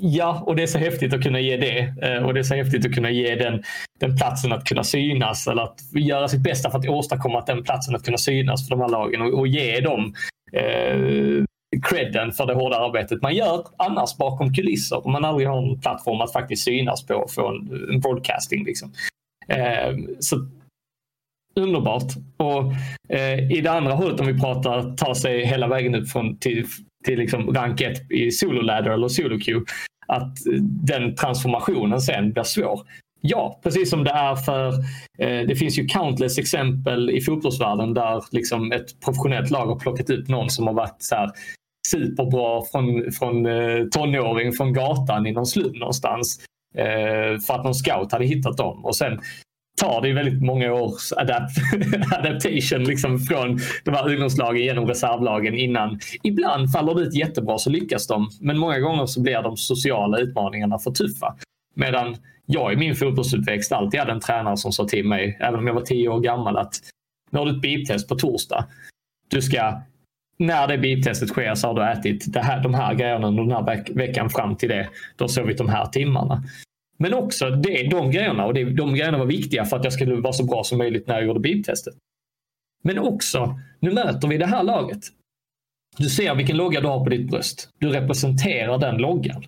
ja, 0.00 0.42
och 0.46 0.56
det 0.56 0.62
är 0.62 0.66
så 0.66 0.78
häftigt 0.78 1.12
att 1.12 1.22
kunna 1.22 1.40
ge 1.40 1.56
det. 1.56 1.94
Och 2.24 2.34
det 2.34 2.40
är 2.40 2.44
så 2.44 2.54
häftigt 2.54 2.86
att 2.86 2.94
kunna 2.94 3.10
ge 3.10 3.34
den, 3.34 3.62
den 4.00 4.16
platsen 4.16 4.52
att 4.52 4.64
kunna 4.64 4.84
synas 4.84 5.46
eller 5.46 5.62
att 5.62 5.80
göra 5.94 6.28
sitt 6.28 6.42
bästa 6.42 6.70
för 6.70 6.78
att 6.78 6.88
åstadkomma 6.88 7.38
att 7.38 7.46
den 7.46 7.62
platsen 7.62 7.94
att 7.94 8.04
kunna 8.04 8.18
synas 8.18 8.68
för 8.68 8.76
de 8.76 8.80
här 8.80 8.88
lagen 8.88 9.22
och, 9.22 9.38
och 9.38 9.48
ge 9.48 9.80
dem 9.80 10.14
credden 11.90 12.32
för 12.32 12.46
det 12.46 12.54
hårda 12.54 12.76
arbetet 12.76 13.22
man 13.22 13.34
gör 13.34 13.66
annars 13.76 14.16
bakom 14.16 14.54
kulisser. 14.54 15.06
Om 15.06 15.12
man 15.12 15.24
aldrig 15.24 15.48
har 15.48 15.62
en 15.62 15.80
plattform 15.80 16.20
att 16.20 16.32
faktiskt 16.32 16.64
synas 16.64 17.06
på 17.06 17.26
från 17.28 17.70
en 17.92 18.00
broadcasting. 18.00 18.64
Liksom. 18.64 18.92
Eh, 19.48 19.96
så 20.20 20.46
underbart. 21.56 22.12
Och 22.36 22.72
eh, 23.16 23.52
i 23.52 23.60
det 23.60 23.72
andra 23.72 23.92
hållet 23.92 24.20
om 24.20 24.26
vi 24.26 24.40
pratar 24.40 24.96
ta 24.96 25.14
sig 25.14 25.44
hela 25.44 25.68
vägen 25.68 25.94
upp 25.94 26.08
från, 26.08 26.36
till, 26.38 26.66
till 27.04 27.18
liksom 27.18 27.54
rank 27.54 27.80
1 27.80 28.10
i 28.10 28.30
solo 28.30 28.60
ladder 28.60 28.90
eller 28.90 29.08
solo 29.08 29.38
queue. 29.38 29.64
Att 30.06 30.36
den 30.86 31.14
transformationen 31.14 32.00
sen 32.00 32.32
blir 32.32 32.42
svår. 32.42 32.80
Ja, 33.20 33.60
precis 33.62 33.90
som 33.90 34.04
det 34.04 34.10
är 34.10 34.36
för... 34.36 34.68
Eh, 35.18 35.46
det 35.46 35.56
finns 35.58 35.78
ju 35.78 35.86
countless 35.86 36.38
exempel 36.38 37.10
i 37.10 37.20
fotbollsvärlden 37.20 37.94
där 37.94 38.24
liksom 38.30 38.72
ett 38.72 39.00
professionellt 39.04 39.50
lag 39.50 39.66
har 39.66 39.78
plockat 39.78 40.10
ut 40.10 40.28
någon 40.28 40.50
som 40.50 40.66
har 40.66 40.74
varit 40.74 40.96
så 40.98 41.14
här 41.14 41.30
superbra 41.90 42.62
från, 42.72 43.12
från 43.12 43.46
eh, 43.46 43.84
tonåring 43.90 44.52
från 44.52 44.72
gatan 44.72 45.26
i 45.26 45.32
någon 45.32 45.46
slum 45.46 45.78
någonstans. 45.78 46.40
Eh, 46.74 47.40
för 47.46 47.54
att 47.54 47.64
någon 47.64 47.74
scout 47.74 48.12
hade 48.12 48.24
hittat 48.24 48.56
dem. 48.56 48.84
Och 48.84 48.96
sen 48.96 49.20
tar 49.80 50.00
det 50.00 50.08
ju 50.08 50.14
väldigt 50.14 50.42
många 50.42 50.72
års 50.72 51.12
adapt 51.12 51.56
adaptation 52.12 52.84
liksom 52.84 53.18
från 53.18 53.58
de 53.84 53.90
här 53.90 54.08
ungdomslagen 54.08 54.62
genom 54.62 54.86
reservlagen 54.86 55.54
innan. 55.54 56.00
Ibland 56.22 56.72
faller 56.72 56.94
det 56.94 57.00
ut 57.00 57.14
jättebra 57.14 57.58
så 57.58 57.70
lyckas 57.70 58.06
de. 58.06 58.30
Men 58.40 58.58
många 58.58 58.78
gånger 58.78 59.06
så 59.06 59.22
blir 59.22 59.42
de 59.42 59.56
sociala 59.56 60.18
utmaningarna 60.18 60.78
för 60.78 60.90
tuffa. 60.90 61.36
Medan 61.74 62.16
jag 62.46 62.72
i 62.72 62.76
min 62.76 62.96
fotbollsuppväxt 62.96 63.72
alltid 63.72 64.00
hade 64.00 64.12
en 64.12 64.20
tränare 64.20 64.56
som 64.56 64.72
sa 64.72 64.84
till 64.84 65.08
mig, 65.08 65.38
även 65.40 65.60
om 65.60 65.66
jag 65.66 65.74
var 65.74 65.82
tio 65.82 66.08
år 66.08 66.20
gammal, 66.20 66.56
att 66.56 66.74
nu 67.30 67.38
har 67.38 67.46
du 67.46 67.52
ett 67.52 67.62
biptest 67.62 68.08
på 68.08 68.14
torsdag. 68.14 68.66
Du 69.30 69.42
ska 69.42 69.82
när 70.38 70.66
det 70.66 70.78
biltestet 70.78 71.28
sker 71.28 71.54
så 71.54 71.66
har 71.66 71.74
du 71.74 71.92
ätit 71.92 72.32
det 72.32 72.40
här, 72.40 72.62
de 72.62 72.74
här 72.74 72.94
grejerna 72.94 73.26
under 73.26 73.42
den 73.42 73.52
här 73.52 73.62
veck 73.62 73.90
veckan 73.90 74.30
fram 74.30 74.56
till 74.56 74.68
det. 74.68 74.88
Du 75.16 75.24
har 75.24 75.28
sovit 75.28 75.58
de 75.58 75.68
här 75.68 75.86
timmarna. 75.86 76.42
Men 76.98 77.14
också 77.14 77.50
det, 77.50 77.88
de 77.90 78.10
grejerna 78.10 78.44
och 78.44 78.54
det, 78.54 78.64
de 78.64 78.94
grejerna 78.94 79.18
var 79.18 79.26
viktiga 79.26 79.64
för 79.64 79.76
att 79.76 79.84
jag 79.84 79.92
skulle 79.92 80.14
vara 80.14 80.32
så 80.32 80.44
bra 80.44 80.64
som 80.64 80.78
möjligt 80.78 81.06
när 81.06 81.14
jag 81.14 81.26
gjorde 81.26 81.40
biltestet. 81.40 81.94
Men 82.82 82.98
också, 82.98 83.58
nu 83.80 83.92
möter 83.92 84.28
vi 84.28 84.38
det 84.38 84.46
här 84.46 84.62
laget. 84.62 85.00
Du 85.96 86.08
ser 86.08 86.34
vilken 86.34 86.56
logga 86.56 86.80
du 86.80 86.86
har 86.86 87.04
på 87.04 87.10
ditt 87.10 87.30
bröst. 87.30 87.68
Du 87.78 87.88
representerar 87.88 88.78
den 88.78 88.96
loggan. 88.96 89.44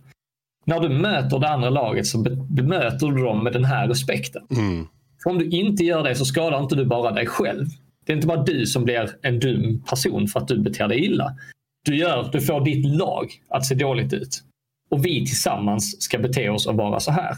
När 0.65 0.81
du 0.81 0.89
möter 0.89 1.39
det 1.39 1.49
andra 1.49 1.71
laget 1.71 2.07
så 2.07 2.19
bemöter 2.49 3.07
du 3.07 3.23
dem 3.23 3.45
med 3.45 3.53
den 3.53 3.65
här 3.65 3.89
respekten. 3.89 4.43
Mm. 4.51 4.87
Om 5.25 5.39
du 5.39 5.49
inte 5.49 5.85
gör 5.85 6.03
det 6.03 6.15
så 6.15 6.25
skadar 6.25 6.63
inte 6.63 6.75
du 6.75 6.85
bara 6.85 7.11
dig 7.11 7.27
själv. 7.27 7.67
Det 8.11 8.15
är 8.15 8.17
inte 8.17 8.27
bara 8.27 8.43
du 8.43 8.67
som 8.67 8.85
blir 8.85 9.11
en 9.23 9.41
dum 9.41 9.83
person 9.91 10.29
för 10.29 10.41
att 10.41 10.49
du 10.49 10.59
beter 10.59 10.89
dig 10.89 11.05
illa. 11.05 11.37
Du, 11.85 11.97
gör, 11.97 12.29
du 12.33 12.41
får 12.41 12.65
ditt 12.65 12.87
lag 12.87 13.33
att 13.49 13.67
se 13.67 13.75
dåligt 13.75 14.13
ut. 14.13 14.43
Och 14.91 15.07
vi 15.07 15.27
tillsammans 15.27 16.03
ska 16.03 16.19
bete 16.19 16.49
oss 16.49 16.67
och 16.67 16.77
vara 16.77 17.01
så 17.01 17.11
här. 17.11 17.37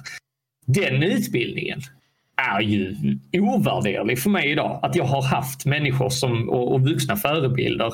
Den 0.66 1.02
utbildningen 1.02 1.80
är 2.54 2.60
ju 2.60 2.96
ovärderlig 3.32 4.18
för 4.18 4.30
mig 4.30 4.50
idag. 4.50 4.80
Att 4.82 4.96
jag 4.96 5.04
har 5.04 5.22
haft 5.22 5.66
människor 5.66 6.08
som, 6.08 6.50
och, 6.50 6.74
och 6.74 6.80
vuxna 6.80 7.16
förebilder 7.16 7.92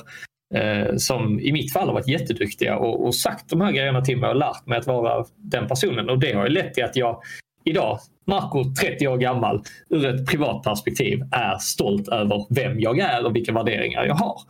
eh, 0.54 0.96
som 0.96 1.40
i 1.40 1.52
mitt 1.52 1.72
fall 1.72 1.86
har 1.86 1.94
varit 1.94 2.08
jätteduktiga 2.08 2.76
och, 2.76 3.06
och 3.06 3.14
sagt 3.14 3.50
de 3.50 3.60
här 3.60 3.72
grejerna 3.72 4.00
till 4.00 4.18
mig 4.18 4.30
och 4.30 4.36
lärt 4.36 4.66
mig 4.66 4.78
att 4.78 4.86
vara 4.86 5.24
den 5.36 5.68
personen. 5.68 6.10
Och 6.10 6.18
det 6.18 6.32
har 6.32 6.44
ju 6.44 6.52
lett 6.52 6.74
till 6.74 6.84
att 6.84 6.96
jag 6.96 7.22
idag, 7.70 7.98
Marco, 8.24 8.74
30 8.74 9.08
år 9.08 9.16
gammal, 9.16 9.62
ur 9.88 10.06
ett 10.06 10.26
privat 10.26 10.62
perspektiv 10.62 11.22
är 11.32 11.58
stolt 11.58 12.08
över 12.08 12.46
vem 12.50 12.80
jag 12.80 12.98
är 12.98 13.26
och 13.26 13.36
vilka 13.36 13.52
värderingar 13.52 14.04
jag 14.04 14.14
har. 14.14 14.40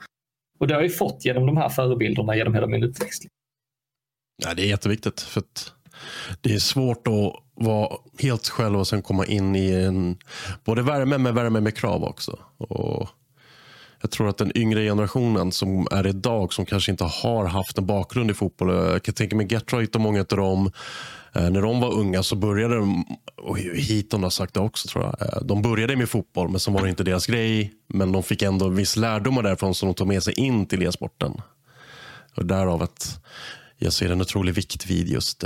Och 0.58 0.66
det 0.68 0.74
har 0.74 0.82
jag 0.82 0.96
fått 0.96 1.24
genom 1.24 1.46
de 1.46 1.56
här 1.56 1.68
förebilderna 1.68 2.36
genom 2.36 2.54
hela 2.54 2.66
min 2.66 2.84
uppväxt. 2.84 3.26
Ja, 4.44 4.54
det 4.54 4.62
är 4.62 4.66
jätteviktigt. 4.66 5.20
för 5.20 5.42
Det 6.40 6.54
är 6.54 6.58
svårt 6.58 7.06
att 7.06 7.32
vara 7.54 7.96
helt 8.18 8.48
själv 8.48 8.78
och 8.78 8.86
sen 8.86 9.02
komma 9.02 9.26
in 9.26 9.56
i 9.56 9.70
en 9.70 10.16
både 10.64 10.82
värme 10.82 11.18
men 11.18 11.34
värme 11.34 11.60
med 11.60 11.76
krav 11.76 12.04
också. 12.04 12.38
Och 12.58 13.08
jag 14.00 14.10
tror 14.10 14.28
att 14.28 14.38
den 14.38 14.58
yngre 14.58 14.84
generationen 14.84 15.52
som 15.52 15.88
är 15.90 16.06
idag 16.06 16.52
som 16.52 16.66
kanske 16.66 16.90
inte 16.90 17.04
har 17.04 17.44
haft 17.44 17.78
en 17.78 17.86
bakgrund 17.86 18.30
i 18.30 18.34
fotboll. 18.34 18.70
Eh, 18.70 18.76
jag 18.76 19.02
kan 19.02 19.14
tänka 19.14 19.36
mig 19.36 19.46
Getroid 19.50 19.94
och 19.94 20.00
många 20.00 20.20
av 20.20 20.26
dem. 20.26 20.72
Eh, 21.32 21.50
när 21.50 21.62
de 21.62 21.80
var 21.80 21.94
unga 21.94 22.22
så 22.22 22.36
började 22.36 22.74
de, 22.74 23.04
och 23.36 23.58
Heaton 23.58 24.22
har 24.22 24.30
sagt 24.30 24.54
det 24.54 24.60
också 24.60 24.88
tror 24.88 25.04
jag. 25.04 25.28
Eh, 25.28 25.42
de 25.42 25.62
började 25.62 25.96
med 25.96 26.08
fotboll 26.08 26.48
men 26.48 26.60
sen 26.60 26.74
var 26.74 26.82
det 26.82 26.88
inte 26.88 27.04
deras 27.04 27.26
grej. 27.26 27.72
Men 27.86 28.12
de 28.12 28.22
fick 28.22 28.42
ändå 28.42 28.68
viss 28.68 28.96
lärdomar 28.96 29.42
därifrån 29.42 29.74
som 29.74 29.88
de 29.88 29.94
tog 29.94 30.06
med 30.06 30.22
sig 30.22 30.34
in 30.34 30.66
till 30.66 30.82
e-sporten. 30.82 31.32
Och 32.36 32.46
därav 32.46 32.82
att 32.82 33.20
jag 33.78 33.92
ser 33.92 34.10
en 34.10 34.20
otrolig 34.20 34.54
vikt 34.54 34.86
vid 34.86 35.08
just 35.08 35.44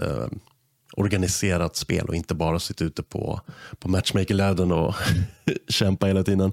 organiserat 0.96 1.76
spel 1.76 2.06
och 2.08 2.14
inte 2.14 2.34
bara 2.34 2.58
sitta 2.58 2.84
ute 2.84 3.02
på, 3.02 3.40
på 3.78 3.88
matchmaker 3.88 4.72
och 4.72 4.94
kämpa 5.68 6.06
hela 6.06 6.22
tiden. 6.22 6.52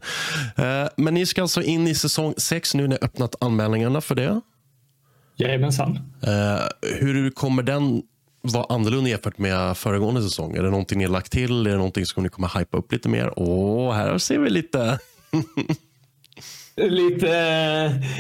Eh, 0.58 0.88
men 0.96 1.14
ni 1.14 1.26
ska 1.26 1.42
alltså 1.42 1.62
in 1.62 1.88
i 1.88 1.96
säsong 1.96 2.34
6 2.38 2.76
nu 2.76 2.82
när 2.82 2.88
ni 2.88 2.98
öppnat 3.02 3.36
anmälningarna 3.40 4.02
för 4.02 4.16
det? 4.16 4.42
Jajamensan. 5.36 6.00
Eh, 6.22 6.90
hur 7.00 7.32
kommer 7.32 7.64
den 7.64 8.02
vara 8.42 8.66
annorlunda 8.70 9.10
jämfört 9.10 9.38
med 9.38 9.78
föregående 9.78 10.22
säsong? 10.22 10.56
Är 10.56 10.64
det 10.64 10.70
någonting 10.70 10.98
ni 10.98 11.04
har 11.04 11.12
lagt 11.12 11.32
till? 11.32 11.68
Är 11.68 11.72
det 11.72 11.78
någonting 11.78 12.06
som 12.06 12.24
ni 12.24 12.30
kommer 12.30 12.60
hypa 12.60 12.78
upp 12.78 12.92
lite 12.92 13.10
mer? 13.10 13.34
Åh, 13.36 13.94
här 13.94 14.18
ser 14.18 14.40
vi 14.40 14.50
lite 14.50 15.00
lite... 16.76 17.30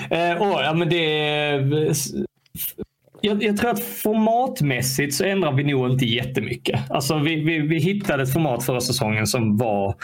Eh, 0.09 0.41
oh, 0.41 0.61
ja, 0.63 0.73
men 0.73 0.89
det 0.89 1.05
jag, 3.21 3.43
jag, 3.43 3.57
tror 3.57 3.69
att 3.69 3.83
formatmässigt 3.83 5.13
så 5.13 5.23
ändrar 5.23 5.51
vi 5.51 5.63
nog 5.63 5.91
inte 5.91 6.05
jättemycket. 6.05 6.91
Alltså 6.91 7.19
vi, 7.19 7.35
vi, 7.35 7.59
vi 7.59 7.79
hittade 7.79 8.23
ett 8.23 8.33
format 8.33 8.65
förra 8.65 8.81
säsongen 8.81 9.27
som 9.27 9.57
var 9.57 9.95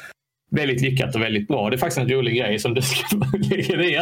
väldigt 0.51 0.81
lyckat 0.81 1.15
och 1.15 1.21
väldigt 1.21 1.47
bra. 1.47 1.69
Det 1.69 1.75
är 1.75 1.77
faktiskt 1.77 1.97
en 1.97 2.09
rolig 2.09 2.37
grej 2.37 2.59
som 2.59 2.73
du 2.73 2.81
ska 2.81 3.17
lägga 3.37 3.77
dig 3.77 3.91
i 3.91 3.95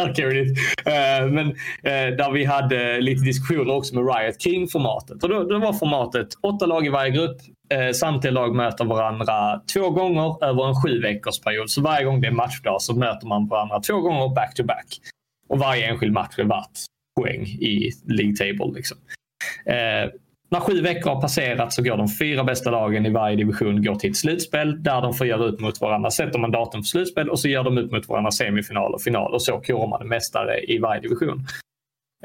eh, 0.86 1.26
Men 1.30 1.48
eh, 1.82 2.16
där 2.16 2.32
vi 2.32 2.44
hade 2.44 3.00
lite 3.00 3.24
diskussioner 3.24 3.74
också 3.74 3.94
med 3.94 4.14
Riot 4.14 4.42
King-formatet. 4.42 5.22
Och 5.22 5.28
då, 5.28 5.44
då 5.44 5.58
var 5.58 5.72
formatet 5.72 6.28
åtta 6.42 6.66
lag 6.66 6.86
i 6.86 6.88
varje 6.88 7.10
grupp. 7.10 7.36
Eh, 7.70 7.92
samtliga 7.92 8.32
lag 8.32 8.54
möter 8.54 8.84
varandra 8.84 9.60
två 9.74 9.90
gånger 9.90 10.44
över 10.44 10.68
en 10.68 10.82
sju 10.82 11.00
veckors 11.00 11.40
period. 11.40 11.70
Så 11.70 11.82
varje 11.82 12.04
gång 12.04 12.20
det 12.20 12.26
är 12.26 12.32
matchdag 12.32 12.82
så 12.82 12.94
möter 12.94 13.26
man 13.26 13.48
varandra 13.48 13.80
två 13.80 14.00
gånger 14.00 14.34
back 14.34 14.54
to 14.54 14.64
back. 14.64 14.86
Och 15.48 15.58
varje 15.58 15.86
enskild 15.86 16.12
match 16.12 16.38
är 16.38 16.44
värt 16.44 16.93
poäng 17.20 17.46
i 17.46 17.90
League 18.04 18.36
Table. 18.36 18.74
Liksom. 18.74 18.98
Eh, 19.66 20.10
när 20.50 20.60
sju 20.60 20.80
veckor 20.80 21.10
har 21.10 21.20
passerat 21.20 21.72
så 21.72 21.82
går 21.82 21.96
de 21.96 22.08
fyra 22.08 22.44
bästa 22.44 22.70
lagen 22.70 23.06
i 23.06 23.10
varje 23.10 23.36
division 23.36 23.82
går 23.82 23.94
till 23.94 24.10
ett 24.10 24.16
slutspel 24.16 24.82
där 24.82 25.02
de 25.02 25.14
får 25.14 25.26
göra 25.26 25.44
ut 25.44 25.60
mot 25.60 25.80
varandra. 25.80 26.10
Sätter 26.10 26.38
man 26.38 26.50
datum 26.50 26.82
för 26.82 26.88
slutspel 26.88 27.30
och 27.30 27.40
så 27.40 27.48
gör 27.48 27.64
de 27.64 27.78
ut 27.78 27.92
mot 27.92 28.08
varandra 28.08 28.30
semifinal 28.30 28.94
och 28.94 29.02
final 29.02 29.34
och 29.34 29.42
så 29.42 29.60
korar 29.60 29.86
man 29.86 30.02
en 30.02 30.08
mästare 30.08 30.60
i 30.60 30.78
varje 30.78 31.00
division. 31.00 31.46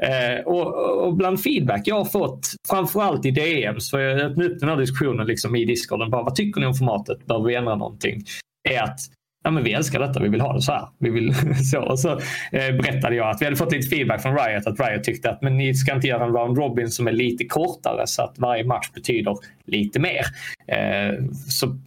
Eh, 0.02 0.44
och, 0.46 1.06
och, 1.06 1.14
bland 1.14 1.42
feedback 1.42 1.82
jag 1.84 1.94
har 1.94 2.04
fått, 2.04 2.46
framförallt 2.68 3.26
i 3.26 3.30
DMs, 3.30 3.90
för 3.90 3.98
jag 3.98 4.20
öppnade 4.20 4.50
upp 4.50 4.60
den 4.60 4.68
här 4.68 4.76
diskussionen 4.76 5.26
liksom 5.26 5.56
i 5.56 5.64
Discorden, 5.64 6.10
bara 6.10 6.22
vad 6.22 6.34
tycker 6.34 6.60
ni 6.60 6.66
om 6.66 6.74
formatet? 6.74 7.26
Behöver 7.26 7.46
vi 7.46 7.54
ändra 7.54 7.76
någonting? 7.76 8.22
Är 8.68 8.82
att 8.82 9.00
ja, 9.44 9.50
men 9.50 9.64
vi 9.64 9.72
älskar 9.72 10.00
detta, 10.00 10.20
vi 10.20 10.28
vill 10.28 10.40
ha 10.40 10.52
det 10.52 10.62
så 10.62 10.72
här. 10.72 10.88
Vi 10.98 11.10
vill, 11.10 11.34
så. 11.70 11.80
Och 11.80 11.98
så 11.98 12.10
eh, 12.52 12.76
berättade 12.82 13.16
jag 13.16 13.30
att 13.30 13.40
vi 13.40 13.44
hade 13.44 13.56
fått 13.56 13.72
lite 13.72 13.88
feedback 13.88 14.22
från 14.22 14.38
Riot 14.38 14.66
att 14.66 14.80
Riot 14.80 15.04
tyckte 15.04 15.30
att 15.30 15.42
men 15.42 15.56
ni 15.56 15.74
ska 15.74 15.94
inte 15.94 16.06
göra 16.06 16.24
en 16.24 16.32
round 16.32 16.58
robin 16.58 16.90
som 16.90 17.08
är 17.08 17.12
lite 17.12 17.44
kortare 17.44 18.06
så 18.06 18.22
att 18.22 18.38
varje 18.38 18.64
match 18.64 18.90
betyder 18.94 19.36
lite 19.66 20.00
mer. 20.00 20.24
Eh, 20.66 21.24
så 21.48 21.78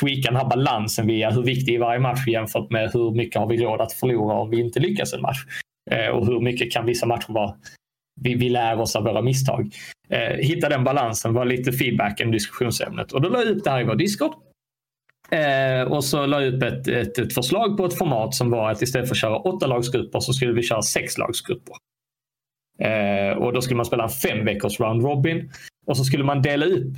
tweaka 0.00 0.30
den 0.30 0.36
här 0.36 0.48
balansen 0.48 1.06
via 1.06 1.30
hur 1.30 1.42
viktig 1.42 1.74
är 1.74 1.78
varje 1.78 2.00
match 2.00 2.26
jämfört 2.26 2.70
med 2.70 2.90
hur 2.92 3.10
mycket 3.10 3.40
har 3.40 3.46
vi 3.46 3.56
råd 3.56 3.80
att 3.80 3.92
förlora 3.92 4.34
om 4.34 4.50
vi 4.50 4.60
inte 4.60 4.80
lyckas 4.80 5.12
en 5.12 5.20
match. 5.20 5.38
Eh, 5.90 6.06
och 6.06 6.26
hur 6.26 6.40
mycket 6.40 6.72
kan 6.72 6.86
vissa 6.86 7.06
matcher 7.06 7.32
vara 7.32 7.54
vi, 8.20 8.34
vi 8.34 8.48
lär 8.48 8.80
oss 8.80 8.96
av 8.96 9.04
våra 9.04 9.22
misstag. 9.22 9.74
Eh, 10.08 10.36
hitta 10.36 10.68
den 10.68 10.84
balansen 10.84 11.34
var 11.34 11.44
lite 11.44 11.72
feedbacken 11.72 12.30
diskussionsämnet. 12.30 13.12
Och 13.12 13.22
då 13.22 13.28
la 13.28 13.38
jag 13.38 13.48
ut 13.48 13.64
det 13.64 13.70
här 13.70 13.80
i 13.80 13.84
vår 13.84 13.94
Discord. 13.94 14.32
Eh, 15.32 15.82
och 15.82 16.04
så 16.04 16.26
la 16.26 16.42
jag 16.42 16.54
upp 16.54 16.62
ett, 16.62 16.88
ett, 16.88 17.18
ett, 17.18 17.34
förslag 17.34 17.76
på 17.76 17.86
ett 17.86 17.98
format 17.98 18.34
som 18.34 18.50
var 18.50 18.70
att 18.70 18.82
istället 18.82 19.08
för 19.08 19.14
att 19.14 19.20
köra 19.20 19.36
åtta 19.36 19.66
lagsgrupper 19.66 20.20
så 20.20 20.32
skulle 20.32 20.52
vi 20.52 20.62
köra 20.62 20.82
sex 20.82 21.18
lagsgrupper. 21.18 21.74
Eh, 22.78 23.36
och 23.36 23.52
då 23.52 23.62
skulle 23.62 23.76
man 23.76 23.86
spela 23.86 24.04
en 24.04 24.10
fem 24.10 24.44
veckors 24.44 24.80
round 24.80 25.02
robin. 25.02 25.50
Och 25.86 25.96
så 25.96 26.04
skulle 26.04 26.24
man 26.24 26.42
dela 26.42 26.66
upp 26.66 26.92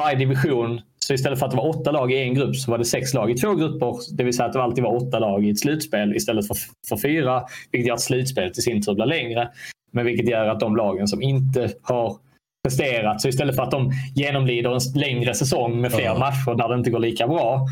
varje 0.00 0.18
division. 0.18 0.80
Så 0.98 1.14
istället 1.14 1.38
för 1.38 1.46
att 1.46 1.52
det 1.52 1.56
var 1.56 1.68
åtta 1.68 1.90
lag 1.90 2.12
i 2.12 2.18
en 2.18 2.34
grupp 2.34 2.56
så 2.56 2.70
var 2.70 2.78
det 2.78 2.84
sex 2.84 3.14
lag 3.14 3.30
i 3.30 3.34
två 3.34 3.54
grupper. 3.54 4.16
Det 4.16 4.24
vill 4.24 4.36
säga 4.36 4.46
att 4.46 4.52
det 4.52 4.62
alltid 4.62 4.84
var 4.84 5.06
åtta 5.06 5.18
lag 5.18 5.44
i 5.44 5.50
ett 5.50 5.58
slutspel 5.58 6.16
istället 6.16 6.46
för, 6.46 6.56
för 6.88 6.96
fyra. 6.96 7.44
Vilket 7.72 7.86
gör 7.88 7.94
att 7.94 8.00
slutspelet 8.00 8.58
i 8.58 8.62
sin 8.62 8.82
tur 8.82 8.94
blir 8.94 9.06
längre. 9.06 9.48
Men 9.92 10.06
vilket 10.06 10.28
gör 10.28 10.48
att 10.48 10.60
de 10.60 10.76
lagen 10.76 11.08
som 11.08 11.22
inte 11.22 11.72
har 11.82 12.16
presterat. 12.64 13.20
Så 13.20 13.28
istället 13.28 13.56
för 13.56 13.62
att 13.62 13.70
de 13.70 13.92
genomlider 14.14 14.70
en 14.70 15.00
längre 15.00 15.34
säsong 15.34 15.80
med 15.80 15.92
fler 15.92 16.04
ja. 16.04 16.18
matcher 16.18 16.56
där 16.58 16.68
det 16.68 16.74
inte 16.74 16.90
går 16.90 16.98
lika 16.98 17.28
bra 17.28 17.66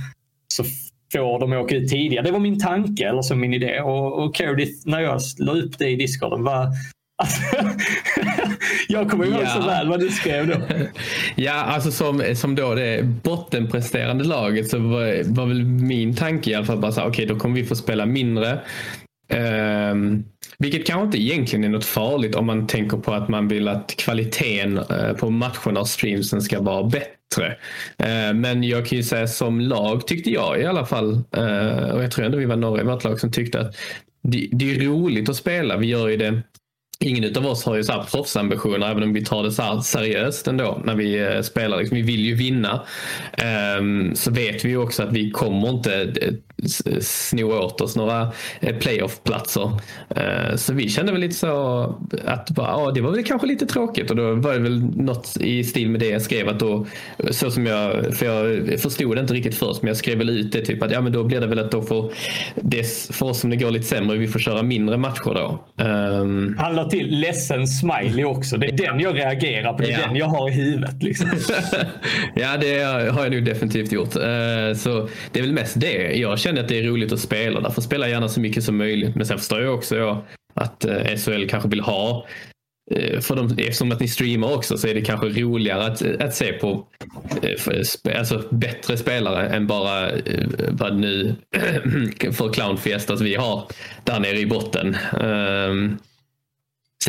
så 0.48 0.64
får 1.12 1.40
de 1.40 1.52
åka 1.52 1.76
ut 1.76 1.90
tidigare. 1.90 2.24
Det 2.24 2.32
var 2.32 2.38
min 2.38 2.60
tanke, 2.60 3.08
eller 3.08 3.22
så 3.22 3.34
min 3.34 3.54
idé. 3.54 3.80
Och, 3.80 4.24
och 4.24 4.34
Cardiff, 4.34 4.84
när 4.84 5.00
jag 5.00 5.20
la 5.38 5.52
upp 5.52 5.78
det 5.78 5.88
i 5.88 5.96
discorden, 5.96 6.44
var 6.44 6.68
Alltså, 7.22 7.40
jag 8.88 9.10
kommer 9.10 9.26
ihåg 9.26 9.42
ja. 9.42 9.48
så 9.48 9.66
väl 9.66 9.88
vad 9.88 10.00
du 10.00 10.08
skrev 10.08 10.46
då. 10.46 10.54
Ja, 11.36 11.52
alltså 11.52 11.90
som, 11.90 12.22
som 12.34 12.54
då 12.54 12.74
det 12.74 13.04
bottenpresterande 13.04 14.24
laget 14.24 14.68
så 14.68 14.78
var, 14.78 15.34
var 15.34 15.46
väl 15.46 15.64
min 15.64 16.14
tanke 16.14 16.50
i 16.50 16.54
alla 16.54 16.66
fall 16.66 16.78
bara 16.78 16.92
så 16.92 17.00
okej 17.00 17.10
okay, 17.10 17.26
då 17.26 17.36
kommer 17.36 17.54
vi 17.54 17.64
få 17.64 17.76
spela 17.76 18.06
mindre. 18.06 18.60
Um, 19.92 20.24
vilket 20.58 20.86
kanske 20.86 21.04
inte 21.04 21.22
egentligen 21.22 21.64
är 21.64 21.68
något 21.68 21.84
farligt 21.84 22.34
om 22.34 22.46
man 22.46 22.66
tänker 22.66 22.96
på 22.96 23.12
att 23.12 23.28
man 23.28 23.48
vill 23.48 23.68
att 23.68 23.94
kvaliteten 23.96 24.78
eh, 24.78 25.12
på 25.12 25.30
matcherna 25.30 25.80
och 25.80 25.88
streamsen 25.88 26.42
ska 26.42 26.60
vara 26.60 26.84
bättre. 26.84 27.56
Eh, 27.98 28.34
men 28.34 28.62
jag 28.62 28.86
kan 28.86 28.98
ju 28.98 29.04
säga 29.04 29.26
som 29.26 29.60
lag 29.60 30.06
tyckte 30.06 30.30
jag 30.30 30.60
i 30.60 30.66
alla 30.66 30.86
fall, 30.86 31.12
eh, 31.36 31.90
och 31.90 32.02
jag 32.02 32.10
tror 32.10 32.24
ändå 32.24 32.38
vi 32.38 32.44
var 32.44 32.56
några 32.56 32.80
i 32.80 32.84
vårt 32.84 33.04
lag 33.04 33.20
som 33.20 33.32
tyckte 33.32 33.60
att 33.60 33.76
det, 34.22 34.48
det 34.52 34.74
är 34.74 34.80
roligt 34.80 35.28
att 35.28 35.36
spela. 35.36 35.76
Vi 35.76 35.86
gör 35.86 36.08
ju 36.08 36.16
det 36.16 36.42
Ingen 37.00 37.36
av 37.36 37.46
oss 37.46 37.64
har 37.64 37.76
ju 37.76 37.84
så 37.84 37.92
här 37.92 38.02
proffsambitioner 38.02 38.90
även 38.90 39.02
om 39.02 39.12
vi 39.12 39.24
tar 39.24 39.42
det 39.42 39.52
så 39.52 39.62
här 39.62 39.80
seriöst 39.80 40.48
ändå 40.48 40.82
när 40.84 40.94
vi 40.94 41.40
spelar. 41.42 41.78
Liksom, 41.78 41.96
vi 41.96 42.02
vill 42.02 42.20
ju 42.20 42.34
vinna. 42.34 42.82
Um, 43.78 44.14
så 44.14 44.30
vet 44.30 44.64
vi 44.64 44.68
ju 44.68 44.76
också 44.76 45.02
att 45.02 45.12
vi 45.12 45.30
kommer 45.30 45.70
inte 45.70 46.12
sno 47.00 47.52
åt 47.52 47.80
oss 47.80 47.96
några 47.96 48.32
eh, 48.60 48.76
playoff-platser. 48.76 49.70
Uh, 50.16 50.56
så 50.56 50.72
vi 50.72 50.88
kände 50.88 51.12
väl 51.12 51.20
lite 51.20 51.34
så 51.34 51.48
att 52.24 52.50
bara, 52.50 52.66
ja, 52.66 52.90
det 52.94 53.00
var 53.00 53.10
väl 53.10 53.24
kanske 53.24 53.46
lite 53.46 53.66
tråkigt 53.66 54.10
och 54.10 54.16
då 54.16 54.34
var 54.34 54.52
det 54.52 54.58
väl 54.58 54.80
något 54.96 55.36
i 55.40 55.64
stil 55.64 55.90
med 55.90 56.00
det 56.00 56.06
jag 56.08 56.22
skrev 56.22 56.48
att 56.48 56.58
då 56.60 56.86
så 57.30 57.50
som 57.50 57.66
jag, 57.66 58.14
för 58.14 58.26
jag 58.26 58.80
förstod 58.80 59.16
det 59.16 59.20
inte 59.20 59.34
riktigt 59.34 59.54
först 59.54 59.82
men 59.82 59.88
jag 59.88 59.96
skrev 59.96 60.18
väl 60.18 60.30
ut 60.30 60.52
det 60.52 60.64
typ 60.64 60.82
att 60.82 60.90
ja 60.92 61.00
men 61.00 61.12
då 61.12 61.24
blir 61.24 61.40
det 61.40 61.46
väl 61.46 61.58
att 61.58 61.70
då 61.70 61.82
får 61.82 62.12
det 62.54 62.86
för 63.10 63.26
oss 63.26 63.40
som 63.40 63.50
det 63.50 63.56
går 63.56 63.70
lite 63.70 63.86
sämre 63.86 64.16
vi 64.18 64.28
får 64.28 64.38
köra 64.38 64.62
mindre 64.62 64.96
matcher 64.96 65.34
då. 65.34 65.64
Um, 65.84 66.56
till 66.90 67.20
ledsen 67.20 67.66
smiley 67.66 68.24
också. 68.24 68.56
Det 68.56 68.66
är 68.66 68.72
den 68.72 69.00
jag 69.00 69.16
reagerar 69.16 69.72
på. 69.72 69.82
Det 69.82 69.92
är 69.92 69.98
Ja. 70.00 70.06
den 70.06 70.16
jag 70.16 70.26
har 70.26 70.48
i 70.48 70.52
huvudet. 70.52 71.02
Liksom. 71.02 71.28
ja, 72.34 72.56
det 72.60 72.78
har 73.12 73.22
jag 73.22 73.32
nog 73.32 73.44
definitivt 73.44 73.92
gjort. 73.92 74.16
Eh, 74.16 74.22
Så 74.76 75.08
det 75.32 75.38
är 75.38 75.42
väl 75.42 75.52
mest 75.52 75.80
det. 75.80 76.12
Jag 76.18 76.38
känner 76.38 76.47
känner 76.48 76.62
att 76.62 76.68
det 76.68 76.78
är 76.78 76.82
roligt 76.82 77.12
att 77.12 77.20
spela. 77.20 77.60
Därför 77.60 77.80
spelar 77.80 78.06
jag 78.06 78.12
gärna 78.12 78.28
så 78.28 78.40
mycket 78.40 78.64
som 78.64 78.76
möjligt. 78.76 79.16
Men 79.16 79.26
sen 79.26 79.38
förstår 79.38 79.62
jag 79.62 79.74
också 79.74 79.96
ja, 79.96 80.24
att 80.54 80.84
eh, 80.84 81.16
SHL 81.16 81.48
kanske 81.48 81.68
vill 81.68 81.80
ha 81.80 82.26
eh, 82.90 83.20
för 83.20 83.36
de, 83.36 83.46
eftersom 83.46 83.92
att 83.92 84.00
ni 84.00 84.08
streamar 84.08 84.54
också 84.54 84.78
så 84.78 84.88
är 84.88 84.94
det 84.94 85.00
kanske 85.00 85.26
roligare 85.26 85.86
att, 85.86 86.02
eh, 86.02 86.12
att 86.20 86.34
se 86.34 86.52
på 86.52 86.86
eh, 87.42 88.18
alltså, 88.18 88.44
bättre 88.50 88.96
spelare 88.96 89.48
än 89.48 89.66
bara 89.66 90.10
vad 90.68 90.96
nu 90.96 91.34
för 92.32 92.52
clownfiestas 92.52 93.20
vi 93.20 93.34
har 93.34 93.66
där 94.04 94.20
nere 94.20 94.38
i 94.38 94.46
botten. 94.46 94.96
Um, 95.20 95.98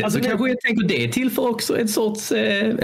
Sen 0.00 0.04
Alltså, 0.04 0.18
så 0.18 0.22
det- 0.24 0.28
kanske 0.30 0.48
jag 0.48 0.60
tänker 0.60 0.84
det 0.88 1.04
är 1.04 1.08
till 1.08 1.30
för 1.30 1.48
också 1.48 1.78
en 1.78 1.88
sorts 1.88 2.32
eh, 2.32 2.74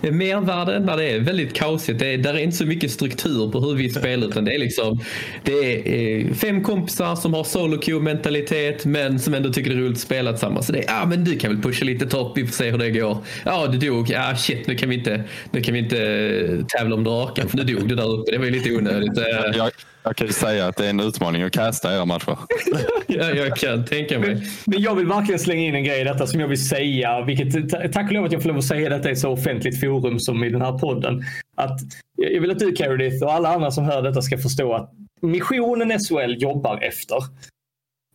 mervärde 0.00 0.78
när 0.78 0.96
det 0.96 1.04
är 1.04 1.20
väldigt 1.20 1.54
kaosigt. 1.54 1.98
Det 1.98 2.06
är, 2.06 2.18
där 2.18 2.34
är 2.34 2.38
inte 2.38 2.56
så 2.56 2.66
mycket 2.66 2.90
struktur 2.90 3.50
på 3.50 3.60
hur 3.60 3.74
vi 3.74 3.90
spelar 3.90 4.26
utan 4.28 4.44
det 4.44 4.54
är 4.54 4.58
liksom 4.58 5.00
det 5.44 5.52
är 5.52 6.26
eh, 6.28 6.32
fem 6.34 6.62
kompisar 6.62 7.16
som 7.16 7.34
har 7.34 7.44
solo 7.44 7.78
queue 7.78 8.00
mentalitet 8.00 8.84
men 8.84 9.18
som 9.20 9.34
ändå 9.34 9.52
tycker 9.52 9.70
det 9.70 9.76
är 9.76 9.80
roligt 9.80 9.92
att 9.92 9.98
spela 9.98 10.32
tillsammans. 10.32 10.66
Så 10.66 10.72
det 10.72 10.78
är, 10.78 10.84
ja 10.86 11.02
ah, 11.02 11.06
men 11.06 11.24
du 11.24 11.38
kan 11.38 11.50
väl 11.52 11.62
pusha 11.62 11.84
lite 11.84 12.06
topp, 12.06 12.32
vi 12.38 12.46
får 12.46 12.52
se 12.52 12.70
hur 12.70 12.78
det 12.78 12.90
går. 12.90 13.16
Ja 13.44 13.66
du 13.66 13.78
dog, 13.88 14.10
ja 14.10 14.30
ah, 14.32 14.36
shit 14.36 14.66
nu 14.66 14.74
kan 14.74 14.88
vi 14.88 14.94
inte, 14.94 15.22
nu 15.50 15.60
kan 15.60 15.74
vi 15.74 15.80
inte 15.80 15.98
eh, 16.02 16.64
tävla 16.78 16.94
om 16.96 17.04
draken 17.04 17.48
för 17.48 17.56
nu 17.56 17.64
dog 17.64 17.88
du 17.88 17.94
där 17.94 18.10
uppe. 18.20 18.32
Det 18.32 18.38
var 18.38 18.44
ju 18.44 18.50
lite 18.50 18.72
onödigt. 18.76 19.12
Jag, 19.56 19.70
jag 20.02 20.16
kan 20.16 20.26
ju 20.26 20.32
säga 20.32 20.66
att 20.66 20.76
det 20.76 20.86
är 20.86 20.90
en 20.90 21.00
utmaning 21.00 21.42
att 21.42 21.52
casta 21.52 21.94
era 21.94 22.04
matcher. 22.04 22.38
ja, 23.06 23.30
jag 23.30 23.56
kan 23.56 23.84
tänka 23.84 24.18
mig. 24.18 24.46
Men 24.66 24.82
jag 24.82 24.94
vill 24.94 25.06
verkligen 25.06 25.38
slänga 25.38 25.62
in 25.62 25.74
en 25.74 25.84
grej 25.84 26.00
i 26.00 26.04
detta 26.04 26.26
som 26.26 26.40
jag 26.40 26.48
vill 26.48 26.68
säga. 26.68 27.24
Vilket, 27.24 27.70
ta- 27.70 27.88
tack 27.88 28.06
och 28.06 28.12
lov 28.12 28.24
att 28.24 28.32
jag 28.32 28.42
får 28.42 28.48
lov 28.48 28.58
att 28.58 28.64
säga 28.64 28.88
detta 28.88 29.10
i 29.10 29.16
så 29.16 29.30
offentligt 29.30 29.80
forum 29.80 30.20
som 30.20 30.44
i 30.44 30.50
den 30.50 30.62
här 30.62 30.78
podden. 30.78 31.22
Att 31.56 31.80
jag 32.16 32.40
vill 32.40 32.50
att 32.50 32.58
du 32.58 32.72
Carolith 32.72 33.24
och 33.24 33.32
alla 33.32 33.54
andra 33.54 33.70
som 33.70 33.84
hör 33.84 34.02
detta 34.02 34.22
ska 34.22 34.38
förstå 34.38 34.74
att 34.74 34.92
missionen 35.22 35.98
SHL 35.98 36.34
jobbar 36.42 36.78
efter 36.82 37.16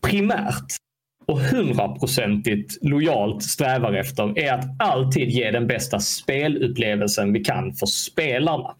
primärt 0.01 0.75
och 1.25 1.39
hundraprocentigt 1.39 2.77
lojalt 2.81 3.43
strävar 3.43 3.93
efter 3.93 4.39
är 4.39 4.53
att 4.53 4.65
alltid 4.79 5.29
ge 5.29 5.51
den 5.51 5.67
bästa 5.67 5.99
spelupplevelsen 5.99 7.33
vi 7.33 7.43
kan 7.43 7.73
för 7.73 7.85
spelarna. 7.85 8.75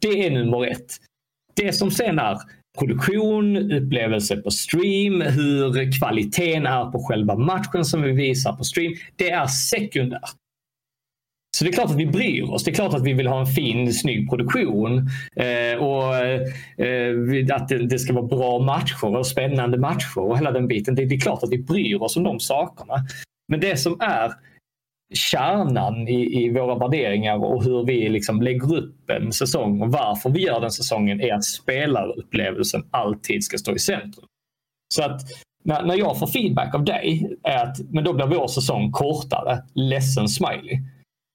Det 0.00 0.26
är 0.26 0.30
nummer 0.30 0.66
ett. 0.66 0.96
Det 1.56 1.72
som 1.72 1.90
sen 1.90 2.18
är 2.18 2.38
produktion, 2.78 3.72
upplevelse 3.72 4.36
på 4.36 4.50
stream, 4.50 5.20
hur 5.20 5.98
kvaliteten 5.98 6.66
är 6.66 6.90
på 6.90 7.02
själva 7.02 7.36
matchen 7.36 7.84
som 7.84 8.02
vi 8.02 8.12
visar 8.12 8.52
på 8.52 8.64
stream. 8.64 8.94
Det 9.16 9.30
är 9.30 9.46
sekundärt. 9.46 10.30
Så 11.56 11.64
det 11.64 11.70
är 11.70 11.72
klart 11.72 11.90
att 11.90 11.96
vi 11.96 12.06
bryr 12.06 12.42
oss. 12.42 12.64
Det 12.64 12.70
är 12.70 12.74
klart 12.74 12.94
att 12.94 13.02
vi 13.02 13.12
vill 13.12 13.26
ha 13.26 13.40
en 13.40 13.46
fin, 13.46 13.92
snygg 13.92 14.30
produktion. 14.30 14.98
Eh, 15.36 15.82
och 15.82 16.16
eh, 16.16 17.56
att 17.56 17.68
det, 17.68 17.86
det 17.86 17.98
ska 17.98 18.12
vara 18.12 18.26
bra 18.26 18.58
matcher 18.58 19.16
och 19.16 19.26
spännande 19.26 19.78
matcher 19.78 20.18
och 20.18 20.38
hela 20.38 20.50
den 20.50 20.68
biten. 20.68 20.94
Det, 20.94 21.04
det 21.04 21.14
är 21.14 21.20
klart 21.20 21.42
att 21.42 21.52
vi 21.52 21.58
bryr 21.58 22.02
oss 22.02 22.16
om 22.16 22.22
de 22.22 22.40
sakerna. 22.40 22.94
Men 23.48 23.60
det 23.60 23.76
som 23.76 24.00
är 24.00 24.32
kärnan 25.14 26.08
i, 26.08 26.44
i 26.44 26.50
våra 26.50 26.78
värderingar 26.78 27.44
och 27.44 27.64
hur 27.64 27.84
vi 27.84 28.08
liksom 28.08 28.42
lägger 28.42 28.76
upp 28.76 29.10
en 29.10 29.32
säsong 29.32 29.82
och 29.82 29.92
varför 29.92 30.30
vi 30.30 30.40
gör 30.40 30.60
den 30.60 30.70
säsongen 30.70 31.20
är 31.20 31.34
att 31.34 31.44
spelarupplevelsen 31.44 32.82
alltid 32.90 33.44
ska 33.44 33.58
stå 33.58 33.74
i 33.74 33.78
centrum. 33.78 34.26
Så 34.94 35.02
att 35.02 35.20
när, 35.64 35.82
när 35.82 35.94
jag 35.94 36.18
får 36.18 36.26
feedback 36.26 36.74
av 36.74 36.84
dig 36.84 37.36
är 37.42 37.64
att 37.64 37.76
men 37.90 38.04
då 38.04 38.12
blir 38.12 38.26
vår 38.26 38.48
säsong 38.48 38.92
kortare, 38.92 39.62
ledsen 39.74 40.28
smiley. 40.28 40.78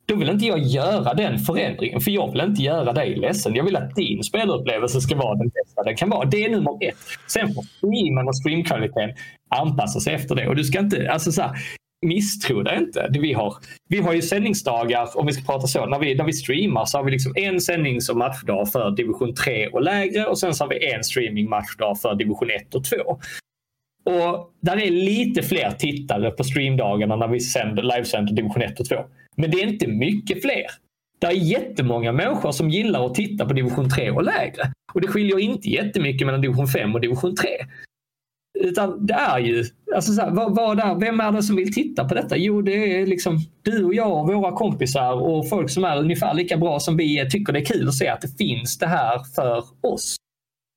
Då 0.06 0.16
vill 0.16 0.30
inte 0.30 0.46
jag 0.46 0.60
göra 0.60 1.14
den 1.14 1.40
förändringen 1.40 2.02
för 2.02 2.12
jag 2.12 2.32
vill 2.32 2.42
inte 2.42 2.64
göra 2.64 2.94
dig 2.94 3.16
ledsen. 3.16 3.56
Jag 3.56 3.64
vill 3.64 3.76
att 3.76 3.96
din 3.96 4.24
spelupplevelse 4.24 5.02
ska 5.02 5.16
vara 5.16 5.36
den 5.36 5.50
bästa 5.50 5.84
den 5.84 5.96
kan 5.96 6.10
vara. 6.10 6.30
Det 6.30 6.46
är 6.46 6.50
nummer 6.50 6.78
ett. 6.82 6.98
Sen 7.28 7.54
får 7.54 7.62
streamen 7.62 8.28
och 8.28 8.38
streamkvaliteten 8.38 9.10
anpassa 9.50 10.00
sig 10.00 10.14
efter 10.14 10.36
det. 10.36 10.48
Och 10.48 10.56
du 10.56 10.64
ska 10.64 10.80
inte, 10.80 11.12
alltså 11.12 11.32
så 11.32 11.42
här, 11.42 11.52
misstro 12.02 12.64
det 12.64 12.78
inte. 12.78 13.10
Vi 13.12 13.34
har, 13.34 13.56
vi 13.90 13.98
har 13.98 14.14
ju 14.14 14.22
sändningsdagar, 14.22 15.18
om 15.18 15.26
vi 15.26 15.34
ska 15.34 15.54
prata 15.54 15.68
så, 15.68 15.86
när 15.86 16.00
vi, 16.00 16.16
när 16.16 16.26
vi 16.26 16.34
streamar 16.34 16.86
så 16.86 16.98
har 16.98 17.06
vi 17.06 17.12
liksom 17.12 17.34
en 17.36 17.62
sändnings 17.62 18.10
och 18.10 18.18
matchdag 18.18 18.72
för 18.72 18.92
division 18.92 19.36
3 19.36 19.68
och 19.68 19.82
lägre 19.82 20.26
och 20.26 20.40
sen 20.40 20.54
så 20.54 20.64
har 20.64 20.70
vi 20.70 20.94
en 20.94 21.04
streaming 21.04 21.50
matchdag 21.50 22.02
för 22.02 22.16
division 22.16 22.50
1 22.50 22.76
och 22.76 22.84
2. 22.84 22.96
Och 24.06 24.54
där 24.62 24.78
är 24.78 24.92
lite 24.92 25.44
fler 25.44 25.72
tittare 25.72 26.32
på 26.32 26.44
streamdagarna 26.44 27.16
när 27.16 27.28
vi 27.28 27.40
sänder, 27.40 27.84
livesänder 27.84 28.34
division 28.34 28.62
1 28.62 28.80
och 28.80 28.90
2. 28.90 28.96
Men 29.36 29.52
det 29.52 29.62
är 29.62 29.68
inte 29.68 29.88
mycket 29.88 30.42
fler. 30.42 30.66
Det 31.20 31.28
är 31.28 31.32
jättemånga 31.32 32.12
människor 32.12 32.52
som 32.52 32.70
gillar 32.70 33.06
att 33.06 33.16
titta 33.16 33.46
på 33.46 33.54
division 33.54 33.90
3 33.90 34.12
och 34.12 34.24
lägre. 34.24 34.72
Och 34.94 35.02
det 35.02 35.08
skiljer 35.08 35.40
inte 35.40 35.70
jättemycket 35.70 36.26
mellan 36.26 36.42
division 36.42 36.68
5 36.68 36.96
och 36.96 37.02
division 37.02 37.36
3. 37.36 37.50
Utan 38.60 39.06
det 39.06 39.14
är 39.14 39.40
ju, 39.40 39.66
alltså 39.96 40.14
så 40.14 40.22
här, 40.22 40.32
vad, 40.32 40.56
vad 40.56 40.80
är, 40.80 40.96
vem 40.96 41.20
är 41.20 41.32
det 41.32 41.44
som 41.44 41.56
vill 41.56 41.74
titta 41.74 42.08
på 42.08 42.16
detta? 42.16 42.38
Jo, 42.38 42.62
det 42.62 43.02
är 43.02 43.06
liksom 43.06 43.38
du 43.62 43.86
och 43.86 43.94
jag 43.94 44.12
och 44.12 44.28
våra 44.34 44.52
kompisar 44.52 45.14
och 45.14 45.50
folk 45.50 45.70
som 45.70 45.84
är 45.84 45.98
ungefär 45.98 46.34
lika 46.34 46.58
bra 46.58 46.80
som 46.80 46.98
vi 46.98 47.20
är, 47.20 47.26
tycker 47.26 47.54
det 47.54 47.60
är 47.60 47.66
kul 47.66 47.88
att 47.88 47.94
se 47.94 48.08
att 48.08 48.22
det 48.22 48.38
finns 48.38 48.78
det 48.78 48.88
här 48.88 49.20
för 49.36 49.64
oss. 49.82 50.16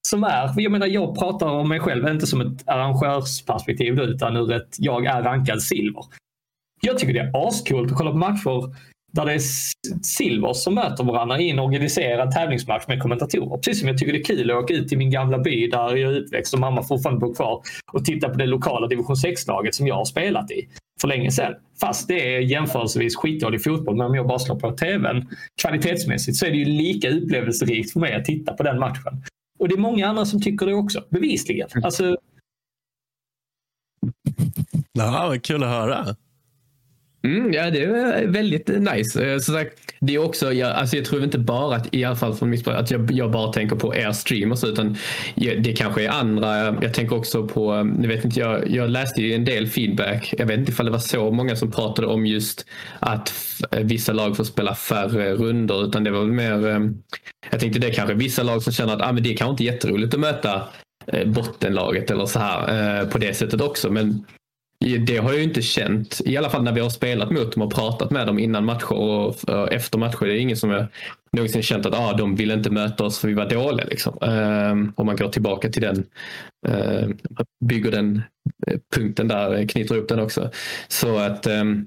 Som 0.09 0.25
är, 0.25 0.61
jag 0.61 0.73
menar 0.73 0.87
jag 0.87 1.19
pratar 1.19 1.47
om 1.47 1.69
mig 1.69 1.81
själv, 1.81 2.09
inte 2.09 2.27
som 2.27 2.41
ett 2.41 2.69
arrangörsperspektiv 2.69 4.01
utan 4.01 4.37
ur 4.37 4.53
ett 4.53 4.77
jag 4.79 5.07
är 5.07 5.23
rankad 5.23 5.63
silver. 5.63 6.05
Jag 6.83 6.99
tycker 6.99 7.15
det 7.15 7.21
är 7.21 7.49
ascoolt 7.49 7.93
att 7.93 7.99
kolla 7.99 8.11
på 8.11 8.17
matcher 8.17 8.75
där 9.12 9.26
det 9.26 9.32
är 9.32 9.39
silvers 9.39 9.76
silver 10.02 10.52
som 10.52 10.74
möter 10.74 11.05
varandra 11.05 11.39
i 11.39 11.51
en 11.51 11.59
organiserad 11.59 12.30
tävlingsmatch 12.30 12.84
med 12.89 13.02
kommentatorer. 13.02 13.56
Precis 13.56 13.80
som 13.80 13.89
jag 13.89 13.98
tycker 13.98 14.12
det 14.12 14.18
är 14.18 14.24
kul 14.24 14.51
att 14.51 14.56
åka 14.56 14.74
ut 14.74 14.89
till 14.89 14.98
min 14.98 15.10
gamla 15.10 15.39
by 15.39 15.66
där 15.66 15.97
jag 15.97 16.12
är 16.12 16.20
uppväxt 16.20 16.55
och 16.55 16.60
mamma 16.60 16.82
fortfarande 16.82 17.20
bor 17.20 17.34
kvar 17.34 17.62
och 17.93 18.05
titta 18.05 18.28
på 18.28 18.39
det 18.39 18.47
lokala 18.47 18.86
division 18.86 19.16
6-laget 19.16 19.74
som 19.74 19.86
jag 19.86 19.94
har 19.94 20.05
spelat 20.05 20.51
i 20.51 20.68
för 21.01 21.09
länge 21.09 21.30
sedan. 21.30 21.55
Fast 21.80 22.09
det 22.09 22.34
är 22.34 22.40
jämförelsevis 22.40 23.16
skitdålig 23.16 23.64
fotboll, 23.64 23.97
men 23.97 24.06
om 24.06 24.14
jag 24.14 24.26
bara 24.26 24.39
slår 24.39 24.60
på 24.60 24.70
tvn 24.76 25.28
kvalitetsmässigt 25.62 26.36
så 26.36 26.47
är 26.47 26.51
det 26.51 26.56
ju 26.56 26.64
lika 26.64 27.10
upplevelserikt 27.10 27.93
för 27.93 28.01
mig 28.01 28.14
att 28.14 28.24
titta 28.24 28.52
på 28.52 28.62
den 28.62 28.78
matchen. 28.78 29.22
Och 29.59 29.68
det 29.68 29.74
är 29.74 29.78
många 29.78 30.06
andra 30.06 30.24
som 30.24 30.43
tycker 30.43 30.66
det 30.66 30.74
också, 30.74 31.05
bevisligen. 31.10 31.68
Alltså, 31.82 32.16
Ja, 34.93 35.34
kul 35.43 35.62
att 35.62 35.68
höra. 35.68 36.16
Mm, 37.24 37.53
ja, 37.53 37.70
det 37.70 37.85
är 37.85 38.27
väldigt 38.27 38.69
nice. 38.69 39.32
Eh, 39.32 39.39
som 39.39 39.55
sagt, 39.55 39.78
det 40.01 40.15
är 40.15 40.19
också, 40.19 40.53
jag, 40.53 40.70
alltså 40.70 40.97
jag 40.97 41.05
tror 41.05 41.24
inte 41.24 41.39
bara 41.39 41.77
att, 41.77 41.94
i 41.94 42.05
alla 42.05 42.16
fall 42.16 42.35
från 42.35 42.51
mitt 42.51 42.69
att 42.69 42.90
jag, 42.90 43.11
jag 43.11 43.31
bara 43.31 43.53
tänker 43.53 43.77
på 43.77 43.97
er 43.97 44.12
streamers 44.12 44.65
utan 44.65 44.97
det 45.35 45.77
kanske 45.77 46.05
är 46.05 46.09
andra. 46.09 46.77
Jag 46.82 46.94
tänker 46.94 47.16
också 47.16 47.49
på, 47.49 47.82
nu 47.82 48.09
vet 48.09 48.24
inte, 48.24 48.40
jag, 48.40 48.70
jag 48.70 48.90
läste 48.90 49.23
ju 49.23 49.35
en 49.35 49.44
del 49.44 49.69
feedback. 49.69 50.35
Jag 50.39 50.47
vet 50.47 50.59
inte 50.59 50.73
ifall 50.73 50.86
det 50.86 50.93
var 50.93 50.99
så 50.99 51.31
många 51.31 51.57
som 51.57 51.70
pratade 51.70 52.09
om 52.09 52.27
just 52.27 52.66
att 52.99 53.32
vissa 53.70 54.12
lag 54.12 54.36
får 54.36 54.44
spela 54.44 54.74
färre 54.74 55.35
runder 55.35 55.85
utan 55.85 56.05
det 56.05 56.11
var 56.11 56.20
väl 56.20 56.32
mer, 56.32 56.69
ehm, 56.69 56.97
jag 57.51 57.61
tänkte 57.61 57.81
det 57.81 57.90
kanske 57.90 58.15
vissa 58.15 58.43
lag 58.43 58.62
som 58.62 58.73
känner 58.73 58.93
att 58.93 59.03
ah, 59.03 59.12
men 59.12 59.23
det 59.23 59.32
är 59.32 59.36
kanske 59.36 59.51
inte 59.51 59.65
jätteroligt 59.65 60.15
att 60.15 60.20
möta 60.20 60.62
eh, 61.07 61.28
bottenlaget 61.28 62.11
eller 62.11 62.27
så 62.27 62.39
här 62.39 63.01
eh, 63.01 63.09
på 63.09 63.19
det 63.19 63.35
sättet 63.35 63.61
också. 63.61 63.90
Men 63.90 64.24
det 64.83 65.17
har 65.17 65.31
jag 65.31 65.39
ju 65.39 65.45
inte 65.45 65.63
känt, 65.63 66.21
i 66.25 66.37
alla 66.37 66.51
fall 66.51 66.63
när 66.63 66.73
vi 66.73 66.81
har 66.81 66.91
spelat 66.91 67.31
mot 67.31 67.53
dem 67.53 67.63
och 67.63 67.75
pratat 67.75 68.11
med 68.11 68.27
dem 68.27 68.39
innan 68.39 68.65
matcher 68.65 68.93
och 68.93 69.37
efter 69.73 69.99
matcher. 69.99 70.27
Det 70.27 70.33
är 70.33 70.39
ingen 70.39 70.57
som 70.57 70.71
jag 70.71 70.87
någonsin 71.37 71.63
känt 71.63 71.87
att 71.87 71.95
ah, 71.95 72.13
de 72.13 72.37
ville 72.37 72.55
inte 72.55 72.71
möta 72.71 73.05
oss 73.05 73.19
för 73.19 73.29
vi 73.29 73.35
var 73.35 73.51
dåliga. 73.51 73.87
Liksom. 73.87 74.19
Um, 74.21 74.93
om 74.97 75.07
man 75.07 75.17
går 75.17 75.29
tillbaka 75.29 75.69
till 75.69 75.83
den, 75.83 76.05
um, 76.69 77.19
bygger 77.65 77.91
den 77.91 78.23
eh, 78.67 78.79
punkten 78.95 79.29
där, 79.29 79.55
eh, 79.55 79.67
knyter 79.67 79.97
upp 79.97 80.09
den 80.09 80.21
också. 80.21 80.51
Så 80.89 81.19
att 81.19 81.47
um, 81.47 81.87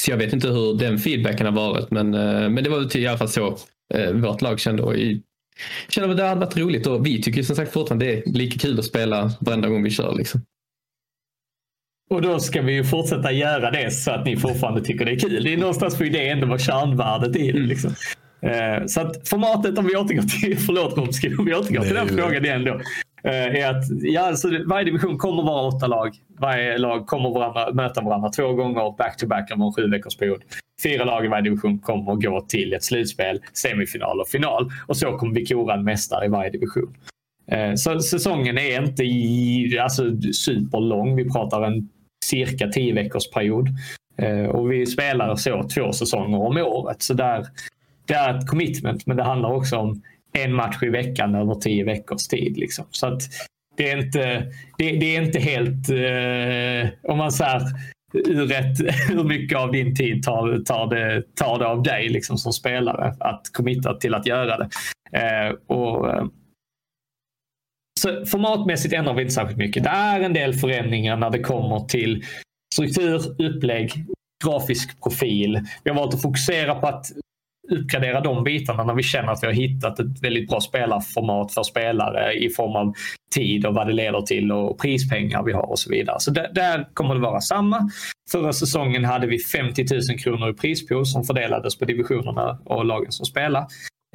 så 0.00 0.10
jag 0.10 0.18
vet 0.18 0.32
inte 0.32 0.48
hur 0.48 0.78
den 0.78 0.98
feedbacken 0.98 1.46
har 1.46 1.52
varit 1.52 1.90
men, 1.90 2.14
uh, 2.14 2.50
men 2.50 2.64
det 2.64 2.70
var 2.70 2.96
i 2.96 3.06
alla 3.06 3.18
fall 3.18 3.28
så 3.28 3.58
uh, 3.94 4.10
vårt 4.12 4.42
lag 4.42 4.60
kände. 4.60 4.82
Och 4.82 4.96
i, 4.96 5.22
kände 5.88 6.10
att 6.10 6.16
det 6.16 6.22
hade 6.22 6.40
varit 6.40 6.56
roligt 6.56 6.86
och 6.86 7.06
vi 7.06 7.22
tycker 7.22 7.42
som 7.42 7.56
sagt 7.56 7.72
fortfarande 7.72 8.06
det 8.06 8.12
är 8.12 8.32
lika 8.32 8.58
kul 8.58 8.78
att 8.78 8.84
spela 8.84 9.30
varenda 9.40 9.68
gång 9.68 9.82
vi 9.82 9.90
kör. 9.90 10.14
Liksom. 10.14 10.40
Och 12.10 12.22
då 12.22 12.38
ska 12.40 12.62
vi 12.62 12.72
ju 12.72 12.84
fortsätta 12.84 13.32
göra 13.32 13.70
det 13.70 13.90
så 13.90 14.10
att 14.10 14.24
ni 14.26 14.36
fortfarande 14.36 14.80
tycker 14.80 15.04
det 15.04 15.12
är 15.12 15.18
kul. 15.18 15.44
Det 15.44 15.52
är 15.52 15.56
någonstans 15.56 15.96
får 15.96 16.06
ju 16.06 16.12
det 16.12 16.28
ändå 16.28 16.46
vara 16.46 16.58
kärnvärdet 16.58 17.36
i 17.36 17.52
det. 17.52 17.58
Liksom. 17.58 17.90
Eh, 18.42 18.86
Så 18.86 19.00
att 19.00 19.28
formatet, 19.28 19.78
om 19.78 19.86
vi 19.86 19.96
återgår 19.96 20.22
till, 20.22 20.58
förlåt 20.66 20.98
om 20.98 21.08
vi 21.46 21.54
återgår 21.54 21.82
till 21.84 21.94
den 21.94 22.08
frågan 22.08 22.44
igen 22.44 22.64
då. 22.64 22.72
eh, 23.30 23.34
Är 23.62 23.70
att 23.70 23.84
ja, 24.02 24.20
alltså, 24.20 24.48
varje 24.66 24.84
division 24.84 25.18
kommer 25.18 25.42
vara 25.42 25.66
åtta 25.68 25.86
lag. 25.86 26.10
Varje 26.40 26.78
lag 26.78 27.06
kommer 27.06 27.30
varandra, 27.30 27.72
möta 27.72 28.00
varandra 28.00 28.30
två 28.30 28.52
gånger 28.52 28.96
back 28.98 29.16
to 29.16 29.26
back 29.26 29.50
över 29.50 29.64
en 29.66 29.72
sju 29.72 29.90
veckors 29.90 30.16
period. 30.16 30.42
Fyra 30.82 31.04
lag 31.04 31.24
i 31.24 31.28
varje 31.28 31.42
division 31.44 31.78
kommer 31.78 32.12
att 32.12 32.22
gå 32.22 32.40
till 32.40 32.72
ett 32.72 32.84
slutspel, 32.84 33.40
semifinal 33.52 34.20
och 34.20 34.28
final. 34.28 34.70
Och 34.86 34.96
så 34.96 35.16
kommer 35.16 35.34
vi 35.34 35.46
kora 35.46 35.74
en 35.74 35.84
mästare 35.84 36.24
i 36.24 36.28
varje 36.28 36.50
division. 36.50 36.94
Eh, 37.50 37.74
Så 37.74 38.00
säsongen 38.00 38.58
är 38.58 38.82
inte 38.82 39.04
i, 39.04 39.78
alltså, 39.82 40.02
superlång. 40.32 41.16
Vi 41.16 41.30
pratar 41.30 41.62
en 41.62 41.88
cirka 42.24 42.68
10 42.68 42.92
veckors 42.92 43.30
period. 43.30 43.68
Eh, 44.18 44.46
och 44.46 44.72
vi 44.72 44.86
spelar 44.86 45.36
så 45.36 45.68
två 45.74 45.92
säsonger 45.92 46.38
om 46.38 46.56
året. 46.56 47.02
Så 47.02 47.14
där, 47.14 47.46
det 48.06 48.14
är 48.14 48.38
ett 48.38 48.48
commitment 48.48 49.06
men 49.06 49.16
det 49.16 49.22
handlar 49.22 49.52
också 49.52 49.76
om 49.76 50.02
en 50.32 50.54
match 50.54 50.82
i 50.82 50.88
veckan 50.88 51.34
över 51.34 51.54
tio 51.54 51.84
veckors 51.84 52.28
tid. 52.28 52.56
Liksom. 52.56 52.84
Så 52.90 53.06
att 53.06 53.22
det 53.76 53.90
är 53.90 53.98
inte, 53.98 54.46
det, 54.78 54.90
det 54.90 55.16
är 55.16 55.22
inte 55.22 55.38
helt, 55.38 55.90
eh, 55.90 57.10
om 57.12 57.18
man 57.18 57.32
säger 57.32 57.60
hur, 58.12 58.46
rätt, 58.46 58.94
hur 59.08 59.24
mycket 59.24 59.58
av 59.58 59.72
din 59.72 59.96
tid 59.96 60.22
tar, 60.22 60.64
tar, 60.64 60.86
det, 60.86 61.22
tar 61.34 61.58
det 61.58 61.66
av 61.66 61.82
dig 61.82 62.08
liksom, 62.08 62.38
som 62.38 62.52
spelare 62.52 63.14
att 63.20 63.42
committa 63.52 63.94
till 63.94 64.14
att 64.14 64.26
göra 64.26 64.56
det. 64.56 64.68
Eh, 65.18 65.54
och, 65.66 66.10
eh, 66.10 66.24
så 68.04 68.26
formatmässigt 68.26 68.94
ändrar 68.94 69.14
vi 69.14 69.22
inte 69.22 69.34
särskilt 69.34 69.58
mycket. 69.58 69.82
Det 69.82 69.90
är 69.90 70.20
en 70.20 70.32
del 70.32 70.54
förändringar 70.54 71.16
när 71.16 71.30
det 71.30 71.38
kommer 71.38 71.80
till 71.80 72.24
struktur, 72.74 73.20
upplägg, 73.42 73.92
grafisk 74.44 75.02
profil. 75.02 75.60
Vi 75.84 75.90
har 75.90 75.96
valt 75.96 76.14
att 76.14 76.22
fokusera 76.22 76.74
på 76.74 76.86
att 76.86 77.06
uppgradera 77.70 78.20
de 78.20 78.44
bitarna 78.44 78.84
när 78.84 78.94
vi 78.94 79.02
känner 79.02 79.32
att 79.32 79.42
vi 79.42 79.46
har 79.46 79.54
hittat 79.54 80.00
ett 80.00 80.22
väldigt 80.22 80.48
bra 80.48 80.60
spelarformat 80.60 81.54
för 81.54 81.62
spelare 81.62 82.32
i 82.32 82.50
form 82.50 82.76
av 82.76 82.94
tid 83.34 83.66
och 83.66 83.74
vad 83.74 83.86
det 83.86 83.92
leder 83.92 84.20
till 84.20 84.52
och 84.52 84.80
prispengar 84.80 85.42
vi 85.42 85.52
har 85.52 85.70
och 85.70 85.78
så 85.78 85.90
vidare. 85.90 86.20
Så 86.20 86.30
där, 86.30 86.50
där 86.54 86.88
kommer 86.94 87.14
det 87.14 87.20
vara 87.20 87.40
samma. 87.40 87.90
Förra 88.30 88.52
säsongen 88.52 89.04
hade 89.04 89.26
vi 89.26 89.38
50 89.38 89.84
000 90.10 90.18
kronor 90.18 90.50
i 90.50 90.54
prispool 90.54 91.06
som 91.06 91.24
fördelades 91.24 91.78
på 91.78 91.84
divisionerna 91.84 92.58
och 92.64 92.84
lagen 92.84 93.12
som 93.12 93.26
spelar. 93.26 93.66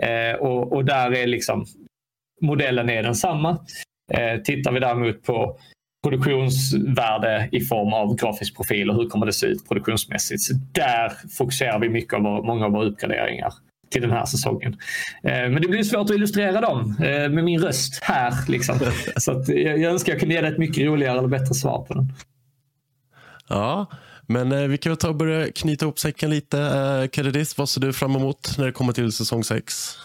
Eh, 0.01 0.39
och, 0.39 0.73
och, 0.73 0.85
där 0.85 1.11
är 1.11 1.27
liksom 1.27 1.65
modellen 2.41 2.89
är 2.89 3.03
densamma. 3.03 3.57
Eh, 4.13 4.41
tittar 4.41 4.71
vi 4.71 4.79
däremot 4.79 5.23
på 5.23 5.59
produktionsvärde 6.03 7.49
i 7.51 7.61
form 7.61 7.93
av 7.93 8.15
grafisk 8.15 8.55
profil 8.55 8.89
och 8.89 8.95
hur 8.95 9.09
kommer 9.09 9.25
det 9.25 9.33
se 9.33 9.47
ut 9.47 9.67
produktionsmässigt. 9.67 10.41
Så 10.41 10.53
där 10.71 11.11
fokuserar 11.37 11.79
vi 11.79 11.89
mycket 11.89 12.13
av 12.13 12.21
många 12.21 12.65
av 12.65 12.71
våra 12.71 12.85
uppgraderingar 12.85 13.53
till 13.91 14.01
den 14.01 14.11
här 14.11 14.25
säsongen. 14.25 14.77
Eh, 15.23 15.31
men 15.31 15.61
det 15.61 15.67
blir 15.67 15.83
svårt 15.83 16.09
att 16.09 16.15
illustrera 16.15 16.61
dem 16.61 16.95
eh, 16.99 17.29
med 17.29 17.43
min 17.43 17.61
röst 17.61 18.03
här. 18.03 18.33
Liksom. 18.47 18.79
Så 19.17 19.43
jag 19.47 19.81
önskar 19.81 20.13
jag 20.13 20.19
kunde 20.19 20.35
ge 20.35 20.41
dig 20.41 20.51
ett 20.51 20.59
mycket 20.59 20.85
roligare 20.85 21.17
eller 21.17 21.27
bättre 21.27 21.53
svar 21.53 21.85
på 21.87 21.93
den. 21.93 22.13
Ja, 23.49 23.85
men 24.27 24.71
vi 24.71 24.77
kan 24.77 24.97
ta 24.97 25.09
och 25.09 25.15
börja 25.15 25.51
knyta 25.51 25.85
ihop 25.85 25.99
säcken 25.99 26.29
lite. 26.29 27.09
Kedidis, 27.11 27.57
vad 27.57 27.69
ser 27.69 27.81
du 27.81 27.93
fram 27.93 28.15
emot 28.15 28.55
när 28.57 28.65
det 28.65 28.71
kommer 28.71 28.93
till 28.93 29.11
säsong 29.11 29.43
6? 29.43 29.95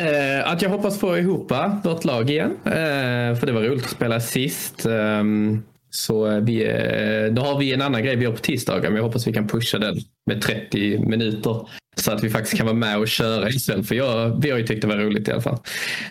Eh, 0.00 0.52
att 0.52 0.62
jag 0.62 0.70
hoppas 0.70 0.98
få 0.98 1.18
ihop 1.18 1.52
vårt 1.84 2.04
lag 2.04 2.30
igen. 2.30 2.50
Eh, 2.64 3.36
för 3.36 3.46
det 3.46 3.52
var 3.52 3.62
roligt 3.62 3.84
att 3.84 3.90
spela 3.90 4.20
sist. 4.20 4.86
Ehm, 4.86 5.54
eh, 5.54 5.60
så 5.90 6.40
vi, 6.40 6.64
eh, 6.64 7.34
då 7.34 7.42
har 7.42 7.58
vi 7.58 7.72
en 7.72 7.82
annan 7.82 8.02
grej 8.02 8.16
vi 8.16 8.24
gör 8.24 8.32
på 8.32 8.38
tisdagar, 8.38 8.90
men 8.90 8.96
jag 8.96 9.02
hoppas 9.02 9.26
vi 9.26 9.32
kan 9.32 9.48
pusha 9.48 9.78
den 9.78 9.96
med 10.26 10.42
30 10.42 10.98
minuter 10.98 11.68
så 11.96 12.12
att 12.12 12.24
vi 12.24 12.30
faktiskt 12.30 12.56
kan 12.56 12.66
vara 12.66 12.76
med 12.76 12.98
och 12.98 13.08
köra 13.08 13.48
istället. 13.48 13.88
För 13.88 13.94
jag, 13.94 14.42
vi 14.42 14.50
har 14.50 14.58
ju 14.58 14.66
tyckt 14.66 14.82
det 14.82 14.88
var 14.88 14.96
roligt 14.96 15.28
i 15.28 15.32
alla 15.32 15.40
fall. 15.40 15.58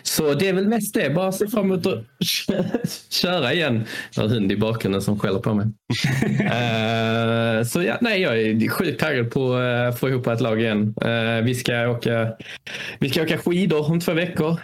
Så 0.02 0.34
det 0.34 0.48
är 0.48 0.52
väl 0.52 0.68
mest 0.68 0.94
det. 0.94 1.10
Bara 1.10 1.32
se 1.32 1.48
fram 1.48 1.64
emot 1.64 1.86
att 1.86 2.04
köra 3.10 3.52
igen. 3.52 3.84
Jag 4.14 4.22
har 4.22 4.28
hund 4.28 4.52
i 4.52 4.56
bakgrunden 4.56 5.02
som 5.02 5.18
skäller 5.18 5.38
på 5.38 5.54
mig. 5.54 5.66
uh, 5.66 7.64
så 7.66 7.82
ja, 7.82 7.98
nej, 8.00 8.20
jag 8.20 8.40
är 8.40 8.68
sjukt 8.68 9.00
taggad 9.00 9.30
på 9.30 9.54
att 9.54 9.94
uh, 9.94 9.98
få 9.98 10.08
ihop 10.08 10.26
ett 10.26 10.40
lag 10.40 10.60
igen. 10.60 10.94
Uh, 11.04 11.44
vi, 11.44 11.54
ska 11.54 11.88
åka, 11.88 12.32
vi 12.98 13.10
ska 13.10 13.22
åka 13.22 13.38
skidor 13.38 13.90
om 13.90 14.00
två 14.00 14.12
veckor. 14.12 14.56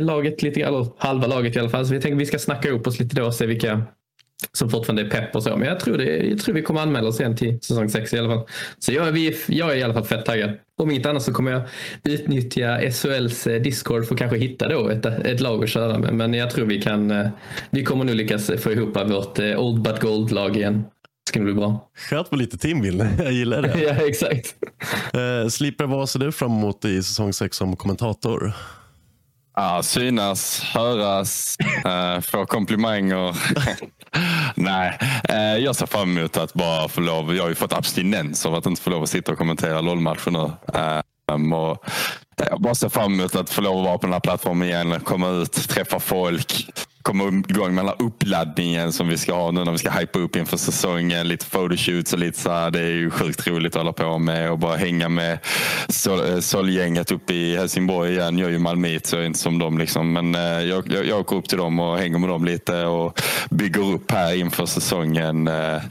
Laget 0.00 0.42
lite, 0.42 0.60
eller 0.60 0.86
halva 0.98 1.26
laget 1.26 1.56
i 1.56 1.58
alla 1.58 1.70
fall. 1.70 1.86
Så 1.86 1.94
vi 1.94 2.00
tänker 2.00 2.16
vi 2.16 2.26
ska 2.26 2.38
snacka 2.38 2.68
ihop 2.68 2.86
oss 2.86 3.00
lite 3.00 3.16
då 3.16 3.26
och 3.26 3.34
se 3.34 3.46
vilka 3.46 3.82
som 4.52 4.70
fortfarande 4.70 5.02
är 5.02 5.10
pepp 5.10 5.36
och 5.36 5.42
så. 5.42 5.56
Men 5.56 5.68
jag 5.68 5.80
tror, 5.80 5.98
det, 5.98 6.04
jag 6.04 6.38
tror 6.38 6.54
vi 6.54 6.62
kommer 6.62 6.80
anmäla 6.80 7.08
oss 7.08 7.20
igen 7.20 7.36
till 7.36 7.60
säsong 7.60 7.88
6 7.88 8.14
i 8.14 8.18
alla 8.18 8.28
fall. 8.28 8.46
Så 8.78 8.92
jag, 8.92 9.12
vi, 9.12 9.36
jag 9.48 9.72
är 9.72 9.76
i 9.76 9.82
alla 9.82 9.94
fall 9.94 10.04
fett 10.04 10.26
taggad. 10.26 10.50
Om 10.78 10.90
inte 10.90 11.10
annat 11.10 11.22
så 11.22 11.32
kommer 11.32 11.50
jag 11.50 11.62
utnyttja 12.04 12.78
SHLs 12.90 13.46
eh, 13.46 13.62
Discord 13.62 14.06
för 14.06 14.14
att 14.14 14.18
kanske 14.18 14.38
hitta 14.38 14.68
då 14.68 14.88
ett, 14.88 15.06
ett 15.06 15.40
lag 15.40 15.64
att 15.64 15.70
köra 15.70 15.98
med. 15.98 16.14
Men 16.14 16.34
jag 16.34 16.50
tror 16.50 16.66
vi 16.66 16.82
kan. 16.82 17.10
Eh, 17.10 17.28
vi 17.70 17.84
kommer 17.84 18.04
nog 18.04 18.14
lyckas 18.14 18.50
få 18.58 18.72
ihop 18.72 18.96
vårt 18.96 19.38
eh, 19.38 19.58
Old 19.58 19.82
But 19.82 20.00
Gold-lag 20.00 20.56
igen. 20.56 20.84
Det 21.24 21.28
ska 21.28 21.40
bli 21.40 21.52
bra. 21.52 21.90
Skönt 21.94 22.30
på 22.30 22.36
lite 22.36 22.58
teambuilding. 22.58 23.08
Jag 23.18 23.32
gillar 23.32 23.62
det. 23.62 23.80
ja, 23.82 24.06
exakt. 24.06 24.54
Uh, 25.16 25.48
Slipper, 25.48 25.86
vad 25.86 26.08
ser 26.08 26.18
du 26.18 26.32
fram 26.32 26.52
emot 26.52 26.84
i 26.84 27.02
säsong 27.02 27.32
6 27.32 27.56
som 27.56 27.76
kommentator? 27.76 28.52
Ja, 29.58 29.82
synas, 29.82 30.60
höras, 30.60 31.56
äh, 31.84 32.20
få 32.20 32.46
komplimanger. 32.46 33.36
Nej, 34.54 34.98
äh, 35.28 35.56
jag 35.56 35.76
ser 35.76 35.86
fram 35.86 36.18
emot 36.18 36.36
att 36.36 36.54
bara 36.54 36.88
få 36.88 37.00
lov. 37.00 37.34
Jag 37.34 37.44
har 37.44 37.48
ju 37.48 37.54
fått 37.54 37.72
abstinens 37.72 38.46
av 38.46 38.54
att 38.54 38.66
inte 38.66 38.82
få 38.82 38.90
lov 38.90 39.02
att 39.02 39.10
sitta 39.10 39.32
och 39.32 39.38
kommentera 39.38 39.80
LOL-matcher 39.80 40.30
nu. 40.30 40.52
Äh, 40.74 41.54
och 41.54 41.84
eh, 42.40 42.46
jag 42.50 42.60
bara 42.60 42.74
ser 42.74 42.88
fram 42.88 43.14
emot 43.14 43.34
att 43.34 43.50
få 43.50 43.60
lov 43.60 43.78
att 43.78 43.84
vara 43.84 43.98
på 43.98 44.06
den 44.06 44.12
här 44.12 44.20
plattformen 44.20 44.68
igen, 44.68 45.00
komma 45.00 45.28
ut, 45.28 45.52
träffa 45.52 46.00
folk, 46.00 46.66
komma 47.06 47.42
igång 47.48 47.74
med 47.74 47.84
den 47.84 47.94
här 47.98 48.06
uppladdningen 48.06 48.92
som 48.92 49.08
vi 49.08 49.18
ska 49.18 49.34
ha 49.34 49.50
nu 49.50 49.64
när 49.64 49.72
vi 49.72 49.78
ska 49.78 49.90
hypa 49.90 50.18
upp 50.18 50.36
inför 50.36 50.56
säsongen. 50.56 51.28
Lite 51.28 51.46
photoshoots 51.46 52.12
och 52.12 52.18
lite 52.18 52.40
så 52.40 52.50
här. 52.50 52.70
Det 52.70 52.80
är 52.80 52.92
ju 52.92 53.10
sjukt 53.10 53.46
roligt 53.46 53.76
att 53.76 53.82
hålla 53.82 53.92
på 53.92 54.18
med 54.18 54.50
och 54.50 54.58
bara 54.58 54.76
hänga 54.76 55.08
med 55.08 55.32
eh, 55.32 56.38
Sol-gänget 56.40 57.10
uppe 57.10 57.34
i 57.34 57.56
Helsingborg 57.56 58.12
igen. 58.12 58.38
Jag 58.38 58.48
är 58.48 58.52
ju 58.52 58.58
malmöit 58.58 59.06
så 59.06 59.16
jag 59.16 59.22
är 59.22 59.26
inte 59.26 59.38
som 59.38 59.58
dem 59.58 59.78
liksom. 59.78 60.12
Men 60.12 60.34
eh, 60.34 60.40
jag, 60.42 60.92
jag, 60.92 61.06
jag 61.06 61.20
åker 61.20 61.36
upp 61.36 61.48
till 61.48 61.58
dem 61.58 61.80
och 61.80 61.98
hänger 61.98 62.18
med 62.18 62.28
dem 62.28 62.44
lite 62.44 62.84
och 62.84 63.20
bygger 63.50 63.94
upp 63.94 64.10
här 64.10 64.34
inför 64.34 64.66
säsongen. 64.66 65.48
Eh. 65.48 65.82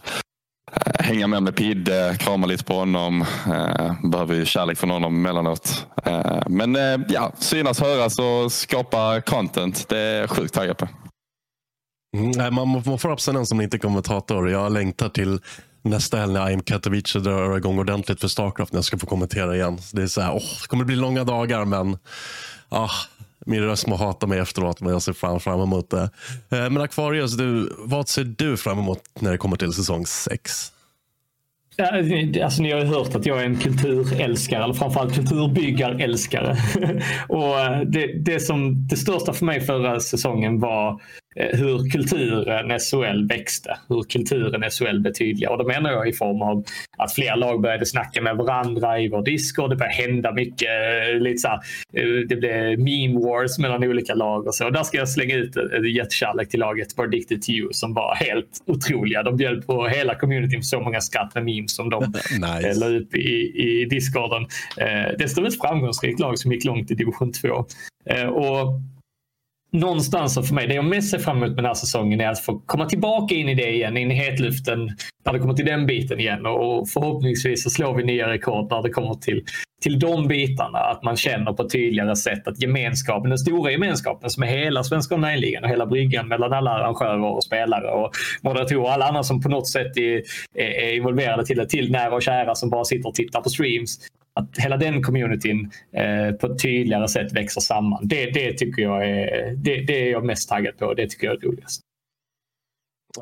Eh, 0.76 1.06
hänga 1.06 1.28
med 1.28 1.44
med 1.44 1.56
Pidde, 1.56 2.16
krama 2.20 2.48
lite 2.48 2.64
på 2.64 2.74
honom. 2.74 3.22
Eh, 3.48 4.10
behöver 4.10 4.36
ju 4.36 4.46
kärlek 4.46 4.78
från 4.78 4.90
honom 4.90 5.16
emellanåt. 5.16 5.88
Eh, 6.06 6.44
men 6.48 6.76
ja, 7.10 7.32
synas, 7.40 7.80
höras 7.80 8.20
och 8.20 8.52
skapa 8.52 9.22
content. 9.22 9.90
Det 9.90 10.00
är 10.00 10.22
jag 10.22 10.30
sjukt 10.30 10.54
taggad 10.54 10.78
på. 10.78 10.88
Mm, 12.18 12.32
nej, 12.32 12.52
man, 12.52 12.84
man 12.86 13.00
får 13.00 13.12
abstinens 13.12 13.50
som 13.50 13.62
inte 13.62 13.78
är 13.78 13.80
kommentator. 13.80 14.50
Jag 14.50 14.72
längtar 14.72 15.10
till 15.10 15.40
nästa 15.86 16.18
helg 16.18 16.34
när 16.34 16.50
IM 16.50 16.62
Katowice 16.62 17.20
drar 17.20 17.58
igång 17.58 17.80
ordentligt 17.80 18.22
för 18.22 18.28
Starcraft 18.28 18.74
när 18.74 18.78
jag 18.78 18.86
ska 18.86 18.98
få 18.98 19.06
kommentera 19.06 19.56
igen. 19.56 19.78
det, 19.94 20.02
är 20.02 20.08
så 20.08 20.22
här, 20.22 20.34
åh, 20.34 20.62
det 20.62 20.68
kommer 20.68 20.86
bli 20.86 20.96
långa 20.96 21.24
dagar 21.24 21.66
men 21.66 21.98
ah, 22.70 22.90
min 23.46 23.62
röst 23.62 23.88
må 23.88 23.96
hata 23.96 24.28
mig 24.28 24.40
efteråt 24.40 24.82
men 24.82 24.92
jag 24.92 25.02
ser 25.02 25.14
fram, 25.14 25.40
fram 25.40 25.62
emot 25.62 25.90
det. 25.90 26.10
Eh, 26.50 26.70
men 26.70 26.78
Aquarius, 26.78 27.38
du, 27.38 27.76
vad 27.78 28.08
ser 28.08 28.24
du 28.24 28.58
fram 28.58 28.80
emot 28.80 29.02
när 29.20 29.32
det 29.32 29.38
kommer 29.38 29.58
till 29.58 29.74
säsong 29.74 30.06
6? 30.06 30.72
Alltså, 32.44 32.62
ni 32.62 32.72
har 32.72 32.80
ju 32.80 32.86
hört 32.86 33.16
att 33.16 33.26
jag 33.26 33.42
är 33.42 33.46
en 33.46 33.58
kulturälskare, 33.58 34.64
eller 34.64 34.74
framförallt 34.74 35.16
kulturbyggarälskare. 35.16 36.58
och 37.30 37.60
eh, 37.60 37.82
det, 37.82 38.08
det, 38.26 38.40
som, 38.40 38.88
det 38.88 38.98
största 38.98 39.34
för 39.34 39.46
mig 39.46 39.62
förra 39.62 40.00
säsongen 40.00 40.60
var 40.60 41.02
hur 41.36 41.90
kulturen 41.90 42.80
SHL 42.80 43.28
växte, 43.28 43.78
hur 43.90 44.04
kulturen 44.04 44.72
SHL 44.72 45.00
blev 45.00 45.14
tydligare. 45.14 45.54
Och 45.54 45.58
då 45.58 45.68
menar 45.68 45.92
jag 45.92 46.08
i 46.08 46.14
form 46.14 46.42
av 46.42 46.64
att 46.98 47.14
fler 47.14 47.36
lag 47.36 47.62
började 47.62 47.86
snacka 47.86 48.22
med 48.22 48.36
varandra 48.38 49.00
i 49.00 49.10
vår 49.10 49.22
Discord. 49.22 49.70
Det 49.70 49.76
började 49.76 49.96
hända 49.96 50.34
mycket. 50.34 50.70
Eh, 50.70 51.20
lite 51.20 51.38
så 51.38 51.48
här, 51.48 51.60
eh, 51.94 52.28
det 52.30 52.36
blev 52.36 52.80
meme 52.80 53.20
wars 53.20 53.60
mellan 53.60 53.84
olika 53.84 54.14
lag 54.14 54.48
och 54.48 54.56
så. 54.56 54.66
Och 54.66 54.74
där 54.74 54.84
ska 54.84 54.98
jag 54.98 55.10
slänga 55.10 55.36
ut 55.36 55.56
en 55.58 55.94
jättekärlek 55.94 56.50
till 56.50 56.60
laget 56.60 57.00
Addicted 57.00 57.42
to 57.42 57.52
you 57.52 57.74
som 57.74 57.94
var 57.94 58.16
helt 58.16 58.64
otroliga. 58.66 59.24
De 59.24 59.38
bjöd 59.38 59.68
på 59.68 59.88
hela 59.88 60.16
communityn 60.16 60.64
så 60.64 60.80
många 60.80 61.02
skratt 61.02 61.36
med 61.36 61.46
memes 61.46 61.76
som 61.76 61.90
de 61.90 62.04
nice. 62.32 62.80
la 62.80 62.88
upp 62.88 63.16
i, 63.16 63.52
i 63.56 63.88
Discorden. 63.90 64.46
Dessutom 65.20 65.46
ett 65.46 65.62
framgångsrikt 65.62 66.20
lag 66.20 66.40
som 66.40 66.52
gick 66.52 66.66
långt 66.66 66.92
i 66.92 66.96
division 66.96 67.32
2. 67.32 67.50
Och 68.30 68.82
någonstans 69.72 70.48
för 70.48 70.56
mig, 70.56 70.68
det 70.68 70.74
jag 70.74 70.86
mest 70.86 71.12
ser 71.12 71.20
fram 71.20 71.38
emot 71.38 71.50
med 71.50 71.58
den 71.58 71.66
här 71.66 71.74
säsongen 71.74 72.22
är 72.22 72.30
att 72.30 72.40
få 72.40 72.60
komma 72.66 72.86
tillbaka 72.86 73.36
in 73.36 73.50
i 73.50 73.56
det 73.56 73.70
igen, 73.70 73.98
in 73.98 74.12
i 74.12 74.16
hetluften 74.16 74.90
när 75.26 75.34
det 75.34 75.40
kommer 75.40 75.54
till 75.54 75.66
den 75.66 75.86
biten 75.86 76.20
igen 76.20 76.46
och 76.46 76.90
förhoppningsvis 76.90 77.64
så 77.64 77.70
slår 77.70 77.94
vi 77.94 78.04
nya 78.04 78.30
rekord 78.30 78.72
när 78.72 78.82
det 78.82 78.90
kommer 78.90 79.14
till, 79.14 79.44
till 79.82 80.00
de 80.00 80.28
bitarna. 80.28 80.80
Att 80.80 81.04
man 81.04 81.16
känner 81.16 81.54
på 81.54 81.64
ett 81.64 81.72
tydligare 81.72 82.16
sätt 82.16 82.48
att 82.48 82.62
gemenskapen, 82.62 83.30
den 83.30 83.38
stora 83.38 83.72
gemenskapen 83.72 84.30
som 84.30 84.44
är 84.44 84.48
hela 84.48 84.84
Svenska 84.84 85.16
online 85.16 85.64
och 85.64 85.70
hela 85.70 85.86
bryggan 85.86 86.28
mellan 86.28 86.54
alla 86.54 86.72
arrangörer 86.72 87.36
och 87.36 87.44
spelare 87.44 87.92
och 87.92 88.12
moderatorer 88.42 88.82
och 88.82 88.92
alla 88.92 89.08
andra 89.08 89.24
som 89.24 89.42
på 89.42 89.50
något 89.50 89.68
sätt 89.68 89.98
är, 89.98 90.22
är 90.56 90.96
involverade 90.96 91.46
till 91.46 91.58
det, 91.58 91.70
till 91.70 91.92
nära 91.92 92.16
och 92.16 92.22
kära 92.22 92.56
som 92.56 92.70
bara 92.70 92.86
sitter 92.86 93.10
och 93.10 93.16
tittar 93.16 93.42
på 93.42 93.50
streams 93.50 94.00
att 94.40 94.58
hela 94.58 94.78
den 94.78 95.04
communityn 95.04 95.72
eh, 95.94 96.36
på 96.36 96.48
ett 96.48 96.62
tydligare 96.62 97.08
sätt 97.08 97.34
växer 97.34 97.62
samman. 97.62 98.08
Det, 98.08 98.26
det 98.26 98.54
tycker 98.54 98.82
jag 98.82 99.10
är, 99.10 99.54
det, 99.56 99.82
det 99.82 100.08
är 100.08 100.12
jag 100.12 100.26
mest 100.26 100.50
taggad 100.50 100.78
på. 100.78 100.94
Det 100.94 101.10
tycker 101.10 101.28
jag 101.28 101.36
är 101.36 101.48
roligast. 101.48 101.82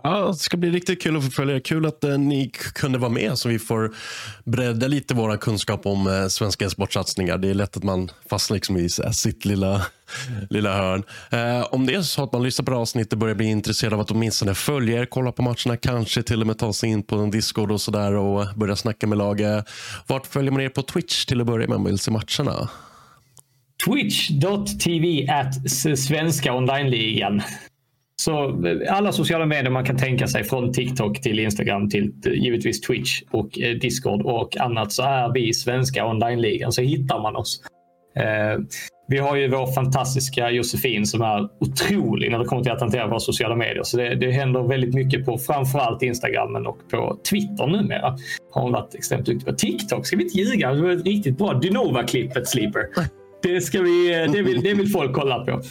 Ja, 0.04 0.28
det 0.28 0.34
ska 0.34 0.58
bli 0.58 0.70
riktigt 0.70 1.02
kul 1.02 1.18
att 1.18 1.26
få 1.26 1.32
följa. 1.32 1.60
Kul 1.60 1.86
att 1.86 2.04
eh, 2.04 2.18
ni 2.18 2.50
kunde 2.54 2.98
vara 2.98 3.12
med 3.12 3.38
så 3.38 3.50
vi 3.50 3.60
får 3.60 3.96
bredda 4.44 4.88
lite 4.88 5.14
vår 5.14 5.38
kunskap 5.38 5.86
om 5.86 6.08
eh, 6.08 6.28
svenska 6.28 6.70
sportsatsningar. 6.70 7.38
Det 7.38 7.50
är 7.50 7.54
lätt 7.54 7.78
att 7.78 7.84
man 7.84 8.12
fastnar 8.30 8.56
liksom 8.56 8.78
i 8.78 8.90
så 8.90 9.04
här, 9.04 9.12
sitt 9.12 9.46
lilla, 9.46 9.86
lilla 10.50 10.78
hörn. 10.78 11.04
Eh, 11.32 11.68
om 11.74 11.86
det 11.86 11.94
är 11.94 12.02
så 12.02 12.24
att 12.24 12.34
man 12.34 12.44
lyssnar 12.44 12.66
på 12.66 12.72
det 12.72 12.78
avsnittet 12.78 13.14
och 13.14 13.20
börjar 13.20 13.36
bli 13.36 13.46
intresserad 13.46 13.94
av 13.94 14.00
att 14.00 14.12
åtminstone 14.12 14.56
följa 14.56 15.02
er, 15.02 15.06
kolla 15.06 15.32
på 15.32 15.42
matcherna, 15.42 15.78
kanske 15.78 16.24
till 16.24 16.42
och 16.42 16.48
med 16.48 16.58
ta 16.58 16.74
sig 16.74 16.90
in 16.90 17.04
på 17.04 17.16
en 17.16 17.32
Discord 17.32 17.72
och 17.72 17.82
sådär 17.82 18.14
och 18.14 18.46
börja 18.56 18.76
snacka 18.76 19.08
med 19.08 19.18
laget. 19.18 19.70
Vart 20.08 20.28
följer 20.28 20.52
man 20.52 20.62
er 20.62 20.70
på 20.70 20.82
Twitch 20.82 21.26
till 21.26 21.42
att 21.42 21.48
börja 21.48 21.68
med 21.68 21.76
om 21.76 21.84
man 21.84 21.92
vill 21.92 22.00
se 22.00 22.12
matcherna? 22.12 22.70
Twitch.tv 23.86 25.28
at 25.30 25.72
svenska 26.00 26.54
online-ligan. 26.54 27.42
Så 28.16 28.66
eh, 28.68 28.96
alla 28.96 29.12
sociala 29.12 29.46
medier 29.46 29.70
man 29.70 29.86
kan 29.86 29.98
tänka 29.98 30.28
sig 30.28 30.44
från 30.44 30.74
TikTok 30.74 31.22
till 31.22 31.40
Instagram 31.40 31.90
till 31.90 32.12
eh, 32.26 32.34
givetvis 32.34 32.82
Twitch 32.82 33.22
och 33.32 33.60
eh, 33.60 33.76
Discord 33.78 34.22
och 34.22 34.58
annat 34.58 34.92
så 34.92 35.04
är 35.04 35.34
vi 35.34 35.54
svenska 35.54 36.06
online-ligan 36.06 36.72
så 36.72 36.82
hittar 36.82 37.22
man 37.22 37.36
oss. 37.36 37.62
vi 39.08 39.18
har 39.18 39.36
ju 39.36 39.48
vår 39.48 39.74
fantastiska 39.74 40.52
Josefin 40.52 41.06
som 41.06 41.22
är 41.22 41.50
otrolig 41.60 42.32
när 42.32 42.40
det 42.40 42.46
kommer 42.46 42.64
till 42.64 42.72
att 42.72 42.82
hantera 42.82 43.08
våra 43.08 43.20
sociala 43.20 43.56
medier. 43.56 43.84
Så 43.84 43.98
det, 43.98 44.16
det 44.16 44.32
händer 44.32 44.64
väldigt 44.68 44.94
mycket 44.94 45.26
på 45.26 45.38
framförallt 45.38 46.02
Instagram 46.02 46.68
och 46.68 46.90
på 46.92 47.18
Twitter 47.30 47.68
numera. 47.68 48.18
Har 48.52 48.62
hon 48.62 48.72
varit 48.72 48.96
extremt 48.96 49.26
duktig 49.26 49.46
på. 49.46 49.54
TikTok 49.54 50.06
ska 50.06 50.18
vi 50.18 50.24
inte 50.24 50.38
ljuga. 50.38 50.74
Det 50.74 50.82
var 50.82 50.90
ett 50.90 51.06
riktigt 51.06 51.38
bra 51.38 51.54
Dynova-klippet 51.54 52.48
Sleeper. 52.48 52.82
Det, 53.44 53.62
ska 53.62 53.82
vi, 53.82 54.28
det, 54.34 54.42
vill, 54.42 54.62
det 54.62 54.74
vill 54.74 54.88
folk 54.88 55.14
kolla 55.14 55.46
på 55.46 55.62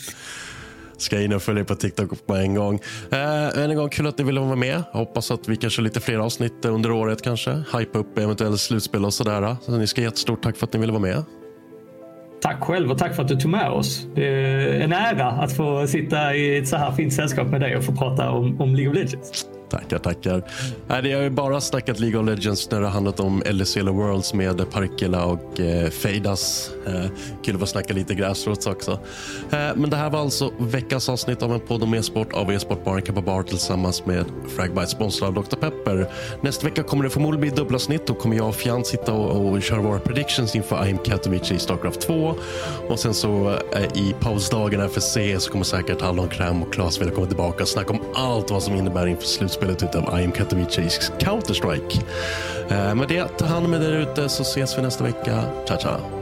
ska 1.02 1.20
in 1.20 1.32
och 1.32 1.42
följa 1.42 1.64
på 1.64 1.74
TikTok 1.74 2.26
på 2.26 2.34
en 2.34 2.54
gång. 2.54 2.80
Äh, 3.10 3.62
än 3.62 3.70
en 3.70 3.76
gång, 3.76 3.88
kul 3.88 4.06
att 4.06 4.18
ni 4.18 4.24
ville 4.24 4.40
vara 4.40 4.56
med. 4.56 4.82
hoppas 4.92 5.30
att 5.30 5.48
vi 5.48 5.56
kanske 5.56 5.82
lite 5.82 6.00
fler 6.00 6.18
avsnitt 6.18 6.64
eh, 6.64 6.74
under 6.74 6.90
året 6.90 7.22
kanske. 7.22 7.50
Hypa 7.50 7.98
upp 7.98 8.18
eventuellt 8.18 8.60
slutspel 8.60 9.04
och 9.04 9.14
sådär. 9.14 9.56
Så 9.62 9.72
ni 9.72 9.86
ska 9.86 10.00
ha 10.00 10.04
jättestort 10.04 10.42
tack 10.42 10.56
för 10.56 10.66
att 10.66 10.72
ni 10.72 10.80
ville 10.80 10.92
vara 10.92 11.02
med. 11.02 11.24
Tack 12.42 12.64
själv 12.64 12.90
och 12.90 12.98
tack 12.98 13.14
för 13.14 13.22
att 13.22 13.28
du 13.28 13.36
tog 13.36 13.50
med 13.50 13.70
oss. 13.70 14.06
Det 14.14 14.26
är 14.26 14.80
en 14.80 14.92
ära 14.92 15.26
att 15.26 15.56
få 15.56 15.86
sitta 15.86 16.34
i 16.34 16.58
ett 16.58 16.68
så 16.68 16.76
här 16.76 16.92
fint 16.92 17.12
sällskap 17.12 17.48
med 17.48 17.60
dig 17.60 17.76
och 17.76 17.84
få 17.84 17.92
prata 17.92 18.30
om, 18.30 18.60
om 18.60 18.74
League 18.74 18.90
of 18.90 18.96
Legends. 18.96 19.46
Tackar, 19.72 19.98
tackar. 19.98 20.42
Nej, 20.86 21.02
det 21.02 21.12
har 21.12 21.22
ju 21.22 21.30
bara 21.30 21.60
snackat 21.60 22.00
League 22.00 22.20
of 22.20 22.26
Legends 22.26 22.70
när 22.70 22.80
det 22.80 22.86
har 22.86 22.92
handlat 22.92 23.20
om 23.20 23.42
LCL 23.46 23.88
Worlds 23.88 24.34
med 24.34 24.70
Parkela 24.70 25.24
och 25.24 25.60
eh, 25.60 25.90
Fejdas. 25.90 26.70
Eh, 26.86 27.04
kul 27.44 27.54
att 27.54 27.60
få 27.60 27.66
snacka 27.66 27.94
lite 27.94 28.14
gräsrots 28.14 28.66
också. 28.66 28.92
Eh, 29.50 29.58
men 29.76 29.90
det 29.90 29.96
här 29.96 30.10
var 30.10 30.20
alltså 30.20 30.52
veckans 30.58 31.08
avsnitt 31.08 31.42
av 31.42 31.52
en 31.52 31.60
podd 31.60 31.82
om 31.82 31.94
e-sport 31.94 32.32
av 32.32 32.52
e-sportbaren 32.52 33.02
Kappa 33.02 33.20
Bar 33.20 33.42
tillsammans 33.42 34.06
med 34.06 34.24
Fragbite 34.56 34.86
sponsrad 34.86 35.38
av 35.38 35.44
Dr. 35.44 35.56
Pepper. 35.56 36.10
Nästa 36.40 36.66
vecka 36.66 36.82
kommer 36.82 37.04
det 37.04 37.10
förmodligen 37.10 37.40
bli 37.40 37.50
dubbla 37.50 37.78
snitt. 37.78 38.06
Då 38.06 38.14
kommer 38.14 38.36
jag 38.36 38.48
och 38.48 38.54
Fjant 38.54 38.86
sitta 38.86 39.12
och, 39.12 39.52
och 39.52 39.62
köra 39.62 39.80
våra 39.80 39.98
predictions 39.98 40.56
inför 40.56 40.88
IM 40.88 40.98
Katowice 40.98 41.54
i 41.54 41.58
Starcraft 41.58 42.00
2. 42.00 42.34
Och 42.88 42.98
sen 42.98 43.14
så 43.14 43.50
eh, 43.50 43.82
i 43.94 44.14
pausdagarna 44.20 44.88
för 44.88 45.00
CS 45.00 45.44
så 45.44 45.52
kommer 45.52 45.64
säkert 45.64 46.00
Hallon 46.00 46.28
Kräm 46.28 46.62
och 46.62 46.72
Claes 46.72 47.00
vilja 47.00 47.14
komma 47.14 47.26
tillbaka 47.26 47.62
och 47.62 47.68
snacka 47.68 47.90
om 47.90 48.00
allt 48.14 48.50
vad 48.50 48.62
som 48.62 48.74
innebär 48.74 49.06
inför 49.06 49.26
slutspelet 49.26 49.61
spelet 49.62 49.94
av 49.94 50.20
I 50.20 50.24
am 50.24 50.32
Katowices 50.32 51.12
Counter-Strike. 51.18 52.01
Eh, 52.68 52.94
med 52.94 53.09
det, 53.09 53.24
ta 53.39 53.47
hand 53.47 53.66
om 53.66 53.74
er 53.74 53.78
där 53.78 53.93
ute 53.93 54.28
så 54.28 54.43
ses 54.43 54.78
vi 54.78 54.82
nästa 54.82 55.05
vecka. 55.05 55.44
Ciao, 55.66 55.78
ciao. 55.78 56.21